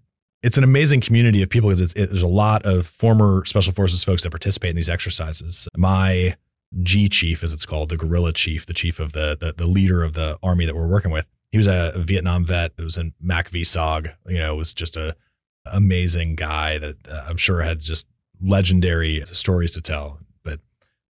it's 0.44 0.58
an 0.58 0.64
amazing 0.64 1.02
community 1.02 1.42
of 1.44 1.50
people 1.50 1.70
because 1.70 1.82
it's, 1.82 1.94
it, 1.94 2.10
there's 2.10 2.24
a 2.24 2.28
lot 2.28 2.66
of 2.66 2.88
former 2.88 3.46
special 3.46 3.74
forces 3.74 4.04
folks 4.04 4.24
that 4.24 4.32
participate 4.32 4.72
in 4.72 4.76
these 4.76 4.90
exercises. 4.90 5.68
My 5.78 6.36
g 6.84 7.10
chief 7.10 7.44
as 7.44 7.54
it's 7.54 7.66
called 7.66 7.90
the 7.90 7.98
guerrilla 7.98 8.32
chief 8.32 8.66
the 8.66 8.74
chief 8.74 8.98
of 9.00 9.12
the 9.12 9.38
the, 9.38 9.54
the 9.58 9.66
leader 9.68 10.04
of 10.04 10.14
the 10.14 10.40
army 10.42 10.66
that 10.66 10.74
we're 10.74 10.88
working 10.88 11.12
with 11.12 11.28
he 11.52 11.58
was 11.58 11.68
a, 11.68 11.92
vietnam 11.98 12.46
vet 12.46 12.78
that 12.78 12.84
was 12.84 12.96
in 12.96 13.14
MACV-SOG 13.22 14.14
you 14.28 14.38
know 14.38 14.56
was 14.56 14.74
just 14.74 14.96
a 14.96 15.14
amazing 15.66 16.36
guy 16.36 16.78
that 16.78 16.96
uh, 17.10 17.26
i'm 17.28 17.36
sure 17.36 17.62
had 17.62 17.82
just 17.82 18.08
legendary 18.42 19.24
stories 19.26 19.72
to 19.72 19.82
tell 19.82 20.20
but 20.44 20.60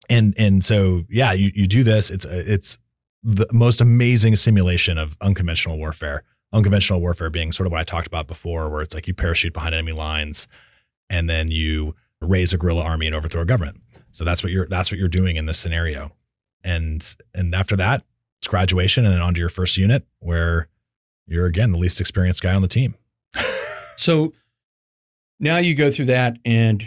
and 0.08 0.34
and 0.38 0.64
so 0.64 1.04
yeah 1.08 1.32
you 1.32 1.50
you 1.54 1.66
do 1.66 1.84
this 1.84 2.10
it's 2.10 2.24
it's 2.24 2.78
the 3.22 3.46
most 3.52 3.80
amazing 3.80 4.36
simulation 4.36 4.98
of 4.98 5.16
unconventional 5.20 5.76
warfare. 5.76 6.22
Unconventional 6.52 7.00
warfare 7.00 7.28
being 7.28 7.52
sort 7.52 7.66
of 7.66 7.72
what 7.72 7.80
i 7.80 7.84
talked 7.84 8.06
about 8.06 8.26
before 8.26 8.70
where 8.70 8.80
it's 8.80 8.94
like 8.94 9.06
you 9.06 9.12
parachute 9.12 9.52
behind 9.52 9.74
enemy 9.74 9.92
lines 9.92 10.48
and 11.10 11.28
then 11.28 11.50
you 11.50 11.94
raise 12.22 12.52
a 12.52 12.58
guerrilla 12.58 12.82
army 12.82 13.06
and 13.06 13.14
overthrow 13.14 13.42
a 13.42 13.44
government. 13.44 13.82
So 14.12 14.24
that's 14.24 14.42
what 14.42 14.50
you're 14.50 14.66
that's 14.66 14.90
what 14.90 14.98
you're 14.98 15.08
doing 15.08 15.36
in 15.36 15.46
this 15.46 15.58
scenario. 15.58 16.12
And 16.64 17.14
and 17.34 17.54
after 17.54 17.76
that 17.76 18.02
it's 18.40 18.48
graduation 18.48 19.04
and 19.04 19.12
then 19.12 19.20
onto 19.20 19.40
your 19.40 19.50
first 19.50 19.76
unit 19.76 20.06
where 20.20 20.68
you're 21.26 21.46
again 21.46 21.72
the 21.72 21.78
least 21.78 22.00
experienced 22.00 22.42
guy 22.42 22.54
on 22.54 22.62
the 22.62 22.68
team. 22.68 22.94
So 23.98 24.32
now 25.40 25.56
you 25.58 25.74
go 25.74 25.90
through 25.90 26.04
that 26.04 26.36
and 26.44 26.86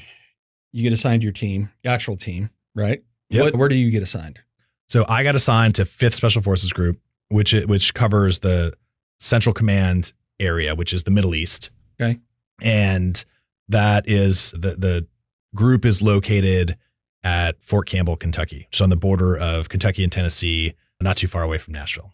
you 0.71 0.83
get 0.83 0.93
assigned 0.93 1.21
to 1.21 1.25
your 1.25 1.33
team, 1.33 1.69
your 1.83 1.93
actual 1.93 2.17
team, 2.17 2.49
right? 2.75 3.03
Yep. 3.29 3.43
What, 3.43 3.55
where 3.55 3.69
do 3.69 3.75
you 3.75 3.91
get 3.91 4.03
assigned? 4.03 4.39
So 4.87 5.05
I 5.07 5.23
got 5.23 5.35
assigned 5.35 5.75
to 5.75 5.85
Fifth 5.85 6.15
Special 6.15 6.41
Forces 6.41 6.71
Group, 6.73 6.99
which 7.29 7.53
which 7.53 7.93
covers 7.93 8.39
the 8.39 8.73
Central 9.19 9.53
Command 9.53 10.13
area, 10.39 10.75
which 10.75 10.93
is 10.93 11.03
the 11.03 11.11
Middle 11.11 11.35
East. 11.35 11.71
Okay. 12.01 12.19
and 12.61 13.23
that 13.69 14.07
is 14.07 14.51
the 14.51 14.75
the 14.75 15.07
group 15.55 15.85
is 15.85 16.01
located 16.01 16.77
at 17.23 17.63
Fort 17.63 17.87
Campbell, 17.87 18.15
Kentucky, 18.15 18.67
just 18.71 18.81
on 18.81 18.89
the 18.89 18.95
border 18.95 19.37
of 19.37 19.69
Kentucky 19.69 20.03
and 20.03 20.11
Tennessee, 20.11 20.73
not 20.99 21.17
too 21.17 21.27
far 21.27 21.43
away 21.43 21.57
from 21.57 21.73
Nashville. 21.73 22.11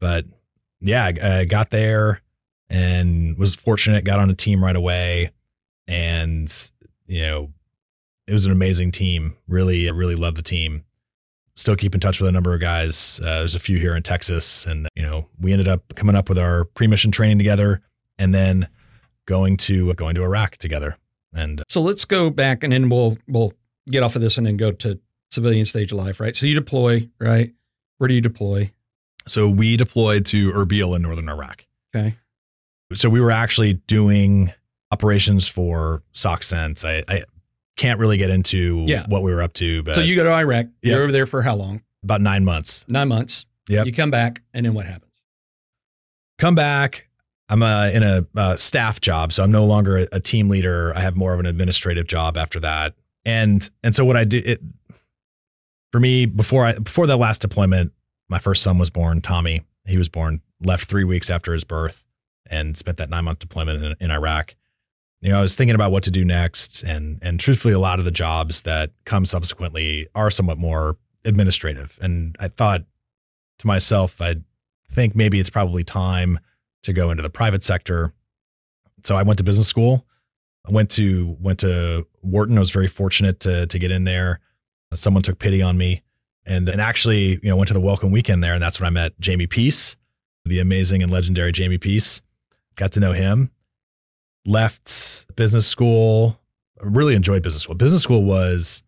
But 0.00 0.26
yeah, 0.80 1.04
I, 1.04 1.40
I 1.40 1.44
got 1.44 1.70
there 1.70 2.22
and 2.68 3.36
was 3.36 3.54
fortunate, 3.54 4.04
got 4.04 4.18
on 4.18 4.30
a 4.30 4.34
team 4.34 4.64
right 4.64 4.76
away, 4.76 5.32
and 5.86 6.70
you 7.12 7.22
know, 7.22 7.50
it 8.26 8.32
was 8.32 8.46
an 8.46 8.52
amazing 8.52 8.92
team. 8.92 9.36
Really, 9.46 9.90
really 9.90 10.16
love 10.16 10.34
the 10.34 10.42
team 10.42 10.84
still 11.54 11.76
keep 11.76 11.94
in 11.94 12.00
touch 12.00 12.20
with 12.20 12.28
a 12.28 12.32
number 12.32 12.54
of 12.54 12.60
guys. 12.60 13.20
Uh, 13.22 13.38
there's 13.38 13.54
a 13.54 13.60
few 13.60 13.78
here 13.78 13.94
in 13.94 14.02
Texas, 14.02 14.66
and 14.66 14.88
you 14.94 15.02
know, 15.02 15.28
we 15.40 15.52
ended 15.52 15.68
up 15.68 15.94
coming 15.94 16.16
up 16.16 16.28
with 16.28 16.38
our 16.38 16.64
pre-mission 16.64 17.10
training 17.10 17.38
together, 17.38 17.82
and 18.18 18.34
then 18.34 18.68
going 19.26 19.56
to 19.56 19.92
going 19.94 20.14
to 20.14 20.22
Iraq 20.22 20.56
together. 20.56 20.96
And 21.34 21.62
So 21.68 21.80
let's 21.80 22.04
go 22.04 22.30
back 22.30 22.62
and 22.62 22.72
then 22.72 22.88
we'll 22.88 23.16
we'll 23.28 23.52
get 23.88 24.02
off 24.02 24.16
of 24.16 24.22
this 24.22 24.36
and 24.36 24.46
then 24.46 24.56
go 24.56 24.72
to 24.72 24.98
civilian 25.30 25.64
stage 25.64 25.92
of 25.92 25.98
life, 25.98 26.20
right? 26.20 26.36
So 26.36 26.46
you 26.46 26.54
deploy, 26.54 27.08
right? 27.18 27.52
Where 27.98 28.08
do 28.08 28.14
you 28.14 28.20
deploy? 28.20 28.70
so 29.24 29.48
we 29.48 29.76
deployed 29.76 30.26
to 30.26 30.50
Erbil 30.50 30.96
in 30.96 31.02
northern 31.02 31.28
Iraq. 31.28 31.64
Okay. 31.94 32.16
So 32.92 33.08
we 33.08 33.20
were 33.20 33.30
actually 33.30 33.74
doing 33.74 34.52
operations 34.92 35.48
for 35.48 36.02
SOCCENT. 36.12 36.84
I, 36.84 37.02
I 37.12 37.24
can't 37.76 37.98
really 37.98 38.18
get 38.18 38.30
into 38.30 38.84
Yeah. 38.86 39.06
what 39.08 39.22
we 39.22 39.32
were 39.32 39.42
up 39.42 39.54
to, 39.54 39.82
but 39.82 39.94
so 39.96 40.02
you 40.02 40.14
go 40.14 40.24
to 40.24 40.30
Iraq. 40.30 40.66
Yeah. 40.82 40.92
You're 40.94 41.02
over 41.04 41.12
there 41.12 41.26
for 41.26 41.42
how 41.42 41.56
long? 41.56 41.82
about 42.04 42.20
nine 42.20 42.44
months. 42.44 42.84
Nine 42.88 43.06
months. 43.08 43.46
Yep. 43.68 43.86
You 43.86 43.92
come 43.92 44.10
back 44.10 44.42
and 44.52 44.66
then 44.66 44.74
what 44.74 44.86
happens? 44.86 45.08
come 46.38 46.54
back. 46.56 47.08
I'm 47.48 47.62
uh, 47.62 47.88
in 47.90 48.02
a 48.02 48.26
uh, 48.34 48.56
staff 48.56 49.00
job, 49.00 49.32
so 49.32 49.42
I'm 49.44 49.52
no 49.52 49.64
longer 49.64 49.98
a, 49.98 50.08
a 50.12 50.20
team 50.20 50.48
leader. 50.48 50.92
I 50.96 51.00
have 51.00 51.14
more 51.16 51.32
of 51.34 51.38
an 51.40 51.46
administrative 51.46 52.06
job 52.08 52.36
after 52.36 52.58
that. 52.60 52.94
And 53.24 53.68
and 53.84 53.94
so 53.94 54.04
what 54.04 54.16
I 54.16 54.24
do 54.24 54.42
it 54.44 54.60
for 55.92 56.00
me 56.00 56.26
before 56.26 56.66
I 56.66 56.72
before 56.78 57.06
that 57.06 57.18
last 57.18 57.40
deployment, 57.42 57.92
my 58.28 58.38
first 58.40 58.62
son 58.62 58.78
was 58.78 58.90
born, 58.90 59.20
Tommy. 59.20 59.62
He 59.84 59.96
was 59.98 60.08
born, 60.08 60.40
left 60.64 60.88
three 60.88 61.04
weeks 61.04 61.30
after 61.30 61.52
his 61.52 61.62
birth, 61.62 62.02
and 62.46 62.76
spent 62.76 62.96
that 62.98 63.10
nine 63.10 63.24
month 63.24 63.38
deployment 63.38 63.84
in, 63.84 63.94
in 64.00 64.10
Iraq. 64.10 64.56
You 65.22 65.30
know, 65.30 65.38
I 65.38 65.40
was 65.40 65.54
thinking 65.54 65.76
about 65.76 65.92
what 65.92 66.02
to 66.02 66.10
do 66.10 66.24
next, 66.24 66.82
and 66.82 67.20
and 67.22 67.38
truthfully, 67.38 67.72
a 67.72 67.78
lot 67.78 68.00
of 68.00 68.04
the 68.04 68.10
jobs 68.10 68.62
that 68.62 68.90
come 69.04 69.24
subsequently 69.24 70.08
are 70.16 70.30
somewhat 70.30 70.58
more 70.58 70.96
administrative. 71.24 71.96
And 72.02 72.34
I 72.40 72.48
thought 72.48 72.82
to 73.60 73.66
myself, 73.68 74.20
I 74.20 74.36
think 74.90 75.14
maybe 75.14 75.38
it's 75.38 75.48
probably 75.48 75.84
time 75.84 76.40
to 76.82 76.92
go 76.92 77.12
into 77.12 77.22
the 77.22 77.30
private 77.30 77.62
sector. 77.62 78.12
So 79.04 79.16
I 79.16 79.22
went 79.22 79.38
to 79.38 79.44
business 79.44 79.68
school. 79.68 80.04
I 80.68 80.72
went 80.72 80.90
to 80.92 81.36
went 81.40 81.60
to 81.60 82.08
Wharton. 82.22 82.56
I 82.56 82.60
was 82.60 82.72
very 82.72 82.88
fortunate 82.88 83.38
to 83.40 83.68
to 83.68 83.78
get 83.78 83.92
in 83.92 84.02
there. 84.02 84.40
Someone 84.92 85.22
took 85.22 85.38
pity 85.38 85.62
on 85.62 85.78
me, 85.78 86.02
and 86.44 86.68
and 86.68 86.80
actually, 86.80 87.38
you 87.44 87.48
know, 87.48 87.54
went 87.54 87.68
to 87.68 87.74
the 87.74 87.80
welcome 87.80 88.10
weekend 88.10 88.42
there, 88.42 88.54
and 88.54 88.62
that's 88.62 88.80
when 88.80 88.88
I 88.88 88.90
met 88.90 89.18
Jamie 89.20 89.46
Peace, 89.46 89.96
the 90.44 90.58
amazing 90.58 91.00
and 91.00 91.12
legendary 91.12 91.52
Jamie 91.52 91.78
Peace. 91.78 92.22
got 92.74 92.90
to 92.92 93.00
know 93.00 93.12
him. 93.12 93.52
Left 94.44 95.34
business 95.36 95.66
school. 95.66 96.38
Really 96.80 97.14
enjoyed 97.14 97.42
business 97.42 97.62
school. 97.62 97.74
Business 97.74 98.02
school 98.02 98.24
was 98.24 98.82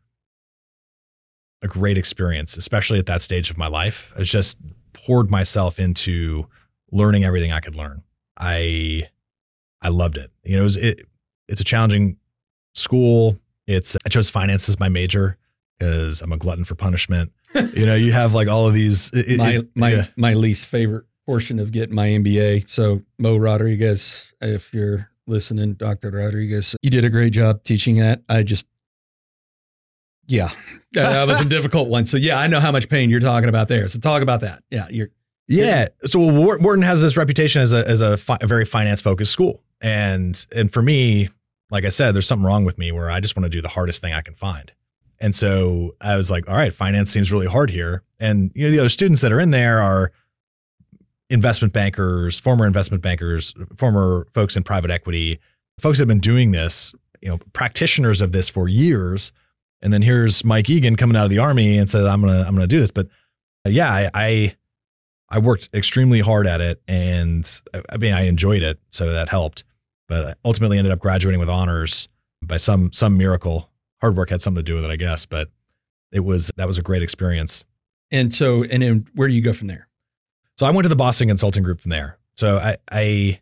a 1.62 1.68
great 1.68 1.96
experience, 1.96 2.56
especially 2.56 2.98
at 2.98 3.06
that 3.06 3.22
stage 3.22 3.50
of 3.50 3.56
my 3.56 3.68
life. 3.68 4.12
I 4.16 4.22
just 4.22 4.58
poured 4.92 5.30
myself 5.30 5.78
into 5.78 6.46
learning 6.90 7.24
everything 7.24 7.52
I 7.52 7.60
could 7.60 7.76
learn. 7.76 8.02
I 8.38 9.08
I 9.80 9.88
loved 9.88 10.16
it. 10.16 10.30
You 10.44 10.56
know, 10.56 10.60
it 10.60 10.64
was 10.64 10.76
it, 10.76 11.06
it's 11.48 11.60
a 11.60 11.64
challenging 11.64 12.18
school. 12.74 13.38
It's 13.66 13.96
I 14.04 14.08
chose 14.08 14.30
finance 14.30 14.68
as 14.68 14.78
my 14.78 14.88
major 14.88 15.38
because 15.78 16.22
I'm 16.22 16.32
a 16.32 16.36
glutton 16.36 16.64
for 16.64 16.74
punishment. 16.74 17.32
you 17.74 17.86
know, 17.86 17.94
you 17.94 18.12
have 18.12 18.34
like 18.34 18.48
all 18.48 18.66
of 18.66 18.74
these. 18.74 19.10
It, 19.12 19.38
my 19.38 19.60
my 19.74 19.92
yeah. 19.92 20.06
my 20.16 20.34
least 20.34 20.66
favorite 20.66 21.04
portion 21.26 21.58
of 21.58 21.72
getting 21.72 21.94
my 21.94 22.08
MBA. 22.08 22.68
So 22.68 23.02
Mo 23.18 23.36
Rodriguez, 23.36 24.32
if 24.40 24.74
you're 24.74 25.10
listening, 25.26 25.74
Dr. 25.74 26.10
Rodriguez, 26.10 26.76
you 26.82 26.90
did 26.90 27.04
a 27.04 27.10
great 27.10 27.32
job 27.32 27.64
teaching 27.64 27.98
that. 27.98 28.22
I 28.28 28.42
just 28.42 28.66
yeah, 30.26 30.50
that 30.92 31.26
was 31.26 31.40
a 31.40 31.44
difficult 31.44 31.88
one. 31.88 32.06
So 32.06 32.16
yeah, 32.16 32.38
I 32.38 32.46
know 32.46 32.60
how 32.60 32.72
much 32.72 32.88
pain 32.88 33.10
you're 33.10 33.20
talking 33.20 33.48
about 33.48 33.68
there. 33.68 33.88
So 33.88 33.98
talk 33.98 34.22
about 34.22 34.40
that. 34.40 34.62
Yeah, 34.70 34.88
you're. 34.90 35.08
Yeah. 35.46 35.88
So 36.06 36.18
Wharton 36.18 36.82
has 36.82 37.02
this 37.02 37.18
reputation 37.18 37.60
as 37.60 37.72
a 37.74 37.86
as 37.86 38.00
a, 38.00 38.16
fi- 38.16 38.38
a 38.40 38.46
very 38.46 38.64
finance 38.64 39.02
focused 39.02 39.32
school, 39.32 39.62
and 39.80 40.46
and 40.54 40.72
for 40.72 40.80
me, 40.80 41.28
like 41.70 41.84
I 41.84 41.90
said, 41.90 42.14
there's 42.14 42.26
something 42.26 42.46
wrong 42.46 42.64
with 42.64 42.78
me 42.78 42.92
where 42.92 43.10
I 43.10 43.20
just 43.20 43.36
want 43.36 43.44
to 43.44 43.50
do 43.50 43.60
the 43.60 43.68
hardest 43.68 44.00
thing 44.00 44.14
I 44.14 44.22
can 44.22 44.34
find. 44.34 44.72
And 45.20 45.34
so 45.34 45.96
I 46.00 46.16
was 46.16 46.30
like, 46.30 46.48
all 46.48 46.56
right, 46.56 46.72
finance 46.72 47.10
seems 47.10 47.30
really 47.30 47.46
hard 47.46 47.70
here. 47.70 48.02
And 48.18 48.50
you 48.54 48.64
know, 48.64 48.70
the 48.70 48.78
other 48.80 48.88
students 48.88 49.20
that 49.20 49.32
are 49.32 49.40
in 49.40 49.50
there 49.50 49.80
are 49.80 50.12
investment 51.34 51.72
bankers, 51.72 52.38
former 52.38 52.64
investment 52.64 53.02
bankers, 53.02 53.54
former 53.76 54.26
folks 54.32 54.56
in 54.56 54.62
private 54.62 54.90
equity, 54.90 55.40
folks 55.80 55.98
have 55.98 56.06
been 56.06 56.20
doing 56.20 56.52
this, 56.52 56.94
you 57.20 57.28
know, 57.28 57.38
practitioners 57.52 58.20
of 58.20 58.30
this 58.30 58.48
for 58.48 58.68
years. 58.68 59.32
And 59.82 59.92
then 59.92 60.00
here's 60.00 60.44
Mike 60.44 60.70
Egan 60.70 60.94
coming 60.94 61.16
out 61.16 61.24
of 61.24 61.30
the 61.30 61.40
army 61.40 61.76
and 61.76 61.90
says, 61.90 62.06
I'm 62.06 62.20
gonna, 62.20 62.42
I'm 62.42 62.54
gonna 62.54 62.68
do 62.68 62.78
this. 62.78 62.92
But 62.92 63.08
uh, 63.66 63.70
yeah, 63.70 63.92
I, 63.92 64.10
I, 64.14 64.56
I 65.28 65.38
worked 65.40 65.68
extremely 65.74 66.20
hard 66.20 66.46
at 66.46 66.60
it 66.60 66.80
and 66.86 67.60
I 67.90 67.96
mean, 67.96 68.14
I 68.14 68.22
enjoyed 68.22 68.62
it. 68.62 68.78
So 68.90 69.12
that 69.12 69.28
helped, 69.28 69.64
but 70.08 70.24
I 70.24 70.34
ultimately 70.44 70.78
ended 70.78 70.92
up 70.92 71.00
graduating 71.00 71.40
with 71.40 71.48
honors 71.48 72.08
by 72.42 72.58
some, 72.58 72.92
some 72.92 73.18
miracle. 73.18 73.68
Hard 74.00 74.16
work 74.16 74.30
had 74.30 74.40
something 74.40 74.62
to 74.62 74.62
do 74.62 74.76
with 74.76 74.84
it, 74.84 74.90
I 74.90 74.96
guess, 74.96 75.26
but 75.26 75.50
it 76.12 76.20
was, 76.20 76.52
that 76.56 76.68
was 76.68 76.78
a 76.78 76.82
great 76.82 77.02
experience. 77.02 77.64
And 78.12 78.32
so, 78.32 78.62
and 78.62 78.82
then 78.84 79.08
where 79.14 79.26
do 79.26 79.34
you 79.34 79.42
go 79.42 79.52
from 79.52 79.66
there? 79.66 79.88
So 80.56 80.66
I 80.66 80.70
went 80.70 80.84
to 80.84 80.88
the 80.88 80.96
Boston 80.96 81.28
Consulting 81.28 81.62
Group 81.62 81.80
from 81.80 81.90
there. 81.90 82.18
So 82.36 82.58
I, 82.58 82.76
I, 82.90 83.40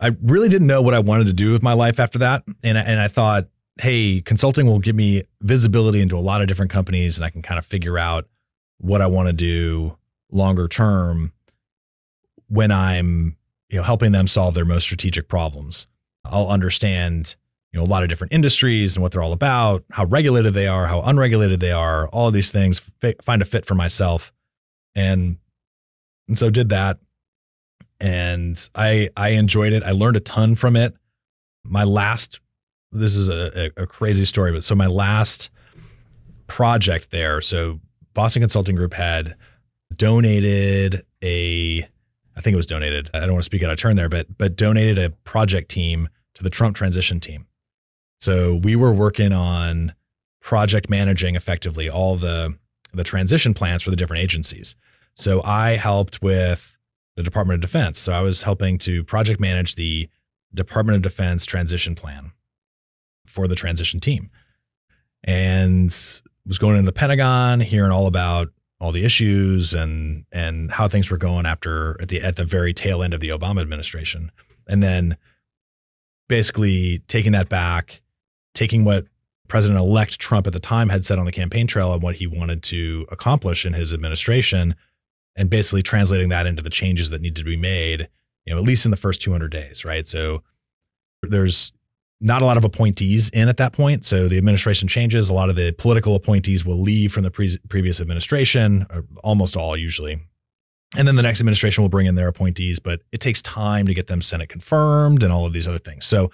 I 0.00 0.16
really 0.22 0.48
didn't 0.48 0.66
know 0.66 0.82
what 0.82 0.94
I 0.94 0.98
wanted 0.98 1.26
to 1.26 1.32
do 1.32 1.52
with 1.52 1.62
my 1.62 1.72
life 1.72 1.98
after 1.98 2.18
that, 2.18 2.44
and 2.62 2.78
and 2.78 3.00
I 3.00 3.08
thought, 3.08 3.48
hey, 3.80 4.20
consulting 4.20 4.66
will 4.66 4.78
give 4.78 4.94
me 4.94 5.24
visibility 5.40 6.00
into 6.00 6.16
a 6.16 6.20
lot 6.20 6.40
of 6.40 6.48
different 6.48 6.70
companies, 6.70 7.18
and 7.18 7.24
I 7.24 7.30
can 7.30 7.42
kind 7.42 7.58
of 7.58 7.66
figure 7.66 7.98
out 7.98 8.28
what 8.78 9.02
I 9.02 9.06
want 9.06 9.28
to 9.28 9.32
do 9.32 9.96
longer 10.30 10.68
term 10.68 11.32
when 12.48 12.70
I'm 12.70 13.36
you 13.70 13.78
know 13.78 13.82
helping 13.82 14.12
them 14.12 14.26
solve 14.28 14.54
their 14.54 14.64
most 14.64 14.84
strategic 14.84 15.28
problems. 15.28 15.88
I'll 16.24 16.48
understand 16.48 17.34
you 17.72 17.80
know 17.80 17.84
a 17.84 17.90
lot 17.90 18.04
of 18.04 18.08
different 18.08 18.32
industries 18.32 18.94
and 18.94 19.02
what 19.02 19.10
they're 19.10 19.22
all 19.22 19.32
about, 19.32 19.84
how 19.90 20.04
regulated 20.04 20.54
they 20.54 20.68
are, 20.68 20.86
how 20.86 21.02
unregulated 21.02 21.58
they 21.58 21.72
are, 21.72 22.06
all 22.08 22.28
of 22.28 22.34
these 22.34 22.52
things. 22.52 22.80
find 23.22 23.42
a 23.42 23.44
fit 23.44 23.66
for 23.66 23.74
myself, 23.74 24.32
and 24.94 25.38
and 26.28 26.38
so 26.38 26.50
did 26.50 26.68
that. 26.68 26.98
And 28.00 28.68
I 28.74 29.10
I 29.16 29.30
enjoyed 29.30 29.72
it. 29.72 29.82
I 29.82 29.90
learned 29.90 30.16
a 30.16 30.20
ton 30.20 30.54
from 30.54 30.76
it. 30.76 30.94
My 31.64 31.84
last 31.84 32.40
this 32.92 33.16
is 33.16 33.28
a, 33.28 33.70
a 33.76 33.86
crazy 33.86 34.24
story, 34.24 34.52
but 34.52 34.64
so 34.64 34.74
my 34.74 34.86
last 34.86 35.50
project 36.46 37.10
there, 37.10 37.40
so 37.40 37.80
Boston 38.14 38.40
Consulting 38.40 38.76
Group 38.76 38.94
had 38.94 39.34
donated 39.96 41.04
a 41.22 41.86
I 42.36 42.40
think 42.40 42.54
it 42.54 42.56
was 42.56 42.66
donated. 42.66 43.10
I 43.12 43.20
don't 43.20 43.32
want 43.32 43.42
to 43.42 43.46
speak 43.46 43.64
out 43.64 43.70
of 43.70 43.78
turn 43.78 43.96
there, 43.96 44.08
but 44.08 44.38
but 44.38 44.56
donated 44.56 44.98
a 44.98 45.10
project 45.10 45.70
team 45.70 46.08
to 46.34 46.44
the 46.44 46.50
Trump 46.50 46.76
transition 46.76 47.18
team. 47.18 47.46
So 48.20 48.54
we 48.54 48.76
were 48.76 48.92
working 48.92 49.32
on 49.32 49.92
project 50.40 50.88
managing 50.88 51.34
effectively 51.34 51.90
all 51.90 52.16
the 52.16 52.56
the 52.94 53.04
transition 53.04 53.54
plans 53.54 53.82
for 53.82 53.90
the 53.90 53.96
different 53.96 54.22
agencies. 54.22 54.76
So 55.18 55.42
I 55.42 55.70
helped 55.70 56.22
with 56.22 56.78
the 57.16 57.24
Department 57.24 57.56
of 57.56 57.60
Defense. 57.60 57.98
So 57.98 58.12
I 58.12 58.20
was 58.20 58.42
helping 58.42 58.78
to 58.78 59.02
project 59.02 59.40
manage 59.40 59.74
the 59.74 60.08
Department 60.54 60.94
of 60.96 61.02
Defense 61.02 61.44
transition 61.44 61.96
plan 61.96 62.30
for 63.26 63.48
the 63.48 63.56
transition 63.56 63.98
team. 63.98 64.30
And 65.24 65.86
was 66.46 66.58
going 66.58 66.76
into 66.76 66.86
the 66.86 66.92
Pentagon, 66.92 67.60
hearing 67.60 67.90
all 67.90 68.06
about 68.06 68.48
all 68.80 68.92
the 68.92 69.04
issues 69.04 69.74
and 69.74 70.24
and 70.30 70.70
how 70.70 70.86
things 70.86 71.10
were 71.10 71.16
going 71.16 71.46
after 71.46 72.00
at 72.00 72.08
the 72.08 72.22
at 72.22 72.36
the 72.36 72.44
very 72.44 72.72
tail 72.72 73.02
end 73.02 73.12
of 73.12 73.20
the 73.20 73.30
Obama 73.30 73.60
administration. 73.60 74.30
And 74.68 74.80
then 74.80 75.16
basically 76.28 77.00
taking 77.08 77.32
that 77.32 77.48
back, 77.48 78.02
taking 78.54 78.84
what 78.84 79.06
President 79.48 79.80
elect 79.80 80.20
Trump 80.20 80.46
at 80.46 80.52
the 80.52 80.60
time 80.60 80.90
had 80.90 81.04
said 81.04 81.18
on 81.18 81.24
the 81.24 81.32
campaign 81.32 81.66
trail 81.66 81.92
and 81.92 82.02
what 82.02 82.16
he 82.16 82.28
wanted 82.28 82.62
to 82.64 83.06
accomplish 83.10 83.66
in 83.66 83.72
his 83.72 83.92
administration 83.92 84.76
and 85.38 85.48
basically 85.48 85.82
translating 85.82 86.28
that 86.28 86.46
into 86.46 86.60
the 86.60 86.68
changes 86.68 87.10
that 87.10 87.22
need 87.22 87.36
to 87.36 87.44
be 87.44 87.56
made, 87.56 88.08
you 88.44 88.52
know, 88.52 88.58
at 88.58 88.66
least 88.66 88.84
in 88.84 88.90
the 88.90 88.96
first 88.96 89.22
200 89.22 89.50
days, 89.50 89.84
right? 89.84 90.06
So 90.06 90.42
there's 91.22 91.72
not 92.20 92.42
a 92.42 92.44
lot 92.44 92.56
of 92.56 92.64
appointees 92.64 93.30
in 93.30 93.48
at 93.48 93.56
that 93.58 93.72
point. 93.72 94.04
So 94.04 94.26
the 94.26 94.36
administration 94.36 94.88
changes. 94.88 95.30
A 95.30 95.34
lot 95.34 95.48
of 95.48 95.54
the 95.54 95.70
political 95.70 96.16
appointees 96.16 96.64
will 96.64 96.82
leave 96.82 97.12
from 97.12 97.22
the 97.22 97.30
pre- 97.30 97.56
previous 97.68 98.00
administration, 98.00 98.84
almost 99.22 99.56
all 99.56 99.76
usually. 99.76 100.20
And 100.96 101.06
then 101.06 101.14
the 101.14 101.22
next 101.22 101.38
administration 101.38 101.82
will 101.82 101.88
bring 101.88 102.06
in 102.06 102.16
their 102.16 102.28
appointees, 102.28 102.80
but 102.80 103.02
it 103.12 103.20
takes 103.20 103.40
time 103.40 103.86
to 103.86 103.94
get 103.94 104.08
them 104.08 104.20
Senate 104.20 104.48
confirmed 104.48 105.22
and 105.22 105.32
all 105.32 105.46
of 105.46 105.52
these 105.52 105.68
other 105.68 105.78
things. 105.78 106.04
So 106.04 106.32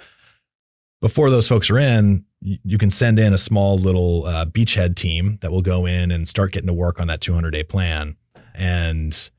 before 1.02 1.28
those 1.28 1.46
folks 1.46 1.68
are 1.70 1.78
in, 1.78 2.24
you 2.40 2.78
can 2.78 2.88
send 2.88 3.18
in 3.18 3.34
a 3.34 3.38
small 3.38 3.76
little 3.76 4.24
uh, 4.24 4.46
beachhead 4.46 4.96
team 4.96 5.38
that 5.42 5.50
will 5.50 5.60
go 5.60 5.84
in 5.84 6.10
and 6.10 6.26
start 6.26 6.52
getting 6.52 6.68
to 6.68 6.72
work 6.72 7.00
on 7.00 7.08
that 7.08 7.20
200 7.20 7.50
day 7.50 7.62
plan 7.64 8.16
and 8.54 9.30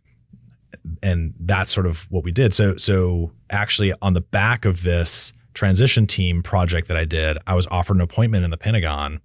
and 1.01 1.33
that's 1.39 1.73
sort 1.73 1.85
of 1.85 2.09
what 2.09 2.23
we 2.23 2.31
did. 2.31 2.53
So 2.53 2.77
so 2.77 3.31
actually 3.49 3.93
on 4.01 4.13
the 4.13 4.21
back 4.21 4.65
of 4.65 4.83
this 4.83 5.33
transition 5.53 6.05
team 6.05 6.43
project 6.43 6.87
that 6.87 6.97
I 6.97 7.05
did, 7.05 7.37
I 7.47 7.55
was 7.55 7.67
offered 7.67 7.95
an 7.95 8.01
appointment 8.01 8.43
in 8.43 8.51
the 8.51 8.57
Pentagon 8.57 9.21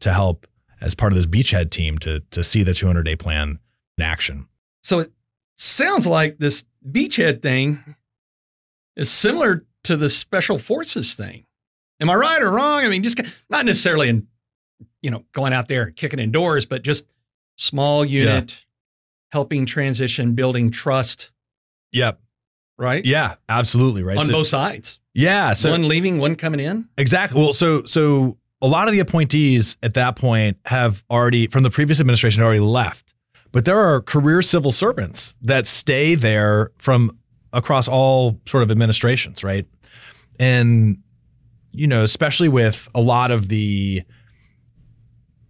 to 0.00 0.12
help 0.12 0.46
as 0.80 0.94
part 0.94 1.12
of 1.12 1.16
this 1.16 1.26
beachhead 1.26 1.70
team 1.70 1.98
to 1.98 2.20
to 2.30 2.44
see 2.44 2.62
the 2.62 2.74
200 2.74 3.02
day 3.02 3.16
plan 3.16 3.58
in 3.98 4.04
action. 4.04 4.46
So 4.82 5.00
it 5.00 5.12
sounds 5.56 6.06
like 6.06 6.38
this 6.38 6.64
beachhead 6.88 7.42
thing 7.42 7.96
is 8.96 9.10
similar 9.10 9.64
to 9.84 9.96
the 9.96 10.10
special 10.10 10.58
forces 10.58 11.14
thing. 11.14 11.44
Am 12.00 12.10
I 12.10 12.14
right 12.14 12.42
or 12.42 12.50
wrong? 12.50 12.84
I 12.84 12.88
mean, 12.88 13.02
just 13.02 13.20
not 13.48 13.64
necessarily 13.64 14.08
in 14.08 14.26
you 15.00 15.10
know 15.10 15.24
going 15.32 15.52
out 15.52 15.68
there 15.68 15.90
kicking 15.90 16.18
in 16.18 16.30
doors, 16.30 16.66
but 16.66 16.82
just 16.82 17.06
small 17.56 18.04
unit. 18.04 18.50
Yeah 18.50 18.56
helping 19.32 19.66
transition, 19.66 20.34
building 20.34 20.70
trust. 20.70 21.30
Yep. 21.92 22.20
Right? 22.78 23.04
Yeah, 23.04 23.36
absolutely. 23.48 24.02
Right. 24.02 24.18
On 24.18 24.24
so, 24.24 24.32
both 24.32 24.46
sides. 24.46 25.00
Yeah. 25.14 25.54
So 25.54 25.70
one 25.70 25.88
leaving, 25.88 26.18
one 26.18 26.36
coming 26.36 26.60
in. 26.60 26.88
Exactly. 26.96 27.40
Well, 27.40 27.52
so 27.52 27.84
so 27.84 28.38
a 28.60 28.66
lot 28.66 28.88
of 28.88 28.92
the 28.92 29.00
appointees 29.00 29.76
at 29.82 29.94
that 29.94 30.16
point 30.16 30.58
have 30.66 31.02
already 31.10 31.46
from 31.46 31.62
the 31.62 31.70
previous 31.70 32.00
administration 32.00 32.42
already 32.42 32.60
left. 32.60 33.14
But 33.50 33.64
there 33.64 33.78
are 33.78 34.00
career 34.00 34.40
civil 34.40 34.72
servants 34.72 35.34
that 35.42 35.66
stay 35.66 36.14
there 36.14 36.70
from 36.78 37.18
across 37.52 37.86
all 37.88 38.40
sort 38.46 38.62
of 38.62 38.70
administrations, 38.70 39.44
right? 39.44 39.66
And 40.38 40.98
you 41.72 41.86
know, 41.86 42.02
especially 42.02 42.48
with 42.48 42.88
a 42.94 43.00
lot 43.00 43.30
of 43.30 43.48
the 43.48 44.02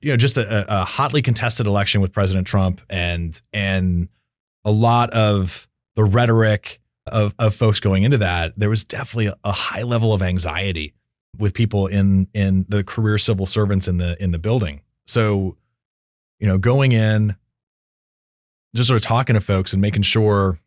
you 0.03 0.11
know 0.11 0.17
just 0.17 0.37
a, 0.37 0.81
a 0.81 0.85
hotly 0.85 1.23
contested 1.23 1.67
election 1.67 2.01
with 2.01 2.13
President 2.13 2.47
Trump 2.47 2.81
and 2.91 3.41
and 3.53 4.09
a 4.65 4.71
lot 4.71 5.11
of 5.11 5.69
the 5.97 6.05
rhetoric 6.05 6.81
of, 7.07 7.35
of 7.39 7.55
folks 7.55 7.81
going 7.81 8.05
into 8.05 8.19
that, 8.19 8.53
there 8.57 8.71
was 8.71 8.85
definitely 8.85 9.33
a 9.45 9.53
high 9.53 9.83
level 9.83 10.13
of 10.13 10.23
anxiety 10.23 10.95
with 11.39 11.55
people 11.55 11.87
in 11.87 12.29
in 12.35 12.67
the 12.69 12.85
career 12.85 13.19
civil 13.19 13.47
servants 13.47 13.89
in 13.89 13.99
the 13.99 14.23
in 14.23 14.33
the 14.33 14.39
building. 14.39 14.81
So, 15.07 15.57
you 16.39 16.47
know, 16.47 16.59
going 16.59 16.93
in, 16.93 17.37
just 18.75 18.89
sort 18.89 19.01
of 19.01 19.07
talking 19.07 19.35
to 19.35 19.41
folks 19.41 19.73
and 19.73 19.83
making 19.83 20.03
sure 20.03 20.59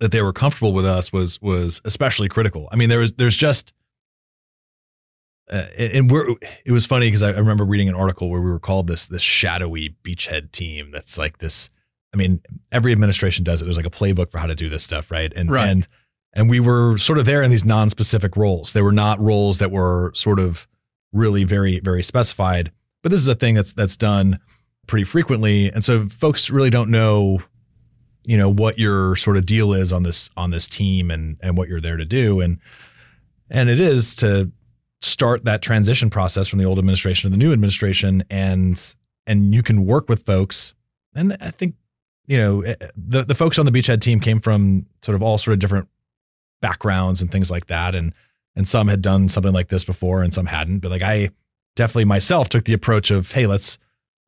that 0.00 0.10
they 0.10 0.22
were 0.22 0.32
comfortable 0.32 0.72
with 0.72 0.86
us 0.86 1.12
was 1.12 1.40
was 1.42 1.80
especially 1.84 2.28
critical. 2.28 2.68
I 2.72 2.76
mean, 2.76 2.88
there 2.88 3.00
was 3.00 3.12
there's 3.14 3.36
just 3.36 3.72
uh, 5.52 5.66
and 5.78 6.10
we're 6.10 6.34
it 6.64 6.72
was 6.72 6.86
funny 6.86 7.06
because 7.06 7.22
I, 7.22 7.30
remember 7.30 7.64
reading 7.64 7.88
an 7.88 7.94
article 7.94 8.30
where 8.30 8.40
we 8.40 8.50
were 8.50 8.58
called 8.58 8.86
this 8.86 9.06
this 9.06 9.22
shadowy 9.22 9.96
beachhead 10.02 10.50
team 10.52 10.90
that's 10.90 11.18
like 11.18 11.38
this 11.38 11.70
i 12.14 12.16
mean 12.16 12.40
every 12.70 12.92
administration 12.92 13.44
does 13.44 13.60
it 13.60 13.66
there's 13.66 13.76
like 13.76 13.86
a 13.86 13.90
playbook 13.90 14.30
for 14.30 14.38
how 14.38 14.46
to 14.46 14.54
do 14.54 14.68
this 14.68 14.82
stuff 14.82 15.10
right 15.10 15.32
and 15.36 15.50
right. 15.50 15.68
and 15.68 15.88
and 16.34 16.48
we 16.48 16.60
were 16.60 16.96
sort 16.96 17.18
of 17.18 17.26
there 17.26 17.42
in 17.42 17.50
these 17.50 17.64
non-specific 17.64 18.36
roles. 18.36 18.72
They 18.72 18.82
were 18.82 18.92
not 18.92 19.20
roles 19.20 19.58
that 19.58 19.70
were 19.70 20.12
sort 20.14 20.38
of 20.40 20.66
really 21.12 21.44
very 21.44 21.80
very 21.80 22.02
specified. 22.02 22.72
But 23.02 23.10
this 23.10 23.20
is 23.20 23.28
a 23.28 23.34
thing 23.34 23.54
that's 23.54 23.72
that's 23.72 23.96
done 23.96 24.38
pretty 24.86 25.04
frequently, 25.04 25.70
and 25.70 25.84
so 25.84 26.08
folks 26.08 26.50
really 26.50 26.70
don't 26.70 26.90
know, 26.90 27.42
you 28.24 28.36
know, 28.36 28.48
what 28.48 28.78
your 28.78 29.16
sort 29.16 29.36
of 29.36 29.44
deal 29.44 29.72
is 29.72 29.92
on 29.92 30.04
this 30.04 30.30
on 30.36 30.50
this 30.50 30.68
team 30.68 31.10
and 31.10 31.36
and 31.42 31.56
what 31.56 31.68
you're 31.68 31.80
there 31.80 31.96
to 31.96 32.04
do, 32.04 32.40
and 32.40 32.58
and 33.50 33.68
it 33.68 33.80
is 33.80 34.14
to 34.16 34.50
start 35.04 35.44
that 35.44 35.62
transition 35.62 36.10
process 36.10 36.48
from 36.48 36.58
the 36.58 36.64
old 36.64 36.78
administration 36.78 37.30
to 37.30 37.36
the 37.36 37.42
new 37.42 37.52
administration, 37.52 38.24
and 38.30 38.94
and 39.26 39.54
you 39.54 39.62
can 39.62 39.84
work 39.84 40.08
with 40.08 40.24
folks, 40.24 40.74
and 41.14 41.36
I 41.40 41.50
think 41.50 41.74
you 42.26 42.38
know 42.38 42.62
eh, 42.62 42.74
the 42.96 43.24
the 43.24 43.34
folks 43.34 43.58
on 43.58 43.66
the 43.66 43.72
beachhead 43.72 44.00
team 44.00 44.20
came 44.20 44.40
from 44.40 44.86
sort 45.02 45.14
of 45.14 45.22
all 45.22 45.38
sort 45.38 45.52
of 45.52 45.58
different 45.58 45.88
backgrounds 46.60 47.20
and 47.20 47.30
things 47.30 47.50
like 47.50 47.66
that 47.66 47.94
and 47.94 48.12
and 48.54 48.68
some 48.68 48.88
had 48.88 49.02
done 49.02 49.28
something 49.28 49.52
like 49.52 49.68
this 49.68 49.84
before 49.84 50.22
and 50.22 50.32
some 50.32 50.46
hadn't. 50.46 50.78
But 50.78 50.90
like 50.90 51.02
i 51.02 51.30
definitely 51.74 52.04
myself 52.04 52.48
took 52.48 52.64
the 52.64 52.72
approach 52.72 53.10
of 53.10 53.32
hey 53.32 53.46
let's 53.46 53.78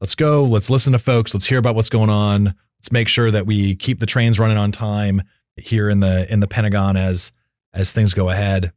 let's 0.01 0.15
go 0.15 0.45
let's 0.45 0.71
listen 0.71 0.93
to 0.93 0.99
folks 0.99 1.35
let's 1.35 1.47
hear 1.47 1.59
about 1.59 1.75
what's 1.75 1.89
going 1.89 2.11
on 2.11 2.55
let's 2.79 2.91
make 2.91 3.09
sure 3.09 3.31
that 3.31 3.47
we 3.47 3.75
keep 3.77 4.01
the 4.01 4.07
trains 4.07 4.39
running 4.39 4.57
on 4.57 4.73
time 4.73 5.23
here 5.57 5.89
in 5.91 6.01
the 6.01 6.31
in 6.33 6.41
the 6.41 6.49
pentagon 6.49 6.97
as 6.97 7.33
as 7.73 7.93
things 7.93 8.15
go 8.15 8.31
ahead 8.31 8.73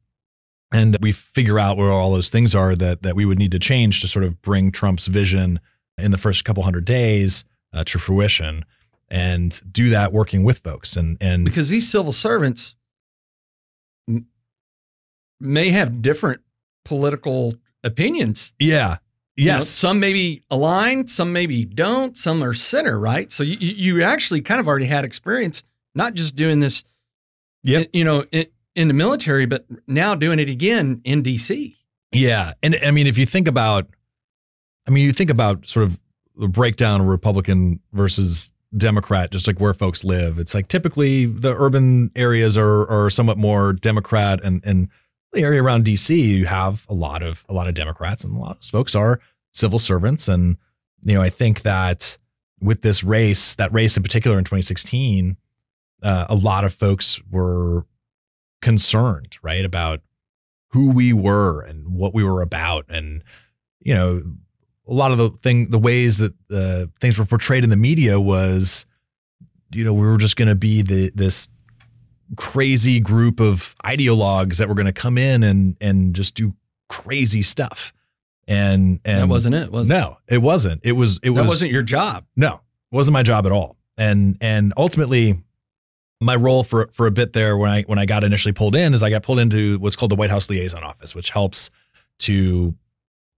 and 0.72 0.98
we 1.02 1.12
figure 1.12 1.60
out 1.60 1.78
where 1.78 1.92
all 1.92 2.12
those 2.12 2.30
things 2.30 2.54
are 2.54 2.76
that 2.76 3.04
that 3.04 3.16
we 3.16 3.26
would 3.26 3.40
need 3.40 3.52
to 3.52 3.60
change 3.60 4.02
to 4.02 4.08
sort 4.08 4.26
of 4.26 4.42
bring 4.42 4.72
trump's 4.72 5.08
vision 5.08 5.60
in 5.98 6.12
the 6.12 6.18
first 6.18 6.46
couple 6.46 6.64
hundred 6.64 6.86
days 6.86 7.44
uh, 7.74 7.84
to 7.84 8.00
fruition 8.00 8.66
and 9.10 9.62
do 9.72 9.90
that 9.90 10.12
working 10.12 10.44
with 10.44 10.60
folks 10.60 10.96
and 10.98 11.18
and 11.22 11.46
because 11.46 11.70
these 11.70 11.90
civil 11.90 12.12
servants 12.12 12.76
may 15.40 15.70
have 15.70 16.02
different 16.02 16.42
political 16.86 17.56
opinions. 17.84 18.54
Yeah. 18.60 18.98
Yes. 19.36 19.46
You 19.46 19.52
know, 19.52 19.60
some 19.62 20.00
maybe 20.00 20.44
align, 20.50 21.08
some 21.08 21.32
maybe 21.32 21.64
don't, 21.64 22.18
some 22.18 22.44
are 22.44 22.54
center, 22.54 23.00
right? 23.00 23.32
So 23.32 23.44
you, 23.44 23.58
you 23.60 24.04
actually 24.04 24.42
kind 24.42 24.60
of 24.60 24.68
already 24.68 24.88
had 24.88 25.06
experience, 25.06 25.64
not 25.94 26.16
just 26.16 26.36
doing 26.36 26.60
this, 26.60 26.84
yep. 27.64 27.88
you 27.94 28.04
know, 28.04 28.26
in 28.78 28.88
the 28.88 28.94
military, 28.94 29.48
but 29.48 29.66
now 29.88 30.14
doing 30.14 30.38
it 30.38 30.48
again 30.48 31.02
in 31.04 31.24
DC. 31.24 31.76
Yeah. 32.14 32.54
And 32.62 32.78
I 32.86 32.92
mean, 32.92 33.08
if 33.08 33.18
you 33.18 33.26
think 33.26 33.48
about, 33.48 33.88
I 34.88 34.92
mean, 34.92 35.04
you 35.04 35.12
think 35.12 35.32
about 35.32 35.68
sort 35.68 35.86
of 35.86 36.00
the 36.36 36.48
breakdown 36.48 37.02
of 37.02 37.08
Republican 37.08 37.80
versus 37.92 38.52
Democrat, 38.78 39.32
just 39.32 39.48
like 39.48 39.60
where 39.60 39.74
folks 39.74 40.04
live. 40.04 40.38
It's 40.38 40.54
like 40.54 40.68
typically 40.68 41.26
the 41.26 41.56
urban 41.58 42.12
areas 42.16 42.56
are 42.56 42.88
are 42.88 43.10
somewhat 43.10 43.38
more 43.38 43.74
Democrat, 43.74 44.42
and 44.44 44.62
and 44.64 44.90
the 45.34 45.42
area 45.42 45.64
around 45.64 45.86
DC 45.86 46.16
you 46.16 46.46
have 46.46 46.86
a 46.88 46.94
lot 46.94 47.24
of 47.24 47.44
a 47.50 47.54
lot 47.54 47.68
of 47.68 47.74
Democrats, 47.74 48.24
and 48.24 48.36
a 48.36 48.40
lot 48.40 48.58
of 48.58 48.64
folks 48.64 48.94
are 48.94 49.20
civil 49.54 49.80
servants. 49.80 50.28
And 50.28 50.58
you 51.02 51.16
know, 51.16 51.22
I 51.22 51.30
think 51.30 51.64
that 51.64 52.18
with 52.62 52.84
this 52.84 53.04
race, 53.04 53.56
that 53.56 53.74
race 53.74 53.98
in 53.98 54.04
particular 54.04 54.38
in 54.38 54.44
2016, 54.44 55.36
uh, 56.04 56.26
a 56.30 56.36
lot 56.36 56.64
of 56.64 56.74
folks 56.74 57.20
were 57.32 57.88
concerned, 58.62 59.38
right, 59.42 59.66
about 59.66 60.02
who 60.72 60.92
we 60.92 61.14
were 61.14 61.62
and 61.62 61.88
what 61.94 62.14
we 62.14 62.24
were 62.24 62.42
about, 62.42 62.86
and 62.90 63.24
you 63.80 63.94
know, 63.94 64.24
a 64.88 64.94
lot 64.94 65.12
of 65.12 65.18
the 65.18 65.30
thing, 65.30 65.70
the 65.70 65.80
ways 65.80 66.18
that 66.18 66.34
uh, 66.52 66.86
things 67.00 67.18
were 67.18 67.26
portrayed 67.26 67.64
in 67.64 67.70
the 67.70 67.76
media 67.78 68.20
was, 68.20 68.86
you 69.72 69.84
know, 69.84 69.94
we 69.94 70.06
were 70.08 70.18
just 70.18 70.36
going 70.36 70.48
to 70.48 70.56
be 70.56 70.82
the 70.82 71.12
this 71.14 71.50
crazy 72.36 73.00
group 73.00 73.40
of 73.40 73.76
ideologues 73.86 74.58
that 74.58 74.68
were 74.68 74.76
going 74.76 74.88
to 74.88 74.94
come 74.94 75.18
in 75.18 75.44
and 75.44 75.78
and 75.80 76.14
just 76.14 76.36
do 76.36 76.54
crazy 76.90 77.42
stuff. 77.42 77.94
And 78.48 79.00
and 79.04 79.24
that 79.24 79.28
wasn't 79.28 79.56
it. 79.56 79.72
Was 79.72 79.88
no, 79.88 80.18
it 80.28 80.42
wasn't. 80.42 80.82
It 80.84 80.94
was. 80.94 81.18
It 81.18 81.32
that 81.32 81.34
was. 81.34 81.48
wasn't 81.48 81.72
your 81.72 81.82
job. 81.82 82.26
No, 82.36 82.56
it 82.92 82.96
wasn't 82.96 83.14
my 83.14 83.24
job 83.24 83.46
at 83.46 83.52
all. 83.52 83.76
And 83.98 84.38
and 84.40 84.74
ultimately, 84.78 85.42
my 86.20 86.36
role 86.36 86.64
for 86.64 86.90
for 86.94 87.08
a 87.08 87.12
bit 87.12 87.34
there 87.34 87.58
when 87.58 87.70
I 87.70 87.82
when 87.84 88.00
I 88.00 88.06
got 88.06 88.24
initially 88.24 88.54
pulled 88.54 88.76
in 88.76 88.94
is 88.94 89.04
I 89.04 89.10
got 89.10 89.24
pulled 89.24 89.40
into 89.40 89.78
what's 89.80 89.96
called 89.96 90.12
the 90.12 90.16
White 90.16 90.30
House 90.30 90.50
Liaison 90.50 90.84
Office, 90.84 91.14
which 91.14 91.30
helps 91.30 91.70
to 92.20 92.76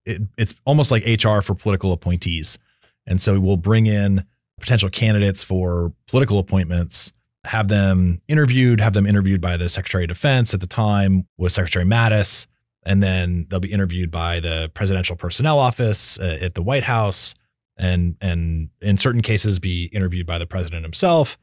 it, 0.06 0.22
it's 0.38 0.54
almost 0.64 0.90
like 0.90 1.04
HR 1.04 1.40
for 1.40 1.54
political 1.54 1.92
appointees. 1.92 2.58
And 3.06 3.20
so 3.20 3.38
we'll 3.38 3.56
bring 3.56 3.86
in 3.86 4.24
potential 4.60 4.88
candidates 4.88 5.42
for 5.42 5.92
political 6.06 6.38
appointments, 6.38 7.12
have 7.44 7.68
them 7.68 8.20
interviewed, 8.28 8.80
have 8.80 8.92
them 8.92 9.06
interviewed 9.06 9.40
by 9.40 9.56
the 9.56 9.68
Secretary 9.68 10.04
of 10.04 10.08
Defense 10.08 10.54
at 10.54 10.60
the 10.60 10.66
time 10.66 11.26
was 11.36 11.54
Secretary 11.54 11.84
Mattis, 11.84 12.46
and 12.84 13.02
then 13.02 13.46
they'll 13.48 13.60
be 13.60 13.72
interviewed 13.72 14.10
by 14.10 14.40
the 14.40 14.70
Presidential 14.72 15.16
Personnel 15.16 15.58
Office 15.58 16.18
uh, 16.18 16.38
at 16.40 16.54
the 16.54 16.62
White 16.62 16.84
House, 16.84 17.34
and 17.76 18.16
and 18.22 18.70
in 18.80 18.96
certain 18.96 19.20
cases 19.20 19.58
be 19.58 19.84
interviewed 19.86 20.26
by 20.26 20.38
the 20.38 20.46
president 20.46 20.84
himself 20.84 21.36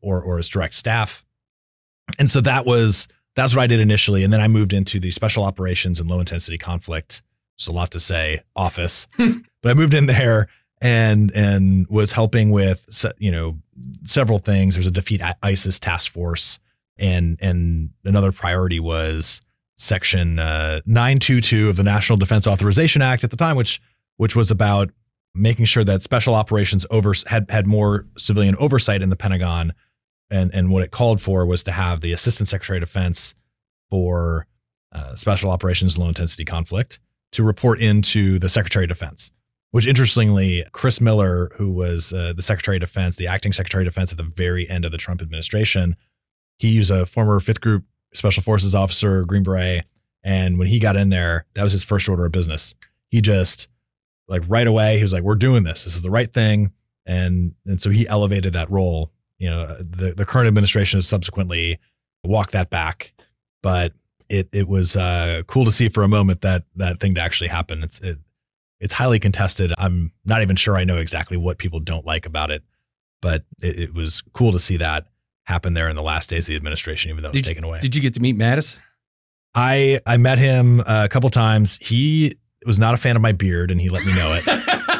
or 0.00 0.20
or 0.20 0.36
his 0.36 0.48
direct 0.48 0.74
staff. 0.74 1.24
And 2.18 2.30
so 2.30 2.40
that 2.40 2.66
was 2.66 3.08
that's 3.36 3.54
what 3.54 3.62
I 3.62 3.66
did 3.66 3.80
initially, 3.80 4.24
and 4.24 4.32
then 4.32 4.40
I 4.40 4.48
moved 4.48 4.72
into 4.72 4.98
the 5.00 5.10
Special 5.10 5.44
Operations 5.44 6.00
and 6.00 6.08
Low 6.08 6.20
Intensity 6.20 6.58
Conflict 6.58 7.22
it's 7.60 7.68
a 7.68 7.72
lot 7.72 7.90
to 7.90 8.00
say 8.00 8.40
office, 8.56 9.06
but 9.18 9.70
I 9.70 9.74
moved 9.74 9.92
in 9.92 10.06
there 10.06 10.48
and 10.80 11.30
and 11.32 11.86
was 11.88 12.12
helping 12.12 12.50
with 12.52 12.86
you 13.18 13.30
know 13.30 13.58
several 14.04 14.38
things. 14.38 14.74
There's 14.74 14.86
a 14.86 14.90
defeat 14.90 15.20
ISIS 15.42 15.78
task 15.78 16.10
force, 16.10 16.58
and 16.96 17.38
and 17.42 17.90
another 18.02 18.32
priority 18.32 18.80
was 18.80 19.42
Section 19.76 20.38
uh, 20.38 20.80
922 20.86 21.68
of 21.68 21.76
the 21.76 21.82
National 21.82 22.16
Defense 22.16 22.46
Authorization 22.46 23.02
Act 23.02 23.24
at 23.24 23.30
the 23.30 23.36
time, 23.36 23.56
which 23.56 23.78
which 24.16 24.34
was 24.34 24.50
about 24.50 24.90
making 25.34 25.66
sure 25.66 25.84
that 25.84 26.02
special 26.02 26.34
operations 26.34 26.86
over 26.90 27.12
had 27.26 27.50
had 27.50 27.66
more 27.66 28.06
civilian 28.16 28.56
oversight 28.56 29.02
in 29.02 29.10
the 29.10 29.16
Pentagon, 29.16 29.74
and 30.30 30.52
and 30.54 30.70
what 30.70 30.82
it 30.82 30.90
called 30.90 31.20
for 31.20 31.44
was 31.46 31.62
to 31.64 31.72
have 31.72 32.00
the 32.00 32.12
Assistant 32.12 32.48
Secretary 32.48 32.78
of 32.78 32.82
Defense 32.82 33.34
for 33.90 34.46
uh, 34.92 35.14
special 35.14 35.50
operations 35.50 35.98
low 35.98 36.08
intensity 36.08 36.44
conflict 36.44 37.00
to 37.32 37.42
report 37.42 37.80
into 37.80 38.38
the 38.38 38.48
Secretary 38.48 38.84
of 38.84 38.88
Defense. 38.88 39.30
Which 39.72 39.86
interestingly, 39.86 40.64
Chris 40.72 41.00
Miller, 41.00 41.52
who 41.54 41.70
was 41.70 42.12
uh, 42.12 42.32
the 42.34 42.42
Secretary 42.42 42.76
of 42.76 42.80
Defense, 42.80 43.14
the 43.14 43.28
acting 43.28 43.52
Secretary 43.52 43.86
of 43.86 43.92
Defense 43.92 44.10
at 44.10 44.18
the 44.18 44.24
very 44.24 44.68
end 44.68 44.84
of 44.84 44.90
the 44.90 44.98
Trump 44.98 45.22
administration, 45.22 45.96
he 46.58 46.76
was 46.76 46.90
a 46.90 47.06
former 47.06 47.38
Fifth 47.38 47.60
Group 47.60 47.84
Special 48.12 48.42
Forces 48.42 48.74
officer, 48.74 49.24
Green 49.24 49.44
Beret, 49.44 49.84
and 50.24 50.58
when 50.58 50.66
he 50.66 50.80
got 50.80 50.96
in 50.96 51.08
there, 51.08 51.46
that 51.54 51.62
was 51.62 51.72
his 51.72 51.84
first 51.84 52.08
order 52.08 52.26
of 52.26 52.32
business. 52.32 52.74
He 53.10 53.20
just 53.20 53.68
like 54.26 54.42
right 54.48 54.66
away, 54.66 54.96
he 54.96 55.02
was 55.02 55.12
like, 55.12 55.22
"We're 55.22 55.36
doing 55.36 55.62
this. 55.62 55.84
This 55.84 55.96
is 55.96 56.02
the 56.02 56.10
right 56.10 56.32
thing," 56.32 56.72
and 57.06 57.54
and 57.64 57.80
so 57.80 57.90
he 57.90 58.08
elevated 58.08 58.52
that 58.54 58.70
role. 58.70 59.12
You 59.40 59.50
know, 59.50 59.76
the 59.78 60.12
the 60.12 60.24
current 60.24 60.46
administration 60.46 60.98
has 60.98 61.08
subsequently 61.08 61.80
walked 62.22 62.52
that 62.52 62.70
back, 62.70 63.12
but 63.62 63.94
it 64.28 64.48
it 64.52 64.68
was 64.68 64.96
uh, 64.96 65.42
cool 65.46 65.64
to 65.64 65.72
see 65.72 65.88
for 65.88 66.04
a 66.04 66.08
moment 66.08 66.42
that 66.42 66.64
that 66.76 67.00
thing 67.00 67.14
to 67.14 67.20
actually 67.20 67.48
happen. 67.48 67.82
It's 67.82 68.00
it, 68.00 68.18
it's 68.80 68.94
highly 68.94 69.18
contested. 69.18 69.72
I'm 69.78 70.12
not 70.24 70.42
even 70.42 70.56
sure 70.56 70.76
I 70.76 70.84
know 70.84 70.98
exactly 70.98 71.36
what 71.36 71.58
people 71.58 71.80
don't 71.80 72.06
like 72.06 72.26
about 72.26 72.50
it, 72.50 72.62
but 73.22 73.44
it, 73.62 73.78
it 73.78 73.94
was 73.94 74.22
cool 74.32 74.52
to 74.52 74.60
see 74.60 74.76
that 74.76 75.06
happen 75.44 75.74
there 75.74 75.88
in 75.88 75.96
the 75.96 76.02
last 76.02 76.30
days 76.30 76.44
of 76.44 76.48
the 76.48 76.56
administration, 76.56 77.10
even 77.10 77.22
though 77.22 77.30
it 77.30 77.32
was 77.32 77.42
did 77.42 77.48
taken 77.48 77.64
away. 77.64 77.80
Did 77.80 77.94
you 77.94 78.02
get 78.02 78.14
to 78.14 78.20
meet 78.20 78.36
Mattis? 78.36 78.78
I 79.54 80.00
I 80.06 80.18
met 80.18 80.38
him 80.38 80.80
a 80.86 81.08
couple 81.08 81.30
times. 81.30 81.78
He 81.80 82.36
was 82.66 82.78
not 82.78 82.92
a 82.92 82.98
fan 82.98 83.16
of 83.16 83.22
my 83.22 83.32
beard, 83.32 83.70
and 83.70 83.80
he 83.80 83.88
let 83.88 84.04
me 84.04 84.12
know 84.14 84.34
it. 84.34 84.44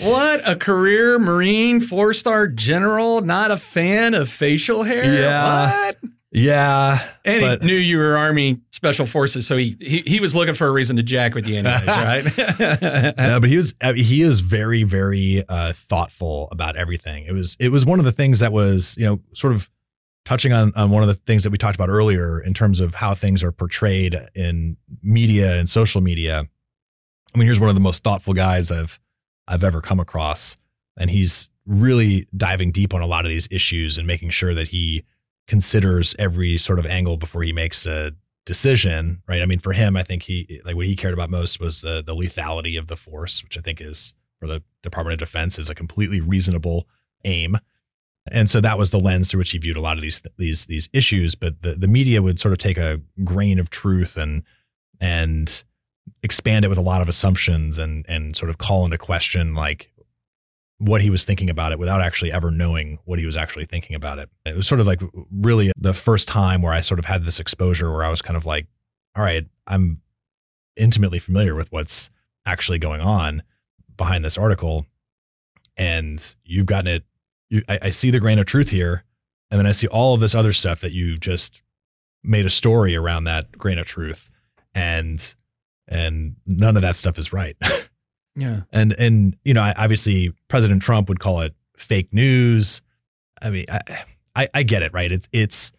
what 0.00 0.48
a 0.48 0.56
career 0.56 1.18
Marine, 1.18 1.80
four 1.80 2.12
star 2.12 2.46
general, 2.46 3.20
not 3.20 3.50
a 3.50 3.56
fan 3.56 4.14
of 4.14 4.28
facial 4.28 4.82
hair. 4.82 5.04
Yeah. 5.04 5.86
What? 5.86 5.96
Yeah, 6.30 7.02
and 7.24 7.40
but, 7.40 7.62
he 7.62 7.66
knew 7.66 7.74
you 7.74 7.96
were 7.96 8.16
Army 8.16 8.60
Special 8.70 9.06
Forces, 9.06 9.46
so 9.46 9.56
he 9.56 9.74
he, 9.80 10.02
he 10.06 10.20
was 10.20 10.34
looking 10.34 10.52
for 10.52 10.66
a 10.66 10.70
reason 10.70 10.96
to 10.96 11.02
jack 11.02 11.34
with 11.34 11.46
you, 11.46 11.56
anyways, 11.56 11.86
right? 11.86 12.24
no, 13.16 13.40
but 13.40 13.48
he 13.48 13.56
was 13.56 13.74
he 13.94 14.20
is 14.20 14.40
very 14.40 14.82
very 14.82 15.42
uh, 15.48 15.72
thoughtful 15.72 16.48
about 16.52 16.76
everything. 16.76 17.24
It 17.24 17.32
was 17.32 17.56
it 17.58 17.70
was 17.70 17.86
one 17.86 17.98
of 17.98 18.04
the 18.04 18.12
things 18.12 18.40
that 18.40 18.52
was 18.52 18.94
you 18.98 19.06
know 19.06 19.20
sort 19.32 19.54
of 19.54 19.70
touching 20.26 20.52
on 20.52 20.70
on 20.76 20.90
one 20.90 21.02
of 21.02 21.08
the 21.08 21.14
things 21.14 21.44
that 21.44 21.50
we 21.50 21.56
talked 21.56 21.76
about 21.76 21.88
earlier 21.88 22.38
in 22.38 22.52
terms 22.52 22.78
of 22.78 22.94
how 22.94 23.14
things 23.14 23.42
are 23.42 23.50
portrayed 23.50 24.14
in 24.34 24.76
media 25.02 25.58
and 25.58 25.66
social 25.66 26.02
media. 26.02 26.46
I 27.34 27.38
mean, 27.38 27.46
here's 27.46 27.60
one 27.60 27.70
of 27.70 27.74
the 27.74 27.80
most 27.80 28.04
thoughtful 28.04 28.34
guys 28.34 28.70
I've 28.70 29.00
I've 29.48 29.64
ever 29.64 29.80
come 29.80 29.98
across, 29.98 30.56
and 30.96 31.10
he's 31.10 31.50
really 31.66 32.28
diving 32.36 32.70
deep 32.70 32.94
on 32.94 33.02
a 33.02 33.06
lot 33.06 33.24
of 33.24 33.30
these 33.30 33.48
issues 33.50 33.98
and 33.98 34.06
making 34.06 34.30
sure 34.30 34.54
that 34.54 34.68
he 34.68 35.04
considers 35.46 36.14
every 36.18 36.58
sort 36.58 36.78
of 36.78 36.86
angle 36.86 37.16
before 37.16 37.42
he 37.42 37.52
makes 37.52 37.86
a 37.86 38.12
decision, 38.44 39.22
right? 39.26 39.42
I 39.42 39.46
mean, 39.46 39.58
for 39.58 39.72
him, 39.72 39.96
I 39.96 40.02
think 40.02 40.22
he 40.22 40.60
like 40.64 40.76
what 40.76 40.86
he 40.86 40.96
cared 40.96 41.14
about 41.14 41.30
most 41.30 41.60
was 41.60 41.80
the 41.80 42.02
the 42.04 42.14
lethality 42.14 42.78
of 42.78 42.86
the 42.86 42.96
force, 42.96 43.42
which 43.42 43.58
I 43.58 43.60
think 43.60 43.80
is 43.80 44.14
for 44.38 44.46
the 44.46 44.62
Department 44.82 45.14
of 45.14 45.26
Defense 45.26 45.58
is 45.58 45.68
a 45.68 45.74
completely 45.74 46.20
reasonable 46.20 46.88
aim. 47.24 47.58
And 48.30 48.48
so 48.48 48.60
that 48.60 48.78
was 48.78 48.90
the 48.90 49.00
lens 49.00 49.30
through 49.30 49.38
which 49.38 49.50
he 49.50 49.58
viewed 49.58 49.76
a 49.76 49.80
lot 49.80 49.96
of 49.96 50.02
these 50.02 50.22
these 50.36 50.66
these 50.66 50.88
issues. 50.92 51.34
But 51.34 51.62
the, 51.62 51.74
the 51.74 51.88
media 51.88 52.22
would 52.22 52.38
sort 52.38 52.52
of 52.52 52.58
take 52.58 52.78
a 52.78 53.00
grain 53.24 53.58
of 53.58 53.70
truth 53.70 54.16
and 54.16 54.42
and 55.00 55.62
expand 56.22 56.64
it 56.64 56.68
with 56.68 56.78
a 56.78 56.82
lot 56.82 57.02
of 57.02 57.08
assumptions 57.08 57.78
and 57.78 58.04
and 58.08 58.36
sort 58.36 58.50
of 58.50 58.58
call 58.58 58.84
into 58.84 58.98
question 58.98 59.54
like 59.54 59.90
what 60.78 61.02
he 61.02 61.10
was 61.10 61.24
thinking 61.24 61.50
about 61.50 61.72
it 61.72 61.78
without 61.78 62.00
actually 62.00 62.32
ever 62.32 62.50
knowing 62.50 62.98
what 63.04 63.18
he 63.18 63.26
was 63.26 63.36
actually 63.36 63.64
thinking 63.64 63.96
about 63.96 64.18
it. 64.18 64.30
It 64.46 64.56
was 64.56 64.66
sort 64.66 64.80
of 64.80 64.86
like 64.86 65.02
really 65.30 65.72
the 65.76 65.92
first 65.92 66.28
time 66.28 66.62
where 66.62 66.72
I 66.72 66.80
sort 66.80 67.00
of 67.00 67.04
had 67.04 67.24
this 67.24 67.40
exposure 67.40 67.92
where 67.92 68.04
I 68.04 68.10
was 68.10 68.22
kind 68.22 68.36
of 68.36 68.46
like, 68.46 68.66
all 69.16 69.24
right, 69.24 69.44
I'm 69.66 70.00
intimately 70.76 71.18
familiar 71.18 71.56
with 71.56 71.70
what's 71.72 72.10
actually 72.46 72.78
going 72.78 73.00
on 73.00 73.42
behind 73.96 74.24
this 74.24 74.38
article. 74.38 74.86
And 75.76 76.36
you've 76.44 76.66
gotten 76.66 76.86
it. 76.86 77.04
You, 77.50 77.62
I, 77.68 77.78
I 77.82 77.90
see 77.90 78.10
the 78.10 78.20
grain 78.20 78.38
of 78.38 78.46
truth 78.46 78.68
here. 78.68 79.04
And 79.50 79.58
then 79.58 79.66
I 79.66 79.72
see 79.72 79.88
all 79.88 80.14
of 80.14 80.20
this 80.20 80.34
other 80.34 80.52
stuff 80.52 80.80
that 80.80 80.92
you 80.92 81.16
just 81.16 81.62
made 82.22 82.46
a 82.46 82.50
story 82.50 82.94
around 82.94 83.24
that 83.24 83.52
grain 83.52 83.78
of 83.78 83.86
truth. 83.86 84.30
And 84.74 85.34
and 85.88 86.36
none 86.46 86.76
of 86.76 86.82
that 86.82 86.96
stuff 86.96 87.18
is 87.18 87.32
right. 87.32 87.56
Yeah. 88.38 88.60
And 88.72 88.92
and 88.92 89.36
you 89.44 89.52
know, 89.52 89.72
obviously 89.76 90.32
President 90.46 90.80
Trump 90.80 91.08
would 91.08 91.18
call 91.18 91.40
it 91.40 91.54
fake 91.76 92.14
news. 92.14 92.80
I 93.42 93.50
mean, 93.50 93.64
I 93.68 93.80
I, 94.36 94.48
I 94.54 94.62
get 94.62 94.82
it, 94.82 94.92
right? 94.94 95.10
It's 95.10 95.28
it's 95.32 95.72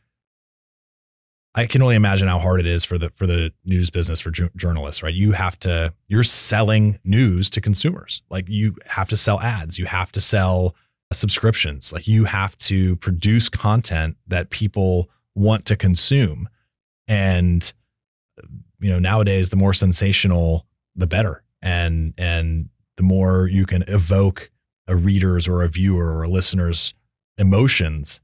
I 1.56 1.65
can 1.65 1.81
only 1.81 1.95
imagine 1.95 2.27
how 2.27 2.38
hard 2.38 2.60
it 2.60 2.68
is 2.68 2.84
for 2.84 2.98
the 2.98 3.11
for 3.11 3.26
the 3.26 3.53
news 3.64 3.90
business 3.90 4.19
for 4.19 4.30
ju- 4.30 4.49
journalists, 4.57 5.02
right? 5.02 5.14
You 5.14 5.31
have 5.31 5.57
to 5.60 5.94
you're 6.10 6.23
selling 6.23 6.99
news 7.06 7.49
to 7.52 7.61
consumers. 7.61 8.22
Like 8.30 8.49
you 8.49 8.76
have 8.88 9.07
to 9.10 9.18
sell 9.18 9.40
ads, 9.40 9.80
you 9.80 9.86
have 9.86 10.11
to 10.11 10.19
sell 10.19 10.76
subscriptions. 11.14 11.94
Like 11.94 12.07
you 12.10 12.26
have 12.26 12.57
to 12.57 12.98
produce 12.98 13.48
content 13.48 14.18
that 14.27 14.49
people 14.49 15.10
want 15.34 15.65
to 15.68 15.77
consume. 15.77 16.49
And 17.07 17.72
you 18.80 18.90
know, 18.90 19.00
nowadays 19.00 19.50
the 19.50 19.56
more 19.56 19.74
sensational 19.74 20.66
the 20.96 21.08
better 21.08 21.44
and 21.62 22.14
and 22.18 22.70
the 22.98 23.04
more 23.04 23.48
you 23.48 23.66
can 23.66 23.84
evoke 23.88 24.52
a 24.88 24.96
reader's 24.96 25.48
or 25.48 25.64
a 25.64 25.70
viewer 25.70 26.14
or 26.14 26.24
a 26.24 26.28
listener's 26.28 26.94
emotions, 27.38 28.22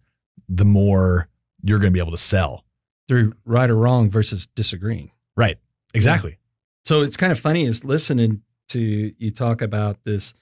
the 0.50 0.66
more 0.66 1.30
you're 1.64 1.80
going 1.80 1.92
to 1.92 1.94
be 1.94 2.02
able 2.02 2.12
to 2.12 2.18
sell. 2.18 2.66
Through 3.08 3.34
right 3.46 3.70
or 3.70 3.76
wrong 3.76 4.10
versus 4.10 4.48
disagreeing. 4.56 5.12
Right. 5.38 5.58
Exactly. 5.94 6.32
Yeah. 6.32 6.38
So 6.86 7.02
it's 7.02 7.18
kind 7.18 7.32
of 7.32 7.40
funny 7.40 7.64
is 7.64 7.84
listening 7.84 8.42
to 8.70 9.14
you 9.18 9.32
talk 9.32 9.62
about 9.62 10.04
this 10.04 10.34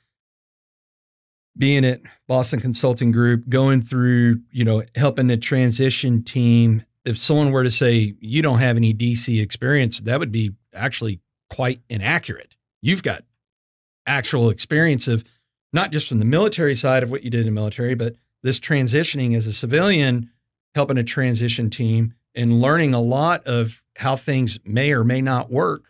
being 1.57 1.85
at 1.85 2.01
Boston 2.27 2.59
Consulting 2.59 3.11
Group, 3.11 3.47
going 3.47 3.81
through, 3.81 4.41
you 4.51 4.65
know, 4.65 4.83
helping 4.95 5.27
the 5.27 5.37
transition 5.37 6.23
team. 6.23 6.83
If 7.05 7.17
someone 7.17 7.51
were 7.51 7.63
to 7.63 7.71
say 7.71 8.15
you 8.19 8.41
don't 8.41 8.59
have 8.59 8.77
any 8.77 8.93
DC 8.93 9.41
experience, 9.41 9.99
that 10.01 10.19
would 10.19 10.31
be 10.31 10.51
actually 10.73 11.19
quite 11.49 11.81
inaccurate 11.89 12.55
you've 12.83 13.01
got 13.01 13.23
actual 14.05 14.49
experience 14.49 15.07
of 15.07 15.23
not 15.71 15.91
just 15.91 16.07
from 16.07 16.19
the 16.19 16.25
military 16.25 16.75
side 16.75 17.01
of 17.01 17.09
what 17.09 17.23
you 17.23 17.31
did 17.31 17.39
in 17.39 17.45
the 17.47 17.51
military, 17.51 17.95
but 17.95 18.15
this 18.43 18.59
transitioning 18.59 19.35
as 19.35 19.47
a 19.47 19.53
civilian, 19.53 20.29
helping 20.75 20.99
a 20.99 21.03
transition 21.03 21.71
team 21.71 22.13
and 22.35 22.61
learning 22.61 22.93
a 22.93 22.99
lot 22.99 23.43
of 23.47 23.81
how 23.95 24.15
things 24.15 24.59
may 24.65 24.91
or 24.91 25.03
may 25.03 25.21
not 25.21 25.49
work 25.49 25.85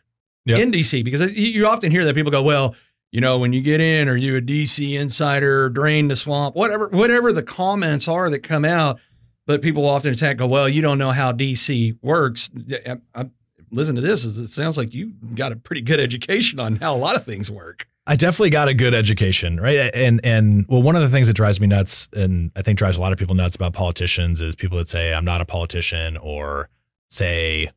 yep. 0.45 0.59
in 0.59 0.71
DC. 0.71 1.03
Because 1.03 1.35
you 1.35 1.67
often 1.67 1.91
hear 1.91 2.05
that 2.05 2.15
people 2.15 2.31
go, 2.31 2.43
well, 2.43 2.75
you 3.11 3.19
know, 3.19 3.39
when 3.39 3.51
you 3.51 3.61
get 3.61 3.81
in, 3.81 4.07
are 4.07 4.15
you 4.15 4.37
a 4.37 4.41
DC 4.41 4.97
insider, 4.99 5.69
drain 5.69 6.07
the 6.07 6.15
swamp, 6.15 6.55
whatever, 6.55 6.87
whatever 6.89 7.33
the 7.33 7.43
comments 7.43 8.07
are 8.07 8.29
that 8.29 8.39
come 8.39 8.65
out. 8.65 8.99
But 9.45 9.61
people 9.61 9.87
often 9.87 10.11
attack, 10.11 10.37
go, 10.37 10.47
well, 10.47 10.69
you 10.69 10.81
don't 10.81 10.97
know 10.97 11.11
how 11.11 11.33
DC 11.33 11.97
works. 12.01 12.49
I, 12.87 12.97
I, 13.13 13.29
listen 13.71 13.95
to 13.95 14.01
this 14.01 14.23
is 14.23 14.37
it 14.37 14.49
sounds 14.49 14.77
like 14.77 14.93
you 14.93 15.13
got 15.33 15.51
a 15.51 15.55
pretty 15.55 15.81
good 15.81 15.99
education 15.99 16.59
on 16.59 16.77
how 16.77 16.95
a 16.95 16.97
lot 16.97 17.15
of 17.15 17.25
things 17.25 17.51
work. 17.51 17.87
I 18.05 18.15
definitely 18.15 18.49
got 18.49 18.67
a 18.67 18.73
good 18.73 18.93
education, 18.93 19.59
right? 19.59 19.89
And 19.93 20.19
and 20.23 20.65
well, 20.67 20.81
one 20.81 20.95
of 20.95 21.01
the 21.01 21.09
things 21.09 21.27
that 21.27 21.35
drives 21.35 21.59
me 21.61 21.67
nuts, 21.67 22.09
and 22.13 22.51
I 22.55 22.61
think 22.61 22.77
drives 22.77 22.97
a 22.97 23.01
lot 23.01 23.13
of 23.13 23.19
people 23.19 23.33
nuts 23.33 23.55
about 23.55 23.73
politicians, 23.73 24.41
is 24.41 24.55
people 24.55 24.77
that 24.77 24.89
say 24.89 25.13
I'm 25.13 25.25
not 25.25 25.39
a 25.39 25.45
politician, 25.45 26.17
or 26.17 26.69
say 27.09 27.71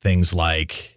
things 0.00 0.32
like, 0.32 0.96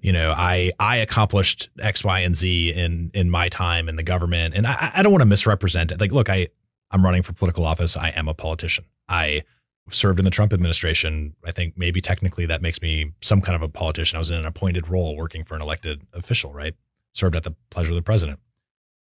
you 0.00 0.12
know, 0.12 0.32
I 0.32 0.72
I 0.80 0.96
accomplished 0.96 1.68
X, 1.78 2.04
Y, 2.04 2.20
and 2.20 2.34
Z 2.34 2.72
in 2.72 3.10
in 3.12 3.28
my 3.28 3.50
time 3.50 3.88
in 3.88 3.96
the 3.96 4.02
government, 4.02 4.54
and 4.54 4.66
I, 4.66 4.92
I 4.94 5.02
don't 5.02 5.12
want 5.12 5.22
to 5.22 5.26
misrepresent 5.26 5.92
it. 5.92 6.00
Like, 6.00 6.12
look, 6.12 6.30
I 6.30 6.48
I'm 6.90 7.04
running 7.04 7.22
for 7.22 7.34
political 7.34 7.66
office. 7.66 7.98
I 7.98 8.10
am 8.10 8.28
a 8.28 8.34
politician. 8.34 8.86
I 9.10 9.42
served 9.90 10.18
in 10.18 10.24
the 10.24 10.30
Trump 10.30 10.52
administration. 10.52 11.34
I 11.44 11.52
think 11.52 11.74
maybe 11.76 12.00
technically 12.00 12.46
that 12.46 12.62
makes 12.62 12.80
me 12.80 13.12
some 13.20 13.40
kind 13.40 13.56
of 13.56 13.62
a 13.62 13.68
politician. 13.68 14.16
I 14.16 14.20
was 14.20 14.30
in 14.30 14.38
an 14.38 14.46
appointed 14.46 14.88
role 14.88 15.16
working 15.16 15.44
for 15.44 15.54
an 15.54 15.62
elected 15.62 16.02
official, 16.12 16.52
right? 16.52 16.74
Served 17.12 17.36
at 17.36 17.42
the 17.42 17.54
pleasure 17.70 17.90
of 17.90 17.96
the 17.96 18.02
president. 18.02 18.38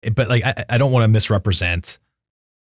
Eh, 0.02 0.10
but 0.10 0.28
like, 0.28 0.44
I, 0.44 0.64
I 0.70 0.78
don't 0.78 0.92
want 0.92 1.04
to 1.04 1.08
misrepresent, 1.08 1.98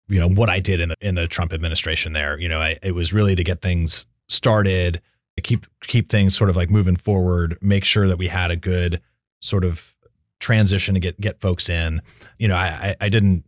you 0.09 0.21
know, 0.21 0.29
what 0.29 0.49
I 0.49 0.61
did 0.61 0.81
in 0.81 0.91
the 0.91 0.97
in 1.01 1.15
the 1.15 1.27
Trump 1.27 1.53
administration. 1.53 2.13
There, 2.13 2.39
you 2.39 2.49
know, 2.49 2.61
I, 2.61 2.79
it 2.83 2.93
was 2.93 3.13
really 3.13 3.35
to 3.35 3.45
get 3.45 3.63
things 3.63 4.07
started, 4.29 5.01
keep 5.43 5.67
keep 5.83 6.11
things 6.11 6.37
sort 6.37 6.51
of 6.51 6.57
like 6.57 6.71
moving 6.71 6.97
forward, 6.97 7.59
make 7.61 7.85
sure 7.85 8.09
that 8.09 8.19
we 8.19 8.29
had 8.29 8.51
a 8.51 8.57
good 8.57 9.01
sort 9.41 9.65
of 9.65 9.95
transition 10.41 10.95
to 10.95 11.01
get 11.01 11.21
get 11.21 11.41
folks 11.41 11.69
in. 11.69 12.01
You 12.39 12.49
know, 12.49 12.57
I 12.57 12.95
I 13.01 13.09
didn't 13.09 13.45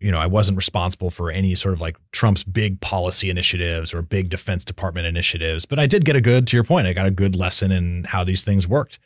you 0.00 0.10
know, 0.10 0.18
I 0.18 0.26
wasn't 0.26 0.56
responsible 0.56 1.10
for 1.10 1.30
any 1.30 1.54
sort 1.54 1.74
of 1.74 1.80
like 1.80 1.96
Trump's 2.10 2.42
big 2.42 2.80
policy 2.80 3.28
initiatives 3.28 3.92
or 3.92 4.00
big 4.00 4.30
Defense 4.30 4.64
Department 4.64 5.06
initiatives, 5.06 5.66
but 5.66 5.78
I 5.78 5.86
did 5.86 6.06
get 6.06 6.16
a 6.16 6.22
good, 6.22 6.46
to 6.48 6.56
your 6.56 6.64
point, 6.64 6.86
I 6.86 6.94
got 6.94 7.06
a 7.06 7.10
good 7.10 7.36
lesson 7.36 7.70
in 7.70 8.04
how 8.04 8.24
these 8.24 8.42
things 8.42 8.66
worked. 8.66 8.98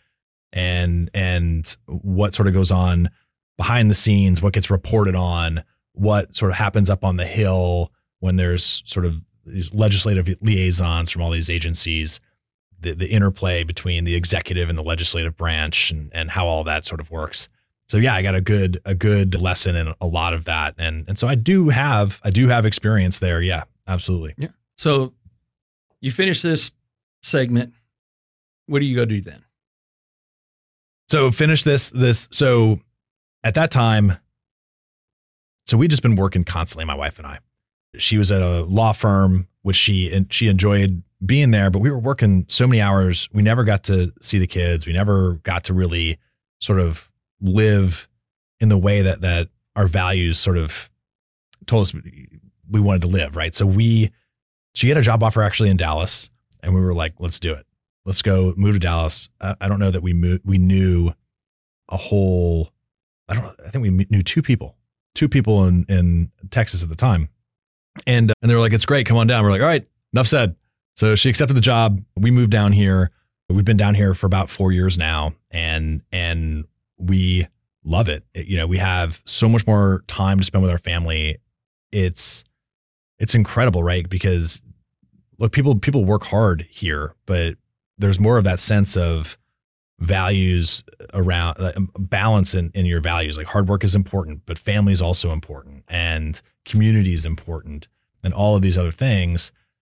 And 0.53 1.11
and 1.13 1.77
what 1.87 2.33
sort 2.33 2.47
of 2.47 2.55
goes 2.55 2.71
on 2.71 3.11
behind 3.57 3.91
the 3.91 3.95
scenes, 3.95 4.41
what 4.41 4.53
gets 4.53 4.71
reported 4.71 5.17
on, 5.17 5.65
what 5.95 6.37
sort 6.37 6.53
of 6.53 6.57
happens 6.57 6.89
up 6.89 7.03
on 7.03 7.17
the 7.17 7.27
hill 7.27 7.91
when 8.21 8.37
there's 8.37 8.81
sort 8.85 9.05
of 9.05 9.25
these 9.45 9.75
legislative 9.75 10.29
liaisons 10.43 11.11
from 11.11 11.23
all 11.23 11.33
these 11.33 11.51
agencies, 11.51 12.21
the 12.79 12.93
the 12.93 13.09
interplay 13.09 13.65
between 13.65 14.05
the 14.05 14.15
executive 14.15 14.69
and 14.69 14.79
the 14.79 14.83
legislative 14.83 15.37
branch 15.37 15.91
and 15.91 16.09
and 16.15 16.31
how 16.31 16.47
all 16.47 16.63
that 16.63 16.85
sort 16.85 17.01
of 17.01 17.11
works 17.11 17.49
so 17.89 17.99
yeah, 17.99 18.15
I 18.15 18.23
got 18.23 18.35
a 18.35 18.41
good 18.41 18.81
a 18.85 18.95
good 18.95 19.41
lesson 19.41 19.77
in 19.77 19.93
a 20.01 20.07
lot 20.07 20.35
of 20.35 20.45
that, 20.45 20.75
and 20.79 21.05
and 21.09 21.19
so 21.19 21.29
I 21.29 21.35
do 21.35 21.69
have 21.69 22.21
I 22.25 22.31
do 22.31 22.49
have 22.49 22.65
experience 22.65 23.19
there. 23.19 23.43
Yeah, 23.43 23.65
absolutely. 23.87 24.35
Yeah. 24.39 24.49
So 24.77 25.13
you 26.01 26.11
finish 26.11 26.43
this 26.43 26.73
segment. 27.23 27.75
What 28.67 28.79
do 28.79 28.87
you 28.87 28.97
go 28.97 29.05
do 29.05 29.21
then? 29.21 29.45
So 31.09 31.31
finish 31.31 31.63
this 31.63 31.91
this. 31.91 32.29
So 32.31 32.81
at 33.43 33.55
that 33.55 33.71
time, 33.71 34.17
so 35.67 35.77
we 35.77 35.89
just 35.89 36.03
been 36.03 36.17
working 36.17 36.45
constantly. 36.45 36.87
My 36.87 36.95
wife 36.95 37.19
and 37.19 37.27
I. 37.27 37.39
She 37.97 38.19
was 38.19 38.33
at 38.33 38.41
a 38.43 38.63
law 38.63 38.93
firm, 38.93 39.47
which 39.63 39.77
she 39.77 40.13
and 40.13 40.33
she 40.33 40.49
enjoyed 40.49 41.03
being 41.25 41.51
there, 41.51 41.71
but 41.71 41.79
we 41.79 41.91
were 41.91 41.99
working 41.99 42.47
so 42.49 42.67
many 42.67 42.81
hours. 42.81 43.29
We 43.33 43.43
never 43.43 43.65
got 43.65 43.85
to 43.85 44.13
see 44.21 44.39
the 44.39 44.47
kids. 44.47 44.87
We 44.87 44.93
never 44.93 45.35
got 45.43 45.65
to 45.65 45.75
really 45.75 46.19
sort 46.61 46.81
of 46.81 47.11
live 47.41 48.09
in 48.61 48.69
the 48.69 48.79
way 48.79 49.03
that 49.03 49.21
that 49.21 49.49
our 49.77 49.87
values 49.87 50.39
sort 50.39 50.59
of 50.59 50.91
told 51.67 51.83
us 51.83 51.95
we 52.71 52.81
wanted 52.81 53.03
to 53.03 53.09
live, 53.09 53.37
right? 53.37 53.55
So 53.55 53.67
we 53.67 54.11
she 54.75 54.89
had 54.89 54.99
a 54.99 55.03
job 55.03 55.23
offer 55.23 55.43
actually 55.43 55.71
in 55.71 55.77
Dallas, 55.77 56.31
and 56.63 56.75
we 56.75 56.81
were 56.81 56.95
like, 56.95 57.15
let's 57.19 57.39
do 57.39 57.53
it. 57.53 57.67
Let's 58.05 58.23
go 58.23 58.53
move 58.57 58.75
to 58.75 58.79
Dallas. 58.79 59.29
I, 59.41 59.55
I 59.61 59.69
don't 59.69 59.79
know 59.79 59.91
that 59.91 60.03
we 60.03 60.13
moved, 60.13 60.43
we 60.45 60.59
knew 60.59 61.13
a 61.89 61.97
whole. 61.97 62.71
I 63.29 63.35
don't. 63.35 63.59
I 63.65 63.71
think 63.71 63.83
we 63.83 64.07
knew 64.11 64.23
two 64.23 64.43
people, 64.43 64.77
two 65.15 65.29
people 65.29 65.67
in 65.67 65.85
in 65.89 66.31
Texas 66.51 66.83
at 66.83 66.89
the 66.89 66.95
time, 66.95 67.29
and 68.07 68.33
and 68.43 68.51
they 68.51 68.55
were 68.55 68.61
like, 68.61 68.73
it's 68.73 68.87
great. 68.87 69.07
Come 69.07 69.17
on 69.17 69.27
down. 69.27 69.45
We're 69.45 69.51
like, 69.51 69.63
all 69.63 69.67
right, 69.67 69.87
enough 70.13 70.27
said. 70.27 70.57
So 70.97 71.17
she 71.17 71.29
accepted 71.29 71.55
the 71.55 71.61
job. 71.61 72.03
We 72.17 72.31
moved 72.31 72.51
down 72.51 72.73
here. 72.73 73.11
We've 73.49 73.65
been 73.65 73.77
down 73.77 73.95
here 73.95 74.15
for 74.15 74.27
about 74.27 74.51
four 74.51 74.73
years 74.73 74.99
now, 74.99 75.35
and 75.51 76.03
and 76.13 76.65
we 76.99 77.47
love 77.85 78.09
it. 78.09 78.25
it. 78.35 78.47
You 78.47 78.57
know, 78.57 78.67
we 78.67 78.79
have 78.79 79.23
so 79.25 79.49
much 79.49 79.67
more 79.67 80.05
time 80.07 80.39
to 80.39 80.45
spend 80.45 80.63
with 80.63 80.73
our 80.73 80.79
family. 80.79 81.39
It's 81.93 82.45
it's 83.19 83.35
incredible, 83.35 83.83
right? 83.83 84.09
Because 84.09 84.63
look, 85.39 85.53
people 85.53 85.77
people 85.77 86.05
work 86.05 86.25
hard 86.25 86.67
here, 86.71 87.15
but 87.27 87.57
there's 87.99 88.19
more 88.19 88.39
of 88.39 88.45
that 88.45 88.61
sense 88.61 88.97
of 88.97 89.39
values 90.01 90.83
around 91.13 91.59
uh, 91.61 91.73
balance 91.99 92.55
in, 92.55 92.71
in 92.75 92.85
your 92.87 93.01
values. 93.01 93.37
Like 93.37 93.47
hard 93.47 93.69
work 93.69 93.85
is 93.85 93.95
important, 93.95 94.43
but 94.47 94.59
family 94.59 94.93
is 94.93 95.03
also 95.03 95.31
important, 95.31 95.85
and 95.89 96.41
community 96.65 97.15
is 97.15 97.25
important, 97.25 97.89
and 98.23 98.35
all 98.35 98.57
of 98.57 98.63
these 98.63 98.77
other 98.77 98.93
things. 98.93 99.53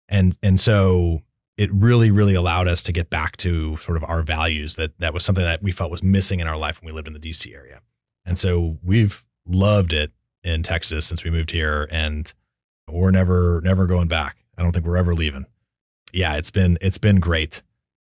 And 0.10 0.38
and 0.44 0.60
so 0.60 1.22
it 1.58 1.72
really, 1.74 2.12
really 2.12 2.36
allowed 2.36 2.68
us 2.68 2.84
to 2.84 2.92
get 2.92 3.10
back 3.10 3.38
to 3.38 3.78
sort 3.78 3.98
of 3.98 4.04
our 4.04 4.22
values. 4.22 4.76
That 4.76 4.98
that 5.00 5.14
was 5.14 5.24
something 5.24 5.44
that 5.44 5.64
we 5.64 5.72
felt 5.72 5.92
was 5.92 6.04
missing 6.04 6.40
in 6.40 6.48
our 6.48 6.58
life 6.58 6.82
when 6.82 6.88
we 6.88 6.96
lived 6.96 7.08
in 7.08 7.14
the 7.14 7.20
DC 7.20 7.54
area. 7.54 7.82
And 8.26 8.38
so 8.38 8.78
we've 8.84 9.26
loved 9.48 9.94
it 9.94 10.12
in 10.44 10.64
Texas 10.64 11.06
since 11.06 11.24
we 11.24 11.32
moved 11.32 11.52
here. 11.52 11.88
And 11.92 12.32
we're 12.90 13.12
never 13.12 13.62
never 13.64 13.86
going 13.86 14.08
back. 14.08 14.38
I 14.58 14.64
don't 14.64 14.72
think 14.72 14.86
we're 14.86 14.98
ever 14.98 15.14
leaving. 15.14 15.46
Yeah, 16.12 16.36
it's 16.36 16.52
been 16.52 16.78
it's 16.82 16.98
been 16.98 17.20
great. 17.20 17.62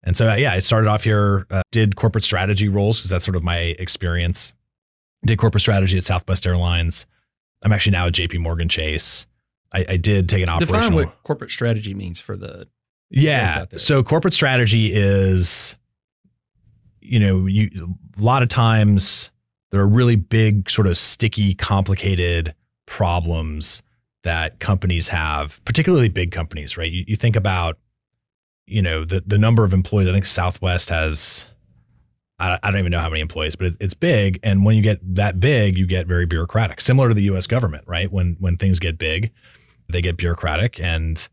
And 0.04 0.18
so 0.18 0.34
yeah, 0.36 0.54
I 0.54 0.60
started 0.60 0.90
off 0.90 1.04
here, 1.04 1.48
uh, 1.50 1.62
did 1.72 1.96
corporate 1.96 2.26
strategy 2.26 2.68
roles 2.68 3.00
because 3.00 3.10
that's 3.10 3.26
sort 3.26 3.38
of 3.38 3.44
my 3.44 3.58
experience. 3.58 4.54
Did 5.26 5.38
corporate 5.38 5.62
strategy 5.62 5.98
at 5.98 6.04
Southwest 6.04 6.46
Airlines. 6.46 7.06
I'm 7.62 7.72
actually 7.72 7.94
now 7.94 8.08
at 8.08 8.14
JP 8.14 8.40
Morgan 8.40 8.68
Chase. 8.68 9.26
I, 9.72 9.86
I 9.90 9.98
did 9.98 10.28
take 10.28 10.44
an 10.44 10.50
operational. 10.50 10.82
Define 10.82 10.94
what 10.96 11.24
corporate 11.24 11.52
strategy 11.52 11.94
means 11.94 12.20
for 12.20 12.36
the 12.36 12.68
yeah. 13.14 13.66
So 13.78 14.04
corporate 14.04 14.34
strategy 14.34 14.92
is, 14.94 15.76
you 17.02 17.20
know, 17.20 17.46
you 17.46 17.96
a 18.18 18.22
lot 18.22 18.44
of 18.44 18.50
times 18.50 19.30
there 19.72 19.82
are 19.82 19.88
really 19.88 20.16
big, 20.16 20.70
sort 20.70 20.88
of 20.88 20.98
sticky, 20.98 21.54
complicated 21.56 22.54
problems 22.86 23.82
that 24.24 24.60
companies 24.60 25.10
have, 25.10 25.64
particularly 25.66 26.10
big 26.10 26.32
companies, 26.32 26.78
right? 26.78 26.92
You, 26.92 27.04
you 27.08 27.16
think 27.16 27.36
about, 27.36 27.78
you 28.66 28.82
know, 28.82 29.06
the 29.06 29.24
the 29.26 29.38
number 29.38 29.64
of 29.64 29.74
employees. 29.74 30.10
I 30.10 30.14
think 30.14 30.26
Southwest 30.26 30.90
has, 30.90 31.46
I, 32.40 32.58
I 32.64 32.72
don't 32.72 32.80
even 32.80 32.92
know 32.92 33.00
how 33.00 33.10
many 33.10 33.22
employees, 33.22 33.56
but 33.56 33.68
it, 33.68 33.78
it's 33.80 33.94
big. 33.94 34.40
And 34.42 34.64
when 34.66 34.76
you 34.76 34.82
get 34.82 35.00
that 35.16 35.40
big, 35.40 35.78
you 35.78 35.86
get 35.86 36.08
very 36.08 36.26
bureaucratic, 36.26 36.82
similar 36.82 37.10
to 37.10 37.16
the 37.16 37.24
U.S. 37.24 37.48
government, 37.48 37.84
right? 37.88 38.12
When 38.12 38.38
when 38.40 38.58
things 38.58 38.80
get 38.80 38.98
big, 38.98 39.32
they 39.90 40.02
get 40.02 40.18
bureaucratic, 40.18 40.80
and 40.80 41.28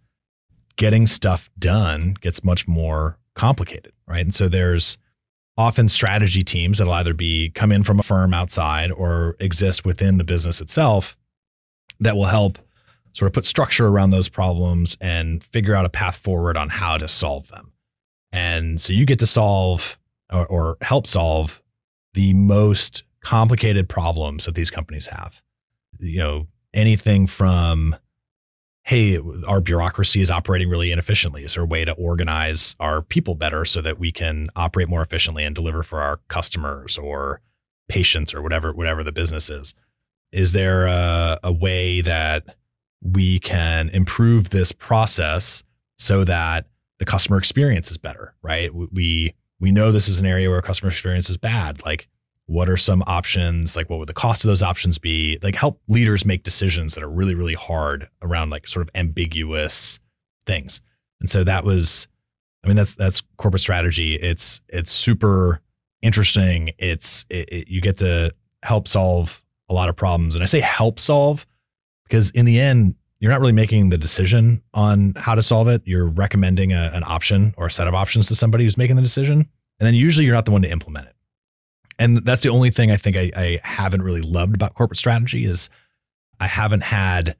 getting 0.80 1.06
stuff 1.06 1.50
done 1.58 2.16
gets 2.22 2.42
much 2.42 2.66
more 2.66 3.18
complicated, 3.34 3.92
right? 4.08 4.22
And 4.22 4.34
so 4.34 4.48
there's 4.48 4.96
often 5.58 5.90
strategy 5.90 6.42
teams 6.42 6.78
that'll 6.78 6.94
either 6.94 7.12
be 7.12 7.50
come 7.50 7.70
in 7.70 7.82
from 7.82 8.00
a 8.00 8.02
firm 8.02 8.32
outside 8.32 8.90
or 8.90 9.36
exist 9.40 9.84
within 9.84 10.16
the 10.16 10.24
business 10.24 10.58
itself 10.58 11.18
that 12.00 12.16
will 12.16 12.24
help 12.24 12.58
sort 13.12 13.26
of 13.26 13.34
put 13.34 13.44
structure 13.44 13.88
around 13.88 14.08
those 14.08 14.30
problems 14.30 14.96
and 15.02 15.44
figure 15.44 15.74
out 15.74 15.84
a 15.84 15.90
path 15.90 16.16
forward 16.16 16.56
on 16.56 16.70
how 16.70 16.96
to 16.96 17.06
solve 17.06 17.48
them. 17.48 17.72
And 18.32 18.80
so 18.80 18.94
you 18.94 19.04
get 19.04 19.18
to 19.18 19.26
solve 19.26 19.98
or, 20.32 20.46
or 20.46 20.76
help 20.80 21.06
solve 21.06 21.60
the 22.14 22.32
most 22.32 23.02
complicated 23.20 23.86
problems 23.86 24.46
that 24.46 24.54
these 24.54 24.70
companies 24.70 25.08
have. 25.08 25.42
You 25.98 26.20
know, 26.20 26.46
anything 26.72 27.26
from 27.26 27.96
hey, 28.84 29.18
our 29.46 29.60
bureaucracy 29.60 30.20
is 30.20 30.30
operating 30.30 30.68
really 30.68 30.90
inefficiently. 30.90 31.44
Is 31.44 31.54
there 31.54 31.62
a 31.62 31.66
way 31.66 31.84
to 31.84 31.92
organize 31.92 32.74
our 32.80 33.02
people 33.02 33.34
better 33.34 33.64
so 33.64 33.80
that 33.82 33.98
we 33.98 34.10
can 34.10 34.48
operate 34.56 34.88
more 34.88 35.02
efficiently 35.02 35.44
and 35.44 35.54
deliver 35.54 35.82
for 35.82 36.00
our 36.00 36.18
customers 36.28 36.98
or 36.98 37.40
patients 37.88 38.34
or 38.34 38.42
whatever 38.42 38.72
whatever 38.72 39.04
the 39.04 39.12
business 39.12 39.50
is? 39.50 39.74
Is 40.32 40.52
there 40.52 40.86
a, 40.86 41.38
a 41.42 41.52
way 41.52 42.00
that 42.00 42.56
we 43.02 43.38
can 43.38 43.88
improve 43.90 44.50
this 44.50 44.72
process 44.72 45.62
so 45.98 46.24
that 46.24 46.66
the 46.98 47.04
customer 47.04 47.38
experience 47.38 47.90
is 47.90 47.98
better, 47.98 48.34
right? 48.42 48.72
We 48.74 49.34
we 49.58 49.70
know 49.70 49.92
this 49.92 50.08
is 50.08 50.20
an 50.20 50.26
area 50.26 50.48
where 50.48 50.62
customer 50.62 50.90
experience 50.90 51.28
is 51.28 51.36
bad. 51.36 51.84
Like, 51.84 52.08
what 52.50 52.68
are 52.68 52.76
some 52.76 53.04
options? 53.06 53.76
Like, 53.76 53.88
what 53.88 54.00
would 54.00 54.08
the 54.08 54.12
cost 54.12 54.42
of 54.42 54.48
those 54.48 54.60
options 54.60 54.98
be? 54.98 55.38
Like, 55.40 55.54
help 55.54 55.80
leaders 55.86 56.24
make 56.24 56.42
decisions 56.42 56.96
that 56.96 57.04
are 57.04 57.08
really, 57.08 57.36
really 57.36 57.54
hard 57.54 58.08
around 58.22 58.50
like 58.50 58.66
sort 58.66 58.82
of 58.82 58.90
ambiguous 58.96 60.00
things. 60.46 60.80
And 61.20 61.30
so 61.30 61.44
that 61.44 61.62
was, 61.62 62.08
I 62.64 62.66
mean, 62.66 62.76
that's 62.76 62.96
that's 62.96 63.22
corporate 63.36 63.60
strategy. 63.60 64.16
It's 64.16 64.60
it's 64.68 64.90
super 64.90 65.60
interesting. 66.02 66.72
It's 66.76 67.24
it, 67.30 67.48
it, 67.52 67.68
you 67.68 67.80
get 67.80 67.98
to 67.98 68.34
help 68.64 68.88
solve 68.88 69.44
a 69.68 69.72
lot 69.72 69.88
of 69.88 69.94
problems, 69.94 70.34
and 70.34 70.42
I 70.42 70.46
say 70.46 70.58
help 70.58 70.98
solve 70.98 71.46
because 72.02 72.30
in 72.30 72.46
the 72.46 72.58
end, 72.58 72.96
you're 73.20 73.30
not 73.30 73.40
really 73.40 73.52
making 73.52 73.90
the 73.90 73.98
decision 73.98 74.60
on 74.74 75.14
how 75.14 75.36
to 75.36 75.42
solve 75.42 75.68
it. 75.68 75.82
You're 75.84 76.08
recommending 76.08 76.72
a, 76.72 76.90
an 76.94 77.04
option 77.06 77.54
or 77.56 77.66
a 77.66 77.70
set 77.70 77.86
of 77.86 77.94
options 77.94 78.26
to 78.26 78.34
somebody 78.34 78.64
who's 78.64 78.76
making 78.76 78.96
the 78.96 79.02
decision. 79.02 79.38
And 79.78 79.86
then 79.86 79.94
usually 79.94 80.26
you're 80.26 80.34
not 80.34 80.46
the 80.46 80.50
one 80.50 80.62
to 80.62 80.70
implement 80.70 81.06
it. 81.06 81.14
And 82.00 82.24
that's 82.24 82.42
the 82.42 82.48
only 82.48 82.70
thing 82.70 82.90
I 82.90 82.96
think 82.96 83.18
I, 83.18 83.30
I 83.36 83.60
haven't 83.62 84.00
really 84.00 84.22
loved 84.22 84.54
about 84.54 84.74
corporate 84.74 84.96
strategy 84.98 85.44
is 85.44 85.68
I 86.40 86.46
haven't 86.46 86.82
had 86.82 87.36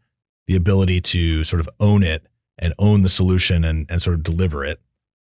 the 0.47 0.55
ability 0.55 1.01
to 1.01 1.45
sort 1.45 1.61
of 1.61 1.69
own 1.81 2.03
it 2.03 2.27
and 2.59 2.75
own 2.79 3.01
the 3.01 3.09
solution 3.09 3.65
and, 3.65 3.87
and 3.91 4.03
sort 4.03 4.15
of 4.15 4.23
deliver 4.23 4.63
it. 4.63 4.79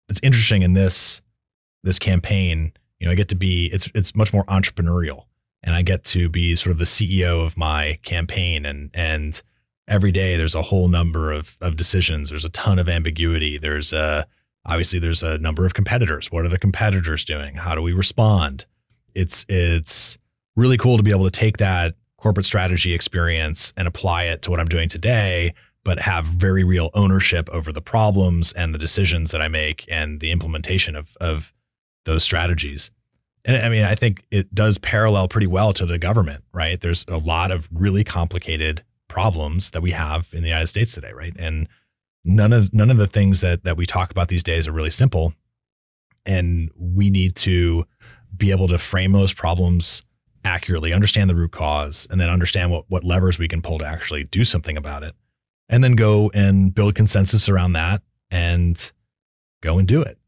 It's 0.09 0.21
interesting 0.23 0.63
in 0.63 0.73
this 0.73 1.21
this 1.85 1.99
campaign, 1.99 2.73
you 2.99 3.07
know, 3.07 3.13
I 3.13 3.15
get 3.15 3.29
to 3.29 3.35
be 3.35 3.67
it's 3.67 3.91
it's 3.95 4.17
much 4.17 4.33
more 4.33 4.45
entrepreneurial 4.45 5.27
and 5.63 5.75
I 5.75 5.83
get 5.83 6.03
to 6.05 6.31
be 6.31 6.57
sort 6.57 6.73
of 6.73 6.79
the 6.79 6.87
CEO 6.87 7.45
of 7.45 7.59
my 7.59 7.99
campaign 8.05 8.65
and 8.65 8.91
and 8.95 9.43
every 9.87 10.13
day 10.13 10.39
there's 10.39 10.55
a 10.55 10.63
whole 10.63 10.89
number 10.89 11.31
of 11.31 11.59
of 11.61 11.77
decisions. 11.77 12.31
There's 12.31 12.47
a 12.47 12.51
ton 12.51 12.79
of 12.79 12.89
ambiguity. 12.89 13.59
There's 13.59 13.93
a 13.93 14.27
obviously 14.65 14.99
there's 14.99 15.23
a 15.23 15.37
number 15.37 15.67
of 15.67 15.75
competitors. 15.75 16.33
What 16.33 16.47
are 16.47 16.49
the 16.49 16.59
competitors 16.59 17.23
doing? 17.23 17.57
How 17.57 17.75
do 17.75 17.83
we 17.83 17.93
respond? 17.93 18.65
It's 19.17 19.47
it's 19.49 20.19
really 20.55 20.77
cool 20.77 20.97
to 20.97 21.03
be 21.03 21.11
able 21.11 21.25
to 21.25 21.31
take 21.31 21.57
that 21.59 21.95
corporate 22.19 22.47
strategy 22.47 22.93
experience 22.93 23.73
and 23.77 23.89
apply 23.89 24.25
it 24.25 24.43
to 24.43 24.51
what 24.51 24.61
I'm 24.61 24.69
doing 24.69 24.89
today, 24.89 25.55
but 25.85 25.99
have 26.01 26.25
very 26.25 26.65
real 26.65 26.91
ownership 26.95 27.49
over 27.51 27.73
the 27.73 27.81
problems 27.81 28.53
and 28.53 28.75
the 28.75 28.79
decisions 28.79 29.31
that 29.31 29.43
I 29.43 29.49
make 29.49 29.87
and 29.91 30.21
the 30.21 30.31
implementation 30.31 30.97
of 30.97 31.17
of 31.21 31.53
those 32.05 32.23
strategies. 32.23 32.91
And 33.45 33.57
I 33.57 33.69
mean, 33.69 33.85
I 33.85 33.95
think 33.95 34.25
it 34.31 34.55
does 34.55 34.79
parallel 34.79 35.29
pretty 35.29 35.47
well 35.47 35.73
to 35.75 35.87
the 35.87 35.99
government, 35.99 36.45
right? 36.53 36.81
There's 36.81 37.05
a 37.09 37.19
lot 37.19 37.51
of 37.51 37.69
really 37.73 38.03
complicated 38.03 38.83
problems 39.09 39.71
that 39.71 39.83
we 39.83 39.93
have 39.93 40.31
in 40.33 40.43
the 40.43 40.49
United 40.49 40.67
States 40.67 40.93
today, 40.93 41.13
right? 41.13 41.35
And 41.39 41.69
none 42.25 42.53
of 42.53 42.75
none 42.75 42.91
of 42.91 42.97
the 42.99 43.07
things 43.07 43.41
that 43.41 43.65
that 43.65 43.77
we 43.77 43.87
talk 43.87 44.11
about 44.11 44.29
these 44.29 44.43
days 44.43 44.67
are 44.67 44.73
really 44.73 44.91
simple. 44.91 45.33
And 46.25 46.71
we 46.77 47.09
need 47.09 47.37
to 47.37 47.87
be 48.37 48.51
able 48.51 48.69
to 48.69 48.79
frame 48.79 49.13
those 49.13 49.33
problems 49.33 50.03
accurately, 50.45 50.93
understand 50.93 51.29
the 51.29 51.35
root 51.35 51.53
cause, 51.53 52.07
and 52.11 52.21
then 52.21 52.29
understand 52.29 52.71
what 52.71 52.85
what 52.89 53.05
levers 53.05 53.39
we 53.39 53.49
can 53.49 53.63
pull 53.63 53.79
to 53.79 53.87
actually 53.87 54.25
do 54.25 54.45
something 54.45 54.77
about 54.77 55.03
it. 55.03 55.15
And 55.69 55.83
then 55.83 55.97
go 55.97 56.31
and 56.33 56.73
build 56.73 56.95
consensus 56.95 57.49
around 57.49 57.73
that 57.73 58.03
and 58.31 58.93
go 59.63 59.79
and 59.79 59.89
do 59.89 60.01
it. 60.03 60.19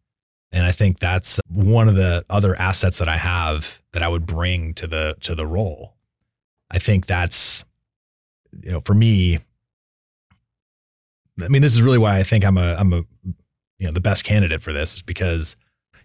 And 0.51 0.65
I 0.65 0.73
think 0.73 0.99
that's 0.99 1.41
one 1.49 1.89
of 1.89 1.95
the 1.95 2.25
other 2.29 2.59
assets 2.61 2.99
that 2.99 3.09
I 3.09 3.19
have 3.19 3.81
that 3.93 4.03
I 4.03 4.09
would 4.09 4.27
bring 4.27 4.75
to 4.75 4.87
the 4.87 5.17
to 5.21 5.35
the 5.35 5.47
role. 5.47 5.95
I 6.71 6.79
think 6.79 7.07
that's 7.07 7.65
you 8.63 8.73
know, 8.73 8.81
for 8.81 8.95
me, 8.95 9.39
I 11.41 11.49
mean, 11.49 11.63
this 11.63 11.75
is 11.75 11.83
really 11.83 11.99
why 11.99 12.19
I 12.19 12.23
think 12.23 12.45
I'm 12.45 12.59
a 12.59 12.75
I'm 12.75 12.93
a 12.93 13.05
you 13.79 13.87
know 13.87 13.93
the 13.93 14.01
best 14.01 14.25
candidate 14.25 14.63
for 14.63 14.73
this 14.73 14.97
is 14.97 15.03
because 15.03 15.57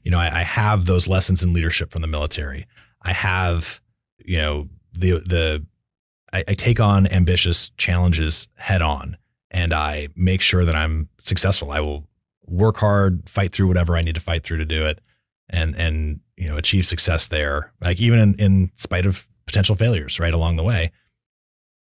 you 0.04 0.12
know 0.12 0.20
I, 0.20 0.40
I 0.40 0.44
have 0.44 0.86
those 0.86 1.08
lessons 1.08 1.44
in 1.44 1.54
leadership 1.54 1.92
from 1.92 2.02
the 2.02 2.08
military. 2.08 2.68
I 3.02 3.14
have 3.14 3.82
you 4.20 4.38
know 4.38 4.70
the 4.94 5.20
the 5.20 5.66
I, 6.32 6.44
I 6.48 6.54
take 6.54 6.80
on 6.80 7.08
ambitious 7.08 7.70
challenges 7.78 8.48
head 8.56 8.82
on 8.82 9.18
and 9.52 9.74
I 9.74 10.10
make 10.16 10.42
sure 10.42 10.66
that 10.66 10.76
I'm 10.76 11.10
successful. 11.20 11.72
I 11.72 11.80
will 11.80 12.08
work 12.46 12.78
hard, 12.78 13.30
fight 13.30 13.54
through 13.54 13.68
whatever 13.68 13.96
I 13.96 14.02
need 14.02 14.16
to 14.16 14.22
fight 14.22 14.44
through 14.44 14.58
to 14.58 14.66
do 14.66 14.86
it, 14.86 15.00
and 15.50 15.76
and 15.76 16.20
you 16.36 16.48
know 16.48 16.58
achieve 16.58 16.86
success 16.86 17.28
there. 17.28 17.72
Like 17.80 18.02
even 18.02 18.20
in, 18.20 18.34
in 18.36 18.72
spite 18.76 19.06
of 19.06 19.28
potential 19.46 19.76
failures 19.76 20.20
right 20.20 20.34
along 20.34 20.56
the 20.56 20.64
way. 20.64 20.92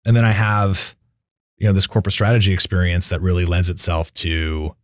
And 0.05 0.15
then 0.15 0.25
I 0.25 0.31
have 0.31 0.95
you 1.57 1.67
know 1.67 1.73
this 1.73 1.87
corporate 1.87 2.13
strategy 2.13 2.53
experience 2.53 3.09
that 3.09 3.21
really 3.21 3.45
lends 3.45 3.69
itself 3.69 4.13
to 4.15 4.75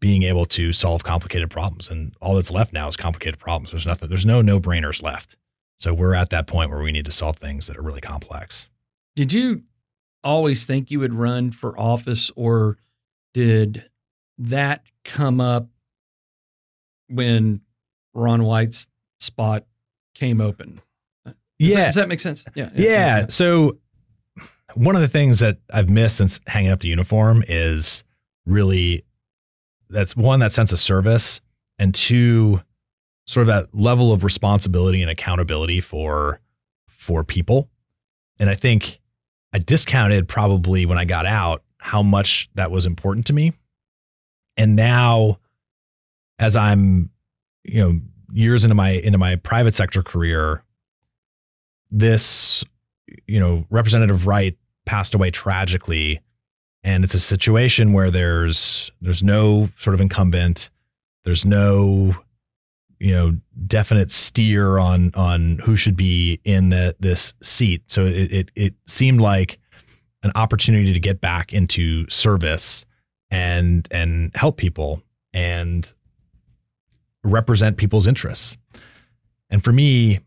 being 0.00 0.22
able 0.22 0.44
to 0.46 0.72
solve 0.72 1.02
complicated 1.02 1.50
problems. 1.50 1.90
And 1.90 2.14
all 2.20 2.36
that's 2.36 2.50
left 2.50 2.72
now 2.72 2.86
is 2.88 2.96
complicated 2.96 3.38
problems. 3.38 3.70
There's 3.70 3.86
nothing. 3.86 4.08
There's 4.08 4.26
no 4.26 4.42
no 4.42 4.60
brainers 4.60 5.02
left. 5.02 5.36
So 5.76 5.94
we're 5.94 6.14
at 6.14 6.30
that 6.30 6.46
point 6.46 6.70
where 6.70 6.82
we 6.82 6.92
need 6.92 7.04
to 7.04 7.12
solve 7.12 7.36
things 7.36 7.66
that 7.68 7.76
are 7.76 7.82
really 7.82 8.00
complex. 8.00 8.68
Did 9.14 9.32
you 9.32 9.62
always 10.24 10.64
think 10.66 10.90
you 10.90 11.00
would 11.00 11.14
run 11.14 11.52
for 11.52 11.78
office, 11.78 12.30
or 12.34 12.78
did 13.32 13.88
that 14.38 14.82
come 15.04 15.40
up 15.40 15.68
when 17.08 17.60
Ron 18.14 18.42
Wright's 18.42 18.88
spot 19.18 19.64
came 20.14 20.40
open. 20.40 20.80
Does 21.24 21.34
yeah. 21.58 21.74
That, 21.74 21.84
does 21.86 21.94
that 21.96 22.08
make 22.08 22.20
sense? 22.20 22.44
Yeah, 22.54 22.70
yeah. 22.74 22.90
Yeah. 22.90 23.26
So 23.28 23.78
one 24.74 24.94
of 24.94 25.02
the 25.02 25.08
things 25.08 25.40
that 25.40 25.58
I've 25.72 25.88
missed 25.88 26.18
since 26.18 26.40
hanging 26.46 26.70
up 26.70 26.80
the 26.80 26.88
uniform 26.88 27.42
is 27.48 28.04
really 28.46 29.04
that's 29.90 30.16
one, 30.16 30.40
that 30.40 30.52
sense 30.52 30.72
of 30.72 30.78
service, 30.78 31.40
and 31.78 31.94
two, 31.94 32.62
sort 33.26 33.42
of 33.42 33.48
that 33.48 33.74
level 33.74 34.12
of 34.12 34.24
responsibility 34.24 35.02
and 35.02 35.10
accountability 35.10 35.80
for 35.80 36.40
for 36.86 37.24
people. 37.24 37.68
And 38.38 38.50
I 38.50 38.54
think 38.54 39.00
I 39.52 39.58
discounted 39.58 40.28
probably 40.28 40.86
when 40.86 40.98
I 40.98 41.04
got 41.04 41.26
out 41.26 41.62
how 41.78 42.02
much 42.02 42.48
that 42.54 42.70
was 42.70 42.86
important 42.86 43.26
to 43.26 43.32
me 43.32 43.52
and 44.58 44.76
now 44.76 45.38
as 46.38 46.54
i'm 46.56 47.10
you 47.64 47.80
know 47.80 48.00
years 48.32 48.64
into 48.64 48.74
my 48.74 48.90
into 48.90 49.16
my 49.16 49.36
private 49.36 49.74
sector 49.74 50.02
career 50.02 50.62
this 51.90 52.64
you 53.26 53.40
know 53.40 53.64
representative 53.70 54.26
wright 54.26 54.58
passed 54.84 55.14
away 55.14 55.30
tragically 55.30 56.20
and 56.88 57.04
it's 57.04 57.12
a 57.12 57.20
situation 57.20 57.92
where 57.92 58.10
there's 58.10 58.90
there's 59.02 59.22
no 59.22 59.68
sort 59.78 59.92
of 59.92 60.00
incumbent, 60.00 60.70
there's 61.26 61.44
no 61.44 62.16
you 62.98 63.14
know 63.14 63.36
definite 63.66 64.10
steer 64.10 64.78
on 64.78 65.10
on 65.14 65.58
who 65.58 65.76
should 65.76 65.98
be 65.98 66.40
in 66.44 66.70
the 66.70 66.96
this 66.98 67.34
seat. 67.42 67.82
So 67.88 68.06
it 68.06 68.32
it, 68.32 68.50
it 68.56 68.74
seemed 68.86 69.20
like 69.20 69.58
an 70.22 70.32
opportunity 70.34 70.94
to 70.94 70.98
get 70.98 71.20
back 71.20 71.52
into 71.52 72.08
service 72.08 72.86
and 73.30 73.86
and 73.90 74.30
help 74.34 74.56
people 74.56 75.02
and 75.34 75.92
represent 77.22 77.76
people's 77.76 78.06
interests. 78.06 78.56
And 79.50 79.62
for 79.62 79.72
me, 79.72 80.20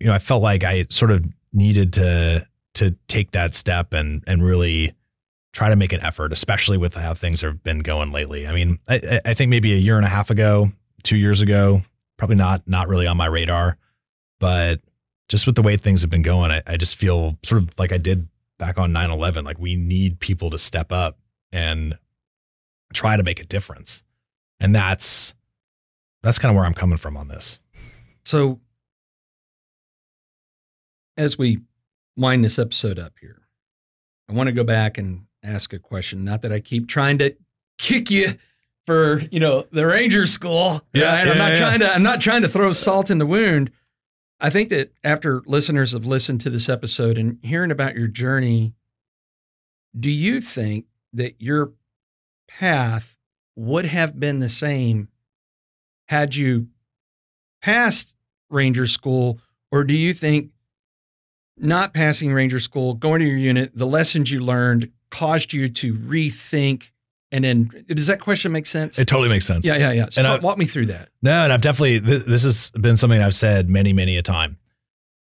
you 0.00 0.06
know, 0.06 0.14
I 0.14 0.20
felt 0.20 0.42
like 0.42 0.64
I 0.64 0.86
sort 0.88 1.10
of 1.10 1.26
needed 1.52 1.92
to 1.94 2.46
to 2.76 2.96
take 3.08 3.32
that 3.32 3.54
step 3.54 3.92
and 3.92 4.24
and 4.26 4.42
really 4.42 4.94
try 5.58 5.70
to 5.70 5.74
make 5.76 5.92
an 5.92 6.00
effort, 6.04 6.32
especially 6.32 6.78
with 6.78 6.94
how 6.94 7.12
things 7.12 7.40
have 7.40 7.64
been 7.64 7.80
going 7.80 8.12
lately. 8.12 8.46
I 8.46 8.54
mean, 8.54 8.78
I, 8.88 9.20
I 9.24 9.34
think 9.34 9.50
maybe 9.50 9.72
a 9.72 9.76
year 9.76 9.96
and 9.96 10.06
a 10.06 10.08
half 10.08 10.30
ago, 10.30 10.70
two 11.02 11.16
years 11.16 11.40
ago, 11.40 11.82
probably 12.16 12.36
not 12.36 12.68
not 12.68 12.86
really 12.86 13.08
on 13.08 13.16
my 13.16 13.26
radar, 13.26 13.76
but 14.38 14.80
just 15.28 15.46
with 15.46 15.56
the 15.56 15.62
way 15.62 15.76
things 15.76 16.02
have 16.02 16.10
been 16.10 16.22
going, 16.22 16.52
I, 16.52 16.62
I 16.64 16.76
just 16.76 16.94
feel 16.94 17.38
sort 17.42 17.60
of 17.60 17.76
like 17.76 17.90
I 17.90 17.98
did 17.98 18.28
back 18.60 18.78
on 18.78 18.92
9-11. 18.92 19.44
Like 19.44 19.58
we 19.58 19.74
need 19.74 20.20
people 20.20 20.48
to 20.50 20.58
step 20.58 20.92
up 20.92 21.18
and 21.50 21.98
try 22.94 23.16
to 23.16 23.24
make 23.24 23.40
a 23.40 23.44
difference. 23.44 24.04
And 24.60 24.72
that's 24.72 25.34
that's 26.22 26.38
kind 26.38 26.50
of 26.50 26.56
where 26.56 26.66
I'm 26.66 26.74
coming 26.74 26.98
from 26.98 27.16
on 27.16 27.26
this. 27.26 27.58
So 28.24 28.60
as 31.16 31.36
we 31.36 31.62
wind 32.16 32.44
this 32.44 32.60
episode 32.60 33.00
up 33.00 33.14
here, 33.20 33.42
I 34.28 34.34
want 34.34 34.46
to 34.46 34.52
go 34.52 34.62
back 34.62 34.98
and 34.98 35.24
ask 35.48 35.72
a 35.72 35.78
question. 35.78 36.24
Not 36.24 36.42
that 36.42 36.52
I 36.52 36.60
keep 36.60 36.88
trying 36.88 37.18
to 37.18 37.34
kick 37.78 38.10
you 38.10 38.34
for 38.86 39.20
you 39.30 39.40
know 39.40 39.66
the 39.70 39.86
Ranger 39.86 40.26
School. 40.26 40.82
Yeah, 40.92 41.14
right? 41.14 41.26
yeah, 41.26 41.32
I'm 41.32 41.38
not 41.38 41.52
yeah. 41.52 41.58
trying 41.58 41.80
to. 41.80 41.94
I'm 41.94 42.02
not 42.02 42.20
trying 42.20 42.42
to 42.42 42.48
throw 42.48 42.72
salt 42.72 43.10
in 43.10 43.18
the 43.18 43.26
wound. 43.26 43.70
I 44.40 44.50
think 44.50 44.68
that 44.68 44.92
after 45.02 45.42
listeners 45.46 45.92
have 45.92 46.06
listened 46.06 46.40
to 46.42 46.50
this 46.50 46.68
episode 46.68 47.18
and 47.18 47.38
hearing 47.42 47.72
about 47.72 47.96
your 47.96 48.06
journey, 48.06 48.74
do 49.98 50.10
you 50.10 50.40
think 50.40 50.86
that 51.12 51.34
your 51.40 51.72
path 52.46 53.16
would 53.56 53.86
have 53.86 54.20
been 54.20 54.38
the 54.38 54.48
same 54.48 55.08
had 56.08 56.36
you 56.36 56.68
passed 57.60 58.14
Ranger 58.48 58.86
School, 58.86 59.40
or 59.70 59.84
do 59.84 59.94
you 59.94 60.14
think 60.14 60.52
not 61.56 61.92
passing 61.92 62.32
Ranger 62.32 62.60
School, 62.60 62.94
going 62.94 63.20
to 63.20 63.26
your 63.26 63.36
unit, 63.36 63.72
the 63.74 63.86
lessons 63.86 64.30
you 64.30 64.40
learned 64.40 64.90
caused 65.10 65.52
you 65.52 65.68
to 65.68 65.94
rethink? 65.94 66.90
And 67.30 67.44
then, 67.44 67.70
does 67.88 68.06
that 68.06 68.20
question 68.20 68.52
make 68.52 68.64
sense? 68.66 68.98
It 68.98 69.06
totally 69.06 69.28
makes 69.28 69.44
sense. 69.46 69.66
yeah, 69.66 69.76
yeah, 69.76 69.92
yeah. 69.92 70.06
So 70.10 70.20
And 70.20 70.26
talk- 70.26 70.40
I- 70.40 70.44
walk 70.44 70.56
me 70.58 70.64
through 70.64 70.86
that. 70.86 71.10
No, 71.22 71.44
and 71.44 71.52
I've 71.52 71.60
definitely 71.60 72.00
th- 72.00 72.24
this 72.24 72.42
has 72.44 72.70
been 72.70 72.96
something 72.96 73.20
I've 73.22 73.34
said 73.34 73.68
many, 73.68 73.92
many 73.92 74.16
a 74.16 74.22
time. 74.22 74.56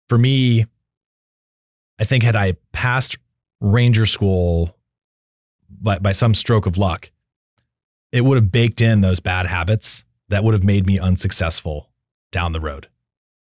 For 0.07 0.17
me, 0.17 0.65
I 1.99 2.03
think 2.03 2.23
had 2.23 2.35
I 2.35 2.53
passed 2.73 3.17
Ranger 3.59 4.05
School 4.05 4.75
by 5.81 5.99
by 5.99 6.11
some 6.11 6.33
stroke 6.35 6.65
of 6.65 6.77
luck, 6.77 7.11
it 8.11 8.21
would 8.21 8.35
have 8.35 8.51
baked 8.51 8.81
in 8.81 9.01
those 9.01 9.19
bad 9.19 9.47
habits 9.47 10.03
that 10.29 10.43
would 10.43 10.53
have 10.53 10.63
made 10.63 10.85
me 10.85 10.99
unsuccessful 10.99 11.89
down 12.31 12.51
the 12.53 12.59
road. 12.59 12.87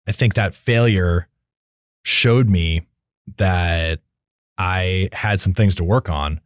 I 0.07 0.11
think 0.11 0.35
that 0.35 0.53
failure 0.53 1.27
showed 2.03 2.47
me 2.47 2.81
that 3.37 4.01
I 4.57 5.09
had 5.11 5.41
some 5.41 5.53
things 5.53 5.75
to 5.75 5.83
work 5.83 6.09
on 6.09 6.41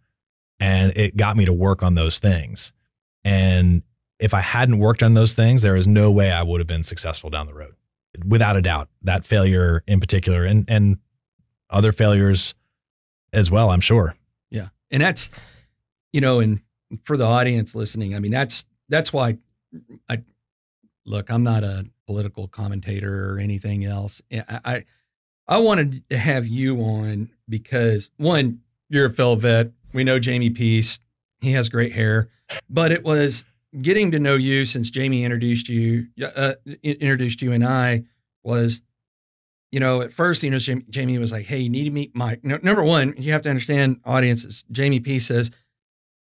and 0.59 0.91
it 0.95 1.15
got 1.15 1.37
me 1.37 1.45
to 1.45 1.53
work 1.53 1.83
on 1.83 1.95
those 1.95 2.17
things. 2.17 2.73
And 3.23 3.83
if 4.19 4.33
I 4.33 4.41
hadn't 4.41 4.79
worked 4.79 5.03
on 5.03 5.13
those 5.13 5.33
things, 5.33 5.61
there 5.61 5.75
is 5.75 5.87
no 5.87 6.11
way 6.11 6.31
I 6.31 6.43
would 6.43 6.59
have 6.59 6.67
been 6.67 6.83
successful 6.83 7.29
down 7.29 7.47
the 7.47 7.53
road. 7.53 7.75
Without 8.25 8.57
a 8.57 8.61
doubt, 8.61 8.89
that 9.03 9.25
failure 9.25 9.83
in 9.87 9.99
particular 9.99 10.43
and 10.43 10.65
and 10.67 10.97
other 11.69 11.91
failures 11.91 12.55
as 13.31 13.51
well, 13.51 13.69
I'm 13.69 13.81
sure. 13.81 14.15
Yeah. 14.49 14.69
And 14.89 15.03
that's, 15.03 15.29
you 16.11 16.21
know, 16.21 16.39
and 16.39 16.61
for 17.03 17.15
the 17.15 17.25
audience 17.25 17.75
listening, 17.75 18.15
I 18.15 18.19
mean, 18.19 18.31
that's, 18.31 18.65
that's 18.89 19.13
why 19.13 19.37
I, 20.09 20.23
look, 21.05 21.29
I'm 21.29 21.43
not 21.43 21.63
a 21.63 21.85
political 22.07 22.47
commentator 22.47 23.31
or 23.31 23.37
anything 23.37 23.85
else. 23.85 24.21
I, 24.31 24.59
I, 24.65 24.85
I 25.49 25.57
wanted 25.57 26.07
to 26.11 26.17
have 26.17 26.47
you 26.47 26.79
on 26.79 27.31
because 27.49 28.11
one, 28.17 28.59
you're 28.87 29.07
a 29.07 29.09
fellow 29.09 29.35
vet. 29.35 29.71
We 29.93 30.03
know 30.03 30.19
Jamie 30.19 30.51
Peace. 30.51 30.99
He 31.41 31.53
has 31.53 31.69
great 31.69 31.93
hair, 31.93 32.29
but 32.69 32.91
it 32.91 33.03
was 33.03 33.45
getting 33.81 34.11
to 34.11 34.19
know 34.19 34.35
you 34.35 34.65
since 34.65 34.91
Jamie 34.91 35.23
introduced 35.23 35.67
you, 35.67 36.07
uh, 36.23 36.53
introduced 36.83 37.41
you 37.41 37.51
and 37.51 37.65
I 37.65 38.03
was 38.43 38.81
you 39.71 39.79
know, 39.79 40.01
at 40.01 40.11
first, 40.11 40.41
you 40.41 40.49
know, 40.49 40.57
Jamie, 40.57 40.83
Jamie 40.89 41.17
was 41.19 41.31
like, 41.31 41.45
"Hey, 41.45 41.59
you 41.59 41.69
need 41.69 41.83
to 41.83 41.91
meet 41.91 42.15
Mike." 42.15 42.43
No, 42.43 42.57
number 42.63 42.83
one, 42.83 43.13
you 43.17 43.31
have 43.33 43.43
to 43.43 43.49
understand, 43.49 43.99
audiences. 44.03 44.63
Jamie 44.71 44.99
Peace 44.99 45.27
says 45.27 45.51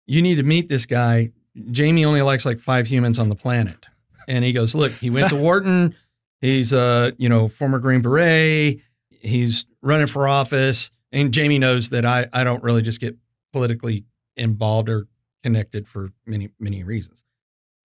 you 0.07 0.21
need 0.21 0.35
to 0.37 0.43
meet 0.43 0.69
this 0.69 0.85
guy. 0.85 1.31
Jamie 1.71 2.05
only 2.05 2.21
likes 2.23 2.45
like 2.45 2.61
five 2.61 2.87
humans 2.87 3.19
on 3.19 3.29
the 3.31 3.35
planet, 3.35 3.87
and 4.29 4.45
he 4.45 4.53
goes, 4.53 4.75
"Look, 4.75 4.93
he 4.93 5.09
went 5.09 5.31
to 5.31 5.37
Wharton. 5.43 5.95
He's 6.43 6.73
a 6.75 7.15
you 7.17 7.31
know 7.31 7.49
former 7.49 7.79
Green 7.79 8.03
Beret. 8.03 8.81
He's 9.21 9.67
running 9.83 10.07
for 10.07 10.27
office, 10.27 10.91
and 11.13 11.33
Jamie 11.33 11.59
knows 11.59 11.91
that 11.91 12.05
I 12.05 12.27
I 12.33 12.45
don't 12.45 12.63
really 12.63 12.83
just 12.83 13.01
get 13.01 13.17
politically 13.53 14.05
involved 14.37 14.89
or 14.89 15.07
connected 15.43 15.87
for 15.87 16.11
many 16.27 16.51
many 16.59 16.83
reasons. 16.83 17.23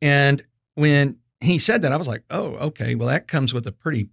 And 0.01 0.43
when 0.75 1.17
he 1.39 1.57
said 1.57 1.81
that, 1.81 1.91
I 1.91 1.97
was 1.97 2.07
like, 2.07 2.23
"Oh, 2.29 2.55
okay. 2.55 2.95
Well, 2.95 3.09
that 3.09 3.27
comes 3.27 3.53
with 3.53 3.67
a 3.67 3.71
pretty." 3.71 4.09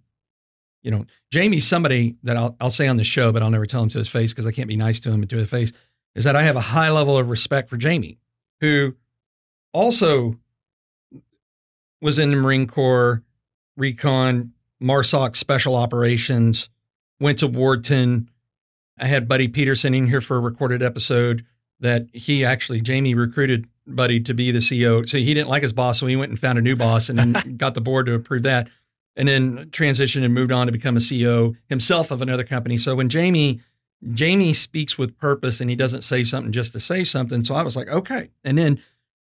you 0.83 0.91
know, 0.91 1.05
Jamie's 1.31 1.65
somebody 1.65 2.17
that 2.23 2.35
I'll, 2.37 2.55
I'll 2.59 2.69
say 2.69 2.87
on 2.87 2.97
the 2.97 3.03
show, 3.03 3.31
but 3.31 3.41
I'll 3.41 3.49
never 3.49 3.65
tell 3.65 3.81
him 3.81 3.89
to 3.89 3.97
his 3.97 4.09
face 4.09 4.33
because 4.33 4.45
I 4.45 4.51
can't 4.51 4.67
be 4.67 4.75
nice 4.75 4.99
to 5.01 5.11
him 5.11 5.21
and 5.21 5.29
to 5.29 5.37
his 5.37 5.49
face, 5.49 5.71
is 6.13 6.25
that 6.25 6.35
I 6.35 6.43
have 6.43 6.57
a 6.57 6.61
high 6.61 6.91
level 6.91 7.17
of 7.17 7.29
respect 7.29 7.69
for 7.69 7.77
Jamie, 7.77 8.19
who 8.59 8.93
also 9.71 10.35
was 12.01 12.19
in 12.19 12.31
the 12.31 12.35
Marine 12.35 12.67
Corps, 12.67 13.23
recon, 13.77 14.51
MARSOC 14.81 15.37
special 15.37 15.75
operations, 15.75 16.69
went 17.23 17.39
to 17.39 17.47
Wharton. 17.47 18.29
I 18.99 19.05
had 19.05 19.27
Buddy 19.27 19.47
Peterson 19.47 19.93
in 19.93 20.07
here 20.07 20.21
for 20.21 20.37
a 20.37 20.41
recorded 20.41 20.83
episode 20.83 21.45
that 21.79 22.07
he 22.13 22.45
actually, 22.45 22.81
Jamie 22.81 23.15
recruited 23.15 23.67
Buddy 23.87 24.19
to 24.21 24.33
be 24.33 24.51
the 24.51 24.59
CEO. 24.59 25.07
So 25.07 25.17
he 25.17 25.33
didn't 25.33 25.49
like 25.49 25.63
his 25.63 25.73
boss, 25.73 25.99
so 25.99 26.07
he 26.07 26.15
went 26.15 26.29
and 26.29 26.39
found 26.39 26.59
a 26.59 26.61
new 26.61 26.75
boss 26.75 27.09
and 27.09 27.17
then 27.17 27.55
got 27.57 27.73
the 27.73 27.81
board 27.81 28.05
to 28.05 28.13
approve 28.13 28.43
that 28.43 28.69
and 29.15 29.27
then 29.27 29.69
transitioned 29.71 30.23
and 30.23 30.33
moved 30.33 30.51
on 30.51 30.67
to 30.67 30.71
become 30.71 30.97
a 30.97 30.99
CEO 30.99 31.55
himself 31.67 32.11
of 32.11 32.21
another 32.21 32.43
company. 32.43 32.77
So 32.77 32.95
when 32.95 33.09
Jamie 33.09 33.61
Jamie 34.13 34.53
speaks 34.53 34.97
with 34.97 35.17
purpose 35.17 35.61
and 35.61 35.69
he 35.69 35.77
doesn't 35.77 36.01
say 36.01 36.25
something 36.25 36.51
just 36.51 36.73
to 36.73 36.79
say 36.81 37.05
something. 37.05 37.45
So 37.45 37.55
I 37.55 37.63
was 37.63 37.77
like, 37.77 37.87
okay. 37.87 38.31
And 38.43 38.57
then 38.57 38.81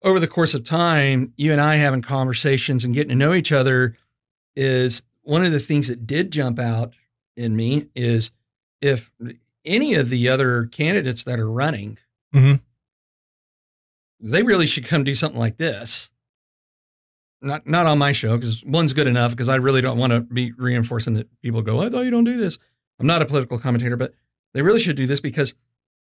over 0.02 0.20
the 0.20 0.26
course 0.26 0.52
of 0.52 0.62
time, 0.62 1.32
you 1.38 1.52
and 1.52 1.60
I 1.60 1.76
having 1.76 2.02
conversations 2.02 2.84
and 2.84 2.92
getting 2.92 3.08
to 3.08 3.14
know 3.14 3.32
each 3.32 3.50
other 3.50 3.96
is 4.54 5.02
one 5.22 5.42
of 5.42 5.52
the 5.52 5.60
things 5.60 5.88
that 5.88 6.06
did 6.06 6.30
jump 6.30 6.58
out 6.58 6.92
in 7.38 7.56
me 7.56 7.86
is 7.94 8.30
if 8.80 9.10
any 9.64 9.94
of 9.94 10.08
the 10.10 10.28
other 10.28 10.66
candidates 10.66 11.22
that 11.24 11.38
are 11.38 11.50
running, 11.50 11.98
Mhm. 12.34 12.60
they 14.20 14.42
really 14.42 14.66
should 14.66 14.84
come 14.84 15.04
do 15.04 15.14
something 15.14 15.38
like 15.38 15.56
this 15.56 16.10
not 17.40 17.66
not 17.68 17.86
on 17.86 17.98
my 17.98 18.10
show 18.10 18.36
because 18.36 18.64
one's 18.64 18.92
good 18.92 19.06
enough 19.06 19.30
because 19.30 19.48
I 19.48 19.54
really 19.56 19.80
don't 19.80 19.96
want 19.96 20.12
to 20.12 20.20
be 20.20 20.50
reinforcing 20.52 21.14
that 21.14 21.28
people 21.40 21.62
go, 21.62 21.80
I 21.80 21.88
thought 21.88 22.00
you 22.04 22.10
don't 22.10 22.24
do 22.24 22.36
this. 22.36 22.58
I'm 22.98 23.06
not 23.06 23.22
a 23.22 23.26
political 23.26 23.60
commentator, 23.60 23.96
but 23.96 24.12
they 24.54 24.62
really 24.62 24.80
should 24.80 24.96
do 24.96 25.06
this 25.06 25.20
because, 25.20 25.54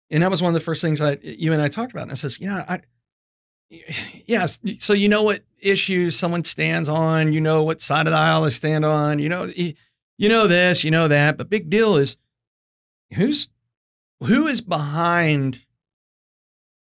and 0.09 0.21
that 0.23 0.29
was 0.29 0.41
one 0.41 0.49
of 0.49 0.53
the 0.55 0.59
first 0.59 0.81
things 0.81 0.99
I 0.99 1.17
you 1.23 1.53
and 1.53 1.61
I 1.61 1.69
talked 1.69 1.91
about. 1.93 2.01
And 2.03 2.11
I 2.11 2.15
says, 2.15 2.37
you 2.41 2.47
know, 2.47 2.65
I 2.67 2.81
yes, 4.25 4.59
so 4.79 4.91
you 4.91 5.07
know 5.07 5.23
what 5.23 5.45
issues 5.59 6.19
someone 6.19 6.43
stands 6.43 6.89
on, 6.89 7.31
you 7.31 7.39
know 7.39 7.63
what 7.63 7.79
side 7.79 8.07
of 8.07 8.11
the 8.11 8.17
aisle 8.17 8.41
they 8.43 8.49
stand 8.49 8.83
on, 8.83 9.19
you 9.19 9.29
know, 9.29 9.49
you 10.21 10.29
know 10.29 10.47
this, 10.47 10.83
you 10.83 10.91
know 10.91 11.07
that, 11.07 11.37
but 11.37 11.49
big 11.49 11.69
deal 11.69 11.97
is 11.97 12.15
who's 13.13 13.47
who 14.21 14.45
is 14.47 14.61
behind, 14.61 15.61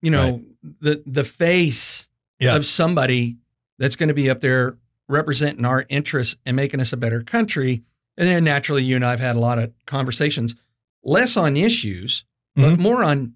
you 0.03 0.11
know, 0.11 0.43
the 0.81 1.03
the 1.07 1.25
face 1.25 2.07
Yeah. 2.39 2.55
of 2.57 2.67
somebody 2.67 3.39
that's 3.79 3.97
going 3.97 4.09
to 4.09 4.15
be 4.15 4.29
up 4.31 4.41
there 4.41 4.77
representing 5.09 5.65
our 5.65 5.87
interests 5.89 6.37
and 6.47 6.55
making 6.55 6.81
us 6.81 6.93
a 6.93 6.97
better 6.97 7.23
country. 7.23 7.83
And 8.17 8.29
then 8.29 8.45
naturally, 8.45 8.85
you 8.85 8.95
and 8.97 9.05
I 9.05 9.11
have 9.11 9.21
had 9.21 9.37
a 9.37 9.41
lot 9.41 9.59
of 9.59 9.73
conversations, 9.87 10.55
less 11.03 11.37
on 11.37 11.57
issues, 11.57 12.25
but 12.55 12.75
Mhm. 12.75 12.79
more 12.79 13.03
on 13.03 13.35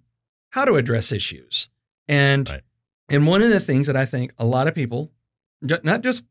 how 0.51 0.65
to 0.67 0.75
address 0.77 1.13
issues. 1.13 1.69
And 2.07 2.49
Right. 2.49 2.63
and 3.09 3.27
one 3.27 3.43
of 3.43 3.51
the 3.51 3.61
things 3.61 3.87
that 3.87 3.97
I 3.97 4.05
think 4.07 4.33
a 4.39 4.45
lot 4.47 4.67
of 4.69 4.75
people, 4.75 5.11
not 5.63 6.03
just 6.03 6.27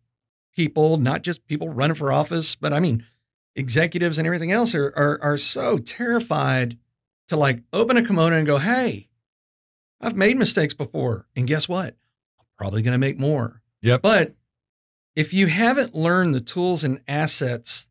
people, 0.55 0.97
not 0.97 1.23
just 1.23 1.45
people 1.47 1.69
running 1.69 1.95
for 1.95 2.11
office, 2.11 2.55
but 2.55 2.71
I 2.73 2.79
mean 2.79 3.05
executives 3.55 4.17
and 4.17 4.25
everything 4.25 4.51
else 4.51 4.73
are 4.75 4.93
are, 4.95 5.19
are 5.21 5.37
so 5.37 5.77
terrified 5.77 6.77
to 7.27 7.37
like 7.37 7.61
open 7.71 7.97
a 7.97 8.05
kimono 8.05 8.37
and 8.37 8.47
go, 8.47 8.57
hey, 8.57 9.09
I've 10.01 10.15
made 10.15 10.37
mistakes 10.37 10.73
before. 10.73 11.27
And 11.35 11.47
guess 11.47 11.69
what? 11.69 11.95
I'm 12.39 12.45
probably 12.57 12.81
going 12.81 12.93
to 12.93 12.97
make 12.97 13.17
more. 13.17 13.61
Yep. 13.81 14.01
But 14.01 14.35
if 15.15 15.33
you 15.33 15.47
haven't 15.47 15.95
learned 15.95 16.35
the 16.35 16.41
tools 16.41 16.83
and 16.83 16.99
assets 17.07 17.87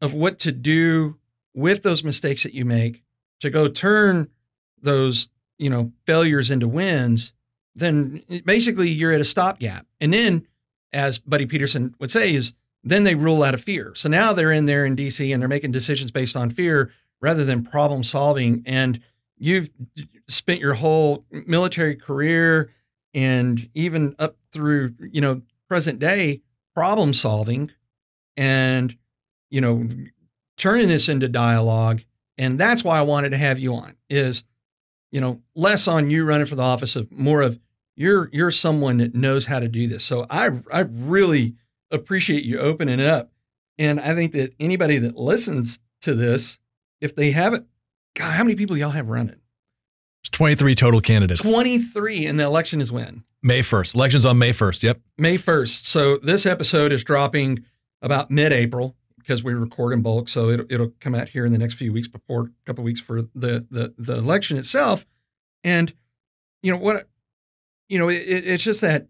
of 0.00 0.14
what 0.14 0.38
to 0.40 0.52
do 0.52 1.18
with 1.54 1.82
those 1.82 2.04
mistakes 2.04 2.42
that 2.42 2.54
you 2.54 2.64
make 2.64 3.02
to 3.40 3.50
go 3.50 3.68
turn 3.68 4.28
those, 4.80 5.28
you 5.58 5.70
know, 5.70 5.92
failures 6.06 6.50
into 6.50 6.68
wins, 6.68 7.32
then 7.74 8.22
eh, 8.28 8.40
basically 8.44 8.88
you're 8.88 9.12
at 9.12 9.20
a 9.20 9.24
stopgap. 9.24 9.86
And 10.00 10.12
then, 10.12 10.46
as 10.92 11.18
Buddy 11.18 11.46
Peterson 11.46 11.94
would 11.98 12.10
say, 12.10 12.34
is 12.34 12.52
then 12.82 13.04
they 13.04 13.14
rule 13.14 13.42
out 13.42 13.54
of 13.54 13.62
fear. 13.62 13.92
So 13.94 14.08
now 14.08 14.32
they're 14.32 14.52
in 14.52 14.66
there 14.66 14.86
in 14.86 14.96
DC 14.96 15.32
and 15.32 15.40
they're 15.40 15.48
making 15.48 15.72
decisions 15.72 16.10
based 16.10 16.36
on 16.36 16.50
fear 16.50 16.90
rather 17.20 17.44
than 17.44 17.64
problem 17.64 18.02
solving. 18.04 18.62
And 18.64 19.00
you've 19.36 19.70
spent 20.28 20.60
your 20.60 20.74
whole 20.74 21.24
military 21.30 21.96
career 21.96 22.70
and 23.12 23.68
even 23.74 24.14
up 24.18 24.36
through, 24.52 24.94
you 25.00 25.20
know, 25.20 25.42
present 25.68 25.98
day 25.98 26.42
problem 26.74 27.12
solving 27.12 27.70
and, 28.36 28.96
you 29.50 29.60
know, 29.60 29.88
turning 30.56 30.88
this 30.88 31.08
into 31.08 31.28
dialogue. 31.28 32.02
And 32.38 32.58
that's 32.58 32.82
why 32.82 32.98
I 32.98 33.02
wanted 33.02 33.30
to 33.30 33.36
have 33.36 33.58
you 33.58 33.74
on 33.74 33.96
is, 34.08 34.44
you 35.10 35.20
know, 35.20 35.40
less 35.54 35.86
on 35.88 36.10
you 36.10 36.24
running 36.24 36.46
for 36.46 36.54
the 36.54 36.62
office 36.62 36.96
of 36.96 37.10
more 37.10 37.42
of 37.42 37.58
you're 37.96 38.30
you're 38.32 38.50
someone 38.50 38.96
that 38.98 39.14
knows 39.14 39.46
how 39.46 39.60
to 39.60 39.68
do 39.68 39.86
this. 39.86 40.04
So 40.04 40.26
I 40.30 40.50
I 40.72 40.80
really 40.80 41.54
appreciate 41.90 42.44
you 42.44 42.58
opening 42.58 43.00
it 43.00 43.06
up. 43.06 43.32
And 43.78 44.00
I 44.00 44.14
think 44.14 44.32
that 44.32 44.54
anybody 44.60 44.98
that 44.98 45.16
listens 45.16 45.78
to 46.02 46.14
this, 46.14 46.58
if 47.00 47.14
they 47.14 47.30
haven't, 47.30 47.66
God, 48.14 48.32
how 48.32 48.44
many 48.44 48.56
people 48.56 48.76
y'all 48.76 48.90
have 48.90 49.08
running? 49.08 49.36
There's 50.22 50.30
23 50.32 50.74
total 50.74 51.00
candidates. 51.00 51.40
23, 51.40 52.26
and 52.26 52.38
the 52.38 52.44
election 52.44 52.80
is 52.80 52.92
when? 52.92 53.24
May 53.42 53.60
1st. 53.60 53.94
Elections 53.94 54.26
on 54.26 54.38
May 54.38 54.52
1st. 54.52 54.82
Yep. 54.82 55.00
May 55.16 55.38
1st. 55.38 55.86
So 55.86 56.18
this 56.18 56.44
episode 56.44 56.92
is 56.92 57.02
dropping 57.02 57.64
about 58.02 58.30
mid 58.30 58.52
April 58.52 58.96
because 59.18 59.42
we 59.42 59.54
record 59.54 59.92
in 59.92 60.02
bulk. 60.02 60.28
So 60.28 60.50
it'll, 60.50 60.66
it'll 60.68 60.92
come 61.00 61.14
out 61.14 61.30
here 61.30 61.46
in 61.46 61.52
the 61.52 61.58
next 61.58 61.74
few 61.74 61.92
weeks 61.92 62.08
before 62.08 62.42
a 62.42 62.66
couple 62.66 62.84
weeks 62.84 63.00
for 63.00 63.22
the, 63.22 63.66
the, 63.70 63.94
the 63.96 64.18
election 64.18 64.58
itself. 64.58 65.06
And, 65.64 65.92
you 66.62 66.72
know, 66.72 66.78
what, 66.78 67.08
you 67.88 67.98
know, 67.98 68.08
it, 68.08 68.16
it's 68.26 68.62
just 68.62 68.80
that 68.82 69.06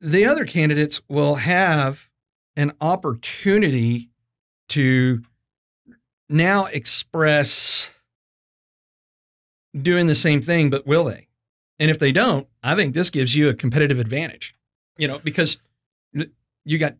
the 0.00 0.24
other 0.24 0.44
candidates 0.44 1.00
will 1.08 1.36
have 1.36 2.08
an 2.56 2.72
opportunity 2.80 4.10
to 4.70 5.22
now 6.28 6.66
express 6.66 7.90
doing 9.80 10.06
the 10.06 10.14
same 10.14 10.40
thing, 10.42 10.70
but 10.70 10.86
will 10.86 11.04
they? 11.04 11.28
And 11.78 11.90
if 11.90 11.98
they 11.98 12.12
don't, 12.12 12.48
I 12.62 12.74
think 12.74 12.94
this 12.94 13.10
gives 13.10 13.34
you 13.36 13.48
a 13.48 13.54
competitive 13.54 13.98
advantage, 13.98 14.54
you 14.96 15.06
know, 15.06 15.18
because 15.20 15.58
you 16.64 16.78
got, 16.78 16.96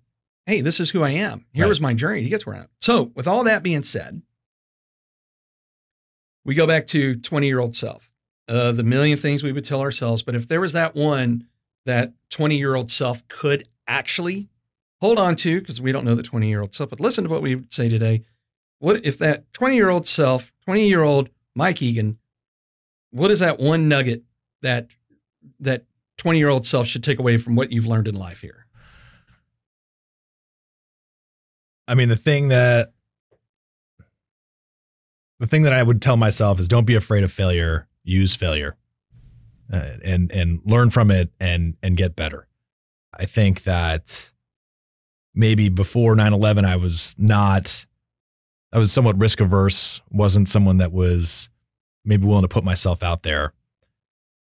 hey, 0.47 0.61
this 0.61 0.79
is 0.81 0.91
who 0.91 1.03
I 1.03 1.11
am. 1.11 1.45
Here 1.53 1.65
Right. 1.65 1.69
was 1.69 1.81
my 1.81 1.95
journey 1.95 2.23
to 2.23 2.29
get 2.29 2.43
to 2.43 2.49
where 2.51 2.57
I 2.57 2.61
am. 2.61 2.69
So, 2.81 3.11
with 3.15 3.27
all 3.27 3.43
that 3.45 3.62
being 3.62 3.83
said, 3.83 4.23
we 6.45 6.55
go 6.55 6.66
back 6.66 6.87
to 6.89 7.16
20 7.16 7.47
year 7.47 7.59
old 7.59 7.75
self, 7.77 8.12
uh, 8.49 8.73
the 8.73 8.85
million 8.85 9.19
things 9.19 9.43
we 9.43 9.53
would 9.53 9.65
tell 9.65 9.81
ourselves. 9.81 10.23
But 10.23 10.35
if 10.35 10.47
there 10.49 10.61
was 10.61 10.73
that 10.73 10.95
one 10.95 11.47
that 11.89 12.12
20 12.28 12.59
year 12.59 12.74
old 12.74 12.90
self 12.90 13.27
could 13.28 13.66
actually 13.86 14.48
hold 15.01 15.19
on 15.19 15.35
to, 15.36 15.59
because 15.59 15.81
we 15.81 15.90
don't 15.90 16.05
know 16.05 16.15
the 16.15 16.23
20 16.23 16.47
year 16.47 16.60
old 16.60 16.74
self, 16.74 16.90
but 16.90 17.01
listen 17.01 17.24
to 17.24 17.31
what 17.31 17.40
we 17.40 17.55
would 17.55 17.73
say 17.73 17.89
today. 17.89 18.23
What 18.78 19.05
if 19.05 19.16
that 19.19 19.51
20 19.55 19.74
year 19.74 19.89
old 19.89 20.06
self, 20.06 20.52
20 20.66 20.86
year 20.86 21.02
old 21.02 21.31
Mike 21.55 21.81
Egan, 21.81 22.19
what 23.10 23.31
is 23.31 23.39
that 23.39 23.59
one 23.59 23.89
nugget 23.89 24.23
that 24.60 24.89
that 25.60 25.85
20 26.19 26.39
year 26.39 26.51
old 26.51 26.66
self 26.66 26.86
should 26.86 27.02
take 27.02 27.19
away 27.19 27.39
from 27.39 27.56
what 27.56 27.73
you've 27.73 27.86
learned 27.86 28.06
in 28.06 28.15
life 28.15 28.43
here? 28.43 28.66
I 31.86 31.94
mean, 31.94 32.10
the 32.10 32.16
thing 32.16 32.48
that 32.48 32.93
the 35.40 35.47
thing 35.47 35.62
that 35.62 35.73
I 35.73 35.82
would 35.82 36.02
tell 36.02 36.19
myself 36.19 36.60
is 36.60 36.69
don't 36.69 36.85
be 36.85 36.97
afraid 36.97 37.24
of 37.24 37.32
failure. 37.32 37.89
Use 38.05 38.35
failure, 38.35 38.77
uh, 39.73 39.97
and 40.05 40.31
and 40.32 40.61
learn 40.65 40.90
from 40.90 41.11
it 41.11 41.31
and 41.40 41.77
and 41.82 41.97
get 41.97 42.16
better. 42.16 42.47
I 43.12 43.27
think 43.27 43.65
that 43.65 44.31
maybe 45.35 45.69
before 45.69 46.15
9/11 46.15 46.65
I 46.65 46.77
was 46.77 47.15
not 47.19 47.86
I 48.73 48.78
was 48.78 48.93
somewhat 48.93 49.19
risk 49.19 49.40
averse, 49.40 50.03
wasn't 50.11 50.49
someone 50.49 50.78
that 50.78 50.93
was 50.93 51.49
maybe 52.05 52.27
willing 52.27 52.43
to 52.43 52.49
put 52.49 52.65
myself 52.65 53.03
out 53.03 53.23
there. 53.23 53.53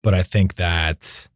But 0.02 0.14
I 0.14 0.22
think 0.22 0.54
that 0.56 1.28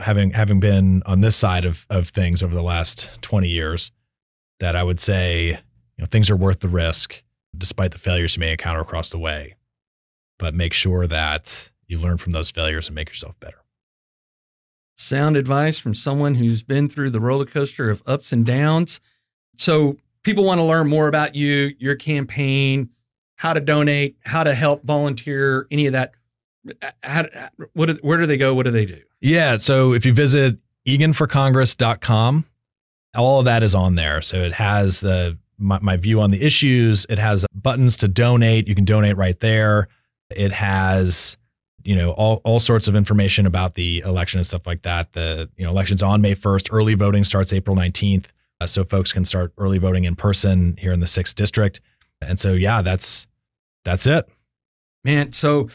having 0.00 0.30
having 0.30 0.60
been 0.60 1.02
on 1.06 1.20
this 1.20 1.36
side 1.36 1.64
of 1.64 1.86
of 1.90 2.10
things 2.10 2.42
over 2.42 2.54
the 2.54 2.62
last 2.62 3.10
20 3.22 3.48
years, 3.48 3.90
that 4.60 4.76
I 4.76 4.82
would 4.84 5.00
say, 5.00 5.48
you 5.48 5.56
know, 5.98 6.06
things 6.06 6.30
are 6.30 6.36
worth 6.36 6.60
the 6.60 6.68
risk 6.68 7.22
despite 7.56 7.90
the 7.90 7.98
failures 7.98 8.36
you 8.36 8.40
may 8.40 8.52
encounter 8.52 8.80
across 8.80 9.10
the 9.10 9.18
way. 9.18 9.56
But 10.38 10.54
make 10.54 10.72
sure 10.72 11.06
that 11.06 11.71
you 11.92 11.98
learn 11.98 12.16
from 12.16 12.32
those 12.32 12.50
failures 12.50 12.88
and 12.88 12.94
make 12.94 13.08
yourself 13.08 13.38
better. 13.38 13.58
Sound 14.96 15.36
advice 15.36 15.78
from 15.78 15.94
someone 15.94 16.34
who's 16.34 16.62
been 16.62 16.88
through 16.88 17.10
the 17.10 17.20
roller 17.20 17.46
coaster 17.46 17.90
of 17.90 18.02
ups 18.06 18.32
and 18.32 18.44
downs. 18.44 19.00
So, 19.56 19.98
people 20.22 20.44
want 20.44 20.58
to 20.58 20.64
learn 20.64 20.88
more 20.88 21.08
about 21.08 21.34
you, 21.34 21.74
your 21.78 21.94
campaign, 21.94 22.90
how 23.36 23.52
to 23.52 23.60
donate, 23.60 24.16
how 24.24 24.44
to 24.44 24.54
help 24.54 24.84
volunteer, 24.84 25.66
any 25.70 25.86
of 25.86 25.92
that. 25.92 26.12
Uh, 26.80 26.90
how, 27.02 27.22
uh, 27.22 27.48
what, 27.74 27.90
where 28.02 28.18
do 28.18 28.26
they 28.26 28.36
go? 28.36 28.54
What 28.54 28.64
do 28.64 28.70
they 28.70 28.86
do? 28.86 29.00
Yeah. 29.20 29.56
So 29.56 29.92
if 29.92 30.06
you 30.06 30.12
visit 30.12 30.58
eganforcongress.com, 30.86 32.44
all 33.16 33.38
of 33.40 33.44
that 33.44 33.62
is 33.62 33.74
on 33.74 33.94
there. 33.96 34.22
So 34.22 34.38
it 34.42 34.52
has 34.54 35.00
the 35.00 35.38
my, 35.58 35.78
my 35.80 35.96
view 35.96 36.20
on 36.20 36.30
the 36.30 36.42
issues. 36.42 37.06
It 37.08 37.18
has 37.18 37.46
buttons 37.54 37.96
to 37.98 38.08
donate. 38.08 38.68
You 38.68 38.74
can 38.74 38.84
donate 38.84 39.16
right 39.16 39.38
there. 39.40 39.88
It 40.30 40.52
has 40.52 41.36
you 41.84 41.96
know 41.96 42.12
all, 42.12 42.40
all 42.44 42.58
sorts 42.58 42.88
of 42.88 42.96
information 42.96 43.46
about 43.46 43.74
the 43.74 44.00
election 44.00 44.38
and 44.38 44.46
stuff 44.46 44.66
like 44.66 44.82
that. 44.82 45.12
The 45.12 45.48
you 45.56 45.64
know 45.64 45.70
elections 45.70 46.02
on 46.02 46.20
May 46.20 46.34
1st. 46.34 46.68
Early 46.72 46.94
voting 46.94 47.24
starts 47.24 47.52
April 47.52 47.76
19th. 47.76 48.26
Uh, 48.60 48.66
so 48.66 48.84
folks 48.84 49.12
can 49.12 49.24
start 49.24 49.52
early 49.58 49.78
voting 49.78 50.04
in 50.04 50.14
person 50.14 50.76
here 50.78 50.92
in 50.92 51.00
the 51.00 51.06
6th 51.06 51.34
district. 51.34 51.80
And 52.20 52.38
so 52.38 52.52
yeah, 52.52 52.82
that's 52.82 53.26
that's 53.84 54.06
it. 54.06 54.28
Man, 55.04 55.32
so 55.32 55.68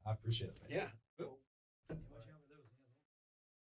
I 0.07 0.13
appreciate 0.13 0.49
it. 0.49 0.57
Yeah. 0.69 0.89